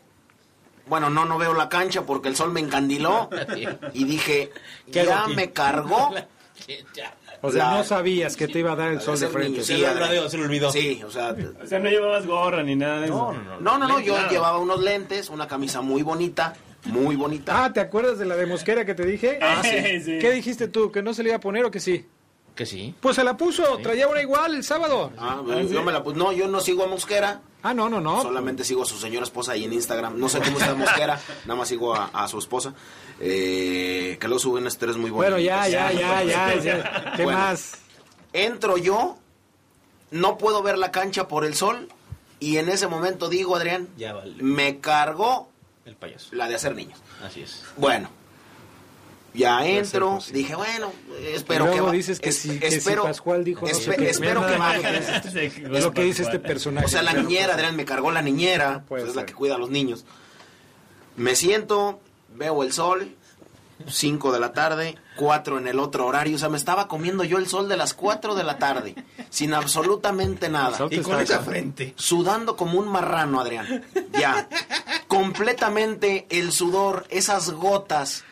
bueno, 0.86 1.08
no, 1.08 1.24
no 1.24 1.38
veo 1.38 1.54
la 1.54 1.68
cancha 1.68 2.04
porque 2.04 2.28
el 2.28 2.34
sol 2.34 2.50
me 2.50 2.58
encandiló 2.58 3.30
y 3.94 4.04
dije, 4.04 4.50
¿Qué 4.90 5.02
hago 5.02 5.10
ya 5.10 5.28
me 5.28 5.52
cargó. 5.52 6.12
O 7.40 7.50
sea, 7.50 7.70
La- 7.70 7.76
no 7.78 7.84
sabías 7.84 8.36
que 8.36 8.46
te 8.46 8.60
iba 8.60 8.72
a 8.72 8.76
dar 8.76 8.92
el 8.92 9.00
sol 9.00 9.18
de 9.18 9.28
frente. 9.28 9.62
Se 9.64 9.76
sí, 9.76 9.84
se 10.28 10.38
lo 10.38 10.44
olvidó. 10.44 10.70
Sí, 10.70 11.02
o 11.04 11.10
sea, 11.10 11.34
O 11.62 11.66
sea, 11.66 11.78
no 11.80 11.88
llevabas 11.90 12.26
gorra 12.26 12.62
ni 12.62 12.76
nada 12.76 13.00
de 13.00 13.06
eso. 13.06 13.32
no, 13.60 13.78
no, 13.78 13.88
no, 13.88 14.00
yo 14.00 14.14
Nada. 14.16 14.28
llevaba 14.30 14.58
unos 14.58 14.80
lentes, 14.82 15.28
una 15.30 15.46
camisa 15.48 15.80
muy 15.80 16.02
bonita, 16.02 16.54
muy 16.84 17.16
bonita. 17.16 17.64
Ah, 17.64 17.72
¿te 17.72 17.80
acuerdas 17.80 18.18
de 18.18 18.26
la 18.26 18.36
de 18.36 18.46
Mosquera 18.46 18.84
que 18.84 18.94
te 18.94 19.04
dije? 19.04 19.38
Ah, 19.42 19.60
sí. 19.62 20.00
Sí. 20.02 20.18
¿Qué 20.20 20.30
dijiste 20.32 20.68
tú? 20.68 20.92
¿Que 20.92 21.02
no 21.02 21.14
se 21.14 21.22
le 21.22 21.30
iba 21.30 21.36
a 21.36 21.40
poner 21.40 21.64
o 21.64 21.70
que 21.70 21.80
sí? 21.80 22.06
Que 22.54 22.66
sí. 22.66 22.94
Pues 23.00 23.16
se 23.16 23.24
la 23.24 23.36
puso, 23.36 23.78
traía 23.78 24.06
una 24.08 24.20
igual 24.20 24.54
el 24.54 24.62
sábado. 24.64 25.10
Ah, 25.18 25.40
bueno, 25.42 25.62
yo 25.62 25.82
me 25.82 25.90
la 25.90 26.02
puse. 26.02 26.18
No, 26.18 26.32
yo 26.32 26.48
no 26.48 26.60
sigo 26.60 26.84
a 26.84 26.86
Mosquera. 26.86 27.40
Ah, 27.62 27.72
no, 27.72 27.88
no, 27.88 28.00
no. 28.00 28.20
Solamente 28.20 28.62
sigo 28.64 28.82
a 28.82 28.86
su 28.86 28.98
señora 28.98 29.24
esposa 29.24 29.52
ahí 29.52 29.64
en 29.64 29.72
Instagram. 29.72 30.18
No 30.18 30.28
sé 30.28 30.40
cómo 30.40 30.58
está 30.58 30.74
Mosquera, 30.74 31.18
nada 31.46 31.58
más 31.58 31.68
sigo 31.68 31.94
a, 31.94 32.06
a 32.12 32.28
su 32.28 32.38
esposa. 32.38 32.74
Eh, 33.20 34.18
que 34.20 34.28
lo 34.28 34.38
suben 34.38 34.64
tres 34.78 34.96
muy 34.96 35.10
bonitos. 35.10 35.16
Bueno, 35.16 35.38
ya, 35.38 35.66
ya, 35.68 35.92
ya, 35.92 36.22
ya. 36.24 36.54
ya. 36.60 37.12
¿Qué 37.16 37.24
Bueno. 37.24 37.38
más? 37.38 37.72
Entro 38.34 38.76
yo, 38.76 39.16
no 40.10 40.36
puedo 40.38 40.62
ver 40.62 40.76
la 40.78 40.90
cancha 40.90 41.28
por 41.28 41.44
el 41.44 41.54
sol 41.54 41.88
Y 42.40 42.56
en 42.58 42.68
ese 42.68 42.86
momento 42.88 43.28
digo, 43.28 43.56
Adrián, 43.56 43.88
Ya 43.96 44.12
vale. 44.12 44.34
me 44.42 44.80
cargó 44.80 45.48
El 45.86 45.94
payaso. 45.96 46.34
la 46.34 46.48
de 46.48 46.56
hacer 46.56 46.74
niños. 46.74 46.98
Así 47.24 47.42
es. 47.42 47.62
Bueno, 47.76 48.08
ya 49.34 49.66
entro, 49.66 50.18
dije, 50.32 50.54
bueno, 50.54 50.92
espero 51.24 51.64
luego 51.66 51.74
que 51.76 51.80
va- 51.86 51.92
dices 51.92 52.20
que 52.20 52.28
es- 52.30 52.38
si, 52.38 52.58
que 52.58 52.70
si 52.70 52.76
espero, 52.76 53.04
Pascual 53.04 53.44
dijo 53.44 53.66
no 53.66 53.74
sé 53.74 53.90
espe- 53.92 53.96
qué. 53.96 54.10
espero 54.10 54.46
que 54.46 54.56
baje. 54.58 54.98
Es 54.98 55.62
lo 55.84 55.92
que 55.92 56.04
dice 56.04 56.22
este 56.22 56.38
personaje. 56.38 56.86
O 56.86 56.88
sea, 56.88 57.02
la 57.02 57.12
niñera, 57.14 57.54
Adrián, 57.54 57.74
me 57.76 57.84
cargó 57.84 58.10
la 58.10 58.22
niñera, 58.22 58.84
pues 58.88 59.04
es 59.04 59.14
la 59.14 59.24
que 59.26 59.32
cuida 59.34 59.54
a 59.54 59.58
los 59.58 59.70
niños. 59.70 60.04
Me 61.16 61.34
siento, 61.36 62.00
veo 62.34 62.62
el 62.62 62.72
sol, 62.72 63.14
5 63.88 64.32
de 64.32 64.38
la 64.40 64.52
tarde, 64.52 64.96
4 65.16 65.58
en 65.58 65.66
el 65.66 65.78
otro 65.80 66.06
horario, 66.06 66.36
o 66.36 66.38
sea, 66.38 66.48
me 66.48 66.56
estaba 66.56 66.86
comiendo 66.86 67.24
yo 67.24 67.38
el 67.38 67.48
sol 67.48 67.68
de 67.68 67.76
las 67.76 67.94
4 67.94 68.34
de 68.36 68.44
la 68.44 68.58
tarde, 68.58 68.94
sin 69.28 69.54
absolutamente 69.54 70.48
nada. 70.48 70.76
Y 70.90 70.98
con 71.00 71.20
esa 71.20 71.40
frente. 71.40 71.92
Sudando 71.96 72.56
como 72.56 72.78
un 72.78 72.86
marrano, 72.88 73.40
Adrián. 73.40 73.84
Ya. 74.12 74.48
Completamente 75.08 76.26
el 76.30 76.52
sudor, 76.52 77.06
esas 77.10 77.50
gotas 77.50 78.24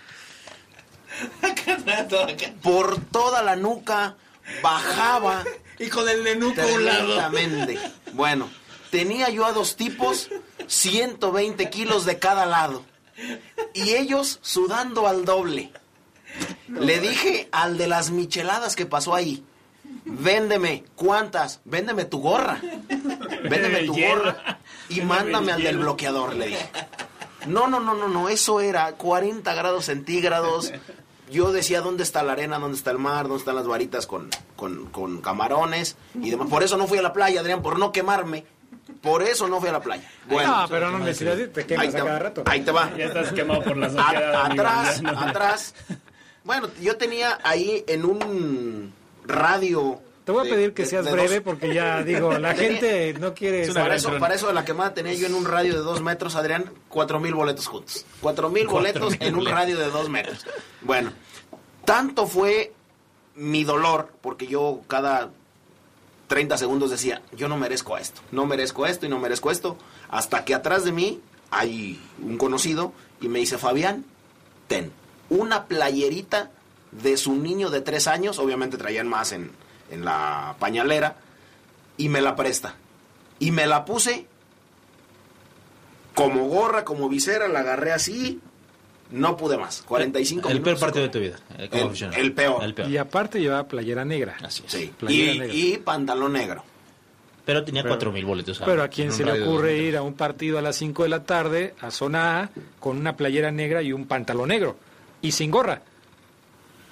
por 2.63 3.01
toda 3.07 3.43
la 3.43 3.57
nuca, 3.57 4.17
bajaba. 4.63 5.45
Y 5.79 5.89
con 5.89 6.09
el 6.09 6.25
nenuco 6.25 6.61
a 6.61 6.67
un 6.67 6.85
lado. 6.85 7.17
Tremendamente. 7.17 7.79
Bueno, 8.13 8.51
tenía 8.91 9.31
yo 9.31 9.47
a 9.47 9.53
dos 9.53 9.77
tipos, 9.77 10.29
120 10.67 11.71
kilos 11.71 12.05
de 12.05 12.19
cada 12.19 12.45
lado. 12.47 12.85
Y 13.75 13.95
ellos 13.95 14.39
sudando 14.43 15.07
al 15.07 15.25
doble. 15.25 15.73
Le 16.69 17.01
dije 17.01 17.49
al 17.51 17.79
de 17.79 17.89
las 17.89 18.11
micheladas 18.11 18.77
que 18.77 18.87
pasó 18.87 19.15
ahí, 19.15 19.45
véndeme, 20.05 20.85
¿cuántas? 20.95 21.61
Véndeme 21.65 22.05
tu 22.05 22.21
gorra. 22.21 22.61
Véndeme 23.49 23.85
tu 23.85 23.95
gorra. 23.95 24.61
Y 24.89 25.01
mándame 25.01 25.53
al 25.53 25.63
del 25.63 25.79
bloqueador, 25.79 26.37
le 26.37 26.49
dije. 26.49 26.71
No, 27.47 27.69
no, 27.69 27.81
no, 27.81 27.95
no, 27.95 28.09
no, 28.09 28.29
eso 28.29 28.61
era 28.61 28.93
40 28.93 29.55
grados 29.55 29.87
centígrados. 29.87 30.73
Yo 31.31 31.53
decía, 31.53 31.81
¿dónde 31.81 32.03
está 32.03 32.23
la 32.23 32.33
arena? 32.33 32.59
¿Dónde 32.59 32.77
está 32.77 32.91
el 32.91 32.99
mar? 32.99 33.25
¿Dónde 33.25 33.39
están 33.39 33.55
las 33.57 33.67
varitas 33.67 34.07
con, 34.07 34.29
con, 34.57 34.87
con 34.87 35.21
camarones? 35.21 35.97
Y 36.15 36.31
demás. 36.31 36.49
Por 36.49 36.63
eso 36.63 36.77
no 36.77 36.87
fui 36.87 36.99
a 36.99 37.03
la 37.03 37.13
playa, 37.13 37.41
Adrián, 37.41 37.63
por 37.63 37.79
no 37.79 37.93
quemarme. 37.93 38.45
Por 39.03 39.23
eso 39.23 39.47
no 39.49 39.61
fui 39.61 39.69
a 39.69 39.73
la 39.73 39.81
playa. 39.81 40.03
no, 40.29 40.67
pero 40.69 40.91
no 40.91 40.99
necesitas, 40.99 41.53
te 41.53 41.65
quemas 41.65 41.85
Ahí 41.87 41.89
a 41.89 41.93
te- 41.93 41.99
cada 41.99 42.19
rato. 42.19 42.43
Ahí 42.47 42.61
te 42.63 42.71
va. 42.73 42.91
Ya 42.97 43.07
estás 43.07 43.33
quemado 43.33 43.63
por 43.63 43.77
la 43.77 43.89
sociedad. 43.89 44.47
atrás, 44.47 45.03
atrás. 45.17 45.75
Bueno, 46.45 46.69
yo 46.81 46.97
tenía 46.97 47.39
ahí 47.45 47.85
en 47.87 48.05
un 48.05 48.93
radio. 49.25 50.01
Te 50.25 50.33
voy 50.33 50.47
a 50.47 50.51
pedir 50.51 50.75
que 50.75 50.83
de- 50.83 50.89
seas 50.89 51.05
de 51.05 51.13
breve 51.13 51.37
dos- 51.37 51.45
porque 51.45 51.73
ya 51.75 52.03
digo, 52.03 52.33
la 52.39 52.55
gente 52.55 53.15
no 53.15 53.35
quiere 53.35 53.63
para 53.69 53.73
saber. 53.75 53.93
eso, 53.95 54.19
para 54.19 54.35
eso 54.35 54.47
de 54.47 54.53
la 54.55 54.65
quemada 54.65 54.95
tenía 54.95 55.15
yo 55.15 55.27
en 55.27 55.35
un 55.35 55.45
radio 55.45 55.73
de 55.75 55.81
dos 55.81 56.01
metros, 56.03 56.37
Adrián, 56.37 56.71
cuatro 56.89 57.19
mil 57.21 57.35
boletos 57.35 57.67
juntos. 57.67 58.05
Cuatro 58.21 58.51
mil 58.51 58.69
boletos 58.69 59.15
en 59.21 59.35
un 59.35 59.47
radio 59.47 59.79
de 59.79 59.87
dos 59.91 60.09
metros. 60.09 60.47
Bueno, 60.83 61.13
tanto 61.85 62.27
fue 62.27 62.73
mi 63.35 63.65
dolor, 63.65 64.13
porque 64.21 64.47
yo 64.47 64.81
cada 64.89 65.31
30 66.29 66.59
segundos 66.59 66.91
decía, 66.91 67.23
yo 67.37 67.49
no 67.49 67.57
merezco 67.57 67.97
esto, 67.99 68.21
no 68.31 68.47
merezco 68.47 68.87
esto 68.87 69.07
y 69.07 69.09
no 69.09 69.19
merezco 69.19 69.51
esto, 69.51 69.77
hasta 70.11 70.45
que 70.45 70.55
atrás 70.55 70.85
de 70.85 70.93
mí 70.93 71.21
hay 71.51 72.01
un 72.23 72.37
conocido 72.39 72.93
y 73.21 73.29
me 73.29 73.41
dice, 73.41 73.59
Fabián, 73.59 74.05
ten 74.69 74.93
una 75.29 75.65
playerita 75.67 76.51
de 76.93 77.17
su 77.17 77.35
niño 77.35 77.71
de 77.71 77.81
tres 77.81 78.07
años, 78.07 78.39
obviamente 78.39 78.77
traían 78.77 79.09
más 79.09 79.33
en, 79.33 79.51
en 79.91 80.05
la 80.05 80.57
pañalera, 80.59 81.17
y 81.97 82.09
me 82.09 82.21
la 82.21 82.37
presta. 82.37 82.75
Y 83.39 83.51
me 83.51 83.67
la 83.67 83.85
puse 83.85 84.27
como 86.15 86.45
gorra, 86.49 86.85
como 86.85 87.09
visera, 87.09 87.49
la 87.49 87.61
agarré 87.61 87.93
así, 87.93 88.41
no 89.11 89.37
pude 89.37 89.57
más. 89.57 89.83
45 89.83 90.49
El 90.49 90.61
peor 90.61 90.67
minutos. 90.67 90.81
partido 90.81 91.03
de 91.05 91.09
tu 91.11 91.19
vida. 91.21 91.37
eh, 91.59 91.69
El- 91.73 92.15
el 92.15 92.33
peor. 92.33 92.63
El 92.65 92.75
peor. 92.75 92.89
Y 92.91 92.97
aparte 92.97 93.41
llevaba 93.41 93.67
playera 93.67 94.05
negra. 94.05 94.37
Así 94.43 94.63
es. 94.67 94.73
Sí. 94.73 94.93
Playera 94.99 95.33
Y, 95.33 95.39
negra. 95.39 95.55
y 95.55 95.77
pantalón 95.79 96.33
negro. 96.35 96.65
Pero 97.45 97.65
tenía 97.65 97.83
cuatro 97.83 98.13
mil 98.13 98.25
boletos. 98.27 98.61
Pero 98.65 98.83
a 98.83 98.89
quién 98.89 99.13
se 99.13 99.25
le 99.25 99.43
ocurre 99.43 99.77
ir 99.79 99.97
a 99.97 100.03
un 100.03 100.15
partido 100.15 100.59
a 100.59 100.63
las 100.63 100.77
5 100.77 101.03
de 101.05 101.09
la 101.09 101.25
tarde 101.25 101.75
a 101.81 101.91
zona 101.91 102.43
A 102.43 102.51
con 102.79 102.99
una 102.99 103.17
playera 103.17 103.51
negra 103.51 103.83
y 103.83 103.93
un 103.93 104.07
pantalón 104.07 104.49
negro 104.51 104.77
y 105.23 105.33
sin 105.33 105.51
gorra. 105.51 105.83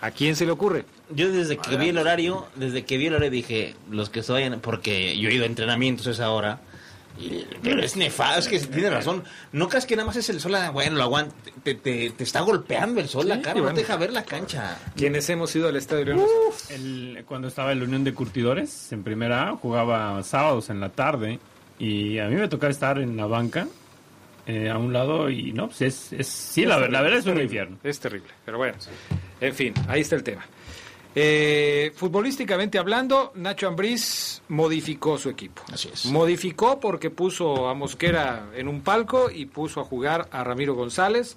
¿A 0.01 0.11
quién 0.11 0.34
se 0.36 0.46
le 0.46 0.53
ocurre? 0.53 0.84
Yo 1.11 1.30
desde 1.32 1.56
que 1.56 1.76
vi 1.76 1.88
el 1.88 1.98
horario, 1.98 2.46
desde 2.56 2.84
que 2.84 2.96
vi 2.98 3.06
el 3.06 3.14
horario 3.14 3.30
dije, 3.30 3.74
los 3.90 4.11
que 4.11 4.22
se 4.22 4.32
vayan, 4.32 4.61
porque 4.61 5.18
yo 5.18 5.28
he 5.30 5.34
ido 5.34 5.44
a 5.44 5.46
entrenamientos 5.46 6.06
a 6.06 6.11
esa 6.11 6.30
hora, 6.30 6.61
y- 7.18 7.44
pero 7.62 7.82
es 7.82 7.96
nefasto, 7.96 8.40
es 8.40 8.48
que 8.48 8.59
tiene 8.72 8.90
razón. 8.90 9.24
No 9.52 9.68
creas 9.68 9.86
que 9.86 9.96
nada 9.96 10.06
más 10.06 10.16
es 10.16 10.28
el 10.30 10.38
sol, 10.40 10.54
ah, 10.54 10.70
bueno, 10.70 10.96
lo 10.96 11.02
aguanta, 11.04 11.34
te, 11.62 11.74
te, 11.74 12.11
te 12.11 12.24
está 12.24 12.40
golpeando 12.40 13.00
el 13.00 13.09
sol 13.09 13.26
la 13.26 13.40
cara, 13.40 13.61
no 13.61 13.68
te 13.72 13.80
deja 13.80 13.96
ver 13.96 14.12
la 14.12 14.24
cancha. 14.24 14.78
Quienes 14.96 15.28
hemos 15.30 15.54
ido 15.56 15.68
al 15.68 15.76
Estadio. 15.76 16.26
El- 16.70 17.24
cuando 17.26 17.48
estaba 17.48 17.72
en 17.72 17.78
la 17.80 17.84
Unión 17.86 18.04
de 18.04 18.12
Curtidores, 18.14 18.92
en 18.92 19.02
primera 19.02 19.48
A, 19.48 19.56
jugaba 19.56 20.22
sábados 20.22 20.68
en 20.70 20.78
la 20.80 20.90
tarde 20.90 21.38
y 21.78 22.18
a 22.18 22.26
mí 22.28 22.36
me 22.36 22.48
tocaba 22.48 22.70
estar 22.70 22.98
en 22.98 23.16
la 23.16 23.26
banca 23.26 23.66
eh, 24.46 24.68
a 24.70 24.78
un 24.78 24.92
lado 24.92 25.28
y 25.30 25.52
no, 25.52 25.66
pues 25.68 25.82
es, 25.82 26.12
es 26.12 26.26
sí, 26.28 26.64
la, 26.64 26.76
ver- 26.78 26.90
la 26.92 27.00
verdad 27.02 27.18
es 27.18 27.24
un 27.26 27.32
terrible, 27.32 27.44
infierno. 27.44 27.78
Es 27.82 27.98
terrible, 28.00 28.28
pero 28.44 28.59
bueno. 28.59 28.74
En 29.40 29.54
fin, 29.54 29.74
ahí 29.88 30.00
está 30.02 30.14
el 30.16 30.22
tema. 30.22 30.44
Eh, 31.20 31.90
futbolísticamente 31.96 32.78
hablando, 32.78 33.32
Nacho 33.34 33.66
Ambriz 33.66 34.40
modificó 34.46 35.18
su 35.18 35.28
equipo. 35.28 35.62
Así 35.72 35.90
es. 35.92 36.06
Modificó 36.06 36.78
porque 36.78 37.10
puso 37.10 37.68
a 37.68 37.74
Mosquera 37.74 38.50
en 38.54 38.68
un 38.68 38.82
palco 38.82 39.28
y 39.28 39.46
puso 39.46 39.80
a 39.80 39.84
jugar 39.84 40.28
a 40.30 40.44
Ramiro 40.44 40.76
González 40.76 41.36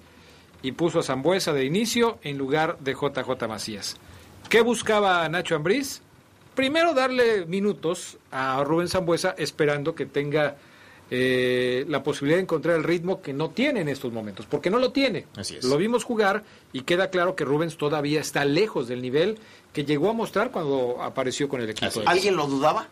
y 0.62 0.70
puso 0.70 1.00
a 1.00 1.02
Zambuesa 1.02 1.52
de 1.52 1.64
inicio 1.64 2.20
en 2.22 2.38
lugar 2.38 2.78
de 2.78 2.92
JJ 2.92 3.48
Macías. 3.48 3.96
¿Qué 4.48 4.60
buscaba 4.60 5.28
Nacho 5.28 5.56
Ambriz? 5.56 6.00
Primero 6.54 6.94
darle 6.94 7.44
minutos 7.46 8.18
a 8.30 8.62
Rubén 8.62 8.86
Zambuesa 8.86 9.34
esperando 9.36 9.96
que 9.96 10.06
tenga 10.06 10.58
eh, 11.14 11.84
la 11.88 12.02
posibilidad 12.02 12.38
de 12.38 12.42
encontrar 12.44 12.74
el 12.76 12.84
ritmo 12.84 13.20
que 13.20 13.34
no 13.34 13.50
tiene 13.50 13.80
en 13.82 13.88
estos 13.88 14.12
momentos, 14.14 14.46
porque 14.46 14.70
no 14.70 14.78
lo 14.78 14.92
tiene. 14.92 15.26
Así 15.36 15.56
es. 15.56 15.64
Lo 15.64 15.76
vimos 15.76 16.04
jugar 16.04 16.42
y 16.72 16.82
queda 16.82 17.10
claro 17.10 17.36
que 17.36 17.44
Rubens 17.44 17.76
todavía 17.76 18.20
está 18.20 18.46
lejos 18.46 18.88
del 18.88 19.02
nivel 19.02 19.38
que 19.74 19.84
llegó 19.84 20.08
a 20.08 20.14
mostrar 20.14 20.50
cuando 20.50 21.02
apareció 21.02 21.50
con 21.50 21.60
el 21.60 21.68
equipo. 21.68 22.00
de- 22.00 22.06
¿Alguien 22.06 22.34
lo 22.36 22.46
dudaba? 22.46 22.88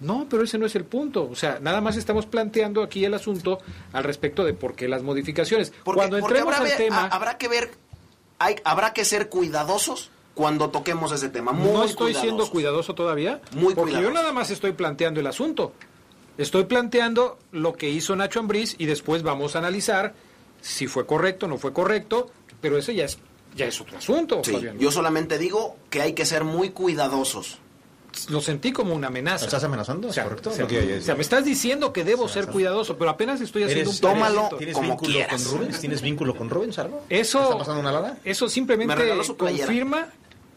No, 0.00 0.26
pero 0.28 0.42
ese 0.42 0.58
no 0.58 0.66
es 0.66 0.74
el 0.74 0.84
punto. 0.84 1.28
O 1.30 1.36
sea, 1.36 1.58
nada 1.60 1.80
más 1.80 1.96
estamos 1.96 2.26
planteando 2.26 2.82
aquí 2.82 3.04
el 3.04 3.14
asunto 3.14 3.60
al 3.92 4.02
respecto 4.04 4.44
de 4.44 4.52
por 4.52 4.74
qué 4.74 4.88
las 4.88 5.02
modificaciones. 5.04 5.72
Porque, 5.84 5.98
cuando 6.00 6.18
porque 6.18 6.38
entremos 6.38 6.56
habrá, 6.56 6.70
al 6.72 6.76
tema, 6.76 7.04
a- 7.04 7.08
habrá 7.08 7.38
que 7.38 7.46
ver, 7.48 7.70
hay, 8.40 8.56
habrá 8.64 8.92
que 8.92 9.04
ser 9.04 9.28
cuidadosos 9.28 10.10
cuando 10.34 10.68
toquemos 10.70 11.12
ese 11.12 11.28
tema. 11.30 11.52
Muy 11.52 11.72
no 11.72 11.84
estoy 11.84 12.06
cuidadosos. 12.12 12.22
siendo 12.22 12.50
cuidadoso 12.50 12.94
todavía, 12.94 13.40
Muy 13.52 13.74
porque 13.74 13.92
yo 13.92 14.10
nada 14.10 14.32
más 14.32 14.50
estoy 14.50 14.72
planteando 14.72 15.20
el 15.20 15.28
asunto. 15.28 15.72
Estoy 16.38 16.64
planteando 16.64 17.38
lo 17.52 17.72
que 17.74 17.88
hizo 17.90 18.14
Nacho 18.16 18.40
Ambriz 18.40 18.74
y 18.78 18.86
después 18.86 19.22
vamos 19.22 19.56
a 19.56 19.60
analizar 19.60 20.14
si 20.60 20.86
fue 20.86 21.06
correcto 21.06 21.46
o 21.46 21.48
no 21.48 21.58
fue 21.58 21.72
correcto, 21.72 22.30
pero 22.60 22.76
eso 22.78 22.92
ya 22.92 23.04
es 23.04 23.18
ya 23.54 23.66
es 23.66 23.80
otro 23.80 23.96
asunto. 23.96 24.42
Sí, 24.44 24.52
Fabián. 24.52 24.78
yo 24.78 24.90
solamente 24.90 25.38
digo 25.38 25.76
que 25.88 26.02
hay 26.02 26.12
que 26.12 26.26
ser 26.26 26.44
muy 26.44 26.70
cuidadosos. 26.70 27.58
Lo 28.30 28.40
sentí 28.40 28.72
como 28.72 28.94
una 28.94 29.06
amenaza. 29.08 29.44
¿Estás 29.46 29.64
amenazando? 29.64 30.08
O 30.08 30.12
sea, 30.12 30.24
¿Correcto? 30.24 30.50
o 30.50 30.52
sea, 30.52 30.64
o 30.66 31.16
me 31.16 31.22
estás 31.22 31.44
diciendo 31.44 31.92
que 31.92 32.02
debo 32.04 32.28
ser 32.28 32.46
cuidadoso, 32.48 32.96
pero 32.98 33.10
apenas 33.10 33.40
estoy 33.42 33.62
haciendo 33.64 33.90
un 33.90 33.96
¿Eres- 33.96 34.00
planteamiento. 34.00 34.56
¿Tienes 34.56 34.74
como 34.74 34.88
vínculo 34.88 35.10
quieras. 35.12 35.42
con 35.44 35.58
Rubens? 35.58 35.80
¿Tienes 35.80 36.02
vínculo 36.02 36.34
con 36.36 36.50
Rubens, 36.50 36.78
algo? 36.78 37.04
Eso, 37.10 37.42
¿Está 37.42 37.58
pasando 37.58 37.80
una 37.80 37.92
lana? 37.92 38.18
eso 38.24 38.48
simplemente 38.48 38.94
Me 38.94 39.26
confirma 39.36 40.08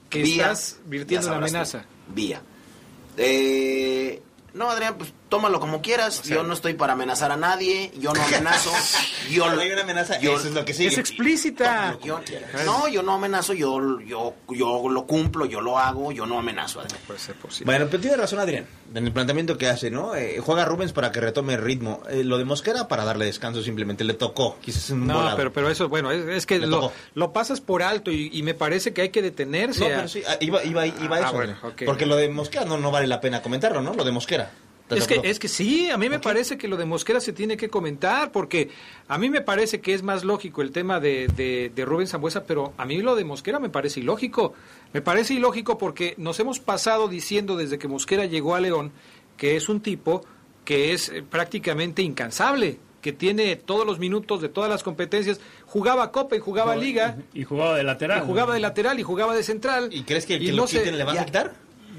que 0.09 0.23
Vía, 0.23 0.43
estás 0.51 0.79
virtiendo 0.85 1.27
una 1.27 1.37
amenaza. 1.37 1.81
tú, 1.81 2.13
Vía. 2.15 2.41
Eh, 3.17 4.21
no, 4.53 4.69
Adrián, 4.69 4.95
pues 4.97 5.13
tómalo 5.29 5.59
como 5.59 5.81
quieras. 5.81 6.23
yo 6.23 6.43
no 6.43 6.53
estoy 6.53 6.73
para 6.73 6.93
amenazar 6.93 7.31
a 7.31 7.37
nadie. 7.37 7.91
Yo 7.99 8.13
no 8.13 8.21
amenazo. 8.23 8.71
yo, 9.31 9.43
Cuando 9.43 9.61
hay 9.61 9.71
una 9.71 9.81
amenaza, 9.83 10.19
yo- 10.19 10.35
eso 10.37 10.47
es 10.49 10.53
lo 10.53 10.65
que 10.65 10.73
sigue. 10.73 10.89
Es 10.89 10.97
explícita. 10.97 11.97
yo- 12.03 12.19
no, 12.65 12.87
yo 12.87 13.03
no 13.03 13.13
amenazo. 13.13 13.53
Yo, 13.53 13.99
yo, 14.01 14.33
yo 14.49 14.89
lo 14.89 15.05
cumplo, 15.05 15.45
yo 15.45 15.61
lo 15.61 15.77
hago. 15.79 16.11
Yo 16.11 16.25
no 16.25 16.39
amenazo, 16.39 16.81
Adrián. 16.81 16.99
Puede 17.07 17.19
ser 17.19 17.35
posible. 17.35 17.65
Bueno, 17.65 17.87
pero 17.89 18.01
tiene 18.01 18.17
razón 18.17 18.39
Adrián, 18.39 18.65
en 18.93 19.05
el 19.05 19.11
planteamiento 19.13 19.57
que 19.57 19.67
hace, 19.67 19.89
¿no? 19.91 20.15
Eh, 20.15 20.39
juega 20.43 20.65
Rubens 20.65 20.91
para 20.93 21.11
que 21.11 21.19
retome 21.21 21.53
el 21.53 21.61
ritmo. 21.61 22.01
Eh, 22.09 22.23
lo 22.23 22.37
de 22.37 22.45
Mosquera 22.45 22.87
para 22.87 23.05
darle 23.05 23.25
descanso 23.25 23.61
simplemente, 23.61 24.03
le 24.03 24.13
tocó. 24.15 24.57
Quizás 24.61 24.89
un 24.89 25.07
No, 25.07 25.33
pero, 25.35 25.53
pero 25.53 25.69
eso, 25.69 25.89
bueno, 25.89 26.11
es, 26.11 26.25
es 26.27 26.45
que 26.45 26.59
lo, 26.59 26.91
lo 27.13 27.33
pasas 27.33 27.61
por 27.61 27.83
alto 27.83 28.11
y, 28.11 28.29
y 28.33 28.43
me 28.43 28.53
parece 28.53 28.93
que 28.93 29.01
hay 29.03 29.09
que 29.09 29.21
detenerse. 29.21 29.81
No, 29.81 29.85
a- 29.87 29.89
pero 29.97 30.07
sí, 30.07 30.23
ah, 30.27 30.37
iba, 30.39 30.63
iba, 30.63 30.85
iba 30.87 31.17
Ah, 31.17 31.19
eso. 31.21 31.33
bueno. 31.33 31.55
Porque 31.85 32.05
lo 32.05 32.15
de 32.15 32.29
Mosquera 32.29 32.65
no, 32.65 32.77
no 32.77 32.91
vale 32.91 33.07
la 33.07 33.21
pena 33.21 33.41
comentarlo, 33.41 33.81
¿no? 33.81 33.93
Lo 33.93 34.03
de 34.03 34.11
Mosquera. 34.11 34.51
¿Estás 34.95 34.99
Es 34.99 35.07
que, 35.07 35.29
es 35.29 35.39
que 35.39 35.47
sí, 35.47 35.89
a 35.89 35.97
mí 35.97 36.09
me 36.09 36.19
parece 36.19 36.57
que 36.57 36.67
lo 36.67 36.75
de 36.77 36.85
Mosquera 36.85 37.19
se 37.19 37.31
tiene 37.33 37.57
que 37.57 37.69
comentar, 37.69 38.31
porque 38.31 38.69
a 39.07 39.17
mí 39.17 39.29
me 39.29 39.41
parece 39.41 39.81
que 39.81 39.93
es 39.93 40.01
más 40.03 40.23
lógico 40.23 40.61
el 40.61 40.71
tema 40.71 40.99
de, 40.99 41.27
de, 41.27 41.71
de 41.73 41.85
Rubén 41.85 42.07
Zambuesa, 42.07 42.43
pero 42.45 42.73
a 42.77 42.85
mí 42.85 43.01
lo 43.01 43.15
de 43.15 43.23
Mosquera 43.23 43.59
me 43.59 43.69
parece 43.69 43.99
ilógico. 43.99 44.53
Me 44.93 45.01
parece 45.01 45.33
ilógico 45.35 45.77
porque 45.77 46.15
nos 46.17 46.39
hemos 46.39 46.59
pasado 46.59 47.07
diciendo 47.07 47.55
desde 47.55 47.77
que 47.77 47.87
Mosquera 47.87 48.25
llegó 48.25 48.55
a 48.55 48.59
León 48.61 48.91
que 49.37 49.55
es 49.55 49.69
un 49.69 49.79
tipo 49.81 50.25
que 50.65 50.91
es 50.93 51.09
eh, 51.09 51.23
prácticamente 51.23 52.01
incansable, 52.01 52.77
que 53.01 53.13
tiene 53.13 53.55
todos 53.55 53.85
los 53.87 53.97
minutos 53.97 54.41
de 54.41 54.49
todas 54.49 54.69
las 54.69 54.83
competencias. 54.83 55.39
Jugaba 55.65 56.11
Copa 56.11 56.35
y 56.35 56.39
jugaba 56.39 56.75
Liga. 56.75 57.17
Y 57.33 57.43
jugaba 57.45 57.75
de 57.77 57.83
lateral. 57.83 58.23
Y 58.23 58.27
jugaba 58.27 58.53
de 58.53 58.59
lateral 58.59 58.99
y 58.99 59.03
jugaba 59.03 59.33
de 59.35 59.43
central. 59.43 59.89
¿Y 59.91 60.03
crees 60.03 60.25
que 60.25 60.35
el 60.35 60.45
que 60.45 60.51
no 60.51 60.57
lo 60.57 60.67
se- 60.67 60.79
quiten 60.79 60.97
le 60.97 61.03
va 61.05 61.11
a 61.13 61.15
afectar? 61.15 61.53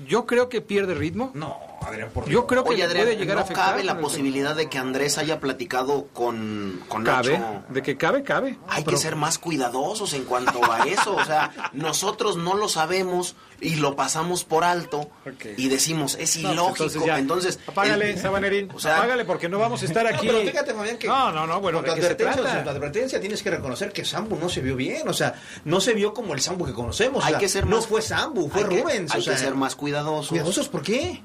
Yo 0.07 0.27
creo 0.27 0.49
que 0.49 0.61
pierde 0.61 0.95
ritmo. 0.95 1.31
No, 1.35 1.57
Adrián, 1.81 2.11
Yo 2.27 2.47
creo 2.47 2.63
que 2.65 2.71
Oye, 2.71 2.79
le 2.79 2.85
Adrián, 2.85 3.05
puede 3.07 3.17
llegar 3.17 3.37
no 3.37 3.41
a 3.41 3.45
afectar. 3.45 3.67
cabe 3.71 3.85
la 3.85 3.99
posibilidad 3.99 4.55
de 4.55 4.69
que 4.69 4.79
Andrés 4.79 5.19
haya 5.19 5.41
platicado 5.41 6.07
con, 6.13 6.81
con 6.89 7.05
Cabe, 7.05 7.39
Nacho. 7.39 7.63
de 7.69 7.83
que 7.83 7.97
cabe, 7.97 8.23
cabe. 8.23 8.59
Hay 8.69 8.85
que 8.85 8.97
ser 8.97 9.17
más 9.17 9.39
cuidadosos 9.39 10.13
en 10.15 10.25
cuanto 10.25 10.61
a 10.71 10.81
eso. 10.87 11.17
O 11.17 11.25
sea, 11.25 11.51
nosotros 11.73 12.37
no 12.37 12.55
lo 12.55 12.69
sabemos 12.69 13.35
y 13.63 13.77
lo 13.77 13.95
pasamos 13.97 14.45
por 14.45 14.65
alto 14.65 15.11
y 15.57 15.69
decimos, 15.69 16.17
es 16.19 16.37
No, 16.39 16.43
pues 16.43 16.53
ilógico. 16.55 16.85
entonces 16.85 17.05
ya. 17.05 17.19
entonces, 17.19 17.61
Apágale, 17.67 18.11
el- 18.11 18.19
Sabanerín. 18.19 18.71
o 18.75 18.79
sea, 18.79 18.97
apágale 18.99 19.25
porque 19.25 19.49
no 19.49 19.59
vamos 19.59 19.83
a 19.83 19.85
estar 19.87 20.07
aquí. 20.07 20.27
No, 20.27 20.33
pero 20.35 20.51
fíjate, 20.51 20.75
Fabián, 20.75 20.97
que 20.99 21.09
No, 21.09 21.33
no, 21.33 21.47
no, 21.47 21.61
bueno, 21.61 21.79
con 21.79 21.87
tu 21.87 21.91
¿de 21.91 21.97
qué 21.97 22.03
se 22.07 22.13
advertencia, 22.13 22.65
tu 22.65 22.71
advertencia 22.71 23.21
tienes 23.21 23.43
que 23.43 23.51
reconocer 23.51 23.93
que 23.93 24.05
Sambu 24.05 24.37
no 24.37 24.49
se 24.49 24.61
vio 24.61 24.77
bien, 24.77 25.09
o 25.09 25.13
sea, 25.13 25.35
no 25.65 25.81
se 25.81 25.93
vio 25.95 26.15
como 26.15 26.35
el 26.35 26.41
Sambu 26.41 26.65
que 26.67 26.73
conocemos. 26.73 27.23
o 27.23 27.27
hay 27.27 27.33
sea, 27.33 27.39
que 27.41 27.49
ser 27.49 27.67
no 27.67 27.77
más, 27.77 27.87
fue 27.87 28.01
Sambu, 28.03 28.49
fue 28.49 28.63
hay 28.63 28.69
que- 28.69 28.81
Rubens. 28.83 29.13
hay 29.13 29.21
o 29.21 29.23
sea, 29.25 29.35
que 29.35 29.39
ser 29.41 29.55
más 29.55 29.77
cuidadosos. 29.77 30.29
¿Cuidadosos 30.29 30.69
por 30.69 30.83
qué? 30.83 31.23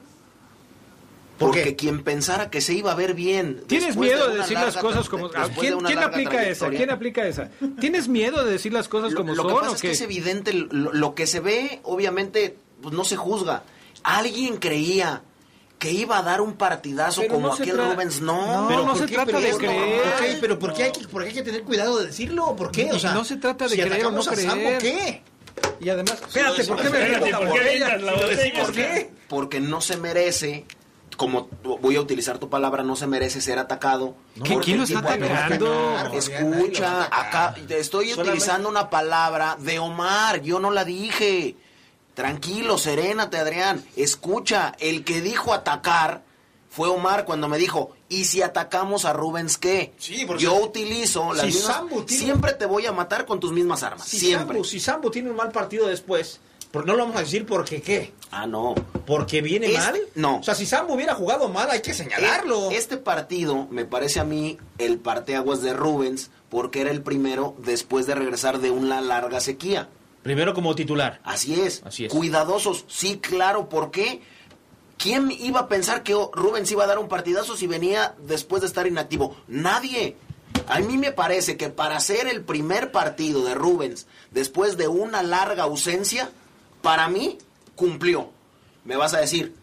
¿Por 1.37 1.49
Porque 1.49 1.63
qué? 1.63 1.75
quien 1.75 2.03
pensara 2.03 2.49
que 2.49 2.61
se 2.61 2.73
iba 2.73 2.91
a 2.93 2.95
ver 2.95 3.13
bien. 3.13 3.61
¿Tienes 3.67 3.97
miedo 3.97 4.29
de, 4.29 4.37
decir 4.37 4.57
las 4.57 4.77
cosas 4.77 5.09
como 5.09 5.29
¿Quién, 5.29 5.85
aplica 5.99 6.43
esa? 6.45 6.69
¿Quién 6.69 6.89
aplica 6.89 7.27
esa? 7.27 7.49
¿Tienes 7.79 8.07
miedo 8.07 8.45
de 8.45 8.51
decir 8.51 8.71
las 8.71 8.87
cosas 8.87 9.11
Lo, 9.11 9.17
como 9.17 9.35
lo 9.35 9.43
que 9.43 9.49
son 9.49 9.59
pasa 9.59 9.71
o 9.71 9.75
es 9.75 9.81
que 9.81 9.91
es 9.91 10.01
evidente, 10.01 10.53
lo, 10.53 10.93
lo 10.93 11.13
que 11.13 11.27
se 11.27 11.41
ve, 11.41 11.81
obviamente, 11.83 12.55
pues 12.81 12.95
no 12.95 13.03
se 13.03 13.17
juzga. 13.17 13.63
Alguien 14.03 14.57
creía 14.57 15.23
que 15.79 15.91
iba 15.91 16.17
a 16.17 16.21
dar 16.23 16.41
un 16.41 16.53
partidazo 16.53 17.21
Pero 17.21 17.33
como 17.33 17.47
no 17.47 17.53
aquel 17.53 17.77
Rubens, 17.77 18.21
no. 18.21 18.61
No, 18.61 18.67
Pero 18.67 18.85
no 18.85 18.93
¿por 18.93 18.97
se 18.97 19.05
qué? 19.07 19.15
trata 19.15 19.25
Pero 19.25 19.39
de 19.41 19.57
creer. 19.57 20.01
¿por 20.01 20.25
qué? 20.25 20.37
Pero 20.39 20.59
¿por 20.59 20.73
qué 20.73 20.83
hay 20.83 20.91
que, 20.91 21.07
por 21.07 21.21
qué 21.23 21.29
hay 21.29 21.35
que 21.35 21.43
tener 21.43 21.63
cuidado 21.63 21.99
de 21.99 22.07
decirlo? 22.07 22.55
¿Por 22.55 22.71
qué? 22.71 22.91
O 22.91 22.99
sea, 22.99 23.13
no 23.13 23.25
se 23.25 23.37
trata 23.37 23.67
de 23.67 23.75
si 23.75 23.81
creer 23.81 24.05
o 24.05 24.11
no 24.11 24.23
creer. 24.23 24.77
¿qué? 24.77 25.21
Y 25.79 25.89
además, 25.89 26.21
espérate, 26.27 26.63
¿por 26.63 26.81
qué 26.81 26.89
me 26.89 27.01
Espérate, 27.01 27.31
¿por 27.31 27.53
qué 27.53 28.53
¿Por 28.61 28.73
qué? 28.73 29.09
Porque 29.27 29.59
no 29.59 29.81
se 29.81 29.97
merece, 29.97 30.65
como 31.15 31.49
voy 31.63 31.95
a 31.95 32.01
utilizar 32.01 32.37
tu 32.39 32.49
palabra, 32.49 32.83
no 32.83 32.95
se 32.95 33.07
merece 33.07 33.41
ser 33.41 33.59
atacado. 33.59 34.15
¿Qué- 34.43 34.57
quién 34.59 34.77
lo 34.77 34.83
está 34.83 34.99
atacando? 34.99 35.97
Escucha, 36.13 37.05
acá 37.05 37.55
estoy 37.69 38.09
Solamente- 38.09 38.21
utilizando 38.31 38.69
una 38.69 38.89
palabra 38.89 39.57
de 39.59 39.79
Omar, 39.79 40.41
yo 40.41 40.59
no 40.59 40.71
la 40.71 40.83
dije. 40.85 41.55
Tranquilo, 42.13 42.77
serénate, 42.77 43.37
Adrián. 43.37 43.83
Escucha, 43.97 44.73
el 44.79 45.03
que 45.03 45.21
dijo 45.21 45.53
atacar 45.53 46.23
fue 46.69 46.87
Omar 46.89 47.25
cuando 47.25 47.47
me 47.49 47.57
dijo, 47.57 47.91
¿y 48.09 48.25
si 48.25 48.41
atacamos 48.41 49.03
a 49.05 49.13
Rubens 49.13 49.57
qué? 49.57 49.93
Sí, 49.97 50.23
porque- 50.25 50.43
yo 50.43 50.55
utilizo 50.55 51.33
las 51.33 51.45
Si 51.47 51.53
mismas... 51.57 51.81
Tiene- 52.05 52.23
Siempre 52.23 52.53
te 52.53 52.65
voy 52.65 52.85
a 52.85 52.91
matar 52.93 53.25
con 53.25 53.39
tus 53.39 53.51
mismas 53.51 53.83
armas, 53.83 54.07
Si 54.07 54.19
siempre. 54.19 54.55
Sambu, 54.55 54.63
si 54.63 54.79
Sambu 54.79 55.11
tiene 55.11 55.29
un 55.29 55.35
mal 55.35 55.51
partido 55.51 55.87
después, 55.87 56.39
no 56.83 56.93
lo 56.93 57.03
vamos 57.03 57.15
a 57.15 57.19
decir 57.21 57.45
porque 57.45 57.81
qué. 57.81 58.13
Ah, 58.31 58.47
no. 58.47 58.75
¿Porque 59.05 59.41
viene 59.41 59.67
Este- 59.67 59.77
mal? 59.79 59.99
no. 60.15 60.37
O 60.39 60.43
sea, 60.43 60.55
si 60.55 60.65
Sambu 60.65 60.95
hubiera 60.95 61.15
jugado 61.15 61.47
mal, 61.47 61.69
hay 61.69 61.81
que 61.81 61.93
señalarlo. 61.93 62.71
Este 62.71 62.97
partido 62.97 63.67
me 63.69 63.85
parece 63.85 64.19
a 64.19 64.23
mí 64.23 64.57
el 64.77 64.97
parteaguas 64.99 65.61
de 65.61 65.73
Rubens 65.73 66.31
porque 66.49 66.81
era 66.81 66.91
el 66.91 67.01
primero 67.01 67.55
después 67.59 68.07
de 68.07 68.15
regresar 68.15 68.59
de 68.59 68.71
una 68.71 68.99
larga 69.01 69.39
sequía. 69.39 69.87
Primero 70.23 70.53
como 70.55 70.73
titular. 70.75 71.19
Así 71.23 71.61
es. 71.61 71.81
Así 71.85 72.05
es. 72.05 72.11
Cuidadosos. 72.11 72.85
Sí, 72.87 73.19
claro. 73.19 73.69
¿Por 73.69 73.91
qué? 73.91 74.21
¿Quién 74.97 75.29
iba 75.31 75.59
a 75.61 75.67
pensar 75.67 76.03
que 76.03 76.13
Rubens 76.33 76.71
iba 76.71 76.83
a 76.85 76.87
dar 76.87 76.99
un 76.99 77.07
partidazo 77.09 77.55
si 77.57 77.67
venía 77.67 78.15
después 78.25 78.61
de 78.61 78.67
estar 78.67 78.87
inactivo? 78.87 79.35
Nadie. 79.47 80.15
A 80.67 80.79
mí 80.79 80.97
me 80.97 81.11
parece 81.11 81.57
que 81.57 81.69
para 81.69 81.99
ser 81.99 82.27
el 82.27 82.41
primer 82.41 82.91
partido 82.91 83.43
de 83.43 83.53
Rubens 83.53 84.07
después 84.31 84.77
de 84.77 84.87
una 84.87 85.21
larga 85.21 85.63
ausencia, 85.63 86.29
para 86.85 87.09
mí 87.09 87.37
cumplió. 87.75 88.29
Me 88.85 88.95
vas 88.95 89.13
a 89.13 89.19
decir, 89.19 89.55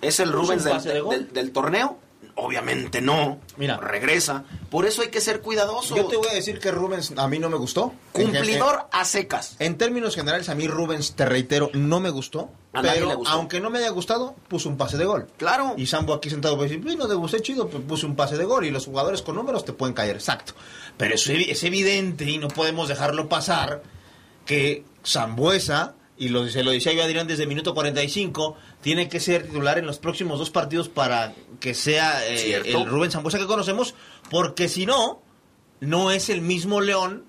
¿es 0.00 0.20
el 0.20 0.30
¿Puso 0.30 0.42
Rubens 0.42 0.64
del, 0.64 0.72
pase 0.72 0.88
de 0.92 1.00
gol? 1.00 1.14
del- 1.16 1.32
del 1.32 1.52
torneo? 1.52 1.98
Obviamente 2.34 3.02
no. 3.02 3.40
Mira. 3.58 3.76
regresa. 3.76 4.44
Por 4.70 4.86
eso 4.86 5.02
hay 5.02 5.08
que 5.08 5.20
ser 5.20 5.42
cuidadosos. 5.42 5.94
Yo 5.98 6.06
te 6.06 6.16
voy 6.16 6.28
a 6.28 6.32
decir 6.34 6.58
que 6.60 6.70
Rubens 6.70 7.12
a 7.18 7.28
mí 7.28 7.38
no 7.38 7.50
me 7.50 7.58
gustó. 7.58 7.92
Cumplidor 8.12 8.86
a 8.90 9.04
secas. 9.04 9.56
En 9.58 9.76
términos 9.76 10.14
generales, 10.14 10.48
a 10.48 10.54
mí 10.54 10.66
Rubens, 10.66 11.14
te 11.14 11.26
reitero, 11.26 11.68
no 11.74 12.00
me 12.00 12.08
gustó. 12.08 12.48
A 12.72 12.80
nadie 12.80 12.94
pero 13.00 13.08
le 13.08 13.14
gustó. 13.16 13.34
aunque 13.34 13.60
no 13.60 13.68
me 13.68 13.80
haya 13.80 13.90
gustado, 13.90 14.34
puso 14.48 14.70
un 14.70 14.78
pase 14.78 14.96
de 14.96 15.04
gol. 15.04 15.26
Claro. 15.36 15.74
Y 15.76 15.86
Sambo 15.86 16.14
aquí 16.14 16.30
sentado 16.30 16.56
puede 16.56 16.70
decir, 16.70 16.82
"Pues, 16.82 16.96
no 16.96 17.06
te 17.06 17.14
gusté 17.14 17.42
chido, 17.42 17.68
pues 17.68 17.82
puse 17.86 18.06
un 18.06 18.16
pase 18.16 18.38
de 18.38 18.44
gol. 18.46 18.64
Y 18.64 18.70
los 18.70 18.86
jugadores 18.86 19.20
con 19.20 19.34
números 19.34 19.66
te 19.66 19.74
pueden 19.74 19.92
caer, 19.94 20.16
exacto. 20.16 20.54
Pero 20.96 21.14
es, 21.16 21.28
es 21.28 21.62
evidente 21.64 22.24
y 22.24 22.38
no 22.38 22.48
podemos 22.48 22.88
dejarlo 22.88 23.28
pasar 23.28 23.82
que 24.46 24.84
Zambuesa, 25.04 25.96
y 26.22 26.28
lo, 26.28 26.48
se 26.48 26.62
lo 26.62 26.70
decía 26.70 26.92
yo 26.92 27.02
a 27.02 27.06
Adrián 27.06 27.26
desde 27.26 27.42
el 27.42 27.48
minuto 27.48 27.74
45, 27.74 28.56
tiene 28.80 29.08
que 29.08 29.18
ser 29.18 29.42
titular 29.42 29.78
en 29.78 29.86
los 29.86 29.98
próximos 29.98 30.38
dos 30.38 30.50
partidos 30.50 30.88
para 30.88 31.34
que 31.58 31.74
sea 31.74 32.24
eh, 32.28 32.62
el 32.64 32.86
Rubén 32.86 33.10
Zambuesa 33.10 33.40
que 33.40 33.46
conocemos, 33.48 33.96
porque 34.30 34.68
si 34.68 34.86
no, 34.86 35.20
no 35.80 36.12
es 36.12 36.28
el 36.28 36.40
mismo 36.40 36.80
León 36.80 37.24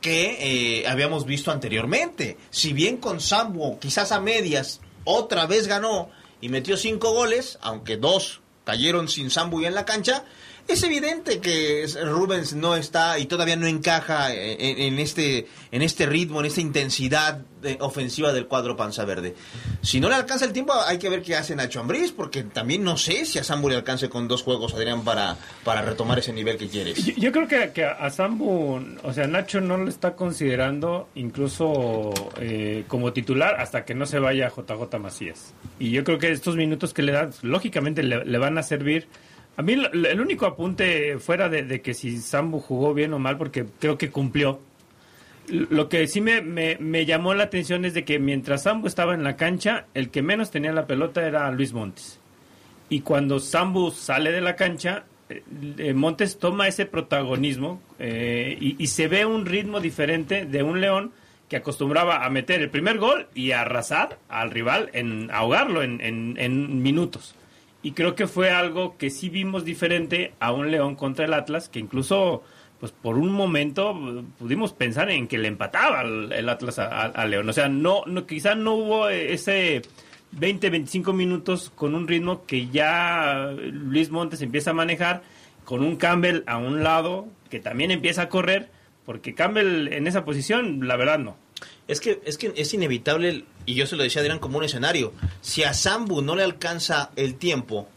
que 0.00 0.82
eh, 0.82 0.86
habíamos 0.86 1.26
visto 1.26 1.50
anteriormente. 1.50 2.36
Si 2.50 2.72
bien 2.72 2.98
con 2.98 3.20
Sambo, 3.20 3.80
quizás 3.80 4.12
a 4.12 4.20
medias, 4.20 4.82
otra 5.02 5.46
vez 5.46 5.66
ganó 5.66 6.08
y 6.40 6.48
metió 6.48 6.76
cinco 6.76 7.12
goles, 7.12 7.58
aunque 7.60 7.96
dos 7.96 8.40
cayeron 8.62 9.08
sin 9.08 9.32
Sambo 9.32 9.60
y 9.60 9.66
en 9.66 9.74
la 9.74 9.84
cancha, 9.84 10.24
es 10.68 10.82
evidente 10.82 11.40
que 11.40 11.86
Rubens 12.04 12.52
no 12.54 12.76
está 12.76 13.18
y 13.18 13.26
todavía 13.26 13.56
no 13.56 13.66
encaja 13.66 14.32
en, 14.34 14.98
este, 14.98 15.46
en 15.72 15.82
este 15.82 16.06
ritmo, 16.06 16.40
en 16.40 16.46
esta 16.46 16.60
intensidad 16.60 17.38
de- 17.62 17.78
ofensiva 17.80 18.32
del 18.32 18.46
cuadro 18.46 18.76
Panza 18.76 19.04
Verde. 19.04 19.34
Si 19.82 19.98
no 19.98 20.08
le 20.08 20.14
alcanza 20.14 20.44
el 20.44 20.52
tiempo, 20.52 20.72
hay 20.86 20.98
que 20.98 21.08
ver 21.08 21.22
qué 21.22 21.36
hace 21.36 21.56
Nacho 21.56 21.80
Ambriz, 21.80 22.12
porque 22.12 22.42
también 22.44 22.84
no 22.84 22.96
sé 22.96 23.24
si 23.24 23.38
a 23.38 23.44
Sambo 23.44 23.68
le 23.68 23.76
alcance 23.76 24.08
con 24.08 24.28
dos 24.28 24.42
juegos, 24.42 24.74
Adrián, 24.74 25.04
para, 25.04 25.36
para 25.64 25.82
retomar 25.82 26.18
ese 26.18 26.32
nivel 26.32 26.56
que 26.58 26.68
quieres. 26.68 27.04
Yo, 27.16 27.32
creo 27.32 27.48
que, 27.48 27.70
que 27.72 27.84
a 27.84 28.10
Sambu, 28.10 28.80
o 29.02 29.12
sea, 29.12 29.26
Nacho 29.26 29.60
no 29.60 29.76
lo 29.78 29.88
está 29.88 30.14
considerando 30.16 31.08
incluso 31.14 32.12
eh, 32.40 32.84
como 32.88 33.12
titular 33.12 33.60
hasta 33.60 33.84
que 33.84 33.94
no 33.94 34.06
se 34.06 34.18
vaya 34.18 34.50
JJ 34.54 34.98
Macías. 35.00 35.54
Y 35.78 35.90
yo 35.90 36.04
creo 36.04 36.18
que 36.18 36.30
estos 36.30 36.56
minutos 36.56 36.92
que 36.92 37.02
le 37.02 37.12
dan, 37.12 37.30
lógicamente 37.42 38.02
le 38.02 38.38
van 38.38 38.58
a 38.58 38.62
servir. 38.62 39.08
A 39.58 39.62
mí 39.62 39.72
el 39.72 40.20
único 40.20 40.46
apunte 40.46 41.18
fuera 41.18 41.48
de, 41.48 41.82
que 41.82 41.92
si 41.92 42.18
Sambu 42.18 42.60
jugó 42.60 42.94
bien 42.94 43.12
o 43.12 43.18
mal, 43.18 43.36
porque 43.36 43.66
creo 43.80 43.98
que 43.98 44.08
cumplió. 44.08 44.60
Lo 45.48 45.88
que 45.88 46.06
sí 46.06 46.20
me, 46.20 46.42
me, 46.42 47.06
llamó 47.06 47.34
la 47.34 47.42
atención 47.42 47.84
es 47.84 47.92
de 47.92 48.04
que 48.04 48.20
mientras 48.20 48.62
Sambu 48.62 48.86
estaba 48.86 49.14
en 49.14 49.24
la 49.24 49.34
cancha, 49.34 49.86
el 49.94 50.10
que 50.10 50.22
menos 50.22 50.52
tenía 50.52 50.72
la 50.72 50.86
pelota 50.86 51.26
era 51.26 51.50
Luis 51.50 51.72
Montes. 51.72 52.20
Y 52.88 53.00
cuando 53.00 53.40
Sambu 53.40 53.90
sale 53.90 54.30
de 54.30 54.42
la 54.42 54.54
cancha, 54.54 55.06
eh, 55.28 55.42
eh, 55.78 55.92
Montes 55.92 56.38
toma 56.38 56.68
ese 56.68 56.86
protagonismo 56.86 57.82
eh, 57.98 58.56
y, 58.60 58.86
se 58.86 59.08
ve 59.08 59.26
un 59.26 59.44
ritmo 59.44 59.80
diferente 59.80 60.44
de 60.44 60.62
un 60.62 60.80
León 60.80 61.10
que 61.48 61.56
acostumbraba 61.56 62.24
a 62.24 62.30
meter 62.30 62.62
el 62.62 62.70
primer 62.70 62.98
gol 62.98 63.26
y 63.34 63.50
a 63.50 63.62
arrasar 63.62 64.20
al 64.28 64.52
rival, 64.52 64.88
en 64.92 65.32
ahogarlo 65.32 65.82
en 65.82 66.80
minutos. 66.80 67.34
Y 67.88 67.92
creo 67.92 68.14
que 68.14 68.26
fue 68.26 68.50
algo 68.50 68.98
que 68.98 69.08
sí 69.08 69.30
vimos 69.30 69.64
diferente 69.64 70.34
a 70.40 70.52
un 70.52 70.70
León 70.70 70.94
contra 70.94 71.24
el 71.24 71.32
Atlas, 71.32 71.70
que 71.70 71.78
incluso 71.78 72.42
pues 72.78 72.92
por 72.92 73.16
un 73.16 73.32
momento 73.32 73.92
eh, 73.92 74.24
pudimos 74.38 74.74
pensar 74.74 75.10
en 75.10 75.26
que 75.26 75.38
le 75.38 75.48
empataba 75.48 76.02
el, 76.02 76.48
Atlas 76.50 76.78
a, 76.78 77.04
a- 77.06 77.24
León. 77.26 77.48
O 77.48 77.52
sea, 77.54 77.70
no, 77.70 78.02
no 78.04 78.26
quizá 78.26 78.54
no 78.54 78.74
hubo 78.74 79.08
ese 79.08 79.80
20, 80.32 80.68
25 80.68 81.14
minutos 81.14 81.72
con 81.74 81.94
un 81.94 82.06
ritmo 82.06 82.44
que 82.44 82.68
ya 82.68 83.52
Luis 83.56 84.10
Montes 84.10 84.42
empieza 84.42 84.72
a 84.72 84.74
manejar, 84.74 85.22
con 85.64 85.82
un 85.82 85.96
Campbell 85.96 86.42
a 86.46 86.58
un 86.58 86.82
lado 86.84 87.26
que 87.48 87.58
también 87.58 87.90
empieza 87.90 88.20
a 88.22 88.28
correr, 88.28 88.68
porque 89.06 89.34
Campbell 89.34 89.88
en 89.94 90.06
esa 90.06 90.26
posición, 90.26 90.86
la 90.86 90.96
verdad 90.96 91.18
no. 91.18 91.36
Es 91.88 92.00
que, 92.00 92.20
es 92.24 92.38
que 92.38 92.52
es 92.56 92.74
inevitable, 92.74 93.46
y 93.66 93.74
yo 93.74 93.86
se 93.86 93.96
lo 93.96 94.02
decía 94.02 94.20
a 94.20 94.22
Adrián 94.22 94.38
como 94.38 94.58
un 94.58 94.64
escenario, 94.64 95.12
si 95.40 95.64
a 95.64 95.72
Sambu 95.72 96.20
no 96.20 96.36
le 96.36 96.44
alcanza 96.44 97.10
el 97.16 97.36
tiempo, 97.36 97.88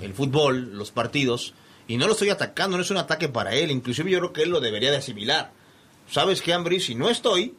el 0.00 0.12
fútbol, 0.12 0.76
los 0.76 0.90
partidos, 0.90 1.54
y 1.88 1.96
no 1.96 2.06
lo 2.06 2.12
estoy 2.12 2.30
atacando, 2.30 2.76
no 2.76 2.82
es 2.82 2.90
un 2.90 2.98
ataque 2.98 3.28
para 3.28 3.54
él, 3.54 3.70
inclusive 3.70 4.10
yo 4.10 4.18
creo 4.18 4.32
que 4.32 4.42
él 4.42 4.50
lo 4.50 4.60
debería 4.60 4.90
de 4.90 4.98
asimilar. 4.98 5.52
¿Sabes 6.10 6.42
qué, 6.42 6.52
Ambris? 6.52 6.84
Si 6.84 6.94
no 6.94 7.08
estoy, 7.08 7.54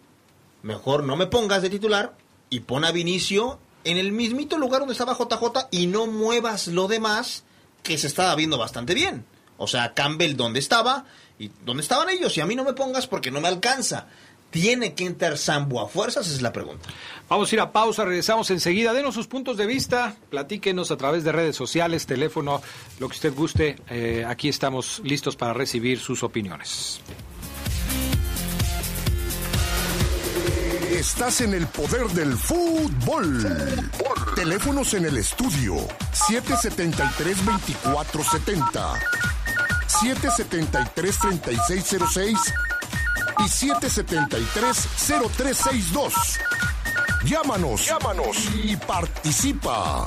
mejor 0.62 1.04
no 1.04 1.16
me 1.16 1.28
pongas 1.28 1.62
de 1.62 1.70
titular 1.70 2.16
y 2.50 2.62
pon 2.62 2.86
a 2.86 2.92
Vinicio 2.92 3.60
en 3.84 3.98
el 3.98 4.12
mismito 4.12 4.58
lugar 4.58 4.82
donde 4.82 4.94
estaba 4.94 5.18
JJ 5.18 5.68
y 5.72 5.88
no 5.88 6.06
muevas 6.06 6.68
lo 6.68 6.88
demás 6.88 7.44
que 7.84 7.98
se 7.98 8.08
estaba 8.08 8.36
viendo 8.36 8.58
bastante 8.58 8.94
bien. 8.94 9.26
O 9.58 9.68
sea, 9.68 9.94
Campbell 9.94 10.36
donde 10.36 10.60
estaba 10.60 11.06
y 11.40 11.52
donde 11.66 11.84
estaban 11.84 12.10
ellos 12.10 12.36
y 12.38 12.42
a 12.42 12.46
mí 12.46 12.56
no 12.56 12.64
me 12.64 12.74
pongas 12.74 13.08
porque 13.08 13.32
no 13.32 13.42
me 13.42 13.48
alcanza. 13.48 14.08
¿Tiene 14.52 14.94
que 14.94 15.06
entrar 15.06 15.38
Sambo 15.38 15.82
a 15.82 15.88
fuerzas? 15.88 16.28
Esa 16.28 16.36
es 16.36 16.42
la 16.42 16.52
pregunta. 16.52 16.90
Vamos 17.30 17.50
a 17.52 17.56
ir 17.56 17.62
a 17.62 17.72
pausa, 17.72 18.04
regresamos 18.04 18.52
enseguida. 18.52 18.92
Denos 18.92 19.16
sus 19.16 19.28
puntos 19.28 19.56
de 19.56 19.66
vista, 19.66 20.18
platíquenos 20.30 20.92
a 20.92 20.98
través 20.98 21.24
de 21.24 21.32
redes 21.32 21.56
sociales, 21.56 22.06
teléfono, 22.06 22.62
lo 23.00 23.08
que 23.08 23.16
usted 23.16 23.34
guste. 23.34 23.78
Eh, 23.90 24.26
aquí 24.28 24.50
estamos 24.50 25.02
listos 25.06 25.38
para 25.38 25.54
recibir 25.54 26.00
sus 26.00 26.22
opiniones. 26.22 27.00
Estás 30.92 31.40
en 31.40 31.54
el 31.54 31.66
poder 31.68 32.08
del 32.10 32.34
fútbol. 32.34 33.48
Teléfonos 34.36 34.94
en 34.94 35.06
el 35.06 35.16
estudio 35.18 35.78
773-2470, 36.12 39.00
773-3606 39.88 42.38
y 43.42 43.50
773-0362. 43.50 46.14
Llámanos, 47.26 47.88
llámanos 47.88 48.38
y 48.64 48.76
participa. 48.76 50.06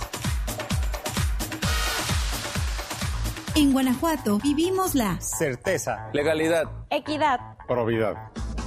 En 3.57 3.73
Guanajuato 3.73 4.39
vivimos 4.39 4.95
la 4.95 5.21
certeza, 5.21 6.09
legalidad, 6.13 6.71
equidad, 6.91 7.41
probidad 7.69 8.15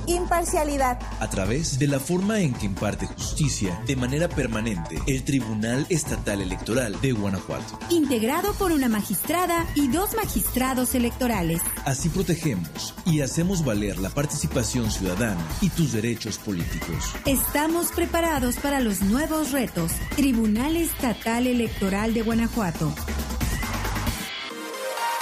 imparcialidad. 0.07 0.99
A 1.19 1.29
través 1.29 1.77
de 1.77 1.87
la 1.87 1.99
forma 1.99 2.39
en 2.39 2.53
que 2.53 2.65
imparte 2.65 3.05
justicia 3.05 3.79
de 3.85 3.95
manera 3.95 4.27
permanente 4.27 4.99
el 5.05 5.23
Tribunal 5.23 5.85
Estatal 5.89 6.41
Electoral 6.41 6.99
de 7.01 7.11
Guanajuato. 7.11 7.79
Integrado 7.89 8.53
por 8.53 8.71
una 8.71 8.89
magistrada 8.89 9.65
y 9.75 9.87
dos 9.87 10.15
magistrados 10.15 10.95
electorales. 10.95 11.61
Así 11.85 12.09
protegemos 12.09 12.93
y 13.05 13.21
hacemos 13.21 13.63
valer 13.63 13.99
la 13.99 14.09
participación 14.09 14.91
ciudadana 14.91 15.45
y 15.61 15.69
tus 15.69 15.91
derechos 15.91 16.37
políticos. 16.37 17.13
Estamos 17.25 17.91
preparados 17.91 18.55
para 18.57 18.79
los 18.79 19.01
nuevos 19.01 19.51
retos. 19.51 19.91
Tribunal 20.15 20.77
Estatal 20.77 21.47
Electoral 21.47 22.13
de 22.13 22.21
Guanajuato. 22.21 22.93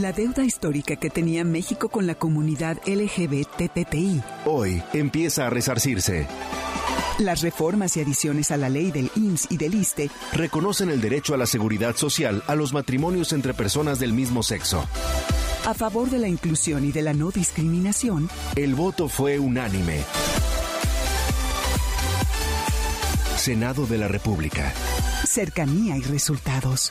La 0.00 0.12
deuda 0.12 0.44
histórica 0.44 0.96
que 0.96 1.10
tenía 1.10 1.44
México 1.44 1.90
con 1.90 2.06
la 2.06 2.14
comunidad 2.14 2.78
LGBTTI 2.86 4.22
hoy 4.46 4.82
empieza 4.94 5.46
a 5.46 5.50
resarcirse. 5.50 6.26
Las 7.18 7.42
reformas 7.42 7.98
y 7.98 8.00
adiciones 8.00 8.50
a 8.50 8.56
la 8.56 8.70
ley 8.70 8.92
del 8.92 9.10
IMSS 9.14 9.48
y 9.50 9.58
del 9.58 9.74
ISTE 9.74 10.10
reconocen 10.32 10.88
el 10.88 11.02
derecho 11.02 11.34
a 11.34 11.36
la 11.36 11.44
seguridad 11.44 11.96
social 11.96 12.42
a 12.46 12.54
los 12.54 12.72
matrimonios 12.72 13.34
entre 13.34 13.52
personas 13.52 13.98
del 13.98 14.14
mismo 14.14 14.42
sexo. 14.42 14.88
A 15.66 15.74
favor 15.74 16.08
de 16.08 16.18
la 16.18 16.28
inclusión 16.28 16.86
y 16.86 16.92
de 16.92 17.02
la 17.02 17.12
no 17.12 17.30
discriminación, 17.30 18.30
el 18.56 18.74
voto 18.74 19.06
fue 19.06 19.38
unánime. 19.38 20.00
Senado 23.36 23.84
de 23.84 23.98
la 23.98 24.08
República. 24.08 24.72
Cercanía 25.26 25.98
y 25.98 26.02
resultados. 26.02 26.90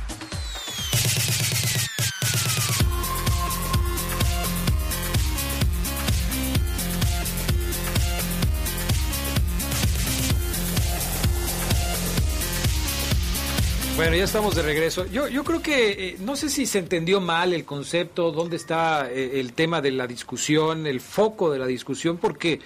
Bueno, 13.97 14.15
ya 14.15 14.23
estamos 14.23 14.55
de 14.55 14.63
regreso. 14.63 15.05
Yo, 15.05 15.27
yo 15.27 15.43
creo 15.43 15.61
que 15.61 15.91
eh, 15.91 16.17
no 16.19 16.35
sé 16.35 16.49
si 16.49 16.65
se 16.65 16.79
entendió 16.79 17.21
mal 17.21 17.53
el 17.53 17.65
concepto, 17.65 18.31
dónde 18.31 18.55
está 18.55 19.11
eh, 19.11 19.39
el 19.39 19.53
tema 19.53 19.81
de 19.81 19.91
la 19.91 20.07
discusión, 20.07 20.87
el 20.87 21.01
foco 21.01 21.51
de 21.51 21.59
la 21.59 21.67
discusión, 21.67 22.17
porque 22.17 22.59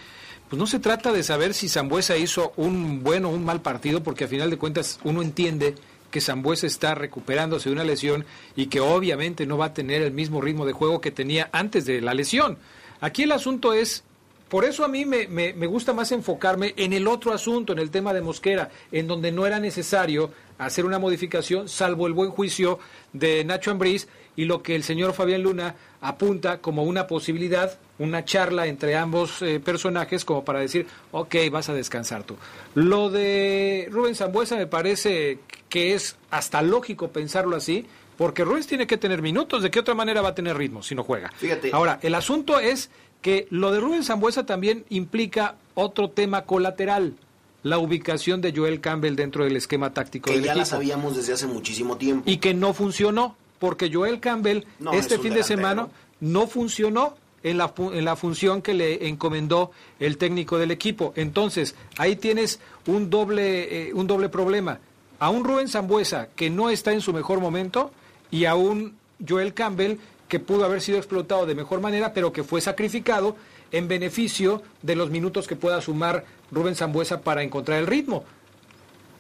pues 0.50 0.60
no 0.60 0.68
se 0.68 0.80
trata 0.80 1.12
de 1.12 1.24
saber 1.24 1.54
si 1.54 1.68
Zambuesa 1.68 2.16
hizo 2.16 2.54
un 2.56 3.04
buen 3.04 3.26
o 3.26 3.30
un 3.30 3.44
mal 3.44 3.62
partido, 3.62 4.04
porque 4.04 4.26
a 4.26 4.28
final 4.28 4.50
de 4.50 4.58
cuentas 4.58 5.00
uno 5.04 5.22
entiende 5.22 5.76
que 6.12 6.22
Zambuesa 6.22 6.68
está 6.68 6.96
recuperándose 6.96 7.70
de 7.70 7.74
una 7.74 7.84
lesión 7.84 8.24
y 8.56 8.68
que 8.68 8.80
obviamente 8.80 9.46
no 9.46 9.58
va 9.58 9.66
a 9.66 9.74
tener 9.74 10.02
el 10.04 10.14
mismo 10.14 10.40
ritmo 10.40 10.66
de 10.66 10.74
juego 10.74 11.02
que 11.02 11.12
tenía 11.12 11.50
antes 11.52 11.86
de 11.86 12.00
la 12.00 12.14
lesión. 12.14 12.58
Aquí 13.02 13.24
el 13.24 13.34
asunto 13.34 13.74
es 13.74 14.04
por 14.50 14.64
eso 14.64 14.86
a 14.86 14.88
mí 14.88 15.06
me, 15.06 15.28
me, 15.28 15.68
gusta 15.68 15.94
más 15.94 16.12
enfocarme 16.12 16.74
en 16.78 16.94
el 16.94 17.08
otro 17.08 17.34
asunto, 17.34 17.74
en 17.74 17.80
el 17.80 17.90
tema 17.90 18.14
de 18.14 18.22
Mosquera, 18.22 18.70
en 18.92 19.08
donde 19.08 19.32
no 19.32 19.48
era 19.48 19.60
necesario 19.60 20.32
hacer 20.58 20.86
una 20.86 21.00
modificación, 21.00 21.68
salvo 21.68 22.08
el 22.08 22.14
buen 22.14 22.30
juicio 22.30 22.80
de 23.12 23.44
Nacho 23.44 23.72
Ambriz 23.72 24.08
y 24.36 24.46
lo 24.46 24.62
que 24.62 24.76
el 24.76 24.84
señor 24.84 25.14
Fabián 25.14 25.42
Luna 25.42 25.76
apunta 26.00 26.60
como 26.60 26.84
una 26.84 27.08
posibilidad, 27.08 27.78
una 27.98 28.24
charla 28.24 28.68
entre 28.68 28.96
ambos 28.96 29.42
eh, 29.42 29.60
personajes 29.60 30.24
como 30.24 30.46
para 30.46 30.60
decir, 30.60 30.86
ok, 31.12 31.36
vas 31.52 31.70
a 31.70 31.74
descansar 31.74 32.24
tú. 32.24 32.36
Lo 32.76 33.10
de 33.10 33.88
Rubén 33.92 34.16
Zambuesa 34.16 34.56
me 34.58 34.68
parece 34.68 35.40
que 35.70 35.94
es 35.94 36.18
hasta 36.30 36.62
lógico 36.62 37.10
pensarlo 37.10 37.56
así, 37.56 37.86
porque 38.18 38.46
Rubén 38.46 38.64
tiene 38.64 38.88
que 38.88 38.98
tener 38.98 39.22
minutos, 39.22 39.62
¿de 39.62 39.72
qué 39.72 39.80
otra 39.80 39.94
manera 39.94 40.22
va 40.22 40.30
a 40.30 40.36
tener 40.36 40.56
ritmo 40.58 40.82
si 40.84 40.96
no 40.96 41.04
juega? 41.04 41.32
Fíjate. 41.36 41.72
Ahora, 41.74 42.00
el 42.02 42.16
asunto 42.16 42.60
es 42.60 42.90
que 43.26 43.48
lo 43.50 43.72
de 43.72 43.80
Rubén 43.80 44.04
Zambuesa 44.04 44.46
también 44.46 44.86
implica 44.90 45.56
otro 45.74 46.12
tema 46.12 46.44
colateral, 46.44 47.16
la 47.64 47.80
ubicación 47.80 48.40
de 48.40 48.54
Joel 48.56 48.82
Campbell 48.82 49.16
dentro 49.16 49.44
del 49.46 49.56
esquema 49.56 49.92
táctico 49.92 50.30
que 50.30 50.36
del 50.36 50.44
ya 50.44 50.52
equipo. 50.52 50.60
la 50.60 50.66
sabíamos 50.68 51.16
desde 51.16 51.34
hace 51.34 51.48
muchísimo 51.48 51.98
tiempo. 51.98 52.30
Y 52.30 52.38
que 52.38 52.54
no 52.54 52.76
funcionó, 52.76 53.36
porque 53.58 53.92
Joel 53.92 54.20
Campbell 54.20 54.66
No, 54.78 54.94
este 54.94 55.16
es 55.16 55.22
fin 55.22 55.34
de 55.34 55.42
semana 55.42 55.88
no 56.20 56.46
funcionó 56.46 57.16
en 57.42 57.58
la, 57.58 57.74
en 57.94 58.06
la 58.06 58.16
función 58.16 58.62
que 58.62 58.76
le 58.76 59.08
encomendó 59.08 59.72
el 60.00 60.20
técnico 60.20 60.60
del 60.60 60.70
equipo. 60.70 61.12
Entonces, 61.16 61.74
ahí 61.98 62.18
tienes 62.18 62.60
un 62.86 63.10
doble, 63.10 63.88
eh, 63.88 63.94
un 63.96 64.06
doble 64.06 64.30
problema. 64.30 64.78
A 65.18 65.32
un 65.32 65.44
Rubén 65.44 65.68
Zambuesa 65.68 66.28
que 66.36 66.52
no 66.52 66.70
está 66.70 66.94
en 66.94 67.02
su 67.02 67.12
mejor 67.12 67.40
momento 67.40 67.90
y 68.30 68.46
a 68.46 68.54
un 68.54 68.94
Joel 69.28 69.56
Campbell 69.56 69.98
que 70.28 70.40
pudo 70.40 70.66
haber 70.66 70.82
sido 70.82 70.98
explotado 70.98 71.46
de 71.46 71.56
mejor 71.56 71.82
manera, 71.82 72.14
pero 72.14 72.34
que 72.34 72.44
fue 72.44 72.62
sacrificado 72.62 73.36
en 73.72 73.88
beneficio 73.88 74.62
de 74.82 74.96
los 74.96 75.10
minutos 75.10 75.48
que 75.48 75.56
pueda 75.56 75.82
sumar 75.82 76.26
Rubén 76.52 76.76
Zambuesa 76.76 77.22
para 77.22 77.44
encontrar 77.44 77.80
el 77.80 77.88
ritmo. 77.88 78.24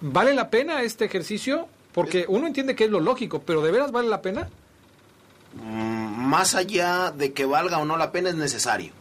¿Vale 0.01 0.33
la 0.33 0.49
pena 0.49 0.81
este 0.81 1.05
ejercicio? 1.05 1.67
Porque 1.93 2.25
uno 2.27 2.47
entiende 2.47 2.75
que 2.75 2.85
es 2.85 2.89
lo 2.89 2.99
lógico, 2.99 3.41
pero 3.41 3.61
¿de 3.61 3.71
veras 3.71 3.91
vale 3.91 4.09
la 4.09 4.21
pena? 4.21 4.49
Mm, 5.61 6.27
más 6.27 6.55
allá 6.55 7.11
de 7.11 7.33
que 7.33 7.45
valga 7.45 7.77
o 7.77 7.85
no 7.85 7.97
la 7.97 8.11
pena, 8.11 8.29
es 8.29 8.35
necesario. 8.35 8.91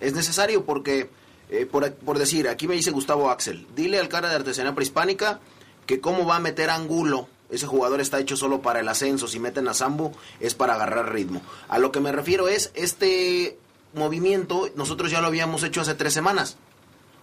Es 0.00 0.14
necesario 0.14 0.64
porque, 0.64 1.10
eh, 1.50 1.66
por, 1.66 1.92
por 1.94 2.18
decir, 2.18 2.48
aquí 2.48 2.68
me 2.68 2.74
dice 2.74 2.92
Gustavo 2.92 3.30
Axel, 3.30 3.66
dile 3.74 3.98
al 3.98 4.08
cara 4.08 4.28
de 4.28 4.36
artesanía 4.36 4.74
prehispánica 4.74 5.40
que 5.86 6.00
cómo 6.00 6.26
va 6.26 6.36
a 6.36 6.40
meter 6.40 6.70
Angulo. 6.70 7.28
Ese 7.50 7.66
jugador 7.66 8.00
está 8.00 8.18
hecho 8.18 8.36
solo 8.36 8.60
para 8.60 8.80
el 8.80 8.88
ascenso. 8.88 9.26
Si 9.26 9.38
meten 9.40 9.68
a 9.68 9.74
Sambo 9.74 10.12
es 10.40 10.54
para 10.54 10.74
agarrar 10.74 11.12
ritmo. 11.12 11.40
A 11.68 11.78
lo 11.78 11.92
que 11.92 12.00
me 12.00 12.12
refiero 12.12 12.48
es, 12.48 12.70
este 12.74 13.58
movimiento 13.94 14.68
nosotros 14.76 15.10
ya 15.10 15.20
lo 15.20 15.28
habíamos 15.28 15.62
hecho 15.62 15.80
hace 15.80 15.94
tres 15.94 16.12
semanas. 16.12 16.56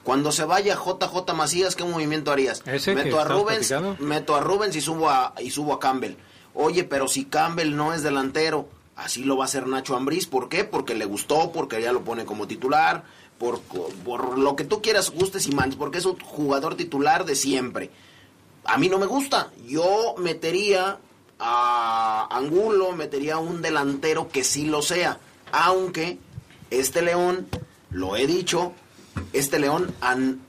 Cuando 0.03 0.31
se 0.31 0.45
vaya 0.45 0.75
JJ 0.75 1.33
Macías, 1.33 1.75
¿qué 1.75 1.83
movimiento 1.83 2.31
harías? 2.31 2.61
Meto 3.05 3.19
a 3.19 3.23
Rubens, 3.23 3.73
meto 3.99 4.35
a 4.35 4.39
Rubens 4.39 4.75
y 4.75 4.81
subo 4.81 5.09
a, 5.09 5.33
y 5.39 5.49
subo 5.49 5.73
a 5.73 5.79
Campbell. 5.79 6.15
Oye, 6.53 6.83
pero 6.83 7.07
si 7.07 7.25
Campbell 7.25 7.75
no 7.75 7.91
es 7.91 8.03
delantero, 8.03 8.69
así 8.95 9.23
lo 9.23 9.35
va 9.35 9.45
a 9.45 9.47
hacer 9.47 9.65
Nacho 9.67 9.95
Ambriz. 9.95 10.27
¿Por 10.27 10.47
qué? 10.47 10.63
Porque 10.63 10.93
le 10.93 11.05
gustó, 11.05 11.51
porque 11.51 11.81
ya 11.81 11.91
lo 11.91 12.03
pone 12.03 12.23
como 12.23 12.47
titular, 12.47 13.03
por, 13.39 13.59
por 13.61 14.37
lo 14.37 14.55
que 14.55 14.63
tú 14.63 14.81
quieras, 14.81 15.09
gustes 15.09 15.47
y 15.47 15.51
mandes, 15.51 15.75
porque 15.75 15.97
es 15.97 16.05
un 16.05 16.19
jugador 16.19 16.75
titular 16.75 17.25
de 17.25 17.35
siempre. 17.35 17.89
A 18.65 18.77
mí 18.77 18.89
no 18.89 18.97
me 18.99 19.05
gusta. 19.05 19.51
Yo 19.67 20.15
metería 20.17 20.97
a 21.39 22.27
Angulo, 22.31 22.91
metería 22.93 23.37
un 23.37 23.61
delantero 23.61 24.27
que 24.29 24.43
sí 24.43 24.65
lo 24.65 24.81
sea. 24.81 25.19
Aunque 25.51 26.17
este 26.71 27.01
León, 27.01 27.47
lo 27.91 28.15
he 28.15 28.25
dicho, 28.27 28.73
este 29.33 29.59
León 29.59 29.93
an- 30.01 30.41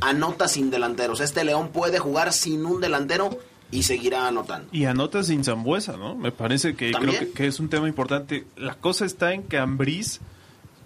anota 0.00 0.48
sin 0.48 0.70
delanteros. 0.70 1.20
Este 1.20 1.44
León 1.44 1.68
puede 1.68 1.98
jugar 1.98 2.32
sin 2.32 2.66
un 2.66 2.80
delantero 2.80 3.30
y 3.70 3.84
seguirá 3.84 4.28
anotando. 4.28 4.68
Y 4.72 4.84
anota 4.84 5.22
sin 5.24 5.42
Zambuesa, 5.44 5.96
¿no? 5.96 6.14
Me 6.14 6.30
parece 6.32 6.74
que 6.76 6.90
También. 6.92 7.16
creo 7.16 7.28
que, 7.28 7.34
que 7.34 7.46
es 7.46 7.58
un 7.60 7.68
tema 7.68 7.88
importante. 7.88 8.44
La 8.56 8.74
cosa 8.74 9.04
está 9.04 9.32
en 9.32 9.44
que 9.44 9.58
Ambriz 9.58 10.20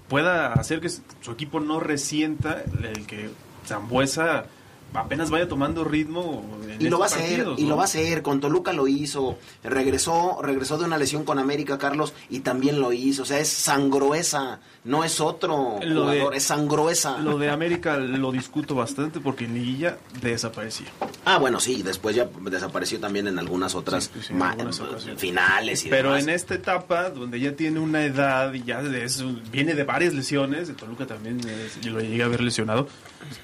pueda 0.09 0.53
hacer 0.55 0.81
que 0.81 0.89
su 0.89 1.31
equipo 1.31 1.61
no 1.61 1.81
resienta 1.81 2.63
el 2.83 3.07
que 3.07 3.29
Zambuesa 3.67 4.47
apenas 4.95 5.31
vaya 5.31 5.49
tomando 5.49 5.85
ritmo 5.85 6.45
en 6.63 6.83
Y 6.83 6.89
lo 6.89 6.99
va 6.99 7.07
a 7.07 7.09
hacer, 7.09 7.47
y 7.57 7.67
lo 7.67 7.77
va 7.77 7.83
a 7.83 7.85
hacer. 7.87 8.23
Con 8.23 8.41
Toluca 8.41 8.73
lo 8.73 8.89
hizo. 8.89 9.39
Regresó, 9.63 10.41
regresó 10.43 10.79
de 10.79 10.85
una 10.85 10.99
lesión 10.99 11.25
con 11.25 11.39
América, 11.39 11.79
Carlos, 11.79 12.15
y 12.31 12.41
también 12.41 12.81
lo 12.81 12.93
hizo. 12.93 13.23
O 13.23 13.27
sea, 13.27 13.39
es 13.39 13.49
sangruesa, 13.49 14.61
no 14.89 15.05
es 15.05 15.21
otro 15.21 15.79
Lo 15.83 16.07
de- 16.07 16.17
jugador, 16.17 16.35
es 16.35 16.45
sangruesa. 16.45 17.19
Lo 17.19 17.39
de 17.39 17.51
América 17.51 17.97
lo 17.99 18.33
discuto 18.33 18.75
bastante 18.75 19.21
porque 19.21 19.45
en 19.45 19.55
Liguilla 19.55 19.99
desapareció. 20.23 20.87
Ah, 21.25 21.39
bueno, 21.39 21.61
sí, 21.61 21.83
después 21.83 22.17
ya 22.17 22.29
desapareció 22.51 22.99
también 22.99 23.29
en 23.29 23.39
algunas 23.39 23.75
otras 23.75 24.11
sí, 24.21 24.33
en 24.33 24.43
algunas 24.43 24.81
finales 25.17 25.85
y 25.85 25.91
Pero 25.91 26.09
demás. 26.11 26.25
en 26.25 26.31
esta 26.31 26.55
etapa, 26.55 27.11
donde 27.11 27.39
ya 27.39 27.53
tiene 27.55 27.79
una 27.81 28.05
edad 28.05 28.53
y 28.55 28.63
ya 28.65 28.81
es- 28.81 29.23
viene 29.51 29.75
de 29.75 29.85
varias 29.85 30.15
lesiones, 30.15 30.69
de 30.69 30.75
Toluca 30.75 31.07
también 31.07 31.39
es- 31.41 31.81
yo 31.81 31.93
lo 31.93 32.01
llegué 32.01 32.23
a 32.23 32.29
ver 32.29 32.41
lesionado, 32.41 32.89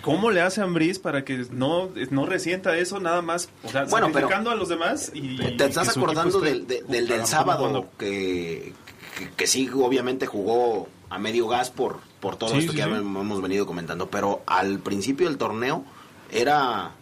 ¿cómo 0.01 0.31
le 0.31 0.41
hace 0.41 0.63
a 0.63 0.65
Ambriz 0.65 0.99
para 0.99 1.25
que 1.25 1.45
no, 1.51 1.91
no 2.11 2.27
resienta 2.27 2.77
eso 2.79 3.01
nada 3.01 3.21
más? 3.23 3.51
O 3.63 3.69
sea, 3.69 3.85
Bueno, 3.85 4.09
pero- 4.13 4.29
a 4.35 4.55
los 4.55 4.69
demás 4.69 5.11
y... 5.15 5.37
¿Te 5.57 5.67
estás 5.67 5.97
acordando 5.97 6.41
del, 6.41 6.67
de- 6.67 6.83
del, 6.89 7.07
del 7.07 7.21
lo 7.21 7.27
sábado 7.27 7.89
que, 7.99 8.73
que 9.37 9.47
sí, 9.47 9.69
obviamente 9.75 10.27
jugó 10.27 10.89
a 11.15 11.19
medio 11.19 11.47
gas 11.49 11.71
por, 11.71 11.99
por 12.21 12.37
todo 12.37 12.51
Sí, 12.51 12.59
esto 12.59 12.73
sí, 12.73 12.79
que 12.79 12.85
sí. 12.85 12.91
hemos 12.91 13.41
venido 13.43 13.67
comentando? 13.67 14.09
Pero 14.11 14.43
al 14.47 14.79
principio 14.81 15.29
del 15.29 15.39
torneo 15.39 15.85
era, 16.33 16.93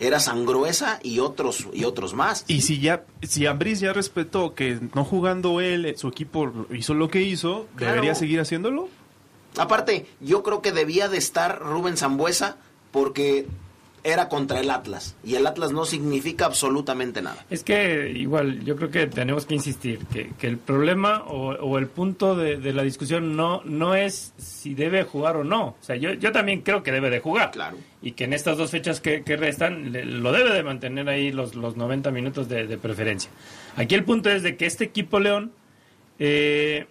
era 0.00 0.20
Sangruesa 0.20 1.00
y 1.02 1.20
otros, 1.20 1.66
y 1.72 1.84
otros 1.84 2.14
más. 2.14 2.44
Y 2.46 2.60
si 2.62 2.78
ya, 2.80 3.04
si 3.22 3.46
Ambriz 3.46 3.80
ya 3.80 3.92
respetó 3.92 4.54
que 4.54 4.78
no 4.94 5.04
jugando 5.04 5.60
él, 5.60 5.94
su 5.96 6.08
equipo 6.08 6.52
hizo 6.72 6.94
lo 6.94 7.08
que 7.08 7.22
hizo, 7.22 7.66
Claro. 7.76 7.94
¿debería 7.94 8.14
seguir 8.14 8.40
haciéndolo? 8.40 8.88
Aparte, 9.56 10.06
yo 10.20 10.42
creo 10.42 10.60
que 10.62 10.72
debía 10.72 11.08
de 11.08 11.18
estar 11.18 11.58
Rubén 11.60 11.96
Zambuesa 11.96 12.58
porque 12.92 13.46
era 14.04 14.28
contra 14.28 14.60
el 14.60 14.70
Atlas. 14.70 15.16
Y 15.24 15.34
el 15.34 15.46
Atlas 15.46 15.72
no 15.72 15.84
significa 15.84 16.46
absolutamente 16.46 17.20
nada. 17.22 17.44
Es 17.50 17.64
que 17.64 18.10
igual 18.14 18.64
yo 18.64 18.76
creo 18.76 18.90
que 18.90 19.06
tenemos 19.06 19.46
que 19.46 19.54
insistir 19.54 20.00
que, 20.06 20.30
que 20.38 20.46
el 20.46 20.58
problema 20.58 21.22
o, 21.26 21.50
o 21.54 21.78
el 21.78 21.86
punto 21.88 22.34
de, 22.36 22.56
de 22.56 22.72
la 22.72 22.82
discusión 22.82 23.36
no 23.36 23.62
no 23.64 23.94
es 23.94 24.32
si 24.38 24.74
debe 24.74 25.04
jugar 25.04 25.36
o 25.36 25.44
no. 25.44 25.66
O 25.68 25.76
sea, 25.80 25.96
yo, 25.96 26.12
yo 26.14 26.32
también 26.32 26.62
creo 26.62 26.82
que 26.82 26.92
debe 26.92 27.10
de 27.10 27.20
jugar. 27.20 27.50
Claro. 27.50 27.76
Y 28.02 28.12
que 28.12 28.24
en 28.24 28.32
estas 28.32 28.56
dos 28.56 28.70
fechas 28.70 29.00
que, 29.00 29.22
que 29.24 29.36
restan 29.36 29.92
le- 29.92 30.04
lo 30.04 30.32
debe 30.32 30.52
de 30.52 30.62
mantener 30.62 31.08
ahí 31.08 31.32
los, 31.32 31.54
los 31.54 31.76
90 31.76 32.10
minutos 32.10 32.48
de, 32.48 32.66
de 32.66 32.78
preferencia. 32.78 33.30
Aquí 33.76 33.94
el 33.94 34.04
punto 34.04 34.30
es 34.30 34.42
de 34.42 34.56
que 34.56 34.66
este 34.66 34.84
equipo 34.84 35.18
León 35.20 35.52
eh, 36.18 36.86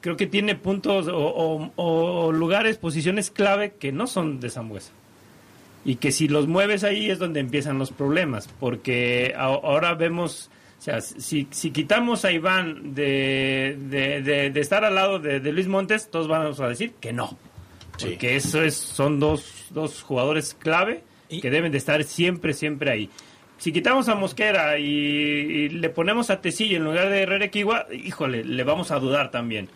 creo 0.00 0.16
que 0.16 0.26
tiene 0.26 0.54
puntos 0.54 1.08
o, 1.08 1.16
o- 1.16 1.72
o 1.76 2.32
lugares, 2.32 2.76
posiciones 2.78 3.30
clave 3.30 3.74
que 3.78 3.92
no 3.92 4.06
son 4.06 4.40
de 4.40 4.50
Zambuesa 4.50 4.92
y 5.84 5.96
que 5.96 6.12
si 6.12 6.28
los 6.28 6.46
mueves 6.48 6.84
ahí 6.84 7.10
es 7.10 7.18
donde 7.18 7.40
empiezan 7.40 7.78
los 7.78 7.90
problemas, 7.90 8.48
porque 8.60 9.34
a- 9.36 9.44
ahora 9.44 9.94
vemos, 9.94 10.50
o 10.78 10.82
sea, 10.82 11.00
si, 11.00 11.48
si 11.50 11.70
quitamos 11.70 12.24
a 12.24 12.32
Iván 12.32 12.94
de, 12.94 13.76
de, 13.88 14.22
de- 14.22 14.50
de 14.50 14.60
estar 14.60 14.84
al 14.84 14.94
lado 14.94 15.18
de, 15.18 15.40
de 15.40 15.52
Luis 15.52 15.66
Montes, 15.68 16.10
todos 16.10 16.28
vamos 16.28 16.60
a 16.60 16.68
decir 16.68 16.92
que 17.00 17.12
no, 17.12 17.36
porque 18.00 18.36
eso 18.36 18.62
es, 18.62 18.74
son 18.76 19.18
dos, 19.20 19.66
dos 19.70 20.02
jugadores 20.02 20.54
clave 20.54 21.02
que 21.40 21.50
deben 21.50 21.72
de 21.72 21.78
estar 21.78 22.02
siempre, 22.04 22.52
siempre 22.52 22.90
ahí. 22.90 23.10
Si 23.58 23.72
quitamos 23.72 24.08
a 24.08 24.16
Mosquera 24.16 24.76
y, 24.78 24.84
y 24.86 25.68
le 25.68 25.88
ponemos 25.88 26.30
a 26.30 26.40
Tecillo 26.40 26.76
en 26.76 26.84
lugar 26.84 27.08
de 27.10 27.22
Herrera 27.22 27.44
Equigua, 27.44 27.86
híjole, 27.92 28.44
le 28.44 28.64
vamos 28.64 28.90
a 28.90 28.98
dudar 28.98 29.30
también. 29.30 29.68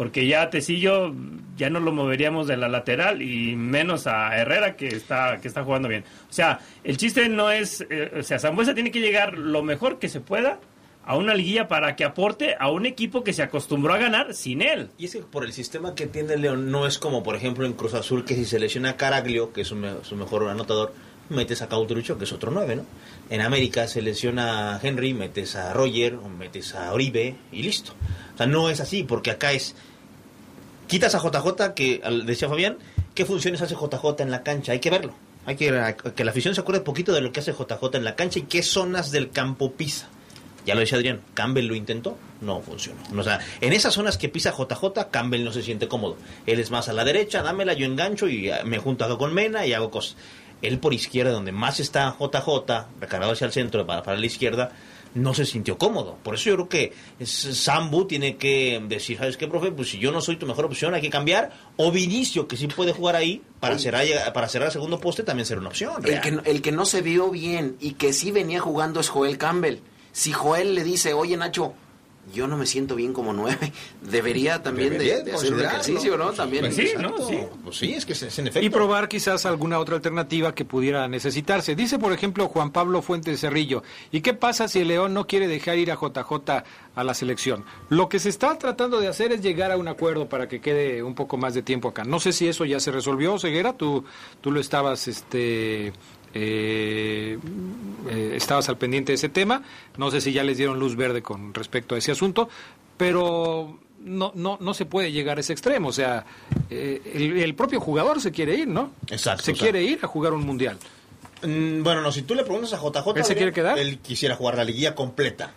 Porque 0.00 0.26
ya 0.26 0.48
Tecillo 0.48 1.12
ya 1.58 1.68
no 1.68 1.78
lo 1.78 1.92
moveríamos 1.92 2.46
de 2.46 2.56
la 2.56 2.70
lateral 2.70 3.20
y 3.20 3.54
menos 3.54 4.06
a 4.06 4.34
Herrera 4.34 4.74
que 4.74 4.88
está, 4.88 5.36
que 5.42 5.46
está 5.46 5.62
jugando 5.62 5.88
bien. 5.88 6.04
O 6.30 6.32
sea, 6.32 6.58
el 6.84 6.96
chiste 6.96 7.28
no 7.28 7.50
es, 7.50 7.84
eh, 7.90 8.10
o 8.18 8.22
sea, 8.22 8.38
Zambuesa 8.38 8.72
tiene 8.72 8.90
que 8.90 9.00
llegar 9.00 9.36
lo 9.36 9.62
mejor 9.62 9.98
que 9.98 10.08
se 10.08 10.20
pueda 10.22 10.58
a 11.04 11.16
una 11.18 11.34
liguilla 11.34 11.68
para 11.68 11.96
que 11.96 12.04
aporte 12.04 12.56
a 12.58 12.70
un 12.70 12.86
equipo 12.86 13.22
que 13.22 13.34
se 13.34 13.42
acostumbró 13.42 13.92
a 13.92 13.98
ganar 13.98 14.32
sin 14.32 14.62
él. 14.62 14.88
Y 14.96 15.04
es 15.04 15.16
por 15.16 15.44
el 15.44 15.52
sistema 15.52 15.94
que 15.94 16.06
tiene 16.06 16.38
León 16.38 16.70
no 16.70 16.86
es 16.86 16.98
como, 16.98 17.22
por 17.22 17.36
ejemplo, 17.36 17.66
en 17.66 17.74
Cruz 17.74 17.92
Azul, 17.92 18.24
que 18.24 18.34
si 18.36 18.46
se 18.46 18.58
lesiona 18.58 18.90
a 18.90 18.96
Caraglio, 18.96 19.52
que 19.52 19.60
es 19.60 19.68
su, 19.68 19.76
me- 19.76 20.02
su 20.02 20.16
mejor 20.16 20.48
anotador, 20.48 20.94
metes 21.28 21.60
a 21.60 21.68
Cauterucho, 21.68 22.16
que 22.16 22.24
es 22.24 22.32
otro 22.32 22.50
9, 22.50 22.74
¿no? 22.76 22.86
En 23.28 23.42
América 23.42 23.86
se 23.86 24.00
lesiona 24.00 24.76
a 24.76 24.80
Henry, 24.82 25.12
metes 25.12 25.56
a 25.56 25.74
Roger, 25.74 26.16
metes 26.38 26.74
a 26.74 26.90
Oribe 26.94 27.34
y 27.52 27.62
listo. 27.64 27.92
O 28.34 28.36
sea, 28.38 28.46
no 28.46 28.70
es 28.70 28.80
así, 28.80 29.02
porque 29.04 29.30
acá 29.30 29.52
es... 29.52 29.76
Quitas 30.90 31.14
a 31.14 31.20
JJ, 31.20 31.72
que 31.76 32.02
decía 32.26 32.48
Fabián, 32.48 32.76
¿qué 33.14 33.24
funciones 33.24 33.62
hace 33.62 33.76
JJ 33.76 34.22
en 34.22 34.32
la 34.32 34.42
cancha? 34.42 34.72
Hay 34.72 34.80
que 34.80 34.90
verlo. 34.90 35.14
Hay 35.46 35.54
que, 35.54 35.94
que 36.16 36.24
la 36.24 36.32
afición 36.32 36.52
se 36.56 36.62
acuerde 36.62 36.80
poquito 36.80 37.12
de 37.12 37.20
lo 37.20 37.30
que 37.30 37.38
hace 37.38 37.52
JJ 37.52 37.94
en 37.94 38.02
la 38.02 38.16
cancha 38.16 38.40
y 38.40 38.42
qué 38.42 38.64
zonas 38.64 39.12
del 39.12 39.30
campo 39.30 39.70
pisa. 39.70 40.08
Ya 40.66 40.74
lo 40.74 40.80
decía 40.80 40.98
Adrián, 40.98 41.20
Campbell 41.32 41.68
lo 41.68 41.76
intentó, 41.76 42.18
no 42.40 42.60
funcionó. 42.60 43.00
O 43.16 43.22
sea, 43.22 43.38
en 43.60 43.72
esas 43.72 43.94
zonas 43.94 44.18
que 44.18 44.28
pisa 44.28 44.50
JJ, 44.50 45.10
Campbell 45.12 45.44
no 45.44 45.52
se 45.52 45.62
siente 45.62 45.86
cómodo. 45.86 46.16
Él 46.44 46.58
es 46.58 46.72
más 46.72 46.88
a 46.88 46.92
la 46.92 47.04
derecha, 47.04 47.40
dámela, 47.44 47.74
yo 47.74 47.86
engancho 47.86 48.26
y 48.26 48.50
ah, 48.50 48.62
me 48.64 48.78
junto 48.78 49.04
acá 49.04 49.16
con 49.16 49.32
Mena 49.32 49.64
y 49.64 49.72
hago 49.74 49.92
cosas. 49.92 50.16
Él 50.60 50.80
por 50.80 50.92
izquierda, 50.92 51.30
donde 51.30 51.52
más 51.52 51.78
está 51.78 52.16
JJ, 52.18 52.88
recargado 53.00 53.30
hacia 53.30 53.44
el 53.44 53.52
centro 53.52 53.86
para, 53.86 54.02
para 54.02 54.18
la 54.18 54.26
izquierda, 54.26 54.72
no 55.14 55.34
se 55.34 55.44
sintió 55.44 55.76
cómodo. 55.78 56.16
Por 56.22 56.34
eso 56.34 56.50
yo 56.50 56.54
creo 56.56 56.68
que 56.68 56.92
Sambu 57.24 58.06
tiene 58.06 58.36
que 58.36 58.80
decir, 58.88 59.18
¿sabes 59.18 59.36
qué, 59.36 59.46
profe? 59.48 59.70
Pues 59.72 59.88
si 59.90 59.98
yo 59.98 60.12
no 60.12 60.20
soy 60.20 60.36
tu 60.36 60.46
mejor 60.46 60.64
opción, 60.66 60.94
hay 60.94 61.00
que 61.00 61.10
cambiar. 61.10 61.50
O 61.76 61.90
Vinicio, 61.90 62.46
que 62.46 62.56
sí 62.56 62.66
puede 62.68 62.92
jugar 62.92 63.16
ahí, 63.16 63.42
para 63.60 63.78
cerrar, 63.78 64.04
para 64.32 64.48
cerrar 64.48 64.66
el 64.66 64.72
segundo 64.72 65.00
poste, 65.00 65.22
también 65.22 65.46
será 65.46 65.60
una 65.60 65.68
opción. 65.70 65.94
El 66.06 66.20
que, 66.20 66.30
no- 66.30 66.42
el 66.44 66.62
que 66.62 66.72
no 66.72 66.84
se 66.84 67.02
vio 67.02 67.30
bien 67.30 67.76
y 67.80 67.92
que 67.92 68.12
sí 68.12 68.30
venía 68.30 68.60
jugando 68.60 69.00
es 69.00 69.08
Joel 69.08 69.38
Campbell. 69.38 69.78
Si 70.12 70.32
Joel 70.32 70.74
le 70.74 70.82
dice, 70.84 71.12
oye 71.14 71.36
Nacho, 71.36 71.74
yo 72.32 72.46
no 72.46 72.56
me 72.56 72.66
siento 72.66 72.94
bien 72.96 73.12
como 73.12 73.32
nueve, 73.32 73.72
debería 74.02 74.62
también 74.62 74.90
de- 74.90 74.98
Debería 74.98 75.22
de, 75.24 75.32
hacer 75.32 75.54
un 75.54 75.60
ejercicio, 75.60 76.16
¿no? 76.16 76.30
También. 76.32 76.64
Pues 76.64 76.76
sí, 76.76 76.82
Exacto. 76.82 77.16
¿no? 77.18 77.28
Sí. 77.28 77.38
Pues 77.64 77.76
sí, 77.76 77.92
es 77.94 78.06
que 78.06 78.12
es, 78.12 78.22
es 78.22 78.38
en 78.38 78.48
efecto. 78.48 78.64
y 78.66 78.70
probar 78.70 79.08
quizás 79.08 79.46
alguna 79.46 79.78
otra 79.78 79.96
alternativa 79.96 80.54
que 80.54 80.64
pudiera 80.64 81.06
necesitarse. 81.08 81.74
Dice, 81.74 81.98
por 81.98 82.12
ejemplo, 82.12 82.48
Juan 82.48 82.70
Pablo 82.70 83.02
Fuentes 83.02 83.40
Cerrillo, 83.40 83.82
¿y 84.12 84.20
qué 84.20 84.34
pasa 84.34 84.68
si 84.68 84.80
el 84.80 84.88
León 84.88 85.14
no 85.14 85.26
quiere 85.26 85.48
dejar 85.48 85.78
ir 85.78 85.90
a 85.90 85.94
JJ 85.96 86.64
a 86.94 87.04
la 87.04 87.14
selección? 87.14 87.64
Lo 87.88 88.08
que 88.08 88.18
se 88.18 88.28
está 88.28 88.56
tratando 88.58 89.00
de 89.00 89.08
hacer 89.08 89.32
es 89.32 89.42
llegar 89.42 89.70
a 89.72 89.76
un 89.76 89.88
acuerdo 89.88 90.28
para 90.28 90.48
que 90.48 90.60
quede 90.60 91.02
un 91.02 91.14
poco 91.14 91.36
más 91.36 91.54
de 91.54 91.62
tiempo 91.62 91.88
acá. 91.88 92.04
No 92.04 92.20
sé 92.20 92.32
si 92.32 92.48
eso 92.48 92.64
ya 92.64 92.80
se 92.80 92.90
resolvió, 92.90 93.38
Ceguera, 93.38 93.72
tú, 93.74 94.04
tú 94.40 94.50
lo 94.52 94.60
estabas... 94.60 95.08
este 95.08 95.92
eh, 96.34 97.38
eh, 98.08 98.32
estabas 98.36 98.68
al 98.68 98.78
pendiente 98.78 99.12
de 99.12 99.16
ese 99.16 99.28
tema, 99.28 99.62
no 99.96 100.10
sé 100.10 100.20
si 100.20 100.32
ya 100.32 100.44
les 100.44 100.56
dieron 100.58 100.78
luz 100.78 100.96
verde 100.96 101.22
con 101.22 101.52
respecto 101.54 101.94
a 101.94 101.98
ese 101.98 102.12
asunto, 102.12 102.48
pero 102.96 103.78
no, 104.04 104.32
no, 104.34 104.58
no 104.60 104.74
se 104.74 104.86
puede 104.86 105.12
llegar 105.12 105.38
a 105.38 105.40
ese 105.40 105.52
extremo. 105.52 105.88
O 105.88 105.92
sea, 105.92 106.24
eh, 106.70 107.00
el, 107.14 107.38
el 107.38 107.54
propio 107.54 107.80
jugador 107.80 108.20
se 108.20 108.30
quiere 108.32 108.54
ir, 108.54 108.68
¿no? 108.68 108.92
Exacto. 109.10 109.44
Se 109.44 109.52
o 109.52 109.56
sea, 109.56 109.62
quiere 109.62 109.82
ir 109.82 109.98
a 110.02 110.06
jugar 110.06 110.32
un 110.32 110.44
mundial. 110.44 110.78
Mm, 111.42 111.82
Bueno, 111.82 112.00
no, 112.02 112.12
si 112.12 112.22
tú 112.22 112.34
le 112.34 112.42
preguntas 112.44 112.72
a 112.72 112.76
JJ, 112.78 113.16
¿Él 113.16 113.24
se 113.24 113.34
quiere 113.36 113.52
quedar? 113.52 113.78
Él 113.78 113.98
quisiera 113.98 114.36
jugar 114.36 114.56
la 114.56 114.64
liguilla 114.64 114.94
completa. 114.94 115.52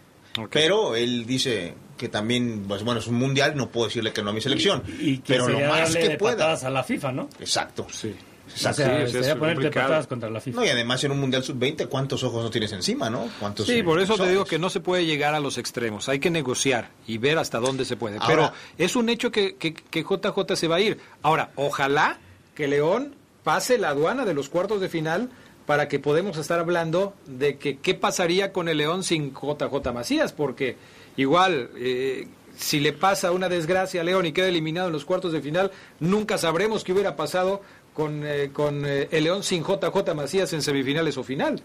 Pero 0.49 0.95
él 0.95 1.25
dice 1.27 1.75
que 1.97 2.09
también, 2.09 2.65
pues 2.67 2.83
bueno, 2.83 2.99
es 2.99 3.07
un 3.07 3.15
mundial, 3.15 3.55
no 3.55 3.69
puedo 3.69 3.85
decirle 3.87 4.11
que 4.13 4.23
no 4.23 4.31
a 4.31 4.33
mi 4.33 4.41
selección. 4.41 4.81
Y 4.99 5.17
que 5.19 5.33
pero 5.33 5.47
lo 5.47 5.59
más 5.59 5.95
que 5.95 6.11
pueda. 6.17 6.53
a 6.53 6.69
la 6.71 6.83
FIFA, 6.83 7.11
¿no? 7.11 7.29
Exacto. 7.39 7.85
Sí. 7.91 8.15
O 8.45 8.57
sea, 8.57 8.73
sería 8.73 9.37
ponerte 9.37 9.71
patadas 9.71 10.07
contra 10.07 10.29
la 10.29 10.41
FIFA. 10.41 10.59
No, 10.59 10.65
y 10.65 10.69
además 10.69 11.03
en 11.03 11.11
un 11.11 11.19
mundial 11.19 11.43
sub-20, 11.43 11.87
¿cuántos 11.87 12.23
ojos 12.23 12.43
no 12.43 12.49
tienes 12.49 12.71
encima, 12.73 13.09
no? 13.09 13.29
¿Cuántos 13.39 13.67
Sí, 13.67 13.81
por 13.83 13.99
eso 13.99 14.15
te 14.17 14.29
digo 14.29 14.45
que 14.45 14.59
no 14.59 14.69
se 14.69 14.79
puede 14.79 15.05
llegar 15.05 15.33
a 15.33 15.39
los 15.39 15.57
extremos. 15.57 16.09
Hay 16.09 16.19
que 16.19 16.29
negociar 16.29 16.89
y 17.07 17.17
ver 17.17 17.37
hasta 17.37 17.59
dónde 17.59 17.85
se 17.85 17.95
puede. 17.95 18.17
Ahora- 18.17 18.27
Pero 18.27 18.53
es 18.77 18.95
un 18.95 19.09
hecho 19.09 19.31
que, 19.31 19.55
que, 19.55 19.73
que 19.73 20.03
JJ 20.03 20.55
se 20.55 20.67
va 20.67 20.75
a 20.75 20.81
ir. 20.81 20.99
Ahora, 21.21 21.51
ojalá 21.55 22.19
que 22.53 22.67
León 22.67 23.15
pase 23.43 23.77
la 23.77 23.89
aduana 23.89 24.25
de 24.25 24.33
los 24.33 24.49
cuartos 24.49 24.81
de 24.81 24.89
final 24.89 25.29
para 25.65 25.87
que 25.87 25.99
podamos 25.99 26.37
estar 26.37 26.59
hablando 26.59 27.13
de 27.25 27.57
que 27.57 27.77
qué 27.77 27.93
pasaría 27.93 28.51
con 28.51 28.67
el 28.67 28.77
León 28.77 29.03
sin 29.03 29.33
JJ 29.33 29.91
Macías, 29.93 30.33
porque 30.33 30.75
igual 31.15 31.69
eh, 31.77 32.27
si 32.57 32.79
le 32.81 32.93
pasa 32.93 33.31
una 33.31 33.47
desgracia 33.49 34.01
a 34.01 34.03
León 34.03 34.25
y 34.25 34.33
queda 34.33 34.47
eliminado 34.49 34.87
en 34.87 34.93
los 34.93 35.05
cuartos 35.05 35.31
de 35.31 35.41
final, 35.41 35.71
nunca 35.99 36.37
sabremos 36.37 36.83
qué 36.83 36.91
hubiera 36.93 37.15
pasado 37.15 37.61
con, 37.93 38.25
eh, 38.25 38.51
con 38.51 38.85
eh, 38.85 39.07
el 39.11 39.25
León 39.25 39.43
sin 39.43 39.63
JJ 39.63 40.13
Macías 40.15 40.53
en 40.53 40.61
semifinales 40.61 41.17
o 41.17 41.23
final. 41.23 41.61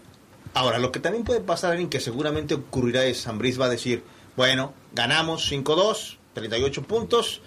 Ahora, 0.53 0.79
lo 0.79 0.91
que 0.91 0.99
también 0.99 1.23
puede 1.23 1.41
pasar, 1.41 1.71
alguien 1.71 1.89
que 1.89 1.99
seguramente 1.99 2.55
ocurrirá 2.55 3.05
es, 3.05 3.27
Ambriz 3.27 3.59
va 3.59 3.65
a 3.65 3.69
decir, 3.69 4.03
bueno, 4.35 4.73
ganamos 4.93 5.51
5-2, 5.51 6.17
38 6.33 6.83
puntos, 6.83 7.41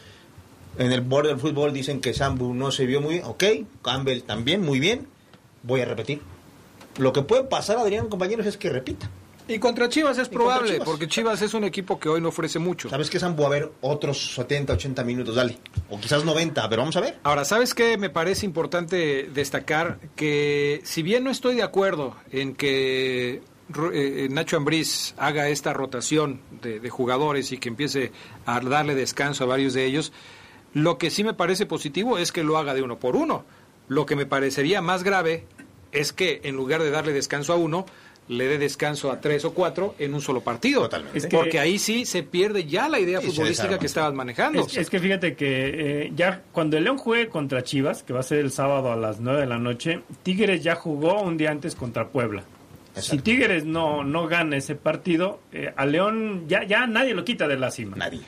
en 0.79 0.93
el 0.93 1.01
borde 1.03 1.31
del 1.31 1.39
fútbol 1.39 1.73
dicen 1.73 2.01
que 2.01 2.15
Sambu 2.15 2.55
no 2.55 2.71
se 2.71 2.87
vio 2.87 3.01
muy 3.01 3.15
bien, 3.15 3.27
ok, 3.27 3.45
Campbell 3.83 4.23
también, 4.23 4.63
muy 4.63 4.81
bien, 4.81 5.07
voy 5.63 5.81
a 5.81 5.85
repetir. 5.85 6.21
Lo 6.99 7.13
que 7.13 7.23
puede 7.23 7.45
pasar, 7.45 7.79
Adrián, 7.79 8.09
compañeros, 8.09 8.47
es 8.47 8.57
que 8.57 8.71
repita. 8.71 9.11
Y 9.48 9.59
contra 9.59 9.89
Chivas 9.89 10.19
es 10.19 10.28
probable, 10.28 10.73
Chivas. 10.73 10.86
porque 10.89 11.09
Chivas 11.09 11.43
es 11.43 11.52
un 11.55 11.64
equipo 11.64 11.98
que 11.98 12.09
hoy 12.09 12.20
no 12.20 12.28
ofrece 12.28 12.59
mucho. 12.59 12.89
¿Sabes 12.89 13.10
que 13.10 13.19
Sambu 13.19 13.43
va 13.43 13.48
a 13.48 13.51
haber 13.51 13.73
otros 13.81 14.35
70, 14.35 14.73
80 14.74 15.05
minutos? 15.05 15.35
Dale. 15.35 15.59
O 15.90 15.98
quizás 16.01 16.24
90, 16.24 16.69
pero 16.69 16.82
vamos 16.82 16.97
a 16.97 17.01
ver. 17.01 17.19
Ahora, 17.24 17.44
¿sabes 17.44 17.74
qué? 17.74 17.98
Me 17.98 18.09
parece 18.10 18.47
importante 18.47 19.28
destacar 19.35 19.98
que 20.16 20.81
si 20.85 21.02
bien 21.02 21.24
no 21.24 21.31
estoy 21.31 21.56
de 21.56 21.62
acuerdo 21.62 22.16
en 22.31 22.55
que 22.55 23.43
Ru- 23.70 23.90
eh, 23.93 24.28
Nacho 24.31 24.56
Ambriz 24.56 25.14
haga 25.19 25.48
esta 25.48 25.73
rotación 25.73 26.40
de, 26.62 26.78
de 26.81 26.90
jugadores 26.90 27.51
y 27.52 27.59
que 27.59 27.69
empiece 27.69 28.12
a 28.47 28.60
darle 28.60 28.94
descanso 28.94 29.44
a 29.44 29.48
varios 29.48 29.74
de 29.74 29.85
ellos, 29.85 30.12
lo 30.73 30.98
que 30.98 31.10
sí 31.10 31.24
me 31.24 31.35
parece 31.35 31.66
positivo 31.66 32.16
es 32.16 32.32
que 32.32 32.44
lo 32.44 32.59
haga 32.59 32.74
de 32.74 32.82
uno 32.82 32.98
por 32.98 33.16
uno. 33.16 33.44
Lo 33.89 34.06
que 34.06 34.16
me 34.16 34.24
parecería 34.24 34.81
más 34.81 35.02
grave 35.02 35.47
es 35.90 36.12
que 36.12 36.40
en 36.44 36.55
lugar 36.56 36.82
de 36.82 36.90
darle 36.90 37.12
descanso 37.12 37.52
a 37.52 37.56
uno, 37.56 37.85
le 38.28 38.47
dé 38.47 38.57
descanso 38.59 39.11
a 39.11 39.20
tres 39.20 39.44
o 39.44 39.53
cuatro 39.53 39.94
en 39.99 40.15
un 40.15 40.20
solo 40.20 40.40
partido. 40.43 40.89
Es 41.12 41.27
que- 41.27 41.36
Porque 41.36 41.59
ahí 41.59 41.78
sí 41.78 42.07
se 42.07 42.23
pierde 42.23 42.65
ya 42.65 42.89
la 42.89 42.99
idea 43.01 43.20
futbolística 43.20 43.78
que 43.81 43.86
estabas 43.86 44.15
manejando. 44.15 44.61
Es, 44.66 44.77
es 44.77 44.90
que 44.90 45.01
fíjate 45.01 45.35
que 45.35 46.05
eh, 46.07 46.12
ya 46.15 46.43
cuando 46.53 46.78
el 46.78 46.85
León 46.85 46.99
juegue 46.99 47.28
contra 47.28 47.62
Chivas, 47.65 48.03
que 48.03 48.12
va 48.12 48.20
a 48.20 48.23
ser 48.23 48.39
el 48.39 48.51
sábado 48.53 48.93
a 48.93 48.97
las 48.97 49.20
9 49.20 49.40
de 49.40 49.47
la 49.47 49.59
noche, 49.59 50.01
Tigres 50.23 50.62
ya 50.62 50.74
jugó 50.77 51.20
un 51.20 51.36
día 51.36 51.51
antes 51.51 51.74
contra 51.74 52.09
Puebla. 52.09 52.44
Si 52.94 53.19
Tigres 53.19 53.65
no, 53.65 54.05
no 54.05 54.28
gana 54.28 54.57
ese 54.57 54.74
partido, 54.74 55.40
eh, 55.53 55.73
a 55.77 55.86
León 55.86 56.44
ya, 56.47 56.62
ya 56.65 56.86
nadie 56.86 57.15
lo 57.15 57.24
quita 57.24 57.49
de 57.49 57.57
la 57.59 57.70
cima. 57.70 57.97
Nadie. 57.97 58.20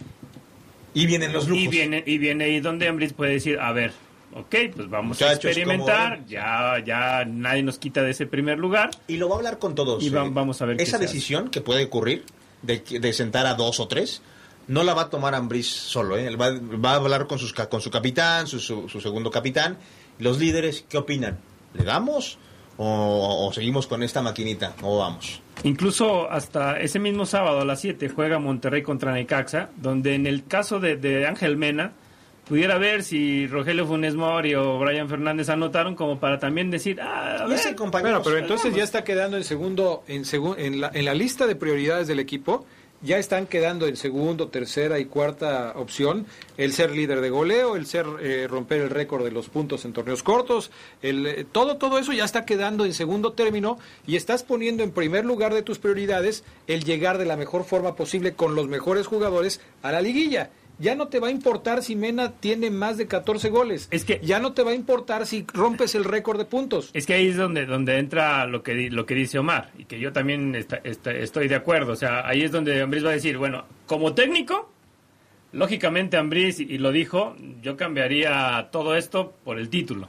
Y 0.95 1.07
vienen 1.07 1.33
los 1.33 1.49
lujos. 1.49 1.65
Y 1.65 1.69
viene, 1.69 2.03
y 2.07 2.19
viene 2.19 2.45
ahí 2.45 2.61
donde 2.61 2.89
Ambris 2.89 3.13
puede 3.13 3.33
decir, 3.33 3.59
a 3.59 3.73
ver, 3.73 3.93
ok, 4.35 4.55
pues 4.75 4.89
vamos 4.91 5.21
a 5.23 5.33
experimentar, 5.33 6.17
¿cómo 6.19 6.29
ya, 6.29 6.83
ya 6.85 7.25
nadie 7.25 7.63
nos 7.63 7.79
quita 7.79 8.03
de 8.03 8.11
ese 8.11 8.27
primer 8.27 8.59
lugar. 8.59 8.91
Y 9.09 9.17
lo 9.17 9.29
va 9.29 9.37
a 9.37 9.39
hablar 9.39 9.59
con 9.59 9.75
todos. 9.75 10.03
Y 10.03 10.11
va- 10.11 10.25
eh. 10.27 10.31
vamos 10.33 10.61
a 10.61 10.67
ver 10.67 10.81
Esa 10.81 10.99
decisión 10.99 11.49
que 11.51 11.61
puede 11.61 11.85
ocurrir 11.85 12.25
de, 12.63 12.79
de 12.81 13.13
sentar 13.13 13.47
a 13.47 13.55
dos 13.55 13.81
o 13.81 13.89
tres, 13.89 14.23
no 14.67 14.83
la 14.83 14.95
va 14.95 15.03
a 15.03 15.11
tomar 15.11 15.35
Ambriz 15.35 15.67
solo. 15.69 16.17
¿eh? 16.17 16.35
Va, 16.37 16.51
va 16.53 16.93
a 16.93 16.95
hablar 16.97 17.27
con, 17.27 17.39
sus, 17.39 17.53
con 17.53 17.81
su 17.81 17.91
capitán, 17.91 18.47
su, 18.47 18.59
su- 18.61 18.89
su 18.89 19.01
segundo 19.01 19.31
capitán. 19.31 19.77
Los 20.19 20.39
líderes, 20.39 20.85
¿qué 20.89 20.97
opinan? 20.99 21.39
¿Le 21.75 21.85
damos 21.85 22.39
o, 22.77 23.47
o 23.47 23.53
seguimos 23.53 23.87
con 23.87 24.03
esta 24.03 24.23
maquinita? 24.23 24.75
¿O 24.83 24.99
vamos? 24.99 25.41
Incluso 25.65 26.31
hasta 26.31 26.81
ese 26.81 26.99
mismo 26.99 27.27
sábado 27.27 27.61
a 27.61 27.65
las 27.65 27.81
7 27.81 28.09
juega 28.09 28.39
Monterrey 28.39 28.83
contra 28.83 29.13
Necaxa, 29.13 29.71
donde 29.77 30.15
en 30.15 30.27
el 30.27 30.45
caso 30.47 30.81
de, 30.81 30.97
de 30.97 31.27
Ángel 31.27 31.57
Mena, 31.57 31.93
pudiera 32.49 32.79
ver 32.79 33.03
si 33.03 33.47
Rogelio 33.47 33.87
Funes 33.87 34.15
Mori 34.15 34.55
o 34.55 34.79
Brian 34.79 35.09
Fernández 35.09 35.49
anotaron 35.49 35.95
como 35.95 36.19
para 36.21 36.39
también 36.39 36.71
decir, 36.71 37.01
ah, 37.01 37.39
a 37.41 37.47
ver, 37.49 37.77
Bueno, 38.03 38.23
pero 38.25 38.37
entonces 38.39 38.75
ya 38.77 38.85
está 38.85 39.05
quedando 39.05 39.37
en 39.37 39.45
segundo, 39.45 40.05
en, 40.09 40.25
segun- 40.25 40.57
en, 40.59 40.81
la, 40.81 40.91
en 40.93 41.05
la 41.05 41.15
lista 41.15 41.47
de 41.47 41.57
prioridades 41.57 42.07
del 42.07 42.21
equipo, 42.21 42.67
ya 43.03 43.19
están 43.19 43.47
quedando 43.47 43.87
en 43.87 43.97
segundo, 43.97 44.49
tercera 44.49 44.99
y 44.99 45.05
cuarta 45.05 45.73
opción 45.77 46.25
el 46.57 46.73
ser 46.73 46.91
líder 46.93 47.21
de 47.21 47.29
goleo, 47.29 47.77
el 47.77 47.85
ser 47.85 48.07
eh, 48.23 48.47
romper 48.49 48.81
el 48.81 48.89
récord 48.89 49.23
de 49.25 49.31
los 49.31 49.51
puntos 49.51 49.85
en 49.85 49.93
torneos 49.93 50.23
cortos, 50.23 50.71
el, 51.03 51.27
eh, 51.27 51.45
todo 51.51 51.77
todo 51.77 51.99
eso 51.99 52.15
ya 52.15 52.25
está 52.25 52.47
quedando 52.47 52.87
en 52.87 52.95
segundo 52.95 53.33
término 53.35 53.79
y 54.07 54.17
estás 54.17 54.43
poniendo 54.43 54.83
en 54.83 54.91
primer 54.91 55.27
lugar 55.27 55.53
de 55.53 55.63
tus 55.63 55.79
prioridades 55.79 56.45
el 56.67 56.85
llegar 56.85 57.19
de 57.19 57.27
la 57.27 57.37
mejor 57.37 57.65
forma 57.65 57.95
posible 57.95 58.33
con 58.33 58.55
los 58.55 58.69
mejores 58.69 59.07
jugadores 59.07 59.61
a 59.83 59.93
la 59.93 60.01
liguilla. 60.01 60.49
Ya 60.79 60.95
no 60.97 61.09
te 61.09 61.21
va 61.21 61.29
a 61.29 61.31
importar 61.31 61.83
si 61.83 61.95
Mena 61.95 62.33
tiene 62.33 62.71
más 62.71 62.97
de 62.97 63.07
14 63.07 63.49
goles. 63.51 63.89
Es 63.91 64.05
que 64.05 64.21
ya 64.23 64.41
no 64.41 64.53
te 64.53 64.63
va 64.63 64.73
a 64.73 64.75
importar 64.75 65.27
si 65.27 65.47
rompes 65.53 65.95
el 65.95 66.05
récord 66.05 66.39
de 66.39 66.45
puntos. 66.47 66.91
Es 66.95 67.07
que 67.07 67.15
ahí 67.15 67.29
es 67.29 67.37
donde, 67.37 67.67
donde 67.67 67.99
entra 67.99 68.47
lo 68.47 68.63
que, 68.63 68.91
lo 68.91 69.07
que 69.07 69.15
dice 69.15 69.39
Omar, 69.39 69.71
y 69.79 69.85
que 69.85 70.01
yo 70.01 70.13
también 70.13 70.55
estoy 70.55 71.49
de 71.49 71.55
acuerdo. 71.55 71.93
O 71.93 71.97
sea, 71.97 72.27
ahí 72.27 72.43
es 72.43 72.51
donde 72.51 72.81
Ambriz 72.83 73.05
va 73.05 73.11
a 73.11 73.13
decir, 73.13 73.39
bueno, 73.39 73.65
como 73.87 74.15
técnico, 74.15 74.73
lógicamente 75.53 76.17
Ambriz, 76.17 76.59
y 76.59 76.79
lo 76.79 76.91
dijo, 76.91 77.37
yo 77.63 77.77
cambiaría 77.77 78.69
todo 78.73 78.97
esto 78.97 79.35
por 79.45 79.59
el 79.59 79.69
título. 79.69 80.09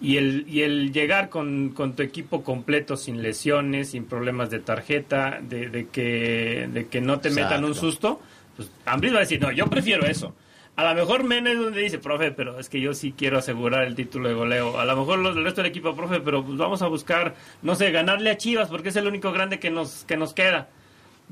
Y 0.00 0.16
el, 0.16 0.46
y 0.48 0.62
el 0.62 0.92
llegar 0.92 1.28
con, 1.28 1.70
con 1.70 1.96
tu 1.96 2.04
equipo 2.04 2.44
completo, 2.44 2.96
sin 2.96 3.20
lesiones, 3.20 3.90
sin 3.90 4.04
problemas 4.04 4.48
de 4.48 4.60
tarjeta, 4.60 5.40
de, 5.42 5.68
de 5.70 5.88
que, 5.88 6.68
de 6.72 6.86
que 6.86 7.00
no 7.00 7.18
te 7.18 7.30
metan 7.30 7.64
un 7.64 7.74
susto, 7.74 8.20
pues 8.58 8.70
Ambriz 8.84 9.12
va 9.14 9.16
a 9.16 9.20
decir, 9.20 9.40
no, 9.40 9.50
yo 9.52 9.66
prefiero 9.68 10.04
eso. 10.04 10.34
A 10.76 10.84
lo 10.84 10.94
mejor 10.94 11.24
Mena 11.24 11.50
es 11.50 11.58
donde 11.58 11.80
dice, 11.80 11.98
profe, 11.98 12.30
pero 12.30 12.60
es 12.60 12.68
que 12.68 12.80
yo 12.80 12.92
sí 12.94 13.12
quiero 13.16 13.38
asegurar 13.38 13.84
el 13.84 13.94
título 13.96 14.28
de 14.28 14.34
goleo. 14.34 14.78
A 14.78 14.84
lo 14.84 14.96
mejor 14.96 15.18
los- 15.18 15.36
el 15.36 15.42
resto 15.42 15.62
del 15.62 15.70
equipo, 15.70 15.96
profe, 15.96 16.20
pero 16.20 16.44
pues 16.44 16.56
vamos 16.58 16.82
a 16.82 16.86
buscar, 16.88 17.34
no 17.62 17.74
sé, 17.74 17.90
ganarle 17.90 18.30
a 18.30 18.36
Chivas 18.36 18.68
porque 18.68 18.90
es 18.90 18.96
el 18.96 19.06
único 19.08 19.32
grande 19.32 19.58
que 19.58 19.70
nos, 19.70 20.04
que 20.04 20.16
nos 20.18 20.34
queda. 20.34 20.68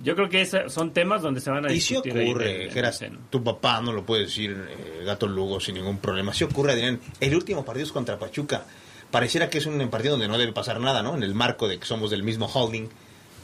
Yo 0.03 0.15
creo 0.17 0.29
que 0.29 0.45
son 0.45 0.91
temas 0.93 1.23
donde 1.23 1.41
se 1.41 1.51
van 1.51 1.65
a 1.65 1.73
Y 1.73 1.81
si 1.81 1.95
discutir. 1.95 2.19
ocurre, 2.29 2.71
Geras, 2.71 3.03
tu 3.31 3.43
papá 3.45 3.81
no 3.81 3.93
lo 3.93 4.05
puede 4.05 4.23
decir, 4.25 4.51
eh, 4.69 5.05
Gato 5.05 5.27
Lugo, 5.29 5.61
sin 5.61 5.77
ningún 5.77 5.99
problema. 5.99 6.35
Si 6.35 6.43
ocurre, 6.45 6.73
Adrián, 6.73 7.01
el 7.21 7.35
último 7.35 7.65
partido 7.65 7.87
es 7.87 7.93
contra 7.93 8.19
Pachuca. 8.19 8.65
Pareciera 9.11 9.49
que 9.49 9.59
es 9.59 9.67
un 9.67 9.79
partido 9.89 10.13
donde 10.15 10.29
no 10.29 10.37
debe 10.37 10.53
pasar 10.53 10.81
nada, 10.81 11.03
¿no? 11.03 11.15
En 11.17 11.23
el 11.23 11.35
marco 11.35 11.69
de 11.69 11.79
que 11.79 11.87
somos 11.87 12.11
del 12.11 12.25
mismo 12.25 12.47
holding. 12.47 12.89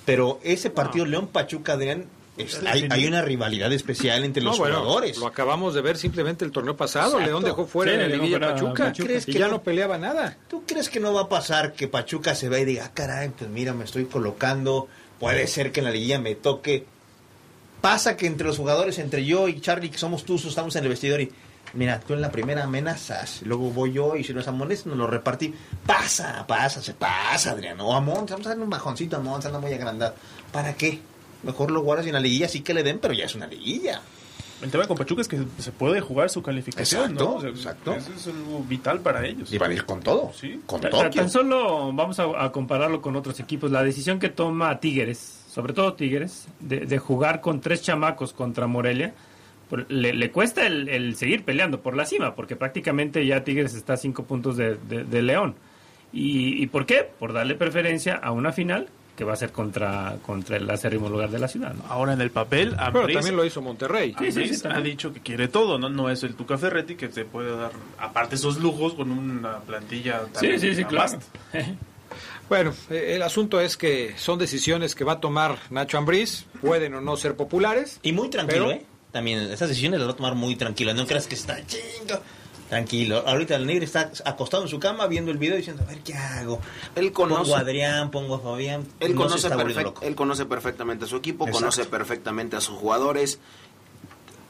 Pero 0.05 0.41
ese 0.43 0.69
partido 0.69 1.07
León-Pachuca, 1.07 1.75
Adrián, 1.75 2.07
es- 2.37 2.61
hay, 2.65 2.87
hay 2.91 3.07
una 3.07 3.23
rivalidad 3.23 3.73
especial 3.73 4.25
entre 4.25 4.43
No, 4.43 4.51
los 4.51 4.59
bueno, 4.59 4.81
jugadores. 4.81 5.19
Lo 5.19 5.27
acabamos 5.27 5.75
de 5.75 5.83
ver 5.83 5.99
simplemente 5.99 6.45
el 6.45 6.51
torneo 6.51 6.77
pasado. 6.77 7.13
Exacto. 7.13 7.27
León 7.27 7.45
dejó 7.45 7.67
fuera 7.67 7.93
Sí, 7.93 7.99
de 7.99 8.09
la 8.09 8.15
liguilla 8.17 8.41
Pachuca, 8.41 8.85
Pachuca. 8.87 9.07
¿Crees 9.09 9.29
y 9.29 9.33
que 9.33 9.39
ya 9.39 9.47
no? 9.47 9.53
no 9.53 9.63
peleaba 9.63 9.99
nada. 9.99 10.37
¿Tú 10.49 10.65
crees 10.67 10.89
que 10.89 10.99
no 11.01 11.13
va 11.13 11.23
a 11.23 11.29
pasar 11.29 11.73
que 11.75 11.89
Pachuca 11.89 12.35
se 12.35 12.49
va 12.49 12.59
y 12.59 12.65
diga, 12.65 12.87
ah, 12.87 12.91
caray, 12.95 13.29
pues 13.31 13.51
mira, 13.51 13.75
me 13.75 13.85
estoy 13.85 14.07
colocando, 14.07 14.89
puede 15.21 15.47
ser 15.47 15.73
que 15.73 15.81
en 15.81 15.85
la 15.85 15.93
liguilla 15.93 16.19
me 16.19 16.35
toque? 16.35 16.87
Pasa 17.81 18.17
que 18.17 18.27
entre 18.27 18.47
los 18.47 18.57
jugadores, 18.59 18.99
entre 18.99 19.25
yo 19.25 19.49
y 19.49 19.61
Charlie, 19.61 19.91
que 19.91 19.99
somos 19.99 20.25
tú, 20.25 20.37
estamos 20.37 20.75
en 20.77 20.85
el 20.85 20.89
vestidor 20.89 21.21
y, 21.21 21.33
mira, 21.75 21.99
tú 21.99 22.15
en 22.15 22.21
la 22.21 22.31
primera 22.31 22.63
amenazas, 22.63 23.43
luego 23.43 23.71
voy 23.71 23.93
yo 23.93 24.15
y 24.15 24.23
si 24.23 24.33
los 24.33 24.47
amones 24.47 24.87
nos 24.87 24.97
lo 24.97 25.09
repartí. 25.09 25.53
Pasa, 25.85 26.47
pasa, 26.47 26.81
se 26.81 26.95
pasa, 26.95 27.51
Adrián. 27.51 27.81
O 27.81 27.93
a 27.95 28.01
Mons, 28.01 28.31
vamos 28.31 28.47
a 28.47 28.51
darle 28.51 28.63
un 28.65 28.71
bajoncito 28.71 29.17
a 29.17 29.21
Mons, 29.21 29.45
anda 29.47 29.59
muy 29.59 29.73
agrandado. 29.73 30.15
¿Para 30.53 30.75
qué? 30.75 31.01
Mejor 31.43 31.71
lo 31.71 31.81
guardas 31.83 32.07
y 32.07 32.11
en 32.11 32.15
la 32.15 32.21
liguilla 32.21 32.49
sí 32.49 32.61
que 32.61 32.75
le 32.75 32.83
den, 32.83 32.99
pero 33.01 33.15
ya 33.15 33.25
es 33.25 33.35
una 33.35 33.47
liguilla. 33.47 34.01
El 34.63 34.71
tema 34.71 34.87
con 34.87 34.97
Pachuca 34.97 35.23
es 35.23 35.27
que 35.29 35.41
se 35.59 35.73
puede 35.73 36.01
jugar 36.01 36.31
su 36.31 36.41
calificación, 36.41 37.03
Exacto, 37.13 37.25
¿no? 37.25 37.35
O 37.35 37.41
sea, 37.41 37.51
exacto. 37.51 37.95
Eso 37.95 38.13
es 38.17 38.27
algo 38.29 38.63
vital 38.69 39.01
para 39.01 39.27
ellos. 39.27 39.53
Y 39.53 39.59
van 39.59 39.73
a 39.73 39.75
ir 39.75 39.85
con 39.85 39.99
todo. 40.01 40.33
Sí. 40.39 40.61
Con 40.67 40.81
ta- 40.81 41.11
Tan 41.11 41.29
solo 41.31 41.93
vamos 41.93 42.21
a, 42.21 42.45
a 42.45 42.53
compararlo 42.53 43.03
con 43.03 43.17
otros 43.17 43.41
equipos. 43.41 43.73
La 43.73 43.83
decisión 43.83 44.21
que 44.21 44.29
toma 44.29 44.79
Tigres, 44.79 45.43
sobre 45.51 45.73
todo 45.73 45.95
Tigres, 45.95 46.47
de, 46.61 46.81
de 46.87 46.99
jugar 46.99 47.41
con 47.41 47.61
tres 47.61 47.83
chamacos 47.83 48.33
contra 48.33 48.69
Morelia, 48.69 49.15
por- 49.69 49.91
le, 49.91 50.13
le 50.15 50.31
cuesta 50.31 50.65
el, 50.65 50.89
el 50.89 51.17
seguir 51.17 51.45
peleando 51.45 51.81
por 51.81 51.97
la 51.97 52.07
cima, 52.07 52.37
porque 52.37 52.55
prácticamente 52.55 53.27
ya 53.27 53.43
Tigres 53.43 53.75
está 53.75 53.95
a 53.95 53.97
cinco 53.97 54.23
puntos 54.27 54.57
de, 54.57 54.77
de- 54.77 55.03
de 55.03 55.23
León. 55.23 55.57
¿Y, 56.13 56.63
¿Y 56.63 56.67
por 56.69 56.87
qué? 56.87 57.09
Por 57.19 57.33
darle 57.33 57.57
preferencia 57.57 58.15
a 58.15 58.31
una 58.31 58.53
final 58.53 58.89
que 59.17 59.25
va 59.25 59.35
a 59.35 59.37
ser 59.37 59.53
contra, 59.53 60.17
contra 60.25 60.57
el 60.57 60.69
acérrimo 60.71 61.09
lugar 61.09 61.31
de 61.31 61.39
la 61.39 61.47
ciudad. 61.49 61.75
¿no? 61.75 61.85
Ahora 61.89 62.15
en 62.15 62.21
el 62.21 62.31
papel, 62.31 62.71
Pero 62.71 63.07
Ambriz- 63.07 63.13
también 63.15 63.37
lo 63.37 63.45
hizo 63.45 63.61
Monterrey. 63.61 64.15
Sí, 64.19 64.33
sí, 64.33 64.55
sí, 64.55 64.69
ha 64.71 64.81
dicho 64.81 65.13
que 65.13 65.21
quiere 65.21 65.49
todo, 65.49 65.79
¿no? 65.79 65.89
No 65.91 66.09
es 66.11 66.23
el 66.23 66.35
Tuca 66.35 66.57
Ferretti 66.57 66.95
que 66.95 67.11
se 67.13 67.25
puede 67.25 67.55
dar, 67.57 67.73
aparte 67.99 68.37
esos 68.37 68.59
lujos, 68.59 68.95
con 68.95 69.11
una 69.11 69.59
plantilla 69.59 70.21
tan 70.33 70.41
Sí, 70.41 70.59
sí, 70.59 70.75
sí, 70.75 70.85
claro. 70.85 71.19
Bueno, 72.49 72.75
eh, 72.91 73.13
el 73.15 73.23
asunto 73.23 73.61
es 73.61 73.77
que 73.79 74.15
son 74.19 74.39
decisiones 74.39 74.95
que 74.95 75.05
va 75.05 75.13
a 75.15 75.21
tomar 75.21 75.57
Nacho 75.71 75.97
Ambriz, 75.97 76.45
pueden 76.61 76.95
o 76.95 77.01
no 77.01 77.17
ser 77.17 77.35
populares. 77.35 77.99
Y 78.03 78.13
muy 78.13 78.29
tranquilo, 78.29 78.67
Pero- 78.69 78.79
¿eh? 78.81 78.87
También 79.13 79.41
esas 79.41 79.69
decisiones 79.69 80.01
las 80.01 80.09
va 80.09 80.13
a 80.13 80.17
tomar 80.17 80.35
muy 80.35 80.57
tranquilo. 80.57 80.95
No 80.95 81.07
creas 81.07 81.27
que 81.27 81.35
está 81.35 81.59
chingo. 81.67 82.19
Tranquilo. 82.73 83.23
Ahorita 83.27 83.55
el 83.57 83.67
negro 83.67 83.85
está 83.85 84.11
acostado 84.25 84.63
en 84.63 84.69
su 84.71 84.81
cama 84.81 85.07
viendo 85.07 85.31
el 85.31 85.37
video 85.37 85.59
diciendo, 85.59 85.83
a 85.83 85.91
ver 85.91 85.99
qué 86.01 86.15
hago. 86.15 86.59
Él 86.95 87.13
conoce- 87.13 87.43
Pongo 87.43 87.57
a 87.57 87.59
Adrián, 87.59 88.11
pongo 88.11 88.37
a 88.37 88.41
Fabián. 88.41 88.87
Él 88.99 89.15
No 89.15 89.21
conoce, 89.25 89.51
perfect- 89.51 89.99
él 90.01 90.15
conoce 90.15 90.47
perfectamente 90.47 91.05
a 91.05 91.09
su 91.09 91.17
equipo, 91.17 91.45
Exacto. 91.45 91.59
conoce 91.61 91.85
perfectamente 91.85 92.57
a 92.57 92.63
sus 92.63 92.79
jugadores. 92.79 93.41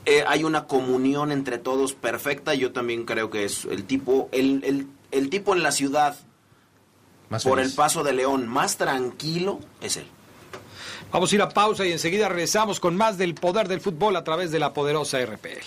Eh, 0.06 0.22
hay 0.28 0.44
una 0.44 0.68
comunión 0.68 1.32
entre 1.32 1.58
todos 1.58 1.94
perfecta. 1.94 2.54
Yo 2.54 2.70
también 2.70 3.06
creo 3.06 3.28
que 3.28 3.42
es 3.44 3.64
el 3.64 3.82
tipo, 3.82 4.28
el, 4.30 4.62
el, 4.62 4.86
el 5.10 5.28
tipo 5.28 5.52
en 5.56 5.64
la 5.64 5.72
ciudad, 5.72 6.16
Más 7.28 7.42
por 7.42 7.58
feliz. 7.58 7.72
el 7.72 7.76
paso 7.76 8.04
de 8.04 8.12
León, 8.12 8.46
más 8.46 8.76
tranquilo 8.76 9.58
es 9.80 9.96
él. 9.96 10.06
Vamos 11.10 11.32
a 11.32 11.34
ir 11.34 11.42
a 11.42 11.48
pausa 11.48 11.84
y 11.84 11.90
enseguida 11.90 12.28
regresamos 12.28 12.78
con 12.78 12.96
más 12.96 13.18
del 13.18 13.34
poder 13.34 13.66
del 13.66 13.80
fútbol 13.80 14.14
a 14.14 14.22
través 14.22 14.52
de 14.52 14.60
la 14.60 14.72
poderosa 14.72 15.18
RPL. 15.18 15.66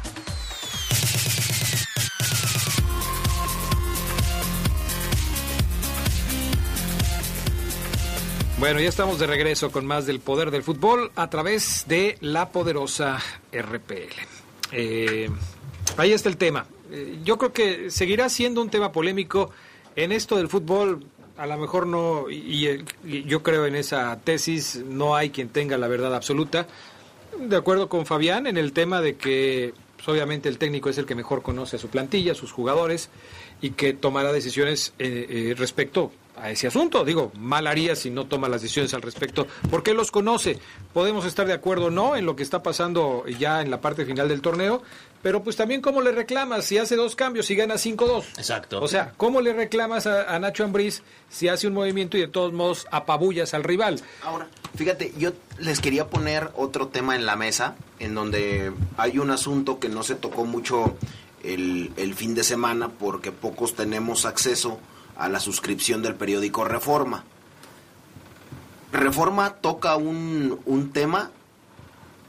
Bueno, 8.61 8.79
ya 8.79 8.89
estamos 8.89 9.17
de 9.17 9.25
regreso 9.25 9.71
con 9.71 9.87
más 9.87 10.05
del 10.05 10.19
poder 10.19 10.51
del 10.51 10.61
fútbol 10.61 11.11
a 11.15 11.31
través 11.31 11.85
de 11.87 12.17
la 12.21 12.49
poderosa 12.49 13.19
RPL. 13.51 14.13
Eh, 14.71 15.29
ahí 15.97 16.11
está 16.13 16.29
el 16.29 16.37
tema. 16.37 16.67
Eh, 16.91 17.17
yo 17.23 17.39
creo 17.39 17.53
que 17.53 17.89
seguirá 17.89 18.29
siendo 18.29 18.61
un 18.61 18.69
tema 18.69 18.91
polémico 18.91 19.49
en 19.95 20.11
esto 20.11 20.37
del 20.37 20.47
fútbol. 20.47 21.03
A 21.37 21.47
lo 21.47 21.57
mejor 21.57 21.87
no, 21.87 22.29
y, 22.29 22.83
y- 23.03 23.23
yo 23.23 23.41
creo 23.41 23.65
en 23.65 23.73
esa 23.75 24.19
tesis, 24.23 24.79
no 24.85 25.15
hay 25.15 25.31
quien 25.31 25.49
tenga 25.49 25.79
la 25.79 25.87
verdad 25.87 26.13
absoluta. 26.13 26.67
De 27.39 27.55
acuerdo 27.55 27.89
con 27.89 28.05
Fabián 28.05 28.45
en 28.45 28.57
el 28.57 28.73
tema 28.73 29.01
de 29.01 29.15
que 29.15 29.73
pues, 29.95 30.07
obviamente 30.07 30.49
el 30.49 30.59
técnico 30.59 30.87
es 30.89 30.99
el 30.99 31.07
que 31.07 31.15
mejor 31.15 31.41
conoce 31.41 31.77
a 31.77 31.79
su 31.79 31.87
plantilla, 31.87 32.33
a 32.33 32.35
sus 32.35 32.51
jugadores, 32.51 33.09
y 33.59 33.71
que 33.71 33.93
tomará 33.93 34.31
decisiones 34.31 34.93
eh, 34.99 35.25
eh, 35.49 35.55
respecto 35.57 36.11
a 36.37 36.49
ese 36.49 36.67
asunto. 36.67 37.03
Digo, 37.05 37.31
mal 37.37 37.67
haría 37.67 37.95
si 37.95 38.09
no 38.09 38.25
toma 38.25 38.49
las 38.49 38.61
decisiones 38.61 38.93
al 38.93 39.01
respecto, 39.01 39.47
porque 39.69 39.93
los 39.93 40.11
conoce. 40.11 40.59
Podemos 40.93 41.25
estar 41.25 41.47
de 41.47 41.53
acuerdo 41.53 41.85
o 41.85 41.91
no 41.91 42.15
en 42.15 42.25
lo 42.25 42.35
que 42.35 42.43
está 42.43 42.63
pasando 42.63 43.25
ya 43.27 43.61
en 43.61 43.71
la 43.71 43.81
parte 43.81 44.05
final 44.05 44.27
del 44.27 44.41
torneo, 44.41 44.81
pero 45.21 45.43
pues 45.43 45.55
también 45.55 45.81
cómo 45.81 46.01
le 46.01 46.11
reclamas 46.11 46.65
si 46.65 46.77
hace 46.77 46.95
dos 46.95 47.15
cambios 47.15 47.49
y 47.51 47.55
gana 47.55 47.75
5-2. 47.75 48.23
Exacto. 48.37 48.81
O 48.81 48.87
sea, 48.87 49.13
¿cómo 49.17 49.41
le 49.41 49.53
reclamas 49.53 50.07
a, 50.07 50.33
a 50.33 50.39
Nacho 50.39 50.63
Ambriz 50.63 51.03
si 51.29 51.47
hace 51.47 51.67
un 51.67 51.73
movimiento 51.73 52.17
y 52.17 52.21
de 52.21 52.27
todos 52.27 52.53
modos 52.53 52.87
apabullas 52.91 53.53
al 53.53 53.63
rival? 53.63 54.01
Ahora, 54.23 54.47
fíjate, 54.75 55.13
yo 55.17 55.31
les 55.59 55.79
quería 55.79 56.09
poner 56.09 56.49
otro 56.55 56.87
tema 56.87 57.15
en 57.15 57.25
la 57.25 57.35
mesa, 57.35 57.75
en 57.99 58.15
donde 58.15 58.71
hay 58.97 59.19
un 59.19 59.31
asunto 59.31 59.79
que 59.79 59.89
no 59.89 60.03
se 60.03 60.15
tocó 60.15 60.45
mucho 60.45 60.95
el, 61.43 61.91
el 61.97 62.15
fin 62.15 62.33
de 62.35 62.43
semana 62.43 62.89
porque 62.89 63.31
pocos 63.31 63.75
tenemos 63.75 64.25
acceso 64.25 64.79
a 65.17 65.29
la 65.29 65.39
suscripción 65.39 66.01
del 66.01 66.15
periódico 66.15 66.65
Reforma. 66.65 67.23
Reforma 68.91 69.55
toca 69.55 69.95
un, 69.95 70.59
un 70.65 70.91
tema 70.91 71.31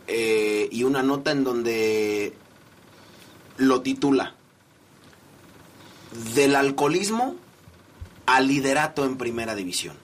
eh, 0.07 0.69
y 0.71 0.85
una 0.85 1.03
nota 1.03 1.31
en 1.33 1.43
donde 1.45 2.37
lo 3.57 3.83
titula 3.83 4.35
Del 6.35 6.55
alcoholismo 6.57 7.37
al 8.27 8.47
liderato 8.47 9.05
en 9.05 9.17
primera 9.17 9.55
división. 9.55 9.97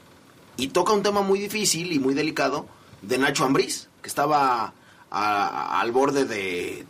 Y 0.56 0.68
toca 0.68 0.92
un 0.92 1.02
tema 1.02 1.20
muy 1.22 1.38
difícil 1.38 1.92
y 1.92 1.98
muy 2.00 2.14
delicado 2.14 2.66
de 3.02 3.18
Nacho 3.18 3.44
Ambriz, 3.44 3.88
que 4.02 4.08
estaba 4.08 4.72
a- 5.10 5.80
al 5.80 5.92
borde 5.92 6.24
de, 6.24 6.84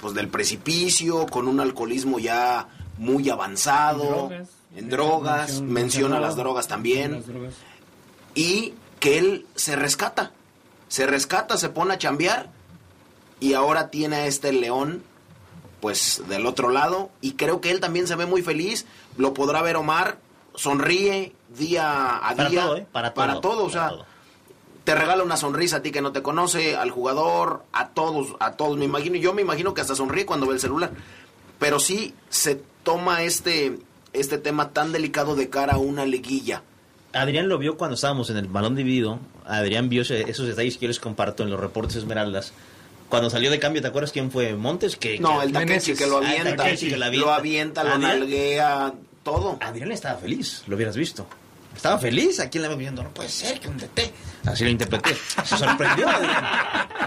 pues, 0.00 0.14
del 0.14 0.28
precipicio, 0.28 1.26
con 1.26 1.48
un 1.48 1.58
alcoholismo 1.58 2.18
ya 2.20 2.68
muy 2.98 3.28
avanzado. 3.28 4.28
En 4.76 4.88
drogas, 4.90 5.60
Menciona- 5.60 5.72
menciona 5.72 6.20
las 6.20 6.36
drogas 6.36 6.68
también, 6.68 7.12
Las 7.12 7.26
drogas. 7.26 7.54
y 8.34 8.74
que 9.00 9.18
él 9.18 9.46
se 9.54 9.76
rescata, 9.76 10.32
se 10.88 11.06
rescata, 11.06 11.56
se 11.56 11.68
pone 11.68 11.94
a 11.94 11.98
chambear, 11.98 12.50
y 13.40 13.54
ahora 13.54 13.90
tiene 13.90 14.16
a 14.16 14.26
este 14.26 14.52
león 14.52 15.02
pues 15.80 16.22
del 16.28 16.44
otro 16.46 16.70
lado. 16.70 17.10
Y 17.20 17.34
creo 17.34 17.60
que 17.60 17.70
él 17.70 17.78
también 17.78 18.08
se 18.08 18.16
ve 18.16 18.26
muy 18.26 18.42
feliz. 18.42 18.84
Lo 19.16 19.32
podrá 19.32 19.62
ver 19.62 19.76
Omar. 19.76 20.18
Sonríe 20.56 21.32
día 21.56 22.16
a 22.16 22.34
Para 22.34 22.48
día. 22.48 22.62
todo, 22.62 22.76
¿eh? 22.78 22.86
Para 22.90 23.14
todo, 23.40 23.64
o 23.64 23.70
sea 23.70 23.92
te 24.82 24.94
regala 24.94 25.22
una 25.22 25.36
sonrisa 25.36 25.76
a 25.76 25.82
ti 25.82 25.90
que 25.92 26.00
no 26.00 26.12
te 26.12 26.22
conoce 26.22 26.74
al 26.74 26.90
jugador 26.90 27.62
a 27.72 27.88
todos 27.90 28.34
a 28.40 28.52
todos. 28.52 28.78
Me 28.78 28.86
imagino 28.86 29.16
yo 29.16 29.34
me 29.34 29.42
imagino 29.42 29.74
que 29.74 29.82
hasta 29.82 29.94
sonríe 29.94 30.24
cuando 30.26 30.46
ve 30.46 30.54
el 30.54 30.60
celular. 30.60 30.90
Pero 31.58 31.78
sí 31.78 32.14
se 32.30 32.62
toma 32.84 33.22
este 33.22 33.78
este 34.12 34.38
tema 34.38 34.70
tan 34.72 34.92
delicado 34.92 35.36
de 35.36 35.48
cara 35.48 35.74
a 35.74 35.78
una 35.78 36.04
liguilla 36.06 36.62
Adrián 37.12 37.48
lo 37.48 37.56
vio 37.58 37.76
cuando 37.78 37.94
estábamos 37.94 38.28
en 38.30 38.36
el 38.36 38.48
balón 38.48 38.76
dividido. 38.76 39.18
Adrián 39.46 39.88
vio 39.88 40.02
ese- 40.02 40.30
esos 40.30 40.46
detalles 40.46 40.76
que 40.76 40.82
yo 40.82 40.88
les 40.88 41.00
comparto 41.00 41.42
en 41.42 41.48
los 41.50 41.58
reportes 41.58 41.96
Esmeraldas. 41.96 42.52
Cuando 43.08 43.30
salió 43.30 43.50
de 43.50 43.58
cambio, 43.58 43.80
¿te 43.80 43.88
acuerdas 43.88 44.12
quién 44.12 44.30
fue? 44.30 44.54
Montes, 44.54 44.96
que 44.96 45.18
no 45.18 45.38
que- 45.40 45.46
el 45.46 45.52
Takechi 45.52 45.94
que 45.94 46.06
lo 46.06 46.18
Ah, 46.18 46.20
el 46.34 46.40
avienta, 46.42 46.64
Takechi 46.64 46.88
que 46.90 46.96
lo 46.98 47.10
lo 47.10 47.32
avienta 47.32 47.82
lo 47.82 47.92
Adrián- 47.94 48.18
nalguea 48.20 48.92
todo 49.22 49.56
Adrián 49.62 49.90
estaba 49.90 50.18
feliz, 50.18 50.62
lo 50.66 50.76
hubieras 50.76 50.96
visto. 50.96 51.26
Estaba 51.74 51.96
feliz, 51.98 52.40
aquí 52.40 52.58
la 52.58 52.68
vemos 52.68 52.80
viendo, 52.80 53.02
no 53.02 53.08
puede 53.10 53.30
ser 53.30 53.58
que 53.58 53.68
un 53.68 53.78
DT. 53.78 54.12
Así 54.44 54.64
lo 54.64 54.70
interpreté. 54.70 55.16
Se 55.44 55.56
sorprendió 55.56 56.08
Adrián. 56.10 56.44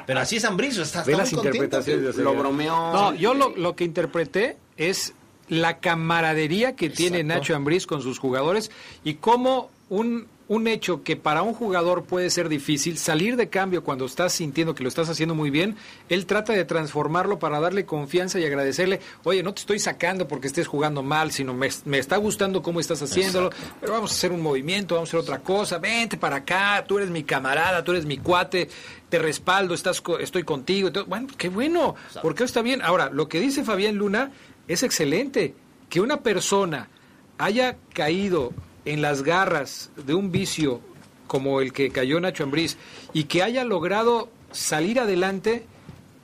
Pero 0.07 0.19
así 0.19 0.37
es 0.37 0.45
Ambrizo, 0.45 0.81
está, 0.81 1.03
Ve 1.03 1.11
está 1.11 1.23
las 1.23 1.31
muy 1.33 1.43
contento. 1.43 1.63
interpretaciones 1.63 2.15
lo 2.15 2.33
bromeó 2.33 2.91
No, 2.91 3.13
yo 3.13 3.33
lo, 3.35 3.49
lo 3.55 3.75
que 3.75 3.83
interpreté 3.83 4.57
es 4.77 5.13
la 5.47 5.79
camaradería 5.79 6.75
que 6.75 6.89
tiene 6.89 7.23
Nacho 7.23 7.55
Ambriz 7.55 7.85
con 7.85 8.01
sus 8.01 8.19
jugadores 8.19 8.71
y 9.03 9.15
cómo 9.15 9.69
un, 9.89 10.27
un 10.47 10.67
hecho 10.67 11.03
que 11.03 11.15
para 11.15 11.43
un 11.43 11.53
jugador 11.53 12.03
puede 12.03 12.29
ser 12.29 12.49
difícil, 12.49 12.97
salir 12.97 13.37
de 13.37 13.47
cambio 13.49 13.83
cuando 13.85 14.05
estás 14.05 14.33
sintiendo 14.33 14.75
que 14.75 14.83
lo 14.83 14.89
estás 14.89 15.09
haciendo 15.09 15.35
muy 15.35 15.49
bien, 15.49 15.77
él 16.09 16.25
trata 16.25 16.51
de 16.51 16.65
transformarlo 16.65 17.39
para 17.39 17.59
darle 17.59 17.85
confianza 17.85 18.37
y 18.37 18.45
agradecerle, 18.45 18.99
oye, 19.23 19.43
no 19.43 19.53
te 19.53 19.61
estoy 19.61 19.79
sacando 19.79 20.27
porque 20.27 20.47
estés 20.47 20.67
jugando 20.67 21.03
mal, 21.03 21.31
sino 21.31 21.53
me, 21.53 21.69
me 21.85 21.99
está 21.99 22.17
gustando 22.17 22.61
cómo 22.61 22.81
estás 22.81 23.01
haciéndolo, 23.01 23.49
pero 23.79 23.93
vamos 23.93 24.11
a 24.11 24.15
hacer 24.15 24.31
un 24.31 24.41
movimiento, 24.41 24.95
vamos 24.95 25.09
a 25.09 25.11
hacer 25.11 25.19
otra 25.21 25.39
cosa, 25.39 25.77
vente 25.77 26.17
para 26.17 26.37
acá, 26.37 26.83
tú 26.85 26.97
eres 26.97 27.09
mi 27.09 27.23
camarada, 27.23 27.83
tú 27.83 27.91
eres 27.91 28.05
mi 28.05 28.17
cuate, 28.17 28.69
te 29.11 29.19
respaldo, 29.19 29.73
estás 29.73 30.01
estoy 30.21 30.43
contigo. 30.43 30.89
Bueno, 31.05 31.27
qué 31.37 31.49
bueno, 31.49 31.95
porque 32.21 32.45
está 32.45 32.61
bien. 32.61 32.81
Ahora, 32.81 33.09
lo 33.09 33.27
que 33.27 33.39
dice 33.39 33.63
Fabián 33.63 33.95
Luna 33.95 34.31
es 34.71 34.83
excelente. 34.83 35.53
Que 35.89 35.99
una 35.99 36.21
persona 36.21 36.89
haya 37.37 37.77
caído 37.93 38.53
en 38.85 39.01
las 39.01 39.23
garras 39.23 39.91
de 39.95 40.13
un 40.13 40.31
vicio 40.31 40.79
como 41.27 41.61
el 41.61 41.73
que 41.73 41.91
cayó 41.91 42.19
Nacho 42.19 42.43
Ambriz 42.43 42.77
y 43.13 43.25
que 43.25 43.43
haya 43.43 43.63
logrado 43.63 44.29
salir 44.51 44.99
adelante 44.99 45.65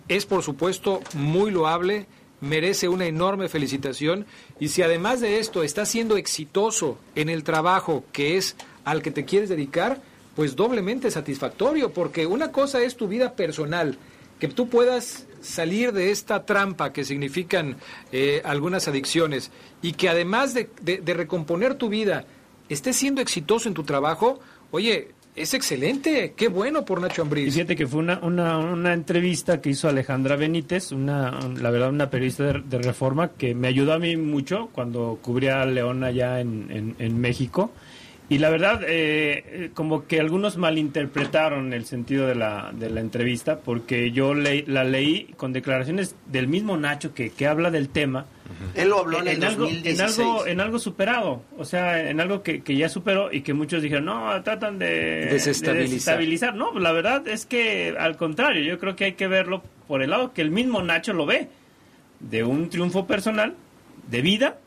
es 0.07 0.25
por 0.25 0.43
supuesto 0.43 1.01
muy 1.13 1.51
loable, 1.51 2.07
merece 2.39 2.87
una 2.87 3.05
enorme 3.05 3.49
felicitación 3.49 4.25
y 4.59 4.69
si 4.69 4.81
además 4.81 5.21
de 5.21 5.39
esto 5.39 5.63
estás 5.63 5.89
siendo 5.89 6.17
exitoso 6.17 6.97
en 7.15 7.29
el 7.29 7.43
trabajo 7.43 8.03
que 8.11 8.37
es 8.37 8.55
al 8.85 9.01
que 9.01 9.11
te 9.11 9.25
quieres 9.25 9.49
dedicar, 9.49 10.01
pues 10.35 10.55
doblemente 10.55 11.11
satisfactorio, 11.11 11.91
porque 11.91 12.25
una 12.25 12.51
cosa 12.51 12.81
es 12.81 12.95
tu 12.95 13.07
vida 13.07 13.33
personal, 13.33 13.97
que 14.39 14.47
tú 14.47 14.69
puedas 14.69 15.26
salir 15.41 15.91
de 15.93 16.11
esta 16.11 16.45
trampa 16.45 16.91
que 16.93 17.03
significan 17.03 17.77
eh, 18.11 18.41
algunas 18.45 18.87
adicciones 18.87 19.51
y 19.81 19.93
que 19.93 20.09
además 20.09 20.53
de, 20.53 20.69
de- 20.81 21.13
recomponer 21.13 21.75
tu 21.75 21.89
vida, 21.89 22.25
estés 22.69 22.95
siendo 22.95 23.21
exitoso 23.21 23.67
en 23.69 23.73
tu 23.75 23.83
trabajo, 23.83 24.39
oye, 24.71 25.09
es 25.35 25.53
excelente, 25.53 26.33
qué 26.35 26.47
bueno 26.47 26.83
por 26.83 26.99
Nacho 26.99 27.21
Y 27.21 27.23
Ambriz. 27.23 27.53
fíjate 27.53 27.75
que 27.75 27.85
fue 27.85 27.99
una, 27.99 28.19
una, 28.19 28.57
una 28.57 28.93
entrevista 28.93 29.61
que 29.61 29.69
hizo 29.69 29.87
Alejandra 29.87 30.35
Benítez, 30.35 30.91
una, 30.91 31.39
la 31.59 31.69
verdad, 31.69 31.89
una 31.89 32.09
periodista 32.09 32.53
de, 32.53 32.77
Reforma 32.79 33.29
que 33.33 33.53
me 33.53 33.67
ayudó 33.67 33.93
a 33.93 33.99
mí 33.99 34.17
mucho 34.17 34.69
cuando 34.73 35.19
cubría 35.21 35.61
a 35.61 35.65
León 35.67 36.03
allá 36.03 36.39
en, 36.39 36.95
en 36.97 37.19
México. 37.21 37.71
Y 38.29 38.39
la 38.39 38.49
verdad, 38.49 38.81
eh, 38.83 39.43
eh, 39.47 39.69
como 39.73 40.05
que 40.05 40.19
algunos 40.19 40.57
malinterpretaron 40.57 41.71
el 41.71 41.85
sentido 41.85 42.27
de 42.27 42.35
la, 42.35 42.71
de 42.73 42.89
la 42.89 42.99
entrevista, 42.99 43.59
porque 43.59 44.11
yo 44.11 44.33
le- 44.33 44.65
la 44.67 44.83
leí 44.83 45.33
con 45.37 45.53
declaraciones 45.53 46.13
del 46.25 46.47
mismo 46.49 46.75
Nacho 46.75 47.13
que, 47.13 47.29
que 47.29 47.47
habla 47.47 47.71
del 47.71 47.87
tema. 47.87 48.25
Él 48.75 48.89
lo 48.89 48.99
habló 48.99 49.21
en, 49.21 49.27
el 49.29 49.43
algo, 49.45 49.63
2016. 49.63 49.99
en 50.19 50.25
algo 50.25 50.47
en 50.47 50.59
algo 50.61 50.79
superado, 50.79 51.41
o 51.57 51.63
sea, 51.63 52.09
en 52.09 52.19
algo 52.19 52.43
que, 52.43 52.61
que 52.63 52.75
ya 52.75 52.89
superó 52.89 53.31
y 53.31 53.41
que 53.41 53.53
muchos 53.53 53.81
dijeron, 53.81 54.05
no, 54.05 54.41
tratan 54.43 54.77
de 54.77 55.27
Desestabilizar. 55.31 55.73
de 55.75 55.79
desestabilizar. 55.83 56.55
No, 56.55 56.77
la 56.79 56.91
verdad 56.91 57.25
es 57.29 57.45
que 57.45 57.95
al 57.97 58.17
contrario, 58.17 58.61
yo 58.63 58.77
creo 58.77 58.95
que 58.97 59.05
hay 59.05 59.13
que 59.13 59.27
verlo 59.27 59.63
por 59.87 60.01
el 60.01 60.09
lado 60.09 60.33
que 60.33 60.41
el 60.41 60.51
mismo 60.51 60.81
Nacho 60.81 61.13
lo 61.13 61.25
ve, 61.25 61.47
de 62.19 62.43
un 62.43 62.69
triunfo 62.69 63.07
personal, 63.07 63.55
de 64.09 64.21
vida, 64.21 64.57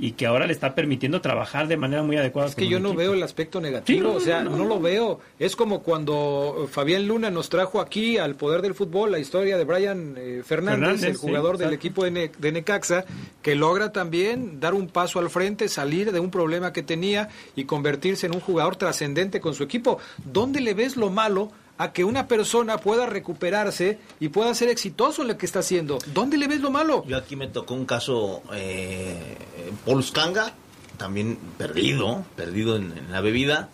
y 0.00 0.12
que 0.12 0.26
ahora 0.26 0.46
le 0.46 0.52
está 0.52 0.74
permitiendo 0.74 1.20
trabajar 1.20 1.68
de 1.68 1.76
manera 1.76 2.02
muy 2.02 2.16
adecuada. 2.16 2.48
Es 2.48 2.54
que 2.54 2.66
yo 2.66 2.80
no 2.80 2.94
veo 2.94 3.12
el 3.12 3.22
aspecto 3.22 3.60
negativo, 3.60 3.98
Sí, 3.98 4.02
no, 4.02 4.14
o 4.14 4.20
sea, 4.20 4.42
no, 4.42 4.50
no, 4.52 4.56
no. 4.58 4.64
lo 4.64 4.80
veo. 4.80 5.20
Es 5.38 5.54
como 5.56 5.82
cuando 5.82 6.66
Fabián 6.70 7.06
Luna 7.06 7.30
nos 7.30 7.48
trajo 7.50 7.80
aquí 7.80 8.16
al 8.18 8.34
poder 8.34 8.62
del 8.62 8.74
fútbol 8.74 9.12
la 9.12 9.18
historia 9.18 9.58
de 9.58 9.64
Brian 9.64 10.14
eh, 10.16 10.42
Fernández, 10.44 10.78
Fernández, 10.80 11.02
el 11.04 11.16
sí, 11.16 11.20
jugador 11.20 11.58
del 11.58 11.72
equipo 11.74 12.04
de, 12.04 12.10
Ne- 12.10 12.32
de 12.38 12.52
Necaxa, 12.52 13.04
que 13.42 13.54
logra 13.54 13.92
también 13.92 14.58
dar 14.58 14.74
un 14.74 14.88
paso 14.88 15.18
al 15.18 15.28
frente, 15.30 15.68
salir 15.68 16.12
de 16.12 16.20
un 16.20 16.30
problema 16.30 16.72
que 16.72 16.82
tenía 16.82 17.28
y 17.54 17.64
convertirse 17.64 18.26
en 18.26 18.34
un 18.34 18.40
jugador 18.40 18.76
trascendente 18.76 19.40
con 19.40 19.54
su 19.54 19.62
equipo. 19.64 19.98
¿Dónde 20.24 20.60
le 20.60 20.74
ves 20.74 20.96
lo 20.96 21.10
malo? 21.10 21.50
A 21.80 21.94
que 21.94 22.04
una 22.04 22.28
persona 22.28 22.76
pueda 22.76 23.06
recuperarse 23.06 23.98
y 24.20 24.28
pueda 24.28 24.54
ser 24.54 24.68
exitoso 24.68 25.22
en 25.22 25.28
lo 25.28 25.38
que 25.38 25.46
está 25.46 25.60
haciendo. 25.60 25.96
¿Dónde 26.12 26.36
le 26.36 26.46
ves 26.46 26.60
lo 26.60 26.70
malo? 26.70 27.06
Yo 27.06 27.16
aquí 27.16 27.36
me 27.36 27.48
tocó 27.48 27.72
un 27.72 27.86
caso, 27.86 28.42
eh, 28.52 29.38
Paul 29.86 30.04
Skanga, 30.04 30.52
también 30.98 31.38
perdido, 31.56 32.22
perdido 32.36 32.76
en, 32.76 33.10
la 33.10 33.22
bebida, 33.22 33.70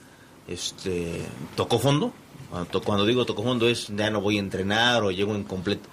este, 0.46 1.20
tocó 1.56 1.80
fondo. 1.80 2.12
Cuando, 2.48 2.80
cuando 2.80 3.06
digo 3.06 3.26
tocó 3.26 3.42
fondo 3.42 3.68
es 3.68 3.88
ya 3.88 4.08
no 4.08 4.20
voy 4.20 4.36
a 4.36 4.40
entrenar 4.40 5.02
o 5.02 5.10
llego 5.10 5.34
incompleto. 5.34 5.88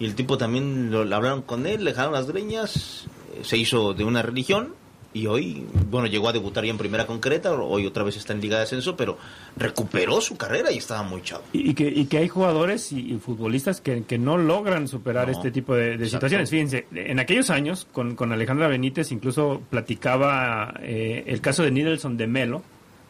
Y 0.00 0.06
el 0.06 0.16
tipo 0.16 0.36
también 0.36 0.90
lo, 0.90 1.04
le 1.04 1.14
hablaron 1.14 1.42
con 1.42 1.68
él, 1.68 1.84
le 1.84 1.92
dejaron 1.92 2.14
las 2.14 2.26
greñas, 2.26 3.04
eh, 3.32 3.42
se 3.44 3.56
hizo 3.58 3.94
de 3.94 4.02
una 4.02 4.22
religión 4.22 4.74
y 5.14 5.28
hoy, 5.28 5.64
bueno, 5.90 6.08
llegó 6.08 6.28
a 6.28 6.32
debutar 6.32 6.64
ya 6.64 6.70
en 6.70 6.76
primera 6.76 7.06
concreta, 7.06 7.52
hoy 7.52 7.86
otra 7.86 8.02
vez 8.02 8.16
está 8.16 8.32
en 8.32 8.40
Liga 8.40 8.56
de 8.58 8.64
Ascenso, 8.64 8.96
pero 8.96 9.16
recuperó 9.56 10.20
su 10.20 10.36
carrera 10.36 10.72
y 10.72 10.78
estaba 10.78 11.04
muy 11.04 11.22
chavo. 11.22 11.44
Y, 11.52 11.70
y 11.70 11.74
que, 11.74 11.86
y 11.86 12.06
que 12.06 12.18
hay 12.18 12.28
jugadores 12.28 12.90
y, 12.90 13.12
y 13.12 13.18
futbolistas 13.18 13.80
que, 13.80 14.02
que 14.02 14.18
no 14.18 14.36
logran 14.36 14.88
superar 14.88 15.28
No, 15.28 15.32
este 15.32 15.52
tipo 15.52 15.76
de, 15.76 16.04
situaciones. 16.08 16.50
Fíjense, 16.50 16.88
en 16.92 17.20
aquellos 17.20 17.50
años, 17.50 17.86
con, 17.92 18.16
con 18.16 18.32
Alejandra 18.32 18.66
Benítez, 18.66 19.12
incluso 19.12 19.62
platicaba 19.70 20.74
eh, 20.82 21.22
el 21.28 21.40
caso 21.40 21.62
de 21.62 21.70
Nidelson 21.70 22.16
de 22.16 22.26
Melo, 22.26 22.62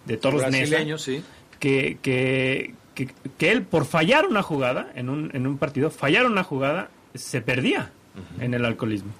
de 0.05 0.18
Toros 0.18 0.47
Neza, 0.51 0.98
sí. 0.98 1.22
que, 1.59 1.97
que, 2.02 2.74
que, 2.94 3.09
que 3.39 3.51
él, 3.51 3.62
por 3.62 3.86
fallar 3.86 4.26
una 4.26 4.43
jugada 4.43 4.93
en 4.94 5.09
un, 5.09 5.31
en 5.32 5.47
un 5.47 5.56
partido, 5.56 5.89
fallar 5.90 6.26
una 6.26 6.44
jugada, 6.44 6.90
se 7.14 7.40
perdía 7.40 7.93
en 8.40 8.52
el 8.52 8.66
alcoholismo. 8.66 9.10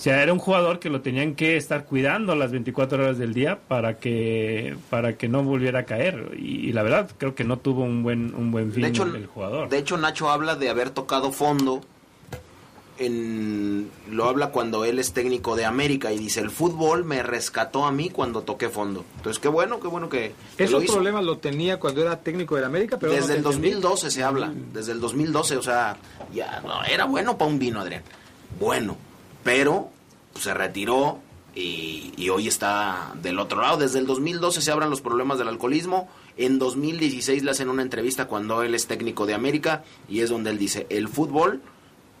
O 0.00 0.02
sea, 0.02 0.22
era 0.22 0.32
un 0.32 0.38
jugador 0.38 0.78
que 0.78 0.88
lo 0.88 1.02
tenían 1.02 1.34
que 1.34 1.58
estar 1.58 1.84
cuidando 1.84 2.34
las 2.34 2.52
24 2.52 3.02
horas 3.02 3.18
del 3.18 3.34
día 3.34 3.58
para 3.68 3.98
que 3.98 4.74
para 4.88 5.18
que 5.18 5.28
no 5.28 5.42
volviera 5.42 5.80
a 5.80 5.82
caer. 5.84 6.38
Y, 6.38 6.70
y 6.70 6.72
la 6.72 6.82
verdad, 6.82 7.10
creo 7.18 7.34
que 7.34 7.44
no 7.44 7.58
tuvo 7.58 7.82
un 7.82 8.02
buen 8.02 8.34
un 8.34 8.50
buen 8.50 8.72
fin 8.72 8.80
De 8.84 8.88
hecho, 8.88 9.02
el 9.04 9.26
jugador. 9.26 9.68
De 9.68 9.76
hecho, 9.76 9.98
Nacho 9.98 10.30
habla 10.30 10.56
de 10.56 10.70
haber 10.70 10.88
tocado 10.88 11.32
fondo. 11.32 11.82
En, 12.96 13.90
lo 14.10 14.24
habla 14.24 14.52
cuando 14.52 14.86
él 14.86 14.98
es 14.98 15.12
técnico 15.12 15.54
de 15.54 15.66
América 15.66 16.10
y 16.12 16.18
dice, 16.18 16.40
el 16.40 16.50
fútbol 16.50 17.04
me 17.04 17.22
rescató 17.22 17.84
a 17.84 17.92
mí 17.92 18.08
cuando 18.08 18.40
toqué 18.40 18.70
fondo. 18.70 19.04
Entonces, 19.16 19.38
qué 19.38 19.48
bueno, 19.48 19.80
qué 19.80 19.88
bueno 19.88 20.08
que, 20.08 20.32
que 20.56 20.64
Esos 20.64 20.78
lo 20.78 20.82
hizo. 20.82 20.94
problemas 20.94 21.24
lo 21.24 21.36
tenía 21.36 21.78
cuando 21.78 22.00
era 22.00 22.16
técnico 22.20 22.56
de 22.56 22.64
América, 22.64 22.98
pero 22.98 23.12
Desde 23.12 23.28
no 23.28 23.32
el 23.34 23.38
entendí. 23.40 23.70
2012 23.72 24.10
se 24.10 24.22
habla, 24.22 24.50
desde 24.72 24.92
el 24.92 25.00
2012, 25.00 25.58
o 25.58 25.62
sea, 25.62 25.98
ya 26.32 26.62
no, 26.62 26.84
era 26.84 27.04
bueno 27.04 27.36
para 27.36 27.50
un 27.50 27.58
vino, 27.58 27.80
Adrián. 27.80 28.02
Bueno, 28.58 28.96
pero 29.42 29.90
pues, 30.32 30.44
se 30.44 30.54
retiró 30.54 31.18
y, 31.54 32.12
y 32.16 32.28
hoy 32.28 32.48
está 32.48 33.12
del 33.22 33.38
otro 33.38 33.60
lado. 33.60 33.78
Desde 33.78 33.98
el 33.98 34.06
2012 34.06 34.60
se 34.60 34.70
hablan 34.70 34.90
los 34.90 35.00
problemas 35.00 35.38
del 35.38 35.48
alcoholismo. 35.48 36.08
En 36.36 36.58
2016 36.58 37.42
le 37.42 37.50
hacen 37.50 37.68
una 37.68 37.82
entrevista 37.82 38.26
cuando 38.26 38.62
él 38.62 38.74
es 38.74 38.86
técnico 38.86 39.26
de 39.26 39.34
América 39.34 39.84
y 40.08 40.20
es 40.20 40.30
donde 40.30 40.50
él 40.50 40.58
dice, 40.58 40.86
el 40.90 41.08
fútbol 41.08 41.60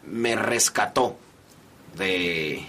me 0.06 0.36
rescató 0.36 1.16
de 1.96 2.66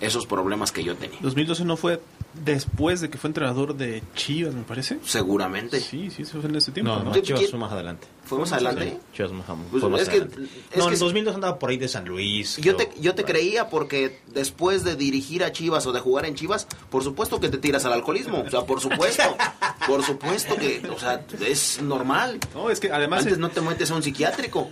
esos 0.00 0.26
problemas 0.26 0.72
que 0.72 0.84
yo 0.84 0.96
tenía. 0.96 1.18
2012 1.22 1.64
no 1.64 1.76
fue 1.76 2.00
después 2.42 3.00
de 3.00 3.10
que 3.10 3.18
fue 3.18 3.28
entrenador 3.28 3.76
de 3.76 4.02
Chivas, 4.14 4.54
me 4.54 4.62
parece. 4.62 4.98
Seguramente. 5.04 5.80
Sí, 5.80 6.10
sí, 6.10 6.22
eso 6.22 6.40
fue 6.40 6.50
en 6.50 6.56
ese 6.56 6.72
tiempo. 6.72 6.92
No, 6.92 7.04
¿no? 7.04 7.14
no, 7.14 7.20
Chivas 7.20 7.48
fue 7.50 7.58
más 7.58 7.72
adelante. 7.72 8.06
¿Fue 8.24 8.38
más 8.38 8.52
adelante? 8.52 8.98
Chivas 9.14 9.32
más, 9.32 9.46
Pues, 9.70 9.80
fue 9.80 9.90
más 9.90 10.00
es 10.02 10.08
que- 10.08 10.16
adelante. 10.16 10.42
es 10.70 10.76
no, 10.78 10.86
que- 10.88 10.94
en 10.94 10.98
2002 11.00 11.34
andaba 11.34 11.58
por 11.58 11.70
ahí 11.70 11.76
de 11.76 11.88
San 11.88 12.06
Luis. 12.06 12.56
Yo 12.56 12.76
creo. 12.76 12.88
te, 12.88 13.00
yo 13.00 13.14
te 13.14 13.24
creía 13.24 13.68
porque 13.68 14.18
después 14.32 14.82
de 14.84 14.96
dirigir 14.96 15.44
a 15.44 15.52
Chivas 15.52 15.86
o 15.86 15.92
de 15.92 16.00
jugar 16.00 16.24
en 16.26 16.34
Chivas, 16.34 16.66
por 16.90 17.04
supuesto 17.04 17.38
que 17.40 17.48
te 17.48 17.58
tiras 17.58 17.84
al 17.84 17.92
alcoholismo. 17.92 18.42
O 18.46 18.50
sea, 18.50 18.62
por 18.62 18.80
supuesto. 18.80 19.22
por 19.86 20.02
supuesto 20.02 20.56
que, 20.56 20.82
o 20.88 20.98
sea, 20.98 21.24
es 21.46 21.80
normal. 21.82 22.38
No, 22.54 22.70
es 22.70 22.80
que 22.80 22.90
además... 22.90 23.20
Antes 23.24 23.38
no 23.38 23.50
te 23.50 23.60
metes 23.60 23.90
a 23.90 23.94
un 23.94 24.02
psiquiátrico. 24.02 24.70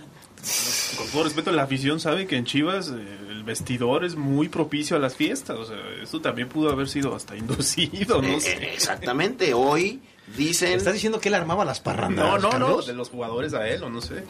Con 0.97 1.07
todo 1.07 1.23
respeto, 1.23 1.51
la 1.53 1.63
afición 1.63 1.99
sabe 2.01 2.27
que 2.27 2.35
en 2.35 2.43
Chivas 2.45 2.89
eh, 2.89 3.32
el 3.43 3.47
vestidor 3.47 4.05
es 4.05 4.15
muy 4.15 4.47
propicio 4.47 4.95
a 4.95 4.99
las 4.99 5.15
fiestas. 5.15 5.57
O 5.57 5.65
sea, 5.65 5.77
esto 6.01 6.21
también 6.21 6.47
pudo 6.47 6.71
haber 6.71 6.87
sido 6.87 7.13
hasta 7.13 7.35
inducido, 7.35 8.21
no 8.21 8.27
Eh, 8.29 8.39
sé. 8.41 8.53
eh, 8.53 8.71
Exactamente. 8.73 9.53
Hoy 9.53 9.99
dicen... 10.37 10.73
¿Estás 10.73 10.93
diciendo 10.93 11.19
que 11.19 11.27
él 11.29 11.35
armaba 11.35 11.65
las 11.65 11.79
parrandas? 11.81 12.41
No, 12.41 12.51
no, 12.51 12.57
no, 12.59 12.81
de 12.81 12.93
los 12.93 13.09
jugadores 13.09 13.53
a 13.53 13.67
él, 13.67 13.83
o 13.83 13.89
no 13.89 14.01
sé. 14.01 14.23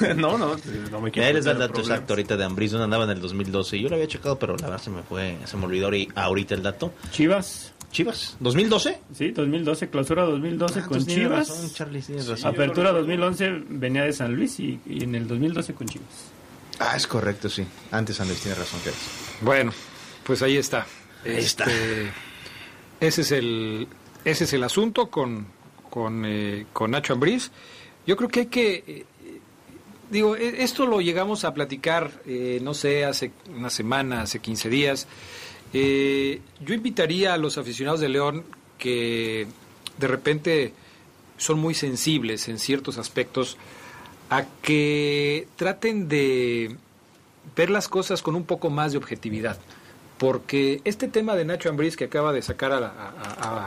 no, 0.16 0.36
no, 0.38 0.56
no 0.90 1.00
me 1.00 1.10
quiero 1.10 1.28
ahí 1.28 1.34
les 1.34 1.44
da 1.44 1.52
el 1.52 1.58
dato 1.58 1.72
problemas. 1.74 1.90
exacto 1.98 2.12
ahorita 2.12 2.36
de 2.36 2.44
Ambris, 2.44 2.72
donde 2.72 2.84
andaba 2.84 3.04
en 3.04 3.10
el 3.10 3.20
2012. 3.20 3.80
Yo 3.80 3.88
lo 3.88 3.94
había 3.96 4.06
checado, 4.06 4.38
pero 4.38 4.56
la 4.56 4.68
verdad 4.68 4.82
se 4.82 4.90
me 4.90 5.02
fue, 5.02 5.38
se 5.44 5.56
me 5.56 5.64
olvidó 5.66 5.88
ahori- 5.90 6.12
ahorita 6.14 6.54
el 6.54 6.62
dato. 6.62 6.92
Chivas. 7.10 7.72
Chivas, 7.90 8.36
2012. 8.40 8.98
Sí, 9.14 9.32
2012, 9.32 9.90
clausura 9.90 10.22
2012 10.24 10.80
Ah, 10.80 10.86
con 10.88 11.04
Chivas. 11.06 11.48
razón, 11.50 11.70
Charlie, 11.74 12.00
razón. 12.00 12.38
Apertura 12.46 12.90
2011 12.92 13.64
venía 13.68 14.02
de 14.04 14.12
San 14.14 14.34
Luis 14.34 14.58
y, 14.60 14.80
y 14.86 15.04
en 15.04 15.14
el 15.14 15.26
2012 15.28 15.74
con 15.74 15.86
Chivas. 15.86 16.31
Ah, 16.84 16.96
es 16.96 17.06
correcto, 17.06 17.48
sí. 17.48 17.64
Antes 17.92 18.20
Andrés 18.20 18.40
tiene 18.40 18.56
razón, 18.56 18.80
que 18.82 18.90
Bueno, 19.44 19.72
pues 20.24 20.42
ahí 20.42 20.56
está. 20.56 20.84
Ahí 21.24 21.36
está. 21.36 21.64
Este, 21.64 22.12
ese 23.00 23.20
es 23.22 23.30
el 23.32 23.86
ese 24.24 24.44
es 24.44 24.52
el 24.52 24.64
asunto 24.64 25.08
con 25.10 25.46
con, 25.90 26.24
eh, 26.26 26.66
con 26.72 26.90
Nacho 26.90 27.12
Ambriz. 27.12 27.50
Yo 28.06 28.16
creo 28.16 28.28
que 28.28 28.40
hay 28.40 28.46
que 28.46 28.84
eh, 28.86 29.04
digo 30.10 30.34
e- 30.34 30.62
esto 30.64 30.86
lo 30.86 31.00
llegamos 31.00 31.44
a 31.44 31.54
platicar 31.54 32.10
eh, 32.26 32.58
no 32.62 32.74
sé 32.74 33.04
hace 33.04 33.30
una 33.54 33.70
semana, 33.70 34.22
hace 34.22 34.40
15 34.40 34.68
días. 34.68 35.06
Eh, 35.72 36.40
yo 36.60 36.74
invitaría 36.74 37.32
a 37.34 37.38
los 37.38 37.58
aficionados 37.58 38.00
de 38.00 38.08
León 38.08 38.44
que 38.78 39.46
de 39.98 40.08
repente 40.08 40.72
son 41.38 41.60
muy 41.60 41.74
sensibles 41.74 42.48
en 42.48 42.58
ciertos 42.58 42.98
aspectos 42.98 43.56
a 44.36 44.44
que 44.62 45.46
traten 45.56 46.08
de 46.08 46.76
ver 47.56 47.70
las 47.70 47.88
cosas 47.88 48.22
con 48.22 48.34
un 48.36 48.44
poco 48.44 48.70
más 48.70 48.92
de 48.92 48.98
objetividad. 48.98 49.58
Porque 50.18 50.80
este 50.84 51.08
tema 51.08 51.34
de 51.34 51.44
Nacho 51.44 51.68
Ambriz 51.68 51.96
que 51.96 52.04
acaba 52.04 52.32
de 52.32 52.42
sacar 52.42 52.72
a 52.72 52.80
la, 52.80 52.86
a- 52.88 53.66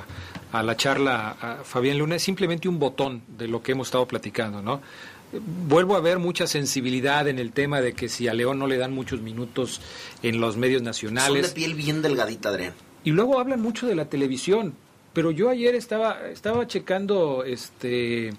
a- 0.53 0.59
a 0.59 0.63
la 0.63 0.77
charla 0.77 1.35
a 1.41 1.63
Fabián 1.65 1.97
Luna 1.97 2.15
es 2.15 2.23
simplemente 2.23 2.69
un 2.69 2.79
botón 2.79 3.21
de 3.37 3.47
lo 3.47 3.61
que 3.61 3.73
hemos 3.73 3.87
estado 3.89 4.07
platicando, 4.07 4.61
¿no? 4.61 4.81
Vuelvo 5.67 5.97
a 5.97 5.99
ver 5.99 6.17
mucha 6.17 6.47
sensibilidad 6.47 7.27
en 7.27 7.39
el 7.39 7.51
tema 7.51 7.81
de 7.81 7.91
que 7.93 8.07
si 8.07 8.29
a 8.29 8.33
León 8.33 8.57
no 8.57 8.67
le 8.67 8.77
dan 8.77 8.93
muchos 8.93 9.19
minutos 9.21 9.81
en 10.23 10.39
los 10.39 10.55
medios 10.55 10.79
Son 10.79 10.85
de 10.85 10.89
nacionales. 10.89 11.51
piel 11.51 11.73
bien 11.75 12.01
delgadita, 12.01 12.49
Adrián. 12.49 12.73
Y 13.03 13.11
luego 13.11 13.39
hablan 13.39 13.59
mucho 13.59 13.85
de 13.85 13.95
la 13.95 14.05
televisión, 14.05 14.75
pero 15.11 15.31
yo 15.31 15.49
ayer 15.49 15.75
estaba 15.75 16.25
estaba 16.31 16.65
checando 16.67 17.43
este 17.43 18.31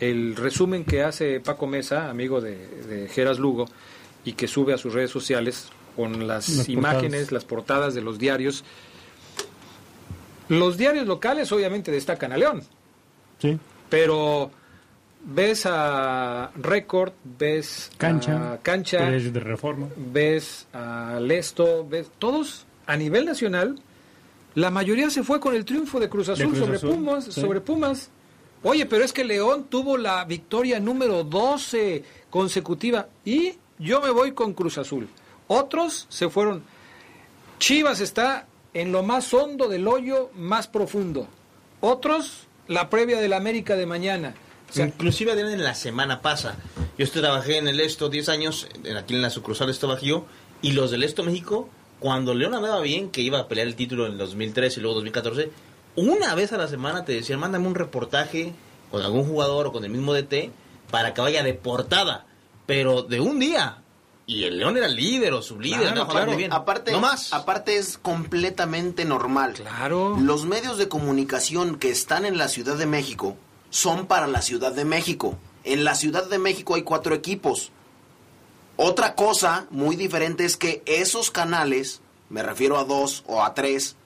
el 0.00 0.36
resumen 0.36 0.84
que 0.84 1.02
hace 1.02 1.40
Paco 1.40 1.66
Mesa, 1.66 2.10
amigo 2.10 2.40
de, 2.40 2.56
de 2.84 3.08
Geras 3.08 3.38
Lugo, 3.38 3.66
y 4.24 4.32
que 4.32 4.48
sube 4.48 4.72
a 4.74 4.78
sus 4.78 4.92
redes 4.94 5.10
sociales 5.10 5.68
con 5.96 6.26
las, 6.26 6.48
Las 6.48 6.68
imágenes, 6.68 7.10
portadas. 7.10 7.32
las 7.32 7.44
portadas 7.44 7.94
de 7.94 8.00
los 8.02 8.18
diarios. 8.18 8.64
Los 10.48 10.76
diarios 10.76 11.06
locales 11.06 11.50
obviamente 11.52 11.90
destacan 11.90 12.32
a 12.32 12.36
León, 12.36 12.62
Sí. 13.38 13.58
pero 13.88 14.50
ves 15.24 15.64
a 15.66 16.50
Record, 16.56 17.12
ves 17.38 17.90
Cancha, 17.96 18.52
a 18.54 18.58
Cancha, 18.58 19.08
Ves 19.08 19.32
de 19.32 19.40
reforma. 19.40 19.88
ves 19.96 20.66
a 20.74 21.18
Lesto, 21.20 21.86
ves 21.88 22.10
todos 22.18 22.66
a 22.86 22.96
nivel 22.96 23.24
nacional, 23.24 23.78
la 24.54 24.70
mayoría 24.70 25.08
se 25.08 25.22
fue 25.22 25.40
con 25.40 25.54
el 25.54 25.64
triunfo 25.64 25.98
de 25.98 26.08
Cruz 26.10 26.28
Azul 26.28 26.48
Cruz 26.48 26.58
sobre 26.58 26.76
Azul, 26.76 26.90
Pumas, 26.90 27.24
sí. 27.24 27.40
sobre 27.40 27.60
Pumas. 27.62 28.10
Oye, 28.64 28.86
pero 28.86 29.04
es 29.04 29.12
que 29.12 29.24
León 29.24 29.66
tuvo 29.68 29.98
la 29.98 30.24
victoria 30.24 30.80
número 30.80 31.22
12 31.22 32.02
consecutiva 32.30 33.08
y 33.22 33.52
yo 33.78 34.00
me 34.00 34.08
voy 34.08 34.32
con 34.32 34.54
Cruz 34.54 34.78
Azul. 34.78 35.06
Otros 35.48 36.06
se 36.08 36.30
fueron. 36.30 36.62
Chivas 37.58 38.00
está 38.00 38.46
en 38.72 38.90
lo 38.90 39.02
más 39.02 39.34
hondo 39.34 39.68
del 39.68 39.86
hoyo, 39.86 40.30
más 40.34 40.66
profundo. 40.66 41.28
Otros, 41.82 42.46
la 42.66 42.88
previa 42.88 43.20
del 43.20 43.34
América 43.34 43.76
de 43.76 43.84
mañana. 43.84 44.34
O 44.70 44.72
sea, 44.72 44.86
Inclusive 44.86 45.32
en 45.32 45.62
la 45.62 45.74
semana 45.74 46.22
pasa. 46.22 46.56
Yo 46.96 47.08
trabajé 47.10 47.58
en 47.58 47.68
el 47.68 47.80
Esto 47.80 48.08
10 48.08 48.30
años, 48.30 48.66
aquí 48.96 49.14
en 49.14 49.20
la 49.20 49.28
sucursal 49.28 49.68
Esto 49.68 49.88
Bajío, 49.88 50.24
y 50.62 50.72
los 50.72 50.90
del 50.90 51.02
Esto 51.02 51.22
México, 51.22 51.68
cuando 52.00 52.34
León 52.34 52.54
andaba 52.54 52.80
bien, 52.80 53.10
que 53.10 53.20
iba 53.20 53.40
a 53.40 53.46
pelear 53.46 53.66
el 53.66 53.76
título 53.76 54.06
en 54.06 54.12
el 54.12 54.18
2013 54.18 54.80
y 54.80 54.82
luego 54.82 54.94
2014, 54.94 55.50
una 55.96 56.34
vez 56.34 56.52
a 56.52 56.56
la 56.58 56.68
semana 56.68 57.04
te 57.04 57.12
decían, 57.12 57.40
mándame 57.40 57.66
un 57.66 57.74
reportaje 57.74 58.52
con 58.90 59.02
algún 59.02 59.26
jugador 59.26 59.66
o 59.68 59.72
con 59.72 59.84
el 59.84 59.90
mismo 59.90 60.12
DT 60.12 60.50
para 60.90 61.14
que 61.14 61.20
vaya 61.20 61.42
de 61.42 61.54
portada, 61.54 62.26
pero 62.66 63.02
de 63.02 63.20
un 63.20 63.38
día. 63.38 63.78
Y 64.26 64.44
el 64.44 64.56
León 64.58 64.76
era 64.78 64.86
el 64.86 64.96
líder 64.96 65.34
o 65.34 65.42
sublíder, 65.42 65.80
Claro, 65.80 66.06
jugando 66.06 66.12
claro. 66.26 66.36
bien. 66.36 66.52
Aparte, 66.52 66.92
no 66.92 67.00
más. 67.00 67.32
aparte 67.32 67.76
es 67.76 67.98
completamente 67.98 69.04
normal. 69.04 69.52
Claro. 69.52 70.16
Los 70.18 70.46
medios 70.46 70.78
de 70.78 70.88
comunicación 70.88 71.76
que 71.78 71.90
están 71.90 72.24
en 72.24 72.38
la 72.38 72.48
Ciudad 72.48 72.76
de 72.76 72.86
México 72.86 73.36
son 73.70 74.06
para 74.06 74.26
la 74.26 74.40
Ciudad 74.40 74.72
de 74.72 74.84
México. 74.86 75.36
En 75.64 75.84
la 75.84 75.94
Ciudad 75.94 76.26
de 76.26 76.38
México 76.38 76.74
hay 76.74 76.82
cuatro 76.82 77.14
equipos. 77.14 77.70
Otra 78.76 79.14
cosa 79.14 79.66
muy 79.70 79.94
diferente 79.96 80.44
es 80.44 80.56
que 80.56 80.82
esos 80.86 81.30
canales, 81.30 82.00
me 82.30 82.42
refiero 82.42 82.78
a 82.78 82.84
dos 82.84 83.24
o 83.26 83.42
a 83.44 83.52
tres, 83.54 83.96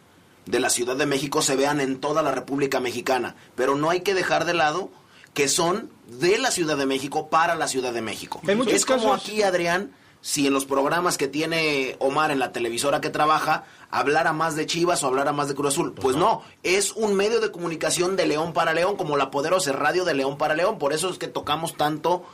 de 0.48 0.60
la 0.60 0.70
Ciudad 0.70 0.96
de 0.96 1.06
México 1.06 1.42
se 1.42 1.56
vean 1.56 1.80
en 1.80 2.00
toda 2.00 2.22
la 2.22 2.32
República 2.32 2.80
Mexicana. 2.80 3.36
Pero 3.54 3.76
no 3.76 3.90
hay 3.90 4.00
que 4.00 4.14
dejar 4.14 4.44
de 4.46 4.54
lado 4.54 4.90
que 5.34 5.46
son 5.46 5.90
de 6.06 6.38
la 6.38 6.50
Ciudad 6.50 6.76
de 6.76 6.86
México 6.86 7.28
para 7.28 7.54
la 7.54 7.68
Ciudad 7.68 7.92
de 7.92 8.00
México. 8.00 8.40
En 8.46 8.58
muchos 8.58 8.72
es 8.72 8.86
como 8.86 9.12
aquí, 9.12 9.42
Adrián, 9.42 9.92
si 10.22 10.46
en 10.46 10.54
los 10.54 10.64
programas 10.64 11.18
que 11.18 11.28
tiene 11.28 11.96
Omar 12.00 12.30
en 12.30 12.38
la 12.38 12.50
televisora 12.50 13.00
que 13.00 13.10
trabaja, 13.10 13.64
hablara 13.90 14.32
más 14.32 14.56
de 14.56 14.66
Chivas 14.66 15.02
o 15.02 15.06
hablara 15.06 15.32
más 15.32 15.48
de 15.48 15.54
Cruz 15.54 15.74
Azul. 15.74 15.92
Pues 15.92 16.16
no, 16.16 16.42
es 16.62 16.92
un 16.92 17.14
medio 17.14 17.40
de 17.40 17.52
comunicación 17.52 18.16
de 18.16 18.26
León 18.26 18.54
para 18.54 18.72
León, 18.72 18.96
como 18.96 19.16
la 19.16 19.30
poderosa 19.30 19.72
radio 19.72 20.04
de 20.04 20.14
León 20.14 20.38
para 20.38 20.54
León. 20.54 20.78
Por 20.78 20.94
eso 20.94 21.10
es 21.10 21.18
que 21.18 21.28
tocamos 21.28 21.76
tanto 21.76 22.24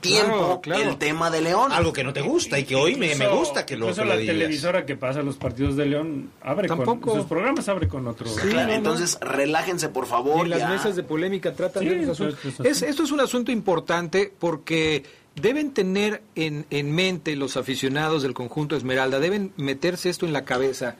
tiempo 0.00 0.60
Claro, 0.60 0.60
claro. 0.60 0.90
el 0.90 0.96
tema 0.98 1.30
de 1.30 1.40
León. 1.40 1.72
Algo 1.72 1.92
que 1.92 2.04
no 2.04 2.12
te 2.12 2.20
gusta 2.20 2.58
y 2.58 2.64
que 2.64 2.76
hoy 2.76 2.94
me, 2.96 3.14
gusta 3.28 3.66
que 3.66 3.76
lo, 3.76 3.86
incluso 3.86 4.02
que 4.02 4.08
lo 4.08 4.14
la 4.14 4.20
digas. 4.20 4.36
televisora 4.36 4.86
que 4.86 4.96
pasa 4.96 5.22
los 5.22 5.36
partidos 5.36 5.76
de 5.76 5.86
León 5.86 6.30
abre 6.40 6.68
Tampoco. 6.68 7.00
con 7.10 7.16
sus 7.20 7.26
programas 7.26 7.68
abre 7.68 7.88
con 7.88 8.06
otro. 8.06 8.26
Claro, 8.34 8.72
entonces 8.72 9.18
relájense 9.20 9.88
por 9.88 10.06
favor. 10.06 10.46
Y 10.46 10.50
las 10.50 10.60
ya. 10.60 10.68
mesas 10.68 10.94
de 10.96 11.02
polémica 11.02 11.52
tratan 11.54 11.82
Sí, 11.82 11.88
de 11.88 12.02
esos 12.02 12.20
asuntos. 12.20 12.38
pues, 12.42 12.54
pues, 12.56 12.68
Es- 12.70 12.82
esto 12.82 13.02
es 13.02 13.10
un 13.10 13.20
asunto 13.20 13.50
importante 13.52 14.32
porque 14.38 15.04
deben 15.34 15.72
tener 15.72 16.22
en, 16.34 16.66
en 16.70 16.92
mente 16.92 17.36
los 17.36 17.56
aficionados 17.56 18.22
del 18.22 18.34
conjunto 18.34 18.76
Esmeralda, 18.76 19.18
deben 19.20 19.52
meterse 19.56 20.10
esto 20.10 20.26
en 20.26 20.32
la 20.32 20.44
cabeza. 20.44 20.96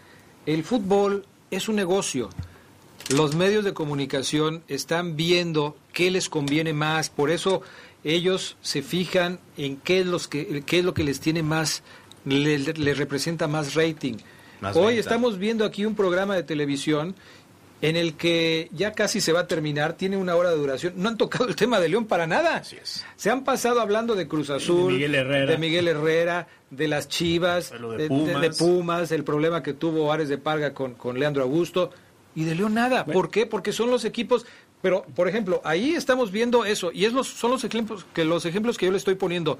El 0.46 0.64
fútbol 0.64 1.24
es 1.50 1.68
un 1.68 1.76
negocio. 1.76 2.30
Los 3.10 3.34
medios 3.36 3.64
de 3.64 3.72
comunicación 3.72 4.62
están 4.68 5.16
viendo 5.16 5.76
qué 5.92 6.10
les 6.10 6.28
conviene 6.28 6.72
más, 6.74 7.08
por 7.10 7.30
eso 7.30 7.62
ellos 8.04 8.56
se 8.62 8.82
fijan 8.82 9.40
en 9.56 9.76
qué 9.76 10.00
es, 10.00 10.06
los 10.06 10.28
que, 10.28 10.62
qué 10.66 10.78
es 10.80 10.84
lo 10.84 10.94
que 10.94 11.04
les 11.04 11.20
tiene 11.20 11.42
más, 11.42 11.82
les, 12.24 12.78
les 12.78 12.98
representa 12.98 13.48
más 13.48 13.74
rating. 13.74 14.14
Más 14.60 14.76
Hoy 14.76 14.94
venta. 14.96 15.00
estamos 15.00 15.38
viendo 15.38 15.64
aquí 15.64 15.84
un 15.86 15.94
programa 15.94 16.34
de 16.34 16.42
televisión 16.42 17.14
en 17.80 17.94
el 17.94 18.14
que 18.14 18.68
ya 18.72 18.90
casi 18.92 19.20
se 19.20 19.32
va 19.32 19.40
a 19.40 19.46
terminar, 19.46 19.92
tiene 19.92 20.16
una 20.16 20.34
hora 20.34 20.50
de 20.50 20.56
duración. 20.56 20.94
No 20.96 21.08
han 21.10 21.16
tocado 21.16 21.46
el 21.46 21.54
tema 21.54 21.78
de 21.78 21.88
León 21.88 22.06
para 22.06 22.26
nada. 22.26 22.62
Se 23.16 23.30
han 23.30 23.44
pasado 23.44 23.80
hablando 23.80 24.16
de 24.16 24.26
Cruz 24.26 24.50
Azul, 24.50 24.94
Miguel 24.94 25.14
Herrera. 25.14 25.46
de 25.52 25.58
Miguel 25.58 25.86
Herrera, 25.86 26.48
de 26.70 26.88
las 26.88 27.08
Chivas, 27.08 27.72
Lo 27.78 27.92
de 27.92 27.98
de, 27.98 28.02
de- 28.04 28.08
Pumas. 28.08 28.40
de 28.42 28.50
Pumas, 28.50 29.12
el 29.12 29.22
problema 29.22 29.62
que 29.62 29.74
tuvo 29.74 30.12
Ares 30.12 30.28
de 30.28 30.38
Parga 30.38 30.74
con, 30.74 30.94
con 30.94 31.20
Leandro 31.20 31.44
Augusto. 31.44 31.90
Y 32.34 32.44
de 32.44 32.54
León 32.56 32.74
nada. 32.74 33.04
¿Por 33.04 33.30
qué? 33.30 33.46
Porque 33.46 33.72
son 33.72 33.90
los 33.90 34.04
equipos. 34.04 34.44
Pero, 34.82 35.04
por 35.16 35.28
ejemplo, 35.28 35.60
ahí 35.64 35.94
estamos 35.94 36.30
viendo 36.30 36.64
eso. 36.64 36.90
Y 36.92 37.04
es 37.04 37.12
los, 37.12 37.26
son 37.28 37.50
los 37.50 37.64
ejemplos, 37.64 38.06
que 38.14 38.24
los 38.24 38.44
ejemplos 38.46 38.78
que 38.78 38.86
yo 38.86 38.92
le 38.92 38.98
estoy 38.98 39.16
poniendo. 39.16 39.58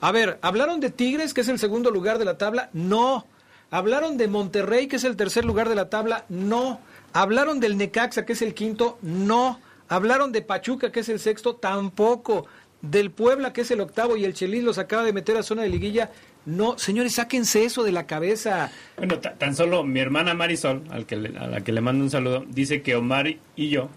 A 0.00 0.12
ver, 0.12 0.38
¿hablaron 0.42 0.78
de 0.80 0.90
Tigres, 0.90 1.32
que 1.34 1.40
es 1.40 1.48
el 1.48 1.58
segundo 1.58 1.90
lugar 1.90 2.18
de 2.18 2.24
la 2.26 2.36
tabla? 2.38 2.70
No. 2.72 3.26
¿Hablaron 3.70 4.16
de 4.16 4.28
Monterrey, 4.28 4.86
que 4.86 4.96
es 4.96 5.04
el 5.04 5.16
tercer 5.16 5.44
lugar 5.44 5.68
de 5.68 5.74
la 5.74 5.88
tabla? 5.90 6.24
No. 6.28 6.80
¿Hablaron 7.12 7.60
del 7.60 7.76
Necaxa, 7.76 8.24
que 8.26 8.34
es 8.34 8.42
el 8.42 8.54
quinto? 8.54 8.98
No. 9.02 9.60
¿Hablaron 9.88 10.32
de 10.32 10.42
Pachuca, 10.42 10.92
que 10.92 11.00
es 11.00 11.08
el 11.08 11.18
sexto? 11.18 11.56
Tampoco. 11.56 12.46
¿Del 12.80 13.10
Puebla, 13.10 13.52
que 13.52 13.62
es 13.62 13.70
el 13.72 13.80
octavo, 13.80 14.16
y 14.16 14.24
el 14.24 14.34
Chelis 14.34 14.62
los 14.62 14.78
acaba 14.78 15.02
de 15.02 15.12
meter 15.12 15.36
a 15.36 15.42
zona 15.42 15.62
de 15.62 15.68
liguilla? 15.70 16.10
No. 16.46 16.78
Señores, 16.78 17.14
sáquense 17.14 17.64
eso 17.64 17.82
de 17.82 17.92
la 17.92 18.06
cabeza. 18.06 18.70
Bueno, 18.96 19.18
ta- 19.18 19.34
tan 19.34 19.56
solo 19.56 19.82
mi 19.82 19.98
hermana 20.00 20.34
Marisol, 20.34 20.84
al 20.90 21.04
que 21.06 21.16
le- 21.16 21.36
a 21.38 21.46
la 21.46 21.60
que 21.62 21.72
le 21.72 21.80
mando 21.80 22.04
un 22.04 22.10
saludo, 22.10 22.44
dice 22.48 22.82
que 22.82 22.94
Omar 22.94 23.26
y 23.56 23.68
yo, 23.68 23.88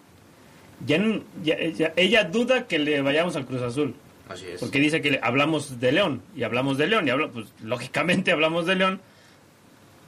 ya, 0.86 0.98
ya- 1.44 1.60
ya- 1.70 1.94
ella 1.95 2.24
duda 2.26 2.68
que 2.68 2.80
le 2.80 3.02
vayamos 3.02 3.36
al 3.36 3.45
Cruz 3.45 3.62
Azul. 3.62 3.94
Así 4.30 4.45
es. 4.48 4.60
Porque 4.60 4.80
dice 4.80 5.02
que 5.02 5.12
le- 5.12 5.20
hablamos 5.22 5.80
de 5.80 5.91
León, 5.91 6.22
y 6.36 6.44
hablamos 6.44 6.78
de 6.78 6.88
León, 6.88 7.08
y 7.08 7.12
habla, 7.12 7.28
pues 7.30 7.48
lógicamente 7.64 8.32
hablamos 8.32 8.66
de 8.66 8.76
León, 8.76 9.02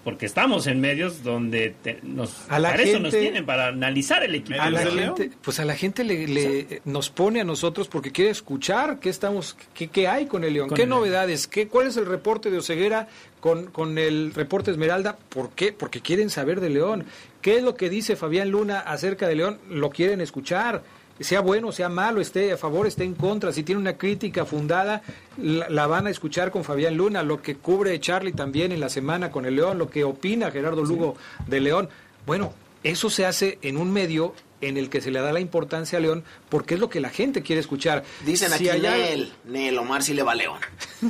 porque 0.03 0.25
estamos 0.25 0.67
en 0.67 0.81
medios 0.81 1.23
donde 1.23 1.73
te- 1.81 1.99
nos, 2.03 2.49
A 2.49 2.59
la 2.59 2.71
para 2.71 2.83
eso 2.83 2.99
nos 2.99 3.11
gente- 3.11 3.19
tienen, 3.21 3.45
para 3.45 3.67
analizar 3.67 4.21
el 4.23 4.35
equipo. 4.35 4.61
A 4.61 4.69
la 4.69 4.83
de 4.83 4.91
León. 4.91 5.15
gente, 5.17 5.35
pues 5.41 5.59
a 5.61 5.65
la 5.65 5.75
gente 5.75 6.03
le, 6.03 6.27
le- 6.27 6.81
nos 6.83 7.09
pone 7.09 7.39
a 7.39 7.45
nosotros 7.45 7.87
porque 7.87 8.11
quiere 8.11 8.29
escuchar 8.31 8.99
qué 8.99 9.09
estamos, 9.09 9.55
qué, 9.73 9.87
qué 9.87 10.09
hay 10.09 10.25
con 10.25 10.43
el 10.43 10.53
León, 10.53 10.67
Con 10.67 10.75
qué 10.75 10.83
el 10.83 10.89
León. 10.89 10.99
novedades, 11.01 11.47
qué, 11.47 11.69
cuál 11.69 11.87
es 11.87 11.95
el 11.95 12.05
reporte 12.05 12.51
de 12.51 12.57
Oceguera 12.57 13.07
con, 13.39 13.67
con 13.67 13.97
el 13.97 14.33
reporte 14.33 14.71
Esmeralda, 14.71 15.17
¿por 15.29 15.51
qué? 15.51 15.71
Porque 15.71 16.01
quieren 16.01 16.29
saber 16.29 16.59
de 16.59 16.69
León, 16.69 17.05
qué 17.43 17.57
es 17.57 17.63
lo 17.63 17.75
que 17.75 17.91
dice 17.91 18.15
Fabián 18.15 18.49
Luna 18.49 18.79
acerca 18.79 19.27
de 19.27 19.35
León, 19.35 19.59
lo 19.69 19.91
quieren 19.91 20.19
escuchar, 20.21 20.81
sea 21.19 21.41
bueno, 21.41 21.71
sea 21.71 21.89
malo, 21.89 22.19
esté 22.21 22.51
a 22.53 22.57
favor, 22.57 22.87
esté 22.87 23.03
en 23.03 23.13
contra, 23.13 23.53
si 23.53 23.61
tiene 23.61 23.79
una 23.79 23.97
crítica 23.97 24.45
fundada, 24.45 25.03
la, 25.37 25.69
la 25.69 25.85
van 25.85 26.07
a 26.07 26.09
escuchar 26.09 26.49
con 26.49 26.63
Fabián 26.63 26.97
Luna, 26.97 27.21
lo 27.21 27.41
que 27.43 27.55
cubre 27.55 27.99
Charlie 27.99 28.31
también 28.33 28.71
en 28.71 28.79
la 28.79 28.89
semana 28.89 29.29
con 29.29 29.45
el 29.45 29.55
León, 29.57 29.77
lo 29.77 29.89
que 29.91 30.03
opina 30.03 30.49
Gerardo 30.49 30.83
Lugo 30.83 31.15
de 31.45 31.59
León. 31.59 31.87
Bueno, 32.25 32.53
eso 32.83 33.09
se 33.11 33.25
hace 33.27 33.59
en 33.61 33.77
un 33.77 33.91
medio 33.93 34.33
en 34.61 34.77
el 34.77 34.89
que 34.89 35.01
se 35.01 35.11
le 35.11 35.19
da 35.19 35.33
la 35.33 35.41
importancia 35.41 35.97
a 35.97 36.01
León 36.01 36.23
porque 36.49 36.75
es 36.75 36.79
lo 36.79 36.89
que 36.89 37.01
la 37.01 37.09
gente 37.09 37.41
quiere 37.43 37.59
escuchar. 37.59 38.03
Dicen 38.25 38.49
Si 38.51 38.69
aquí, 38.69 38.69
allá- 38.69 38.95
Nel, 38.97 39.33
Nel, 39.45 39.77
Omar 39.77 40.01
sí 40.03 40.13
le 40.13 40.23
va 40.23 40.31
a 40.31 40.35
León. 40.35 40.59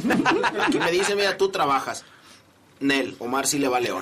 Aquí 0.66 0.80
me 0.80 0.92
dicen, 0.92 1.16
mira, 1.18 1.38
tú 1.38 1.50
trabajas. 1.50 2.04
Nel, 2.80 3.16
Omar 3.20 3.48
sí 3.48 3.60
le 3.60 3.68
va 3.68 3.78
a 3.78 3.80
León. 3.80 4.02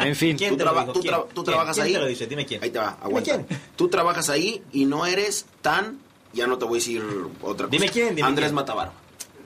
En 0.00 0.14
fin. 0.16 0.36
¿Quién 0.36 0.50
tú, 0.50 0.56
te 0.58 0.64
lo 0.64 0.70
traba- 0.70 0.80
dijo? 0.82 0.92
tú, 0.92 1.00
¿Quién? 1.00 1.14
tra- 1.14 1.22
tú 1.28 1.28
¿Quién? 1.34 1.44
trabajas 1.44 1.76
¿Quién 1.76 1.86
ahí. 1.86 1.92
te 1.94 1.98
lo 1.98 2.06
dice? 2.06 2.26
Dime 2.26 2.46
quién. 2.46 2.62
Ahí 2.62 2.70
te 2.70 2.78
va, 2.78 2.98
aguanta. 3.02 3.22
quién. 3.44 3.46
Tú 3.76 3.88
trabajas 3.88 4.28
ahí 4.28 4.62
y 4.72 4.84
no 4.84 5.06
eres 5.06 5.46
tan. 5.62 5.98
Ya 6.32 6.46
no 6.46 6.58
te 6.58 6.64
voy 6.66 6.78
a 6.78 6.80
decir 6.80 7.02
otra 7.40 7.66
cosa. 7.66 7.68
Dime 7.70 7.88
quién, 7.88 8.14
dime 8.14 8.28
Andrés 8.28 8.48
quién. 8.48 8.54
Matavaro. 8.56 8.92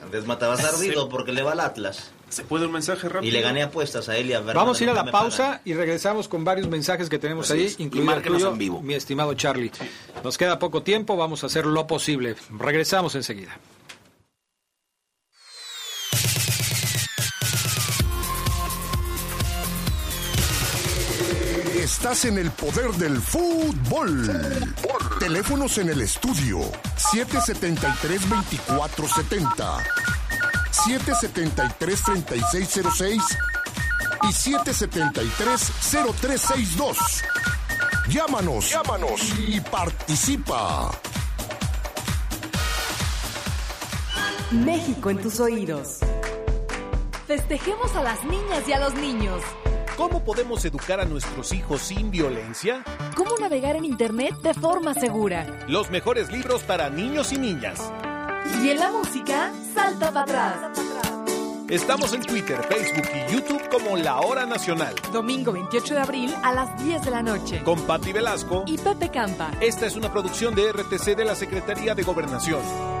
Andrés 0.03 0.25
Matabas 0.25 0.63
ardido 0.63 1.07
porque 1.09 1.31
le 1.31 1.41
va 1.43 1.51
al 1.53 1.59
Atlas. 1.59 2.11
¿Se 2.29 2.43
puede 2.43 2.65
un 2.65 2.71
mensaje 2.71 3.07
rápido? 3.07 3.27
Y 3.29 3.31
le 3.31 3.41
gané 3.41 3.61
apuestas 3.61 4.07
a 4.09 4.17
él 4.17 4.29
y 4.29 4.33
a 4.33 4.37
Bernardo. 4.39 4.59
Vamos 4.61 4.79
a 4.79 4.83
ir 4.83 4.89
a 4.89 4.93
la 4.93 5.11
pausa 5.11 5.43
pagan. 5.47 5.61
y 5.65 5.73
regresamos 5.73 6.27
con 6.27 6.43
varios 6.43 6.67
mensajes 6.69 7.07
que 7.09 7.19
tenemos 7.19 7.51
Así 7.51 7.59
ahí, 7.59 7.65
es. 7.67 7.79
Y 7.79 7.83
incluido 7.83 8.13
el 8.15 8.23
tuyo, 8.23 8.49
en 8.51 8.57
vivo. 8.57 8.81
mi 8.81 8.93
estimado 8.93 9.33
Charlie. 9.35 9.71
Nos 10.23 10.37
queda 10.37 10.57
poco 10.57 10.81
tiempo, 10.81 11.17
vamos 11.17 11.43
a 11.43 11.47
hacer 11.47 11.65
lo 11.65 11.85
posible. 11.87 12.35
Regresamos 12.57 13.15
enseguida. 13.15 13.57
Estás 22.01 22.25
en 22.25 22.39
el 22.39 22.49
poder 22.49 22.89
del 22.93 23.21
fútbol. 23.21 24.27
Teléfonos 25.19 25.77
en 25.77 25.89
el 25.89 26.01
estudio 26.01 26.61
773-2470, 26.97 29.77
773-3606 30.71 33.21
y 34.23 34.27
773-0362. 34.29 36.97
Llámanos, 38.09 38.71
llámanos 38.71 39.21
y 39.37 39.61
participa. 39.61 40.89
México 44.49 45.11
en 45.11 45.21
tus 45.21 45.39
oídos. 45.39 45.99
Festejemos 47.27 47.95
a 47.95 48.01
las 48.01 48.23
niñas 48.23 48.67
y 48.67 48.73
a 48.73 48.79
los 48.79 48.95
niños. 48.95 49.43
¿Cómo 50.01 50.23
podemos 50.23 50.65
educar 50.65 50.99
a 50.99 51.05
nuestros 51.05 51.53
hijos 51.53 51.79
sin 51.79 52.09
violencia? 52.09 52.83
¿Cómo 53.15 53.37
navegar 53.39 53.75
en 53.75 53.85
Internet 53.85 54.33
de 54.41 54.55
forma 54.55 54.95
segura? 54.95 55.45
Los 55.67 55.91
mejores 55.91 56.31
libros 56.31 56.63
para 56.63 56.89
niños 56.89 57.31
y 57.31 57.37
niñas. 57.37 57.79
Y 58.63 58.71
en 58.71 58.79
la 58.79 58.91
música, 58.91 59.51
salta 59.75 60.11
para 60.11 60.47
atrás. 60.47 60.79
Estamos 61.69 62.13
en 62.13 62.23
Twitter, 62.23 62.59
Facebook 62.63 63.09
y 63.13 63.31
YouTube 63.31 63.69
como 63.69 63.95
La 63.95 64.19
Hora 64.21 64.47
Nacional. 64.47 64.95
Domingo 65.13 65.51
28 65.51 65.93
de 65.93 66.01
abril 66.01 66.35
a 66.41 66.51
las 66.51 66.83
10 66.83 67.03
de 67.03 67.11
la 67.11 67.21
noche. 67.21 67.61
Con 67.63 67.79
Patti 67.81 68.11
Velasco 68.11 68.63
y 68.65 68.79
Pepe 68.79 69.09
Campa. 69.09 69.51
Esta 69.61 69.85
es 69.85 69.95
una 69.95 70.11
producción 70.11 70.55
de 70.55 70.71
RTC 70.71 71.15
de 71.15 71.25
la 71.25 71.35
Secretaría 71.35 71.93
de 71.93 72.01
Gobernación. 72.01 73.00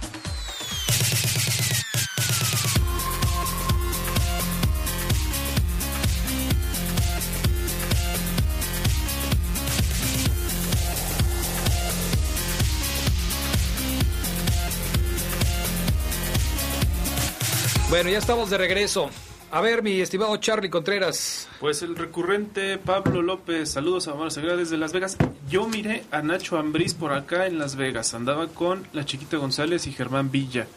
Bueno, 17.91 18.09
ya 18.09 18.19
estamos 18.19 18.49
de 18.49 18.57
regreso. 18.57 19.09
A 19.51 19.59
ver, 19.59 19.83
mi 19.83 19.99
estimado 19.99 20.37
Charlie 20.37 20.69
Contreras. 20.69 21.49
Pues 21.59 21.81
el 21.81 21.97
recurrente 21.97 22.77
Pablo 22.77 23.21
López, 23.21 23.69
saludos 23.69 24.07
a 24.07 24.13
Omar 24.13 24.31
Segura 24.31 24.55
desde 24.55 24.77
Las 24.77 24.93
Vegas. 24.93 25.17
Yo 25.49 25.67
miré 25.67 26.05
a 26.09 26.21
Nacho 26.21 26.57
Ambriz 26.57 26.93
por 26.93 27.11
acá 27.11 27.47
en 27.47 27.59
Las 27.59 27.75
Vegas. 27.75 28.13
Andaba 28.13 28.47
con 28.47 28.87
la 28.93 29.03
chiquita 29.03 29.35
González 29.35 29.87
y 29.87 29.91
Germán 29.91 30.31
Villa. 30.31 30.67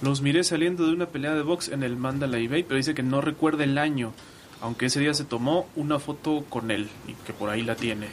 Los 0.00 0.22
miré 0.22 0.42
saliendo 0.42 0.86
de 0.86 0.94
una 0.94 1.04
pelea 1.04 1.34
de 1.34 1.42
box 1.42 1.68
en 1.68 1.82
el 1.82 1.96
Mandalay 1.96 2.48
Bay, 2.48 2.62
pero 2.62 2.78
dice 2.78 2.94
que 2.94 3.02
no 3.02 3.20
recuerda 3.20 3.64
el 3.64 3.76
año, 3.76 4.14
aunque 4.62 4.86
ese 4.86 5.00
día 5.00 5.12
se 5.12 5.24
tomó 5.24 5.68
una 5.76 5.98
foto 5.98 6.46
con 6.48 6.70
él 6.70 6.88
y 7.06 7.12
que 7.26 7.34
por 7.34 7.50
ahí 7.50 7.60
la 7.60 7.76
tiene. 7.76 8.08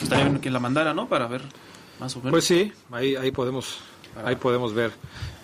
Estaría 0.00 0.24
bien 0.24 0.40
que 0.40 0.50
la 0.50 0.58
mandara, 0.58 0.94
¿no? 0.94 1.06
Para 1.06 1.26
ver 1.26 1.42
más 2.00 2.16
o 2.16 2.20
menos. 2.20 2.30
Pues 2.30 2.46
sí, 2.46 2.72
ahí, 2.92 3.14
ahí 3.14 3.30
podemos 3.30 3.80
Ahí 4.22 4.36
podemos 4.36 4.74
ver. 4.74 4.92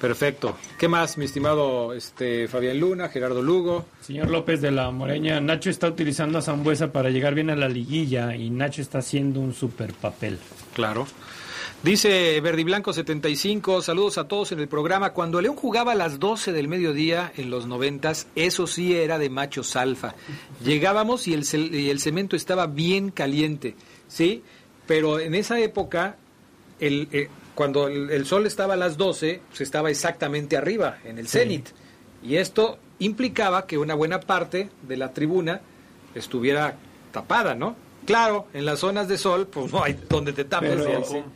Perfecto. 0.01 0.57
¿Qué 0.79 0.89
más, 0.89 1.19
mi 1.19 1.27
estimado 1.27 1.93
este 1.93 2.49
Fabián 2.49 2.79
Luna, 2.81 3.09
Gerardo 3.09 3.43
Lugo? 3.43 3.87
Señor 4.01 4.31
López 4.31 4.61
de 4.61 4.71
la 4.71 4.91
Moreña, 4.91 5.41
Nacho 5.41 5.69
está 5.69 5.89
utilizando 5.89 6.39
a 6.39 6.43
Zambuesa 6.43 6.93
para 6.93 7.11
llegar 7.11 7.35
bien 7.35 7.51
a 7.51 7.57
la 7.57 7.69
liguilla 7.69 8.35
y 8.35 8.51
Nacho 8.51 8.81
está 8.81 8.99
haciendo 8.99 9.41
un 9.41 9.53
super 9.53 9.93
papel. 9.93 10.39
Claro. 10.75 11.07
Dice 11.83 12.39
Verdi 12.43 12.63
Blanco 12.63 12.93
75, 12.93 13.81
saludos 13.81 14.19
a 14.19 14.29
todos 14.29 14.53
en 14.53 14.61
el 14.61 14.69
programa. 14.69 15.15
Cuando 15.15 15.41
León 15.41 15.57
jugaba 15.57 15.93
a 15.93 15.95
las 15.95 16.21
12 16.21 16.53
del 16.53 16.69
mediodía 16.69 17.33
en 17.39 17.49
los 17.49 17.67
noventas, 17.67 18.27
eso 18.35 18.67
sí 18.67 18.95
era 18.95 19.19
de 19.19 19.31
machos 19.31 19.77
alfa. 19.77 20.15
Llegábamos 20.63 21.27
y 21.27 21.33
el, 21.33 21.45
y 21.75 21.89
el 21.89 22.01
cemento 22.01 22.37
estaba 22.37 22.67
bien 22.67 23.11
caliente, 23.11 23.77
¿sí? 24.09 24.43
Pero 24.87 25.21
en 25.21 25.35
esa 25.35 25.59
época 25.59 26.17
el, 26.81 27.09
eh, 27.13 27.29
cuando 27.61 27.89
el, 27.89 28.25
sol 28.25 28.47
estaba 28.47 28.73
a 28.73 28.77
las 28.79 28.97
12, 28.97 29.43
se 29.53 29.65
estaba 29.65 29.91
exactamente 29.91 30.57
arriba, 30.57 30.97
en 31.05 31.19
el 31.19 31.29
cenit. 31.29 31.69
Y 32.23 32.37
esto 32.37 32.79
implicaba 33.01 33.67
que 33.67 33.77
una 33.77 33.95
buena 33.95 34.19
parte 34.19 34.71
de 34.81 34.97
la 34.97 35.13
tribuna 35.13 35.61
estuviera 36.15 36.77
tapada, 37.13 37.55
¿no? 37.55 37.77
Claro, 38.07 38.47
en 38.55 38.65
las 38.65 38.79
zonas 38.79 39.09
de 39.09 39.19
sol, 39.19 39.47
pues 39.47 39.71
no 39.71 39.85
hay 39.85 39.95
donde 40.09 40.33
te 40.33 40.45
tapes. 40.45 40.87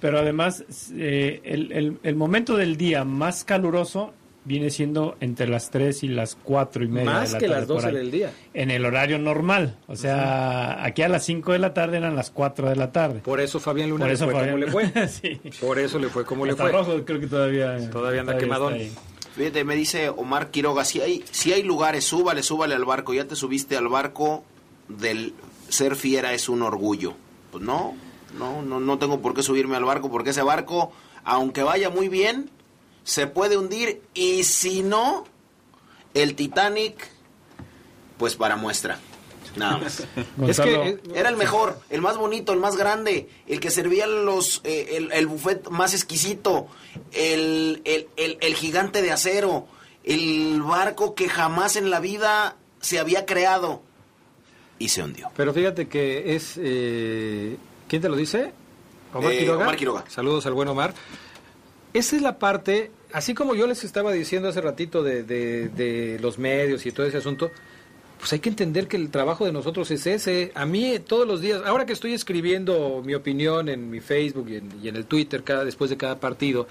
Pero, 0.01 0.19
además, 0.19 0.65
eh, 0.95 1.43
el, 1.45 1.99
el, 2.03 2.17
momento 2.17 2.57
del 2.57 2.79
día 2.79 3.05
más 3.05 3.45
caluroso 3.45 4.15
viene 4.45 4.71
siendo 4.71 5.17
entre 5.21 5.49
las 5.49 5.71
3 5.71 6.03
y 6.05 6.09
las 6.09 6.37
4 6.43 6.85
y 6.85 6.89
media. 6.89 7.11
Más 7.11 7.29
de 7.31 7.35
la 7.35 7.39
que 7.41 7.47
tarde 7.47 7.59
las 7.61 7.69
12 7.69 7.93
del 7.93 8.11
día. 8.11 8.33
En 8.53 8.71
el 8.71 8.85
horario 8.85 9.19
normal. 9.19 9.79
O 9.87 9.97
sea, 9.97 10.85
aquí 10.85 11.03
a 11.03 11.09
las 11.09 11.25
5 11.25 11.53
de 11.53 11.59
la 11.59 11.73
tarde 11.75 11.97
eran 11.97 12.15
las 12.17 12.31
4 12.31 12.69
de 12.69 12.77
la 12.77 12.93
tarde. 12.93 13.21
Por 13.21 13.41
eso 13.41 13.59
Fabián 13.61 13.89
Luna 13.91 14.01
Por 14.05 14.09
le 14.09 14.15
eso 14.15 14.25
fue 14.27 14.35
Fabián- 14.35 14.51
como 14.53 14.65
le 14.65 14.71
fue. 14.71 15.09
Sí. 15.09 15.41
Por 15.61 15.79
eso 15.79 15.99
le 15.99 16.09
fue 16.09 16.25
como 16.25 16.45
le 16.47 16.55
fue. 16.55 16.71
rojo 16.71 17.05
creo 17.05 17.21
que 17.21 17.27
todavía, 17.27 17.91
Todavía 17.91 18.21
anda 18.21 18.33
está 18.35 18.45
quemadón. 18.45 18.75
Fíjate, 19.35 19.65
me 19.65 19.75
dice 19.75 20.11
Omar 20.11 20.51
Quiroga, 20.51 20.85
si 20.85 21.01
hay, 21.01 21.25
si 21.31 21.53
hay 21.53 21.63
lugares, 21.65 22.05
súbale, 22.05 22.43
súbale 22.45 22.75
al 22.75 22.85
barco. 22.85 23.15
Ya 23.15 23.25
te 23.25 23.35
subiste 23.35 23.77
al 23.77 23.89
barco 23.89 24.45
del 24.89 25.35
ser 25.69 25.97
fiera 25.97 26.35
es 26.35 26.49
un 26.49 26.63
orgullo. 26.63 27.15
Pues 27.51 27.65
no, 27.65 27.95
no, 28.39 28.63
no, 28.63 28.79
no 28.79 28.99
tengo 28.99 29.21
por 29.21 29.35
qué 29.35 29.43
subirme 29.43 29.77
al 29.77 29.85
barco 29.85 30.11
porque 30.11 30.31
ese 30.31 30.43
barco, 30.43 30.93
aunque 31.25 31.63
vaya 31.65 31.91
muy 31.91 32.09
bien, 32.09 32.51
se 33.05 33.27
puede 33.29 33.57
hundir 33.57 34.03
y 34.15 34.43
si 34.45 34.83
no, 34.83 35.25
el 36.15 36.35
Titanic, 36.35 37.09
pues 38.19 38.35
para 38.35 38.57
muestra. 38.57 38.99
Nada 39.57 39.79
más. 39.79 40.03
Es 40.49 40.59
que 40.59 40.99
era 41.15 41.29
el 41.29 41.37
mejor, 41.37 41.79
el 41.91 42.01
más 42.01 42.17
bonito, 42.17 42.53
el 42.53 42.59
más 42.59 42.77
grande, 42.77 43.29
el 43.47 43.61
que 43.61 43.71
servía 43.71 44.07
los, 44.09 44.61
eh, 44.65 44.97
el, 44.97 45.13
el 45.13 45.27
buffet 45.29 45.69
más 45.69 45.95
exquisito, 45.95 46.67
el, 47.13 47.81
el, 47.85 48.09
el- 48.17 48.39
el 48.41 48.55
gigante 48.57 49.01
de 49.01 49.13
acero, 49.13 49.69
el 50.03 50.61
barco 50.63 51.15
que 51.15 51.29
jamás 51.29 51.77
en 51.77 51.91
la 51.91 52.01
vida 52.01 52.57
se 52.81 52.99
había 52.99 53.27
creado 53.27 53.83
y 54.79 54.89
se 54.89 55.03
hundió. 55.05 55.31
Pero 55.37 55.53
fíjate 55.55 55.87
que 55.87 56.35
es... 56.35 56.55
eh, 56.59 57.57
¿Quién 57.87 58.03
te 58.03 58.09
lo 58.09 58.17
dice? 58.17 58.53
Omar 59.13 59.33
Eh, 59.33 59.39
Quiroga. 59.39 59.63
Omar 59.65 59.77
Quiroga. 59.77 60.05
Saludos 60.09 60.47
al 60.47 60.55
buen 60.55 60.67
Omar. 60.69 60.95
Esa 61.95 62.17
es 62.17 62.23
la 62.23 62.39
parte, 62.39 62.91
así 63.13 63.33
como 63.33 63.55
yo 63.55 63.67
les 63.67 63.83
estaba 63.85 64.13
diciendo 64.13 64.49
hace 64.49 64.61
ratito 64.61 65.03
de, 65.03 65.23
de- 65.23 65.69
de 65.71 66.19
los 66.21 66.39
medios 66.39 66.85
y 66.85 66.93
todo 66.93 67.07
ese 67.07 67.17
asunto, 67.19 67.51
pues 68.19 68.33
hay 68.33 68.41
que 68.41 68.49
entender 68.49 68.89
que 68.89 68.97
el 68.97 69.11
trabajo 69.11 69.45
de 69.47 69.53
nosotros 69.53 69.91
es 69.91 70.07
ese. 70.07 70.51
A 70.55 70.67
mí 70.67 70.99
todos 70.99 71.27
los 71.27 71.41
días, 71.41 71.63
ahora 71.65 71.87
que 71.87 71.93
estoy 71.93 72.13
escribiendo 72.15 73.03
mi 73.05 73.15
opinión 73.15 73.69
en 73.69 73.91
mi 73.91 74.01
Facebook 74.01 74.49
y 74.51 74.57
en, 74.57 74.69
y 74.83 74.89
en 74.89 74.97
el 74.97 75.07
Twitter 75.07 75.43
cada, 75.45 75.65
después 75.65 75.89
de 75.91 75.97
cada 75.97 76.19
partido, 76.21 76.67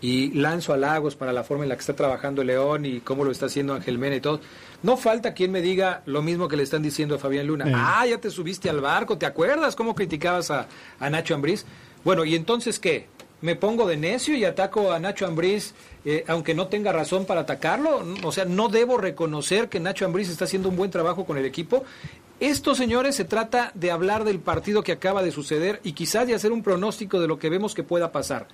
y 0.00 0.32
lanzo 0.32 0.72
halagos 0.72 1.14
para 1.16 1.32
la 1.32 1.44
forma 1.44 1.62
en 1.64 1.68
la 1.68 1.76
que 1.76 1.80
está 1.80 1.94
trabajando 1.94 2.42
León 2.42 2.84
y 2.86 3.00
cómo 3.00 3.24
lo 3.24 3.30
está 3.30 3.46
haciendo 3.46 3.74
Ángel 3.74 3.98
Mena 3.98 4.16
y 4.16 4.20
todo, 4.20 4.40
no 4.82 4.96
falta 4.96 5.32
quien 5.34 5.52
me 5.52 5.60
diga 5.60 6.02
lo 6.06 6.22
mismo 6.22 6.48
que 6.48 6.56
le 6.56 6.64
están 6.64 6.82
diciendo 6.82 7.14
a 7.14 7.18
Fabián 7.18 7.46
Luna. 7.46 7.68
Eh. 7.68 7.72
Ah, 7.74 8.04
ya 8.06 8.18
te 8.18 8.28
subiste 8.30 8.68
al 8.70 8.80
barco, 8.80 9.16
¿te 9.18 9.26
acuerdas 9.26 9.76
cómo 9.76 9.94
criticabas 9.94 10.50
a, 10.50 10.66
a 10.98 11.10
Nacho 11.10 11.34
Ambriz? 11.36 11.64
Bueno, 12.04 12.24
¿y 12.24 12.34
entonces 12.34 12.80
qué? 12.80 13.06
¿Me 13.42 13.56
pongo 13.56 13.86
de 13.86 13.96
necio 13.96 14.36
y 14.36 14.44
ataco 14.44 14.92
a 14.92 15.00
Nacho 15.00 15.26
Ambriz 15.26 15.74
eh, 16.04 16.24
aunque 16.28 16.54
no 16.54 16.68
tenga 16.68 16.92
razón 16.92 17.26
para 17.26 17.40
atacarlo? 17.40 18.02
O 18.22 18.32
sea, 18.32 18.44
¿no 18.44 18.68
debo 18.68 18.98
reconocer 18.98 19.68
que 19.68 19.80
Nacho 19.80 20.06
Ambriz 20.06 20.28
está 20.28 20.44
haciendo 20.44 20.68
un 20.68 20.76
buen 20.76 20.92
trabajo 20.92 21.24
con 21.24 21.36
el 21.36 21.44
equipo? 21.44 21.84
Esto, 22.38 22.74
señores, 22.74 23.16
se 23.16 23.24
trata 23.24 23.72
de 23.74 23.90
hablar 23.90 24.24
del 24.24 24.38
partido 24.38 24.82
que 24.82 24.92
acaba 24.92 25.22
de 25.22 25.32
suceder 25.32 25.80
y 25.82 25.92
quizás 25.92 26.26
de 26.26 26.34
hacer 26.34 26.52
un 26.52 26.62
pronóstico 26.62 27.20
de 27.20 27.28
lo 27.28 27.38
que 27.38 27.50
vemos 27.50 27.74
que 27.74 27.82
pueda 27.82 28.12
pasar. 28.12 28.46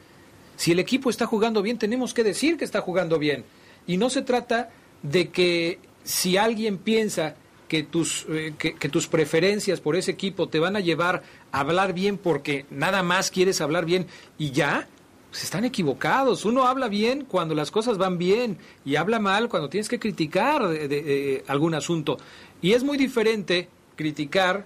Si 0.57 0.73
el 0.73 0.79
equipo 0.79 1.11
está 1.11 1.27
jugando 1.27 1.63
bien, 1.63 1.79
tenemos 1.79 2.13
que 2.13 2.25
decir 2.25 2.57
que 2.57 2.65
está 2.65 2.81
jugando 2.81 3.19
bien. 3.19 3.45
Y 3.87 3.97
no 3.97 4.11
se 4.11 4.23
trata 4.23 4.71
de 5.03 5.29
que 5.29 5.79
si 6.03 6.37
alguien 6.37 6.79
piensa 6.79 7.37
que 7.69 7.83
tus, 7.83 8.27
eh, 8.31 8.55
que, 8.59 8.89
tus 8.89 9.07
preferencias 9.07 9.81
por 9.81 9.95
ese 9.95 10.11
equipo 10.11 10.49
te 10.49 10.59
van 10.59 10.75
a 10.75 10.81
llevar 10.81 11.23
hablar 11.53 11.93
bien 11.93 12.19
porque 12.19 12.67
nada 12.71 13.03
más 13.03 13.31
quieres 13.31 13.61
hablar 13.61 13.85
bien 13.85 14.07
y 14.39 14.51
ya, 14.51 14.89
pues 15.31 15.45
están 15.45 15.65
equivocados. 15.65 16.45
Uno 16.45 16.67
habla 16.67 16.89
bien 16.89 17.25
cuando 17.25 17.55
las 17.55 17.71
cosas 17.71 17.99
van 17.99 18.19
bien 18.19 18.59
y 18.85 18.97
habla 18.97 19.19
mal 19.19 19.49
cuando 19.49 19.69
tienes 19.69 19.89
que 19.89 19.99
criticar 19.99 20.67
de- 20.69 20.89
de- 20.89 21.03
de 21.03 21.45
algún 21.49 21.75
asunto. 21.75 22.19
Y 22.63 22.73
es 22.73 22.83
muy 22.85 22.97
diferente 22.99 23.69
criticar 23.97 24.65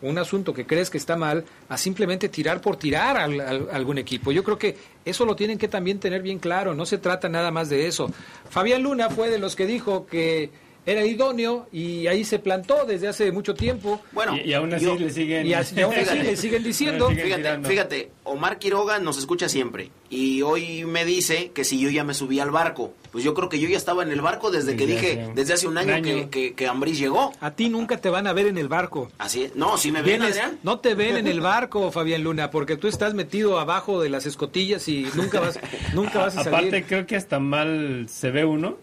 un 0.00 0.18
asunto 0.18 0.52
que 0.52 0.66
crees 0.66 0.90
que 0.90 0.98
está 0.98 1.16
mal 1.16 1.44
a 1.68 1.78
simplemente 1.78 2.28
tirar 2.28 2.60
por 2.60 2.74
tirar 2.76 3.16
al, 3.16 3.40
al- 3.40 3.68
algún 3.72 3.98
equipo. 3.98 4.32
Yo 4.32 4.42
creo 4.42 4.58
que 4.58 4.76
eso 5.04 5.24
lo 5.24 5.36
tienen 5.36 5.58
que 5.58 5.68
también 5.68 6.00
tener 6.00 6.22
bien 6.22 6.40
claro, 6.40 6.74
no 6.74 6.84
se 6.86 6.98
trata 6.98 7.28
nada 7.28 7.52
más 7.52 7.68
de 7.68 7.86
eso. 7.86 8.10
Fabián 8.50 8.82
Luna 8.82 9.10
fue 9.10 9.30
de 9.30 9.38
los 9.38 9.54
que 9.54 9.64
dijo 9.66 10.06
que 10.06 10.50
era 10.84 11.04
idóneo 11.06 11.66
y 11.72 12.06
ahí 12.08 12.24
se 12.24 12.38
plantó 12.38 12.84
desde 12.86 13.08
hace 13.08 13.30
mucho 13.32 13.54
tiempo. 13.54 14.00
Bueno, 14.12 14.36
Y, 14.36 14.50
y 14.50 14.54
aún 14.54 14.72
así 14.74 14.84
yo- 14.84 14.96
le 14.96 15.10
siguen... 15.10 15.46
y 15.46 15.54
así- 15.54 15.74
y 15.76 15.82
aún 15.82 15.94
así 15.94 16.18
le 16.18 16.36
siguen 16.36 16.62
diciendo. 16.64 17.08
Le 17.08 17.14
siguen 17.14 17.26
Fíjate, 17.26 17.42
tirando. 17.42 17.68
fíjate, 17.68 18.10
Omar 18.24 18.58
Quiroga 18.58 18.98
nos 18.98 19.18
escucha 19.18 19.48
siempre 19.48 19.90
y 20.10 20.42
hoy 20.42 20.84
me 20.84 21.04
dice 21.04 21.50
que 21.54 21.64
si 21.64 21.78
yo 21.80 21.88
ya 21.90 22.04
me 22.04 22.14
subí 22.14 22.40
al 22.40 22.50
barco. 22.50 22.94
Pues 23.12 23.24
yo 23.24 23.34
creo 23.34 23.48
que 23.50 23.58
yo 23.60 23.68
ya 23.68 23.76
estaba 23.76 24.02
en 24.02 24.10
el 24.10 24.22
barco 24.22 24.50
desde 24.50 24.74
que 24.74 24.86
dije, 24.86 25.20
hace- 25.22 25.32
desde 25.34 25.52
hace 25.54 25.68
un 25.68 25.76
año, 25.76 25.94
un 25.96 26.02
que, 26.02 26.10
año. 26.12 26.30
que, 26.30 26.92
llegó. 26.94 27.32
A 27.40 27.50
ti 27.52 27.68
nunca 27.68 27.98
te 27.98 28.08
van 28.08 28.26
a 28.26 28.32
ver 28.32 28.46
en 28.46 28.56
el 28.58 28.68
barco. 28.68 29.10
Así 29.18 29.44
es. 29.44 29.54
No, 29.54 29.76
si 29.76 29.92
me 29.92 30.00
ven, 30.02 30.20
Vienes- 30.20 30.30
Adrián. 30.38 30.58
no 30.62 30.80
te 30.80 30.94
ven 30.94 31.16
en 31.18 31.26
el 31.26 31.40
barco, 31.40 31.92
Fabián 31.92 32.22
Luna, 32.24 32.50
porque 32.50 32.76
tú 32.76 32.88
estás 32.88 33.12
metido 33.14 33.58
abajo 33.60 34.00
de 34.00 34.08
las 34.08 34.24
escotillas 34.26 34.88
y 34.88 35.06
nunca 35.14 35.40
vas, 35.40 35.58
nunca 35.94 36.20
vas 36.20 36.36
a 36.36 36.40
Aparte, 36.48 36.70
salir. 36.70 36.84
creo 36.86 37.06
que 37.06 37.16
hasta 37.16 37.38
mal 37.38 38.06
se 38.08 38.30
ve 38.30 38.44
uno 38.46 38.76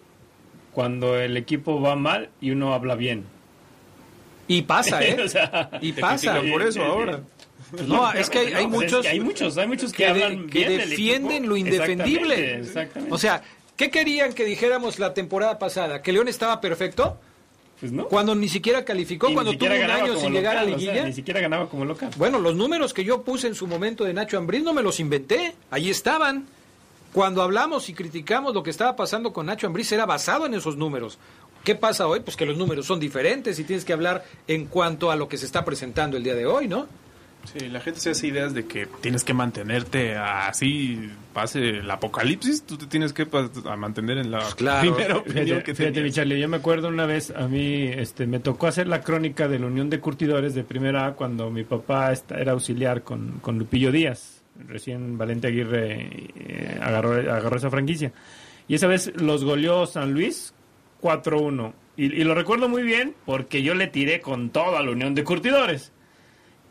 cuando 0.73 1.17
el 1.19 1.35
equipo 1.37 1.81
va 1.81 1.95
mal 1.95 2.29
y 2.41 2.51
uno 2.51 2.73
habla 2.73 2.95
bien. 2.95 3.25
Y 4.47 4.63
pasa, 4.63 5.03
¿eh? 5.03 5.17
O 5.23 5.27
sea, 5.27 5.69
y 5.81 5.91
pasa. 5.93 6.41
por 6.51 6.61
eso 6.61 6.83
ahora. 6.83 7.21
No, 7.87 8.11
es 8.13 8.29
que 8.29 8.39
hay, 8.39 8.53
hay 8.53 8.65
No, 8.65 8.71
pues 8.71 8.87
es 8.87 8.91
muchos. 8.91 9.01
que 9.03 9.09
hay 9.09 9.19
muchos, 9.19 9.57
hay 9.57 9.67
muchos 9.67 9.93
que 9.93 10.03
de- 10.03 10.09
hablan 10.09 10.47
que 10.49 10.59
bien 10.59 10.77
del 10.79 10.89
defienden 10.89 11.49
lo 11.49 11.55
indefendible. 11.57 12.33
Exactamente, 12.33 12.67
exactamente. 12.69 13.13
O 13.13 13.17
sea, 13.17 13.43
¿qué 13.75 13.91
querían 13.91 14.33
que 14.33 14.43
dijéramos 14.45 14.97
la 14.97 15.13
temporada 15.13 15.59
pasada? 15.59 16.01
¿Que 16.01 16.11
León 16.11 16.27
estaba 16.27 16.59
perfecto? 16.61 17.19
Pues 17.79 17.91
no. 17.91 18.07
Cuando 18.07 18.33
ni 18.35 18.49
siquiera 18.49 18.83
calificó, 18.83 19.29
Y 19.29 19.33
cuando 19.33 19.53
tuvo 19.57 19.69
un 19.69 19.89
año 19.91 20.17
sin 20.17 20.33
llegar 20.33 20.57
a 20.57 20.63
local, 20.63 20.75
o 20.75 20.79
sea, 20.79 20.87
liguilla. 20.91 21.05
ni 21.07 21.13
siquiera 21.13 21.39
ganaba 21.41 21.69
como 21.69 21.85
local. 21.85 22.09
Bueno, 22.17 22.39
los 22.39 22.55
números 22.55 22.93
que 22.93 23.03
yo 23.05 23.21
puse 23.21 23.47
en 23.47 23.55
su 23.55 23.67
momento 23.67 24.03
de 24.03 24.13
Nacho 24.13 24.37
Ambriz 24.37 24.63
no 24.63 24.73
me 24.73 24.81
los 24.81 24.99
inventé, 24.99 25.53
ahí 25.71 25.89
estaban. 25.89 26.47
Cuando 27.13 27.41
hablamos 27.41 27.89
y 27.89 27.93
criticamos 27.93 28.53
lo 28.53 28.61
que 28.63 28.69
estaba 28.69 28.95
pasando 28.95 29.33
con 29.33 29.47
Nacho 29.47 29.67
Ambriz 29.67 29.91
era 29.91 30.05
basado 30.05 30.45
en 30.45 30.53
esos 30.53 30.77
números. 30.77 31.17
¿Qué 31.63 31.75
pasa 31.75 32.07
hoy? 32.07 32.21
Pues 32.21 32.37
que 32.37 32.45
los 32.45 32.57
números 32.57 32.85
son 32.85 32.99
diferentes 32.99 33.59
y 33.59 33.63
tienes 33.63 33.83
que 33.83 33.93
hablar 33.93 34.23
en 34.47 34.65
cuanto 34.65 35.11
a 35.11 35.15
lo 35.15 35.27
que 35.27 35.37
se 35.37 35.45
está 35.45 35.65
presentando 35.65 36.17
el 36.17 36.23
día 36.23 36.35
de 36.35 36.45
hoy, 36.45 36.67
¿no? 36.67 36.87
Sí, 37.53 37.67
la 37.69 37.79
gente 37.79 37.99
se 38.01 38.09
hace 38.11 38.27
ideas 38.27 38.53
de 38.53 38.65
que 38.65 38.85
tienes 39.01 39.23
que 39.23 39.33
mantenerte 39.33 40.15
así, 40.17 41.09
pase 41.33 41.69
el 41.79 41.89
apocalipsis, 41.89 42.63
tú 42.63 42.77
te 42.77 42.85
tienes 42.85 43.13
que 43.13 43.25
a 43.65 43.75
mantener 43.77 44.17
en 44.17 44.29
la 44.29 44.39
primera 44.55 45.17
opinión 45.17 45.45
Fíjate, 45.45 45.63
que 45.63 45.73
fíjate, 45.75 45.93
tenías. 45.93 46.03
mi 46.03 46.11
Charlie, 46.11 46.39
yo 46.39 46.49
me 46.49 46.57
acuerdo 46.57 46.89
una 46.89 47.05
vez, 47.05 47.31
a 47.31 47.47
mí 47.47 47.83
este, 47.95 48.27
me 48.27 48.39
tocó 48.39 48.67
hacer 48.67 48.87
la 48.87 49.01
crónica 49.01 49.47
de 49.47 49.57
la 49.57 49.67
Unión 49.67 49.89
de 49.89 49.99
Curtidores 50.01 50.53
de 50.53 50.63
Primera 50.63 51.07
A 51.07 51.13
cuando 51.13 51.49
mi 51.49 51.63
papá 51.63 52.11
esta- 52.11 52.37
era 52.39 52.51
auxiliar 52.51 53.03
con, 53.03 53.39
con 53.41 53.57
Lupillo 53.57 53.91
Díaz. 53.91 54.38
Recién 54.67 55.17
Valente 55.17 55.47
Aguirre 55.47 56.09
eh, 56.35 56.77
agarró, 56.81 57.13
agarró 57.13 57.57
esa 57.57 57.69
franquicia. 57.69 58.11
Y 58.67 58.75
esa 58.75 58.87
vez 58.87 59.11
los 59.15 59.43
goleó 59.43 59.85
San 59.85 60.13
Luis 60.13 60.53
4-1. 61.01 61.73
Y, 61.97 62.05
y 62.05 62.23
lo 62.23 62.35
recuerdo 62.35 62.69
muy 62.69 62.83
bien 62.83 63.15
porque 63.25 63.61
yo 63.63 63.73
le 63.73 63.87
tiré 63.87 64.21
con 64.21 64.49
todo 64.51 64.77
a 64.77 64.83
la 64.83 64.91
Unión 64.91 65.15
de 65.15 65.23
Curtidores. 65.23 65.91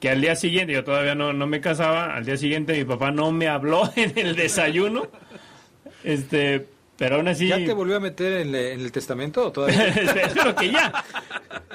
Que 0.00 0.10
al 0.10 0.20
día 0.20 0.36
siguiente, 0.36 0.72
yo 0.72 0.84
todavía 0.84 1.14
no, 1.16 1.32
no 1.32 1.46
me 1.48 1.60
casaba, 1.60 2.14
al 2.14 2.24
día 2.24 2.36
siguiente 2.36 2.72
mi 2.78 2.84
papá 2.84 3.10
no 3.10 3.32
me 3.32 3.48
habló 3.48 3.90
en 3.96 4.16
el 4.16 4.36
desayuno. 4.36 5.08
Este, 6.04 6.66
pero 6.96 7.16
aún 7.16 7.28
así... 7.28 7.48
¿Ya 7.48 7.56
te 7.56 7.72
volvió 7.72 7.96
a 7.96 8.00
meter 8.00 8.32
en, 8.42 8.52
le- 8.52 8.72
en 8.74 8.80
el 8.80 8.92
testamento 8.92 9.46
o 9.46 9.52
todavía? 9.52 9.88
Espero 9.88 10.54
que 10.54 10.70
ya. 10.70 10.92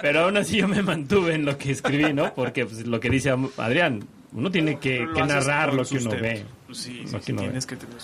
Pero 0.01 0.21
aún 0.21 0.37
así 0.37 0.57
yo 0.57 0.67
me 0.67 0.81
mantuve 0.81 1.35
en 1.35 1.45
lo 1.45 1.57
que 1.57 1.71
escribí, 1.71 2.13
¿no? 2.13 2.33
Porque 2.33 2.65
pues, 2.65 2.85
lo 2.87 2.99
que 2.99 3.09
dice 3.09 3.33
Adrián, 3.57 4.05
uno 4.33 4.51
tiene 4.51 4.79
que, 4.79 4.99
Lo 4.99 5.13
que 5.13 5.21
haces 5.21 5.47
narrar 5.47 5.73
lo 5.73 5.85
que 5.85 5.97
uno 5.97 6.11
ve. 6.11 6.43
Sí, 6.71 7.03
sí, 7.05 7.17
sí, 7.21 7.31
uno 7.31 7.41
ve. 7.41 7.47
tienes 7.47 7.65
que 7.65 7.75
tener 7.75 7.95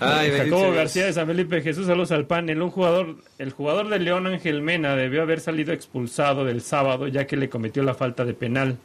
Ay, 0.00 0.30
bendito 0.30 0.56
Jacobo. 0.56 0.74
García 0.74 1.06
de 1.06 1.12
San 1.12 1.26
Felipe 1.26 1.62
Jesús, 1.62 1.86
saludos 1.86 2.12
al 2.12 2.26
panel. 2.26 2.60
Un 2.60 2.70
jugador, 2.70 3.16
el 3.38 3.52
jugador 3.52 3.88
de 3.88 3.98
León 3.98 4.26
Ángel 4.26 4.62
Mena 4.62 4.96
debió 4.96 5.22
haber 5.22 5.40
salido 5.40 5.72
expulsado 5.72 6.44
del 6.44 6.60
sábado 6.62 7.08
ya 7.08 7.26
que 7.26 7.36
le 7.36 7.48
cometió 7.48 7.82
la 7.82 7.94
falta 7.94 8.24
de 8.24 8.34
penal. 8.34 8.78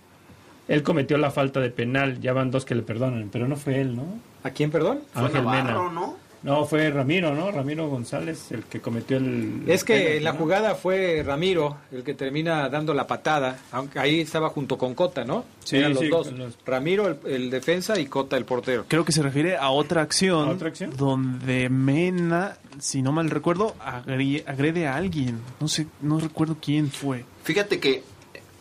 Él 0.67 0.83
cometió 0.83 1.17
la 1.17 1.31
falta 1.31 1.59
de 1.59 1.71
penal, 1.71 2.19
ya 2.19 2.31
van 2.31 2.51
dos 2.51 2.63
que 2.63 2.75
le 2.75 2.83
perdonan, 2.83 3.29
pero 3.31 3.47
no 3.47 3.55
fue 3.55 3.81
él, 3.81 3.95
¿no? 3.95 4.19
¿A 4.43 4.51
quién, 4.51 4.69
perdón? 4.69 4.99
Ángel 5.15 5.41
Mena. 5.41 5.63
Navarro, 5.63 5.91
¿no? 5.91 6.17
No, 6.41 6.65
fue 6.65 6.89
Ramiro, 6.89 7.35
¿no? 7.35 7.51
Ramiro 7.51 7.89
González, 7.89 8.51
el 8.51 8.63
que 8.63 8.79
cometió 8.79 9.17
el... 9.17 9.63
Es 9.67 9.83
que 9.83 9.95
penalti, 9.97 10.19
la 10.23 10.31
¿no? 10.31 10.37
jugada 10.39 10.75
fue 10.75 11.21
Ramiro 11.25 11.77
el 11.91 12.03
que 12.03 12.13
termina 12.13 12.69
dando 12.69 12.93
la 12.93 13.05
patada, 13.07 13.59
aunque 13.73 13.99
ahí 13.99 14.21
estaba 14.21 14.49
junto 14.49 14.77
con 14.77 14.95
Cota, 14.95 15.25
¿no? 15.25 15.43
Sí, 15.65 15.75
Eran 15.77 15.93
los 15.95 16.01
sí, 16.01 16.07
dos. 16.07 16.31
los- 16.31 16.57
Ramiro 16.65 17.07
el, 17.07 17.17
el 17.25 17.49
defensa 17.49 17.99
y 17.99 18.05
Cota 18.05 18.37
el 18.37 18.45
portero. 18.45 18.85
Creo 18.87 19.03
que 19.03 19.11
se 19.11 19.21
refiere 19.21 19.57
a 19.57 19.69
otra 19.69 20.01
acción, 20.01 20.47
¿A 20.47 20.51
otra 20.53 20.69
acción? 20.69 20.95
donde 20.95 21.67
Mena, 21.69 22.57
si 22.79 23.01
no 23.01 23.11
mal 23.11 23.29
recuerdo, 23.29 23.75
agri- 23.85 24.43
agrede 24.47 24.87
a 24.87 24.95
alguien. 24.95 25.39
No 25.59 25.67
sé, 25.67 25.87
no 26.01 26.19
recuerdo 26.21 26.55
quién 26.61 26.89
fue. 26.89 27.25
Fíjate 27.43 27.79
que 27.81 28.03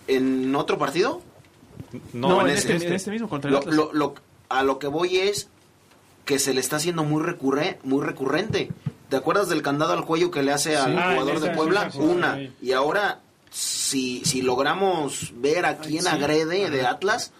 en 0.08 0.54
otro 0.56 0.78
partido. 0.78 1.22
No, 2.12 2.40
en, 2.42 2.48
ese. 2.48 2.74
este, 2.74 2.88
en 2.88 2.92
este 2.94 3.10
mismo 3.12 3.28
contra 3.28 3.50
el 3.50 3.54
Lo- 3.54 3.70
lo- 3.70 3.92
lo- 3.92 4.14
a 4.48 4.62
lo 4.62 4.78
que 4.78 4.88
voy 4.88 5.16
es 5.18 5.48
que 6.28 6.38
se 6.38 6.52
le 6.52 6.60
está 6.60 6.76
haciendo 6.76 7.04
muy, 7.04 7.22
recurre, 7.22 7.78
muy 7.84 8.04
recurrente. 8.04 8.68
¿Te 9.08 9.16
acuerdas 9.16 9.48
del 9.48 9.62
candado 9.62 9.94
al 9.94 10.04
cuello 10.04 10.30
que 10.30 10.42
le 10.42 10.52
hace 10.52 10.76
al 10.76 10.98
Ah, 10.98 11.12
jugador 11.14 11.36
esa- 11.36 11.46
de 11.48 11.54
Puebla? 11.56 11.90
Una. 11.94 12.38
Y 12.60 12.72
ahora, 12.72 13.20
si, 13.50 14.22
si 14.26 14.42
logramos 14.42 15.32
ver 15.36 15.64
a 15.64 15.78
quién 15.78 16.02
sí. 16.02 16.08
agrede 16.08 16.68
de 16.68 16.86
Atlas, 16.86 17.32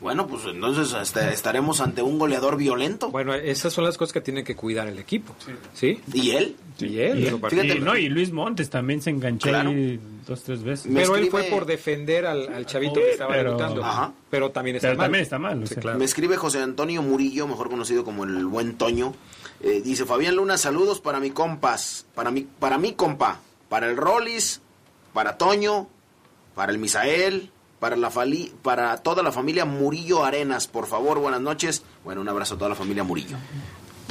bueno, 0.00 0.26
pues 0.26 0.42
entonces 0.44 0.94
este, 1.00 1.32
estaremos 1.32 1.80
ante 1.80 2.02
un 2.02 2.18
goleador 2.18 2.56
violento. 2.56 3.10
Bueno, 3.10 3.34
esas 3.34 3.72
son 3.72 3.84
las 3.84 3.96
cosas 3.96 4.12
que 4.12 4.20
tiene 4.20 4.44
que 4.44 4.54
cuidar 4.54 4.86
el 4.88 4.98
equipo. 4.98 5.34
¿Sí? 5.74 6.00
¿Y 6.12 6.30
él? 6.32 6.56
Y 6.78 6.98
él. 6.98 7.38
Y, 7.52 7.80
no, 7.80 7.96
y 7.96 8.08
Luis 8.08 8.30
Montes 8.32 8.68
también 8.68 9.00
se 9.00 9.10
enganchó 9.10 9.48
Claro. 9.48 9.70
ahí 9.70 9.98
dos, 10.26 10.42
tres 10.42 10.62
veces. 10.62 10.86
Me 10.86 11.00
Pero 11.00 11.16
él 11.16 11.28
fue 11.30 11.44
por 11.44 11.64
defender 11.64 12.26
al, 12.26 12.52
al 12.52 12.66
chavito 12.66 12.96
Sí, 12.96 13.00
que 13.00 13.10
estaba 13.12 13.32
pero- 13.32 13.50
debutando. 13.56 13.84
Ajá. 13.84 14.12
Pero 14.28 14.50
también 14.50 14.76
está 14.76 14.88
Pero 14.88 14.98
mal. 14.98 15.04
también 15.06 15.22
está 15.22 15.38
mal. 15.38 15.62
o 15.62 15.66
Sí, 15.66 15.74
sea. 15.74 15.82
claro. 15.82 15.98
Me 15.98 16.04
escribe 16.04 16.36
José 16.36 16.60
Antonio 16.62 17.00
Murillo, 17.02 17.46
mejor 17.46 17.70
conocido 17.70 18.04
como 18.04 18.24
el 18.24 18.44
buen 18.46 18.76
Toño. 18.76 19.14
Eh, 19.62 19.80
dice 19.82 20.04
Fabián 20.04 20.36
Luna, 20.36 20.58
saludos 20.58 21.00
para 21.00 21.18
mi 21.20 21.30
compas, 21.30 22.04
para 22.14 22.30
mi, 22.30 22.42
para 22.42 22.76
mi 22.76 22.92
compa, 22.92 23.40
para 23.70 23.88
el 23.88 23.96
Rollis, 23.96 24.60
para 25.14 25.38
Toño, 25.38 25.88
para 26.54 26.70
el 26.72 26.78
Misael, 26.78 27.50
para 27.86 27.96
la 27.96 28.10
fali- 28.10 28.50
para 28.62 28.96
toda 28.96 29.22
la 29.22 29.30
familia 29.30 29.64
Murillo 29.64 30.24
Arenas, 30.24 30.66
por 30.66 30.86
favor, 30.88 31.20
buenas 31.20 31.40
noches. 31.40 31.84
Bueno, 32.02 32.20
un 32.20 32.28
abrazo 32.28 32.56
a 32.56 32.58
toda 32.58 32.68
la 32.70 32.74
familia 32.74 33.04
Murillo. 33.04 33.36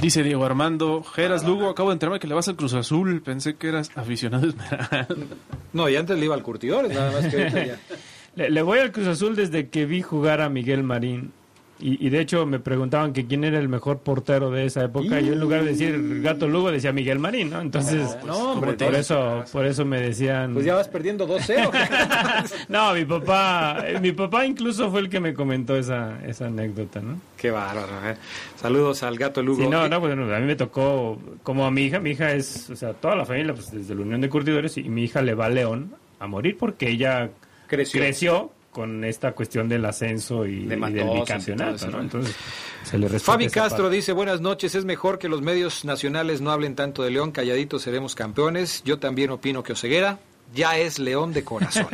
Dice 0.02 0.24
Diego 0.24 0.46
Armando, 0.46 1.04
Geras 1.04 1.44
Lugo, 1.46 1.68
acabo 1.70 1.90
de 1.90 1.94
enterarme 1.96 2.22
que 2.22 2.28
le 2.28 2.36
vas 2.36 2.48
al 2.48 2.56
Cruz 2.56 2.74
Azul. 2.74 3.22
Pensé 3.22 3.56
que 3.56 3.68
eras 3.68 3.92
aficionado 3.96 4.48
Esmeralda. 4.48 5.28
No, 5.74 5.90
y 5.90 5.98
antes 5.98 6.18
le 6.18 6.24
iba 6.24 6.36
al 6.36 6.42
curtidores, 6.42 6.94
nada 6.94 7.12
más 7.12 7.28
que 7.30 7.36
ahorita 7.38 7.66
ya. 7.66 7.80
Le, 8.38 8.50
le 8.50 8.62
voy 8.62 8.80
al 8.80 8.94
Cruz 8.94 9.08
Azul 9.08 9.36
desde 9.36 9.68
que 9.70 9.86
vi 9.86 10.02
jugar 10.02 10.40
a 10.40 10.48
Miguel 10.48 10.84
Marín. 10.84 11.34
Y, 11.78 12.06
y 12.06 12.10
de 12.10 12.22
hecho 12.22 12.46
me 12.46 12.60
preguntaban 12.60 13.12
que 13.12 13.26
quién 13.26 13.44
era 13.44 13.60
el 13.60 13.68
mejor 13.68 14.00
portero 14.00 14.50
de 14.50 14.66
esa 14.66 14.86
época. 14.86 15.20
Y 15.20 15.26
yo 15.26 15.34
en 15.34 15.40
lugar 15.42 15.64
de 15.64 15.72
decir 15.72 16.22
Gato 16.22 16.48
Lugo 16.48 16.72
decía 16.72 16.94
Miguel 16.94 17.20
Marín, 17.20 17.50
¿no? 17.50 17.60
Entonces, 17.60 18.18
No, 18.26 18.54
hombre, 18.54 18.74
por, 18.74 18.96
eso, 18.96 19.44
por 19.52 19.66
eso 19.66 19.84
me 19.84 20.00
decían... 20.00 20.54
Pues 20.54 20.66
ya 20.66 20.76
vas 20.76 20.88
perdiendo 20.88 21.28
2-0. 21.28 21.72
No, 22.70 22.94
mi 22.94 23.06
papá, 23.06 23.84
mi 24.02 24.12
papá 24.14 24.46
incluso 24.46 24.90
fue 24.90 25.02
el 25.02 25.10
que 25.10 25.20
me 25.20 25.34
comentó 25.34 25.76
esa, 25.76 26.20
esa 26.26 26.48
anécdota, 26.48 27.02
¿no? 27.02 27.20
Qué 27.38 27.52
bárbaro. 27.52 28.10
¿eh? 28.10 28.16
Saludos 28.56 29.04
al 29.04 29.18
gato 29.18 29.42
Lugo. 29.44 29.62
Sí, 29.64 29.68
no, 29.70 29.88
no, 29.90 30.00
pues, 30.00 30.14
a 30.14 30.16
mí 30.16 30.46
me 30.46 30.56
tocó, 30.56 31.20
como 31.44 31.66
a 31.66 31.72
mi 31.72 31.84
hija, 31.84 32.00
mi 32.00 32.12
hija 32.12 32.32
es, 32.34 32.70
o 32.70 32.76
sea, 32.76 32.94
toda 32.94 33.16
la 33.16 33.26
familia, 33.26 33.54
pues 33.54 33.72
desde 33.72 33.94
la 33.96 34.02
Unión 34.02 34.22
de 34.22 34.30
Curtidores, 34.30 34.78
y 34.78 34.84
mi 34.84 35.04
hija 35.04 35.22
le 35.22 35.34
va 35.34 35.46
a 35.48 35.50
León 35.50 35.92
a 36.20 36.28
morir 36.28 36.58
porque 36.58 36.90
ella 36.90 37.30
Creció. 37.68 38.00
creció 38.00 38.52
con 38.76 39.06
esta 39.06 39.32
cuestión 39.32 39.70
del 39.70 39.86
ascenso 39.86 40.46
y, 40.46 40.66
De 40.66 40.76
y 40.76 40.92
del 40.92 41.08
y 41.08 41.20
bicampeonato, 41.22 41.76
eso, 41.76 41.92
¿no? 41.92 42.02
Entonces, 42.02 42.36
se 42.84 42.98
le 42.98 43.08
Fabi 43.08 43.48
Castro 43.48 43.86
parte. 43.86 43.96
dice, 43.96 44.12
buenas 44.12 44.42
noches, 44.42 44.76
es 44.76 44.84
mejor 44.84 45.18
que 45.18 45.30
los 45.30 45.42
medios 45.42 45.86
nacionales 45.86 46.42
no 46.42 46.52
hablen 46.52 46.76
tanto 46.76 47.02
de 47.02 47.10
León, 47.10 47.32
calladitos 47.32 47.84
seremos 47.84 48.16
campeones. 48.16 48.84
Yo 48.84 49.00
también 49.00 49.30
opino 49.30 49.64
que 49.64 49.72
Oseguera 49.72 50.20
ya 50.54 50.78
es 50.78 51.00
León 51.00 51.32
de 51.32 51.46
corazón. 51.46 51.88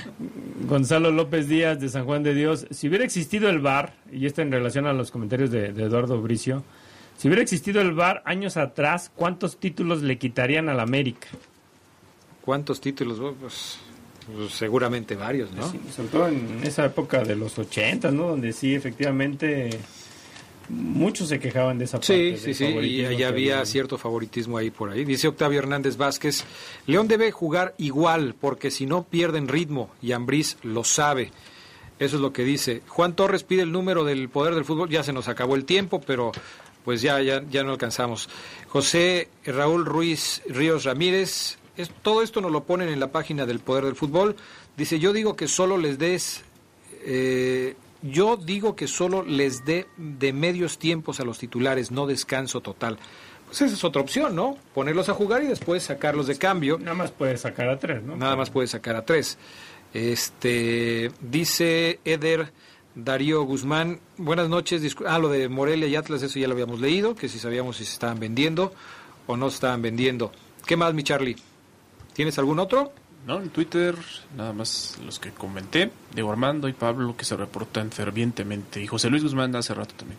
Gonzalo 0.66 1.10
López 1.10 1.46
Díaz 1.46 1.78
de 1.78 1.90
San 1.90 2.06
Juan 2.06 2.22
de 2.22 2.32
Dios, 2.32 2.66
si 2.70 2.88
hubiera 2.88 3.04
existido 3.04 3.50
el 3.50 3.58
VAR, 3.58 3.92
y 4.10 4.24
esto 4.24 4.40
en 4.40 4.50
relación 4.50 4.86
a 4.86 4.94
los 4.94 5.10
comentarios 5.10 5.50
de, 5.50 5.74
de 5.74 5.82
Eduardo 5.82 6.22
Bricio, 6.22 6.64
si 7.18 7.28
hubiera 7.28 7.42
existido 7.42 7.82
el 7.82 7.92
VAR 7.92 8.22
años 8.24 8.56
atrás, 8.56 9.12
¿cuántos 9.14 9.58
títulos 9.58 10.00
le 10.00 10.16
quitarían 10.16 10.70
al 10.70 10.80
América? 10.80 11.28
¿Cuántos 12.40 12.80
títulos? 12.80 13.20
Pues, 13.38 13.78
pues, 14.26 14.52
seguramente 14.52 15.16
varios, 15.16 15.52
¿no? 15.52 15.70
Sí, 15.70 15.80
sobre 15.94 16.08
todo 16.08 16.28
en 16.28 16.60
esa 16.62 16.86
época 16.86 17.22
de 17.22 17.36
los 17.36 17.58
80, 17.58 18.10
¿no? 18.10 18.28
Donde 18.28 18.52
sí, 18.52 18.74
efectivamente, 18.74 19.70
muchos 20.68 21.28
se 21.28 21.38
quejaban 21.38 21.78
de 21.78 21.84
esa 21.84 21.98
parte. 21.98 22.36
Sí, 22.36 22.54
sí, 22.54 22.54
sí, 22.54 22.64
y 22.64 23.22
había 23.22 23.64
cierto 23.66 23.98
favoritismo 23.98 24.58
ahí 24.58 24.70
por 24.70 24.90
ahí. 24.90 25.04
Dice 25.04 25.28
Octavio 25.28 25.58
Hernández 25.58 25.96
Vázquez, 25.96 26.44
León 26.86 27.08
debe 27.08 27.32
jugar 27.32 27.74
igual 27.78 28.34
porque 28.40 28.70
si 28.70 28.86
no 28.86 29.04
pierden 29.04 29.48
ritmo 29.48 29.90
y 30.02 30.12
Ambriz 30.12 30.56
lo 30.62 30.84
sabe. 30.84 31.30
Eso 31.98 32.16
es 32.16 32.22
lo 32.22 32.32
que 32.32 32.42
dice. 32.42 32.82
Juan 32.88 33.14
Torres 33.14 33.44
pide 33.44 33.62
el 33.62 33.70
número 33.72 34.04
del 34.04 34.28
poder 34.28 34.54
del 34.54 34.64
fútbol. 34.64 34.90
Ya 34.90 35.04
se 35.04 35.12
nos 35.12 35.28
acabó 35.28 35.54
el 35.54 35.64
tiempo, 35.64 36.00
pero 36.00 36.32
pues 36.84 37.02
ya, 37.02 37.20
ya, 37.22 37.42
ya 37.48 37.62
no 37.62 37.70
alcanzamos. 37.70 38.28
José 38.68 39.28
Raúl 39.44 39.86
Ruiz 39.86 40.42
Ríos 40.48 40.84
Ramírez. 40.84 41.58
Es, 41.76 41.90
todo 42.02 42.22
esto 42.22 42.40
nos 42.40 42.52
lo 42.52 42.64
ponen 42.64 42.88
en 42.88 43.00
la 43.00 43.10
página 43.10 43.46
del 43.46 43.58
poder 43.58 43.84
del 43.84 43.96
fútbol. 43.96 44.36
Dice, 44.76 44.98
yo 44.98 45.12
digo 45.12 45.36
que 45.36 45.48
solo 45.48 45.78
les 45.78 45.98
des... 45.98 46.42
eh, 47.04 47.76
yo 48.02 48.36
digo 48.36 48.76
que 48.76 48.86
solo 48.86 49.22
les 49.22 49.64
dé 49.64 49.86
de 49.96 50.32
medios 50.34 50.78
tiempos 50.78 51.20
a 51.20 51.24
los 51.24 51.38
titulares, 51.38 51.90
no 51.90 52.06
descanso 52.06 52.60
total. 52.60 52.98
Pues 53.46 53.62
esa 53.62 53.74
es 53.74 53.82
otra 53.82 54.02
opción, 54.02 54.36
¿no? 54.36 54.58
Ponerlos 54.74 55.08
a 55.08 55.14
jugar 55.14 55.42
y 55.42 55.46
después 55.46 55.84
sacarlos 55.84 56.26
de 56.26 56.36
cambio. 56.36 56.78
Nada 56.78 56.94
más 56.94 57.12
puede 57.12 57.38
sacar 57.38 57.68
a 57.68 57.78
tres, 57.78 58.02
¿no? 58.02 58.16
Nada 58.16 58.36
más 58.36 58.50
puede 58.50 58.68
sacar 58.68 58.96
a 58.96 59.04
tres. 59.04 59.38
Este, 59.94 61.12
dice 61.20 62.00
Eder 62.04 62.52
Darío 62.94 63.42
Guzmán, 63.44 64.00
buenas 64.18 64.48
noches. 64.48 64.96
Ah, 65.06 65.18
lo 65.18 65.28
de 65.28 65.48
Morelia 65.48 65.88
y 65.88 65.96
Atlas, 65.96 66.22
eso 66.22 66.38
ya 66.38 66.46
lo 66.46 66.52
habíamos 66.52 66.80
leído, 66.80 67.14
que 67.14 67.28
si 67.28 67.38
sabíamos 67.38 67.78
si 67.78 67.84
se 67.84 67.92
estaban 67.92 68.20
vendiendo 68.20 68.74
o 69.26 69.36
no 69.36 69.48
se 69.50 69.54
estaban 69.54 69.80
vendiendo. 69.80 70.30
¿Qué 70.66 70.76
más, 70.76 70.92
mi 70.92 71.04
Charlie? 71.04 71.36
¿Tienes 72.14 72.38
algún 72.38 72.58
otro? 72.58 72.92
No, 73.26 73.40
en 73.40 73.48
Twitter, 73.48 73.96
nada 74.36 74.52
más 74.52 74.98
los 75.04 75.18
que 75.18 75.30
comenté. 75.30 75.90
Diego 76.14 76.30
Armando 76.30 76.68
y 76.68 76.74
Pablo 76.74 77.16
que 77.16 77.24
se 77.24 77.36
reportan 77.36 77.90
fervientemente. 77.90 78.82
Y 78.82 78.86
José 78.86 79.08
Luis 79.08 79.22
Guzmán 79.22 79.54
hace 79.56 79.72
rato 79.74 79.94
también. 79.94 80.18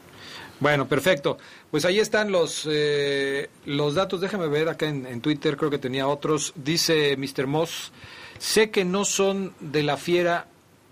Bueno, 0.60 0.88
perfecto. 0.88 1.38
Pues 1.70 1.86
ahí 1.86 2.00
están 2.00 2.32
los, 2.32 2.68
eh, 2.70 3.50
los 3.66 3.94
datos. 3.94 4.22
Déjame 4.22 4.48
ver 4.48 4.70
acá 4.70 4.88
en, 4.88 5.06
en 5.06 5.22
Twitter, 5.22 5.56
creo 5.56 5.70
que 5.70 5.78
tenía 5.78 6.08
otros. 6.08 6.54
Dice 6.56 7.16
Mr. 7.16 7.46
Moss, 7.46 7.92
sé 8.40 8.72
que 8.72 8.86
no 8.86 9.06
son 9.06 9.54
de 9.60 9.84
la 9.84 9.98
fiera, 9.98 10.48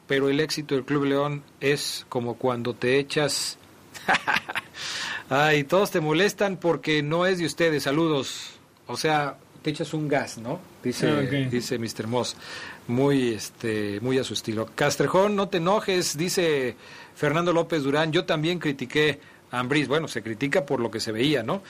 pero 0.05 0.29
el 0.29 0.39
éxito 0.39 0.75
del 0.75 0.85
Club 0.85 1.05
León 1.05 1.43
es 1.59 2.05
como 2.09 2.35
cuando 2.35 2.73
te 2.73 2.99
echas... 2.99 3.57
Ay, 5.29 5.63
todos 5.63 5.89
te 5.89 5.99
molestan 5.99 6.57
porque 6.57 7.01
no 7.01 7.25
es 7.25 7.39
de 7.39 7.45
ustedes. 7.45 7.83
Saludos. 7.83 8.51
O 8.85 8.97
sea, 8.97 9.37
te 9.63 9.69
echas 9.69 9.93
un 9.93 10.07
gas, 10.07 10.37
¿no? 10.37 10.59
Dice, 10.83 11.09
Ah, 11.09 11.21
dice 11.21 11.79
Mr. 11.79 12.05
Moss. 12.07 12.35
Muy, 12.87 13.29
este, 13.33 13.99
muy 14.01 14.19
a 14.19 14.23
su 14.23 14.33
estilo. 14.33 14.69
Castrejón, 14.75 15.35
no 15.35 15.47
te 15.47 15.57
enojes, 15.57 16.17
dice 16.17 16.75
Fernando 17.15 17.53
López 17.53 17.83
Durán. 17.83 18.11
Yo 18.11 18.25
también 18.25 18.59
critiqué 18.59 19.19
a 19.51 19.59
Ambriz. 19.59 19.87
Bueno, 19.87 20.07
se 20.07 20.21
critica 20.21 20.65
por 20.65 20.81
lo 20.81 20.91
que 20.91 20.99
se 20.99 21.13
veía, 21.13 21.43
¿no? 21.43 21.63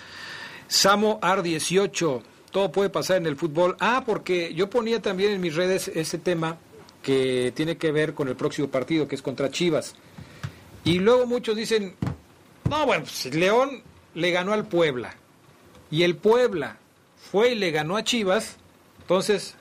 Samo 0.68 1.22
AR18. 1.22 2.22
Todo 2.52 2.72
puede 2.72 2.90
pasar 2.90 3.18
en 3.18 3.28
el 3.28 3.36
fútbol. 3.36 3.78
Ah, 3.80 4.04
porque 4.06 4.54
yo 4.56 4.70
ponía 4.70 5.02
también 5.02 5.32
en 5.32 5.42
mis 5.42 5.56
redes 5.56 5.88
ese 5.88 6.18
tema 6.18 6.58
que 7.04 7.52
tiene 7.56 7.78
que 7.78 7.92
ver 7.92 8.14
con 8.14 8.28
el 8.28 8.36
próximo 8.36 8.70
partido, 8.70 9.08
que 9.08 9.16
es 9.16 9.22
contra 9.22 9.52
Chivas. 9.52 9.96
Y 10.84 11.00
luego 11.00 11.28
muchos 11.28 11.56
dicen, 11.56 11.96
no, 12.70 12.86
bueno, 12.88 13.04
pues 13.04 13.34
León 13.36 13.84
le 14.16 14.32
ganó 14.32 14.54
al 14.54 14.66
Puebla. 14.66 15.16
Y 15.92 16.04
el 16.04 16.16
Puebla 16.16 16.78
fue 17.32 17.52
y 17.52 17.56
le 17.56 17.72
ganó 17.72 17.98
a 17.98 18.04
Chivas. 18.04 18.58
Entonces, 19.02 19.56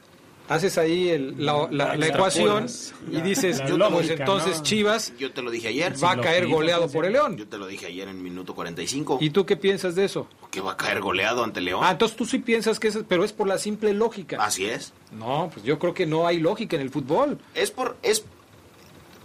haces 0.49 0.77
ahí 0.79 1.09
el- 1.09 1.35
la, 1.45 1.69
la- 1.71 1.97
la 1.97 2.07
ecuación 2.07 2.67
y 3.11 3.21
dices, 3.23 3.59
La 3.59 3.69
yo, 3.69 3.79
lógica, 3.79 3.95
pues 3.97 4.11
entonces 4.11 4.57
¿no? 4.59 4.63
Chivas 4.63 5.13
Yo 5.19 5.33
te 5.33 5.41
lo 5.43 5.51
dije 5.51 5.69
ayer. 5.69 5.95
va 6.03 6.13
a 6.13 6.21
caer 6.21 6.47
goleado 6.47 6.89
por 6.91 7.05
el 7.07 7.13
León. 7.15 7.37
Yo 7.37 7.47
te 7.49 7.59
lo 7.59 7.67
dije 7.67 7.87
ayer 7.87 8.09
en 8.09 8.23
minuto 8.23 8.55
45. 8.55 9.19
¿Y 9.21 9.31
tú 9.31 9.47
qué 9.47 9.57
piensas 9.57 9.95
de 9.95 10.05
eso? 10.05 10.27
Que 10.51 10.61
va 10.61 10.73
a 10.73 10.77
caer 10.77 11.01
goleado 11.01 11.43
ante 11.45 11.61
León. 11.61 11.81
Ah, 11.83 11.93
entonces 11.93 12.17
tú 12.17 12.25
sí 12.27 12.39
piensas 12.39 12.79
que 12.79 12.89
es, 12.89 12.99
pero 13.09 13.25
es 13.25 13.33
por 13.33 13.47
la 13.49 13.59
simple 13.59 13.95
lógica. 13.95 14.37
Así 14.45 14.67
es. 14.67 14.93
No, 15.13 15.51
pues 15.53 15.65
yo 15.65 15.79
creo 15.79 15.95
que 15.95 16.05
no 16.07 16.27
hay 16.27 16.39
lógica 16.39 16.77
en 16.77 16.83
el 16.83 16.91
fútbol. 16.91 17.39
Es 17.55 17.71
por 17.71 17.97
es 18.03 18.25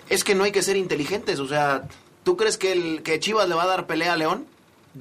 es 0.09 0.23
que 0.23 0.35
no 0.35 0.45
hay 0.45 0.51
que 0.53 0.61
ser 0.61 0.77
inteligentes, 0.77 1.39
o 1.39 1.47
sea, 1.47 1.85
¿tú 2.23 2.37
crees 2.37 2.57
que 2.57 2.71
el 2.71 3.03
que 3.03 3.19
Chivas 3.19 3.49
le 3.49 3.55
va 3.55 3.63
a 3.63 3.67
dar 3.67 3.87
pelea 3.87 4.13
a 4.13 4.15
León? 4.15 4.45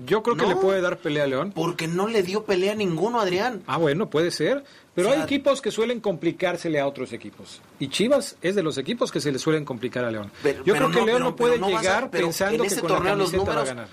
Yo 0.04 0.22
creo 0.22 0.36
que 0.36 0.42
No. 0.42 0.48
le 0.50 0.56
puede 0.56 0.80
dar 0.80 0.98
pelea 0.98 1.24
a 1.24 1.26
León. 1.26 1.52
Porque 1.54 1.86
no 1.88 2.06
le 2.08 2.22
dio 2.22 2.44
pelea 2.44 2.72
a 2.72 2.74
ninguno, 2.74 3.20
Adrián. 3.20 3.62
Ah, 3.66 3.76
bueno, 3.78 4.10
puede 4.10 4.30
ser. 4.30 4.64
Pero 4.94 5.08
O 5.08 5.10
sea- 5.12 5.20
hay 5.20 5.24
equipos 5.24 5.60
que 5.62 5.70
suelen 5.70 6.00
complicársele 6.00 6.80
a 6.80 6.86
otros 6.86 7.12
equipos. 7.12 7.60
Y 7.78 7.88
Chivas 7.88 8.36
es 8.42 8.54
de 8.54 8.62
los 8.62 8.78
equipos 8.78 9.10
que 9.12 9.20
se 9.20 9.30
le 9.32 9.38
suelen 9.38 9.64
complicar 9.64 10.04
a 10.04 10.10
León. 10.10 10.30
Pero- 10.42 10.64
Yo 10.64 10.72
pero 10.74 10.86
creo 10.86 10.90
que 10.90 11.00
no, 11.00 11.06
León 11.06 11.18
pero- 11.18 11.30
no 11.30 11.36
puede 11.36 11.58
no 11.58 11.66
vas 11.70 11.76
a- 11.76 11.80
llegar 11.82 12.10
pero 12.10 12.26
pensando 12.26 12.64
en 12.64 12.70
que 12.70 12.76
con 12.80 12.90
la 12.90 12.96
torneo 12.96 13.16
los 13.16 13.30
camiseta 13.30 13.44
va 13.54 13.60
a 13.60 13.64
números- 13.64 13.68
ganar. 13.68 13.88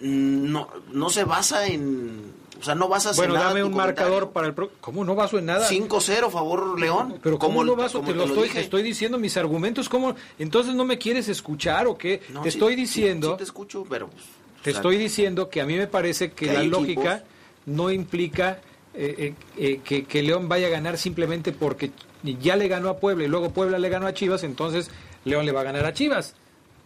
Mm, 0.00 0.52
No 0.52 0.68
no 0.92 1.08
se 1.10 1.24
basa 1.24 1.66
en 1.66 2.32
o 2.58 2.62
sea, 2.64 2.74
no 2.74 2.88
basas 2.88 3.16
Bueno, 3.16 3.34
en 3.34 3.38
nada 3.40 3.48
dame 3.50 3.64
un 3.64 3.72
comentario. 3.72 4.04
marcador 4.06 4.30
para 4.32 4.46
el... 4.46 4.54
Pro... 4.54 4.70
¿Cómo 4.80 5.04
no 5.04 5.14
baso 5.14 5.38
en 5.38 5.44
nada? 5.44 5.68
5-0 5.68 6.30
favor 6.30 6.80
León. 6.80 7.18
Pero 7.22 7.38
¿cómo 7.38 7.62
no 7.64 7.76
baso? 7.76 8.00
Te 8.00 8.06
te 8.06 8.14
lo 8.14 8.24
estoy, 8.24 8.42
dije. 8.44 8.54
te 8.54 8.60
estoy 8.62 8.82
diciendo 8.82 9.18
mis 9.18 9.36
argumentos. 9.36 9.90
¿Cómo? 9.90 10.14
Entonces 10.38 10.74
no 10.74 10.86
me 10.86 10.96
quieres 10.96 11.28
escuchar 11.28 11.86
o 11.86 11.98
qué? 11.98 12.22
No, 12.32 12.40
te 12.40 12.50
sí, 12.50 12.56
estoy 12.56 12.74
diciendo... 12.74 13.32
sí 13.32 13.36
te 13.38 13.44
escucho, 13.44 13.84
pero 13.90 14.08
pues, 14.08 14.24
Te 14.66 14.76
estoy 14.76 14.96
diciendo 14.98 15.48
que 15.48 15.60
a 15.60 15.66
mí 15.66 15.76
me 15.76 15.86
parece 15.86 16.32
que 16.32 16.52
la 16.52 16.62
lógica 16.62 17.16
equipos. 17.16 17.28
no 17.66 17.90
implica 17.90 18.60
eh, 18.94 19.14
eh, 19.18 19.34
eh, 19.56 19.80
que, 19.84 20.04
que 20.04 20.22
León 20.22 20.48
vaya 20.48 20.66
a 20.68 20.70
ganar 20.70 20.98
simplemente 20.98 21.52
porque 21.52 21.90
ya 22.22 22.56
le 22.56 22.68
ganó 22.68 22.88
a 22.88 22.98
Puebla 22.98 23.24
y 23.24 23.28
luego 23.28 23.50
Puebla 23.50 23.78
le 23.78 23.88
ganó 23.88 24.06
a 24.06 24.14
Chivas, 24.14 24.42
entonces 24.42 24.90
León 25.24 25.44
le 25.46 25.52
va 25.52 25.60
a 25.60 25.64
ganar 25.64 25.84
a 25.84 25.92
Chivas. 25.92 26.34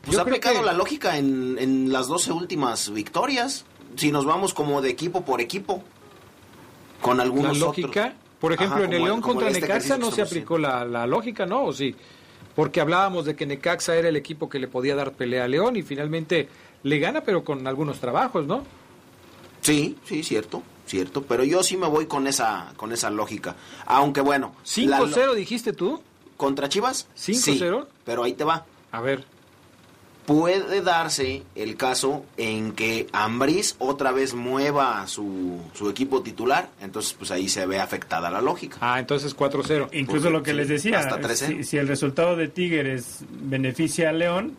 Pues 0.02 0.12
Yo 0.14 0.18
ha 0.20 0.22
aplicado 0.22 0.60
que- 0.60 0.66
la 0.66 0.72
lógica 0.72 1.16
en, 1.18 1.56
en 1.58 1.92
las 1.92 2.08
12 2.08 2.32
últimas 2.32 2.92
victorias. 2.92 3.64
Si 3.96 4.10
nos 4.12 4.24
vamos 4.24 4.54
como 4.54 4.80
de 4.82 4.88
equipo 4.90 5.24
por 5.24 5.40
equipo. 5.40 5.82
Con 7.00 7.16
la 7.16 7.22
algunos 7.22 7.58
lógica, 7.58 8.00
otros. 8.06 8.14
por 8.40 8.52
ejemplo, 8.52 8.76
Ajá, 8.78 8.84
en 8.86 8.92
el 8.92 9.04
León 9.04 9.20
contra 9.20 9.48
este 9.48 9.60
Necaxa 9.62 9.96
no 9.98 10.10
se 10.10 10.22
aplicó 10.22 10.58
la, 10.58 10.84
la 10.84 11.06
lógica, 11.06 11.46
¿no? 11.46 11.64
¿O 11.64 11.72
sí? 11.72 11.94
Porque 12.54 12.80
hablábamos 12.80 13.24
de 13.24 13.34
que 13.36 13.46
Necaxa 13.46 13.96
era 13.96 14.08
el 14.08 14.16
equipo 14.16 14.48
que 14.48 14.58
le 14.58 14.68
podía 14.68 14.94
dar 14.94 15.12
pelea 15.12 15.44
a 15.44 15.48
León 15.48 15.76
y 15.76 15.82
finalmente 15.82 16.48
le 16.82 16.98
gana, 16.98 17.20
pero 17.22 17.44
con 17.44 17.66
algunos 17.66 18.00
trabajos, 18.00 18.46
¿no? 18.46 18.64
Sí, 19.60 19.96
sí, 20.04 20.22
cierto, 20.22 20.62
cierto. 20.86 21.22
Pero 21.22 21.44
yo 21.44 21.62
sí 21.62 21.76
me 21.76 21.86
voy 21.86 22.06
con 22.06 22.26
esa, 22.26 22.72
con 22.76 22.92
esa 22.92 23.10
lógica. 23.10 23.56
Aunque 23.86 24.20
bueno. 24.20 24.54
la 24.76 25.00
lo- 25.00 25.06
5-0 25.08 25.34
dijiste 25.34 25.72
tú. 25.72 26.00
¿Contra 26.36 26.68
Chivas? 26.70 27.06
5-0. 27.16 27.82
Sí, 27.82 27.88
pero 28.04 28.22
ahí 28.24 28.32
te 28.32 28.44
va. 28.44 28.64
A 28.92 29.00
ver. 29.02 29.24
Puede 30.26 30.80
darse 30.80 31.42
el 31.56 31.76
caso 31.76 32.24
en 32.36 32.72
que 32.72 33.08
Ambriz 33.12 33.74
otra 33.78 34.12
vez 34.12 34.32
mueva 34.32 35.06
su, 35.08 35.58
su 35.74 35.90
equipo 35.90 36.22
titular, 36.22 36.70
entonces 36.80 37.14
pues 37.18 37.30
ahí 37.32 37.48
se 37.48 37.66
ve 37.66 37.80
afectada 37.80 38.30
la 38.30 38.40
lógica. 38.40 38.76
Ah, 38.80 39.00
entonces 39.00 39.36
4-0. 39.36 39.88
Incluso 39.92 40.30
lo 40.30 40.42
que 40.44 40.52
sí, 40.52 40.56
les 40.56 40.68
decía, 40.68 41.00
hasta 41.00 41.20
3-0. 41.20 41.34
si, 41.58 41.64
si 41.64 41.76
el 41.78 41.88
resultado 41.88 42.36
de 42.36 42.46
Tigres 42.48 43.24
beneficia 43.28 44.10
a 44.10 44.12
León, 44.12 44.56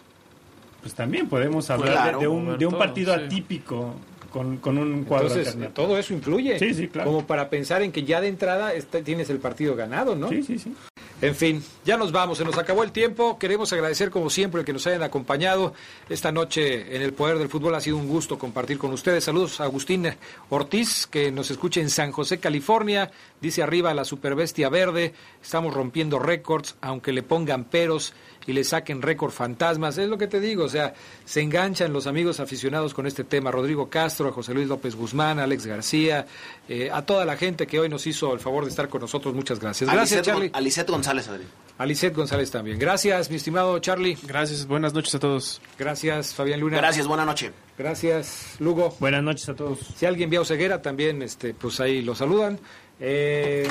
pues 0.81 0.93
también 0.93 1.27
podemos 1.29 1.69
hablar 1.69 1.89
de- 1.89 1.93
Claro, 1.95 2.19
de, 2.19 2.27
un, 2.27 2.57
de 2.57 2.65
un 2.65 2.71
todo, 2.71 2.79
partido 2.79 3.15
sí. 3.15 3.21
atípico 3.25 3.93
con, 4.31 4.57
con 4.57 4.77
un 4.77 5.03
cuadro 5.03 5.27
Entonces, 5.27 5.47
alternativo. 5.53 5.87
todo 5.87 5.97
eso 5.97 6.13
influye. 6.13 6.57
Sí, 6.57 6.73
sí, 6.73 6.87
claro. 6.87 7.09
Como 7.11 7.27
para 7.27 7.49
pensar 7.49 7.81
en 7.81 7.91
que 7.91 8.03
ya 8.03 8.21
de 8.21 8.27
entrada 8.29 8.73
está- 8.73 9.01
tienes 9.01 9.29
el 9.29 9.39
partido 9.39 9.75
ganado, 9.75 10.15
¿no? 10.15 10.29
Sí, 10.29 10.41
sí, 10.43 10.57
sí. 10.57 10.73
En 11.21 11.35
fin, 11.35 11.61
ya 11.85 11.97
nos 11.97 12.11
vamos, 12.11 12.39
se 12.39 12.45
nos 12.45 12.57
acabó 12.57 12.83
el 12.83 12.91
tiempo. 12.91 13.37
Queremos 13.37 13.71
agradecer 13.73 14.09
como 14.09 14.31
siempre 14.31 14.65
que 14.65 14.73
nos 14.73 14.87
hayan 14.87 15.03
acompañado 15.03 15.73
esta 16.09 16.31
noche 16.31 16.95
en 16.95 17.03
el 17.03 17.13
Poder 17.13 17.37
del 17.37 17.47
Fútbol. 17.47 17.75
Ha 17.75 17.81
sido 17.81 17.97
un 17.97 18.07
gusto 18.07 18.39
compartir 18.39 18.79
con 18.79 18.91
ustedes. 18.91 19.23
Saludos 19.25 19.59
a 19.61 19.65
Agustín 19.65 20.07
Ortiz, 20.49 21.05
que 21.05 21.31
nos 21.31 21.51
escucha 21.51 21.79
en 21.79 21.91
San 21.91 22.11
José, 22.11 22.39
California. 22.39 23.11
Dice 23.39 23.61
arriba 23.61 23.93
la 23.93 24.03
superbestia 24.05 24.69
verde. 24.69 25.13
Estamos 25.43 25.73
rompiendo 25.75 26.17
récords, 26.17 26.75
aunque 26.81 27.11
le 27.11 27.21
pongan 27.21 27.65
peros 27.65 28.13
y 28.47 28.53
le 28.53 28.63
saquen 28.63 29.01
récord 29.01 29.31
fantasmas. 29.31 29.97
Es 29.97 30.09
lo 30.09 30.17
que 30.17 30.27
te 30.27 30.39
digo, 30.39 30.65
o 30.65 30.69
sea, 30.69 30.93
se 31.25 31.41
enganchan 31.41 31.93
los 31.93 32.07
amigos 32.07 32.39
aficionados 32.39 32.93
con 32.93 33.07
este 33.07 33.23
tema. 33.23 33.51
Rodrigo 33.51 33.89
Castro, 33.89 34.29
a 34.29 34.31
José 34.31 34.53
Luis 34.53 34.67
López 34.67 34.95
Guzmán, 34.95 35.39
a 35.39 35.43
Alex 35.43 35.65
García, 35.65 36.25
eh, 36.67 36.89
a 36.91 37.03
toda 37.03 37.25
la 37.25 37.37
gente 37.37 37.67
que 37.67 37.79
hoy 37.79 37.89
nos 37.89 38.05
hizo 38.07 38.33
el 38.33 38.39
favor 38.39 38.63
de 38.63 38.69
estar 38.69 38.89
con 38.89 39.01
nosotros. 39.01 39.33
Muchas 39.33 39.59
gracias. 39.59 39.91
Gracias, 39.91 40.21
Charlie. 40.21 40.49
Alicet 40.53 40.89
González, 40.89 41.27
Adrián. 41.27 41.49
Alicet 41.77 42.15
González 42.15 42.51
también. 42.51 42.77
Gracias, 42.77 43.29
mi 43.29 43.37
estimado 43.37 43.79
Charlie. 43.79 44.17
Gracias, 44.23 44.67
buenas 44.67 44.93
noches 44.93 45.15
a 45.15 45.19
todos. 45.19 45.61
Gracias, 45.79 46.33
Fabián 46.33 46.59
Luna. 46.59 46.77
Gracias, 46.77 47.07
buena 47.07 47.25
noche. 47.25 47.51
Gracias, 47.77 48.55
Lugo. 48.59 48.95
Buenas 48.99 49.23
noches 49.23 49.49
a 49.49 49.55
todos. 49.55 49.79
Si 49.95 50.05
alguien 50.05 50.29
vio 50.29 50.45
ceguera, 50.45 50.81
también 50.81 51.21
este, 51.21 51.53
pues 51.53 51.79
ahí 51.79 52.01
lo 52.03 52.13
saludan. 52.13 52.59
Eh, 52.99 53.67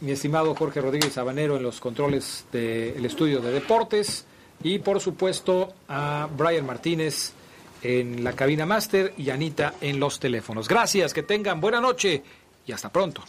mi 0.00 0.12
estimado 0.12 0.54
Jorge 0.54 0.80
Rodríguez 0.80 1.12
Sabanero 1.14 1.56
en 1.56 1.62
los 1.62 1.80
controles 1.80 2.44
del 2.52 3.04
estudio 3.04 3.40
de 3.40 3.50
deportes. 3.52 4.24
Y 4.62 4.78
por 4.80 5.00
supuesto 5.00 5.72
a 5.88 6.28
Brian 6.36 6.66
Martínez 6.66 7.32
en 7.82 8.24
la 8.24 8.32
cabina 8.32 8.66
máster 8.66 9.14
y 9.16 9.30
Anita 9.30 9.74
en 9.80 10.00
los 10.00 10.18
teléfonos. 10.18 10.66
Gracias, 10.68 11.14
que 11.14 11.22
tengan 11.22 11.60
buena 11.60 11.80
noche 11.80 12.22
y 12.66 12.72
hasta 12.72 12.90
pronto. 12.90 13.22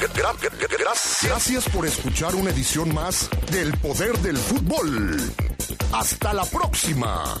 Gra- 0.00 0.12
gra- 0.12 0.50
gra- 0.58 0.66
Gracias 1.22 1.68
por 1.70 1.86
escuchar 1.86 2.34
una 2.34 2.50
edición 2.50 2.92
más 2.94 3.28
del 3.50 3.72
Poder 3.78 4.18
del 4.18 4.36
Fútbol. 4.36 5.20
Hasta 5.92 6.32
la 6.34 6.44
próxima. 6.44 7.40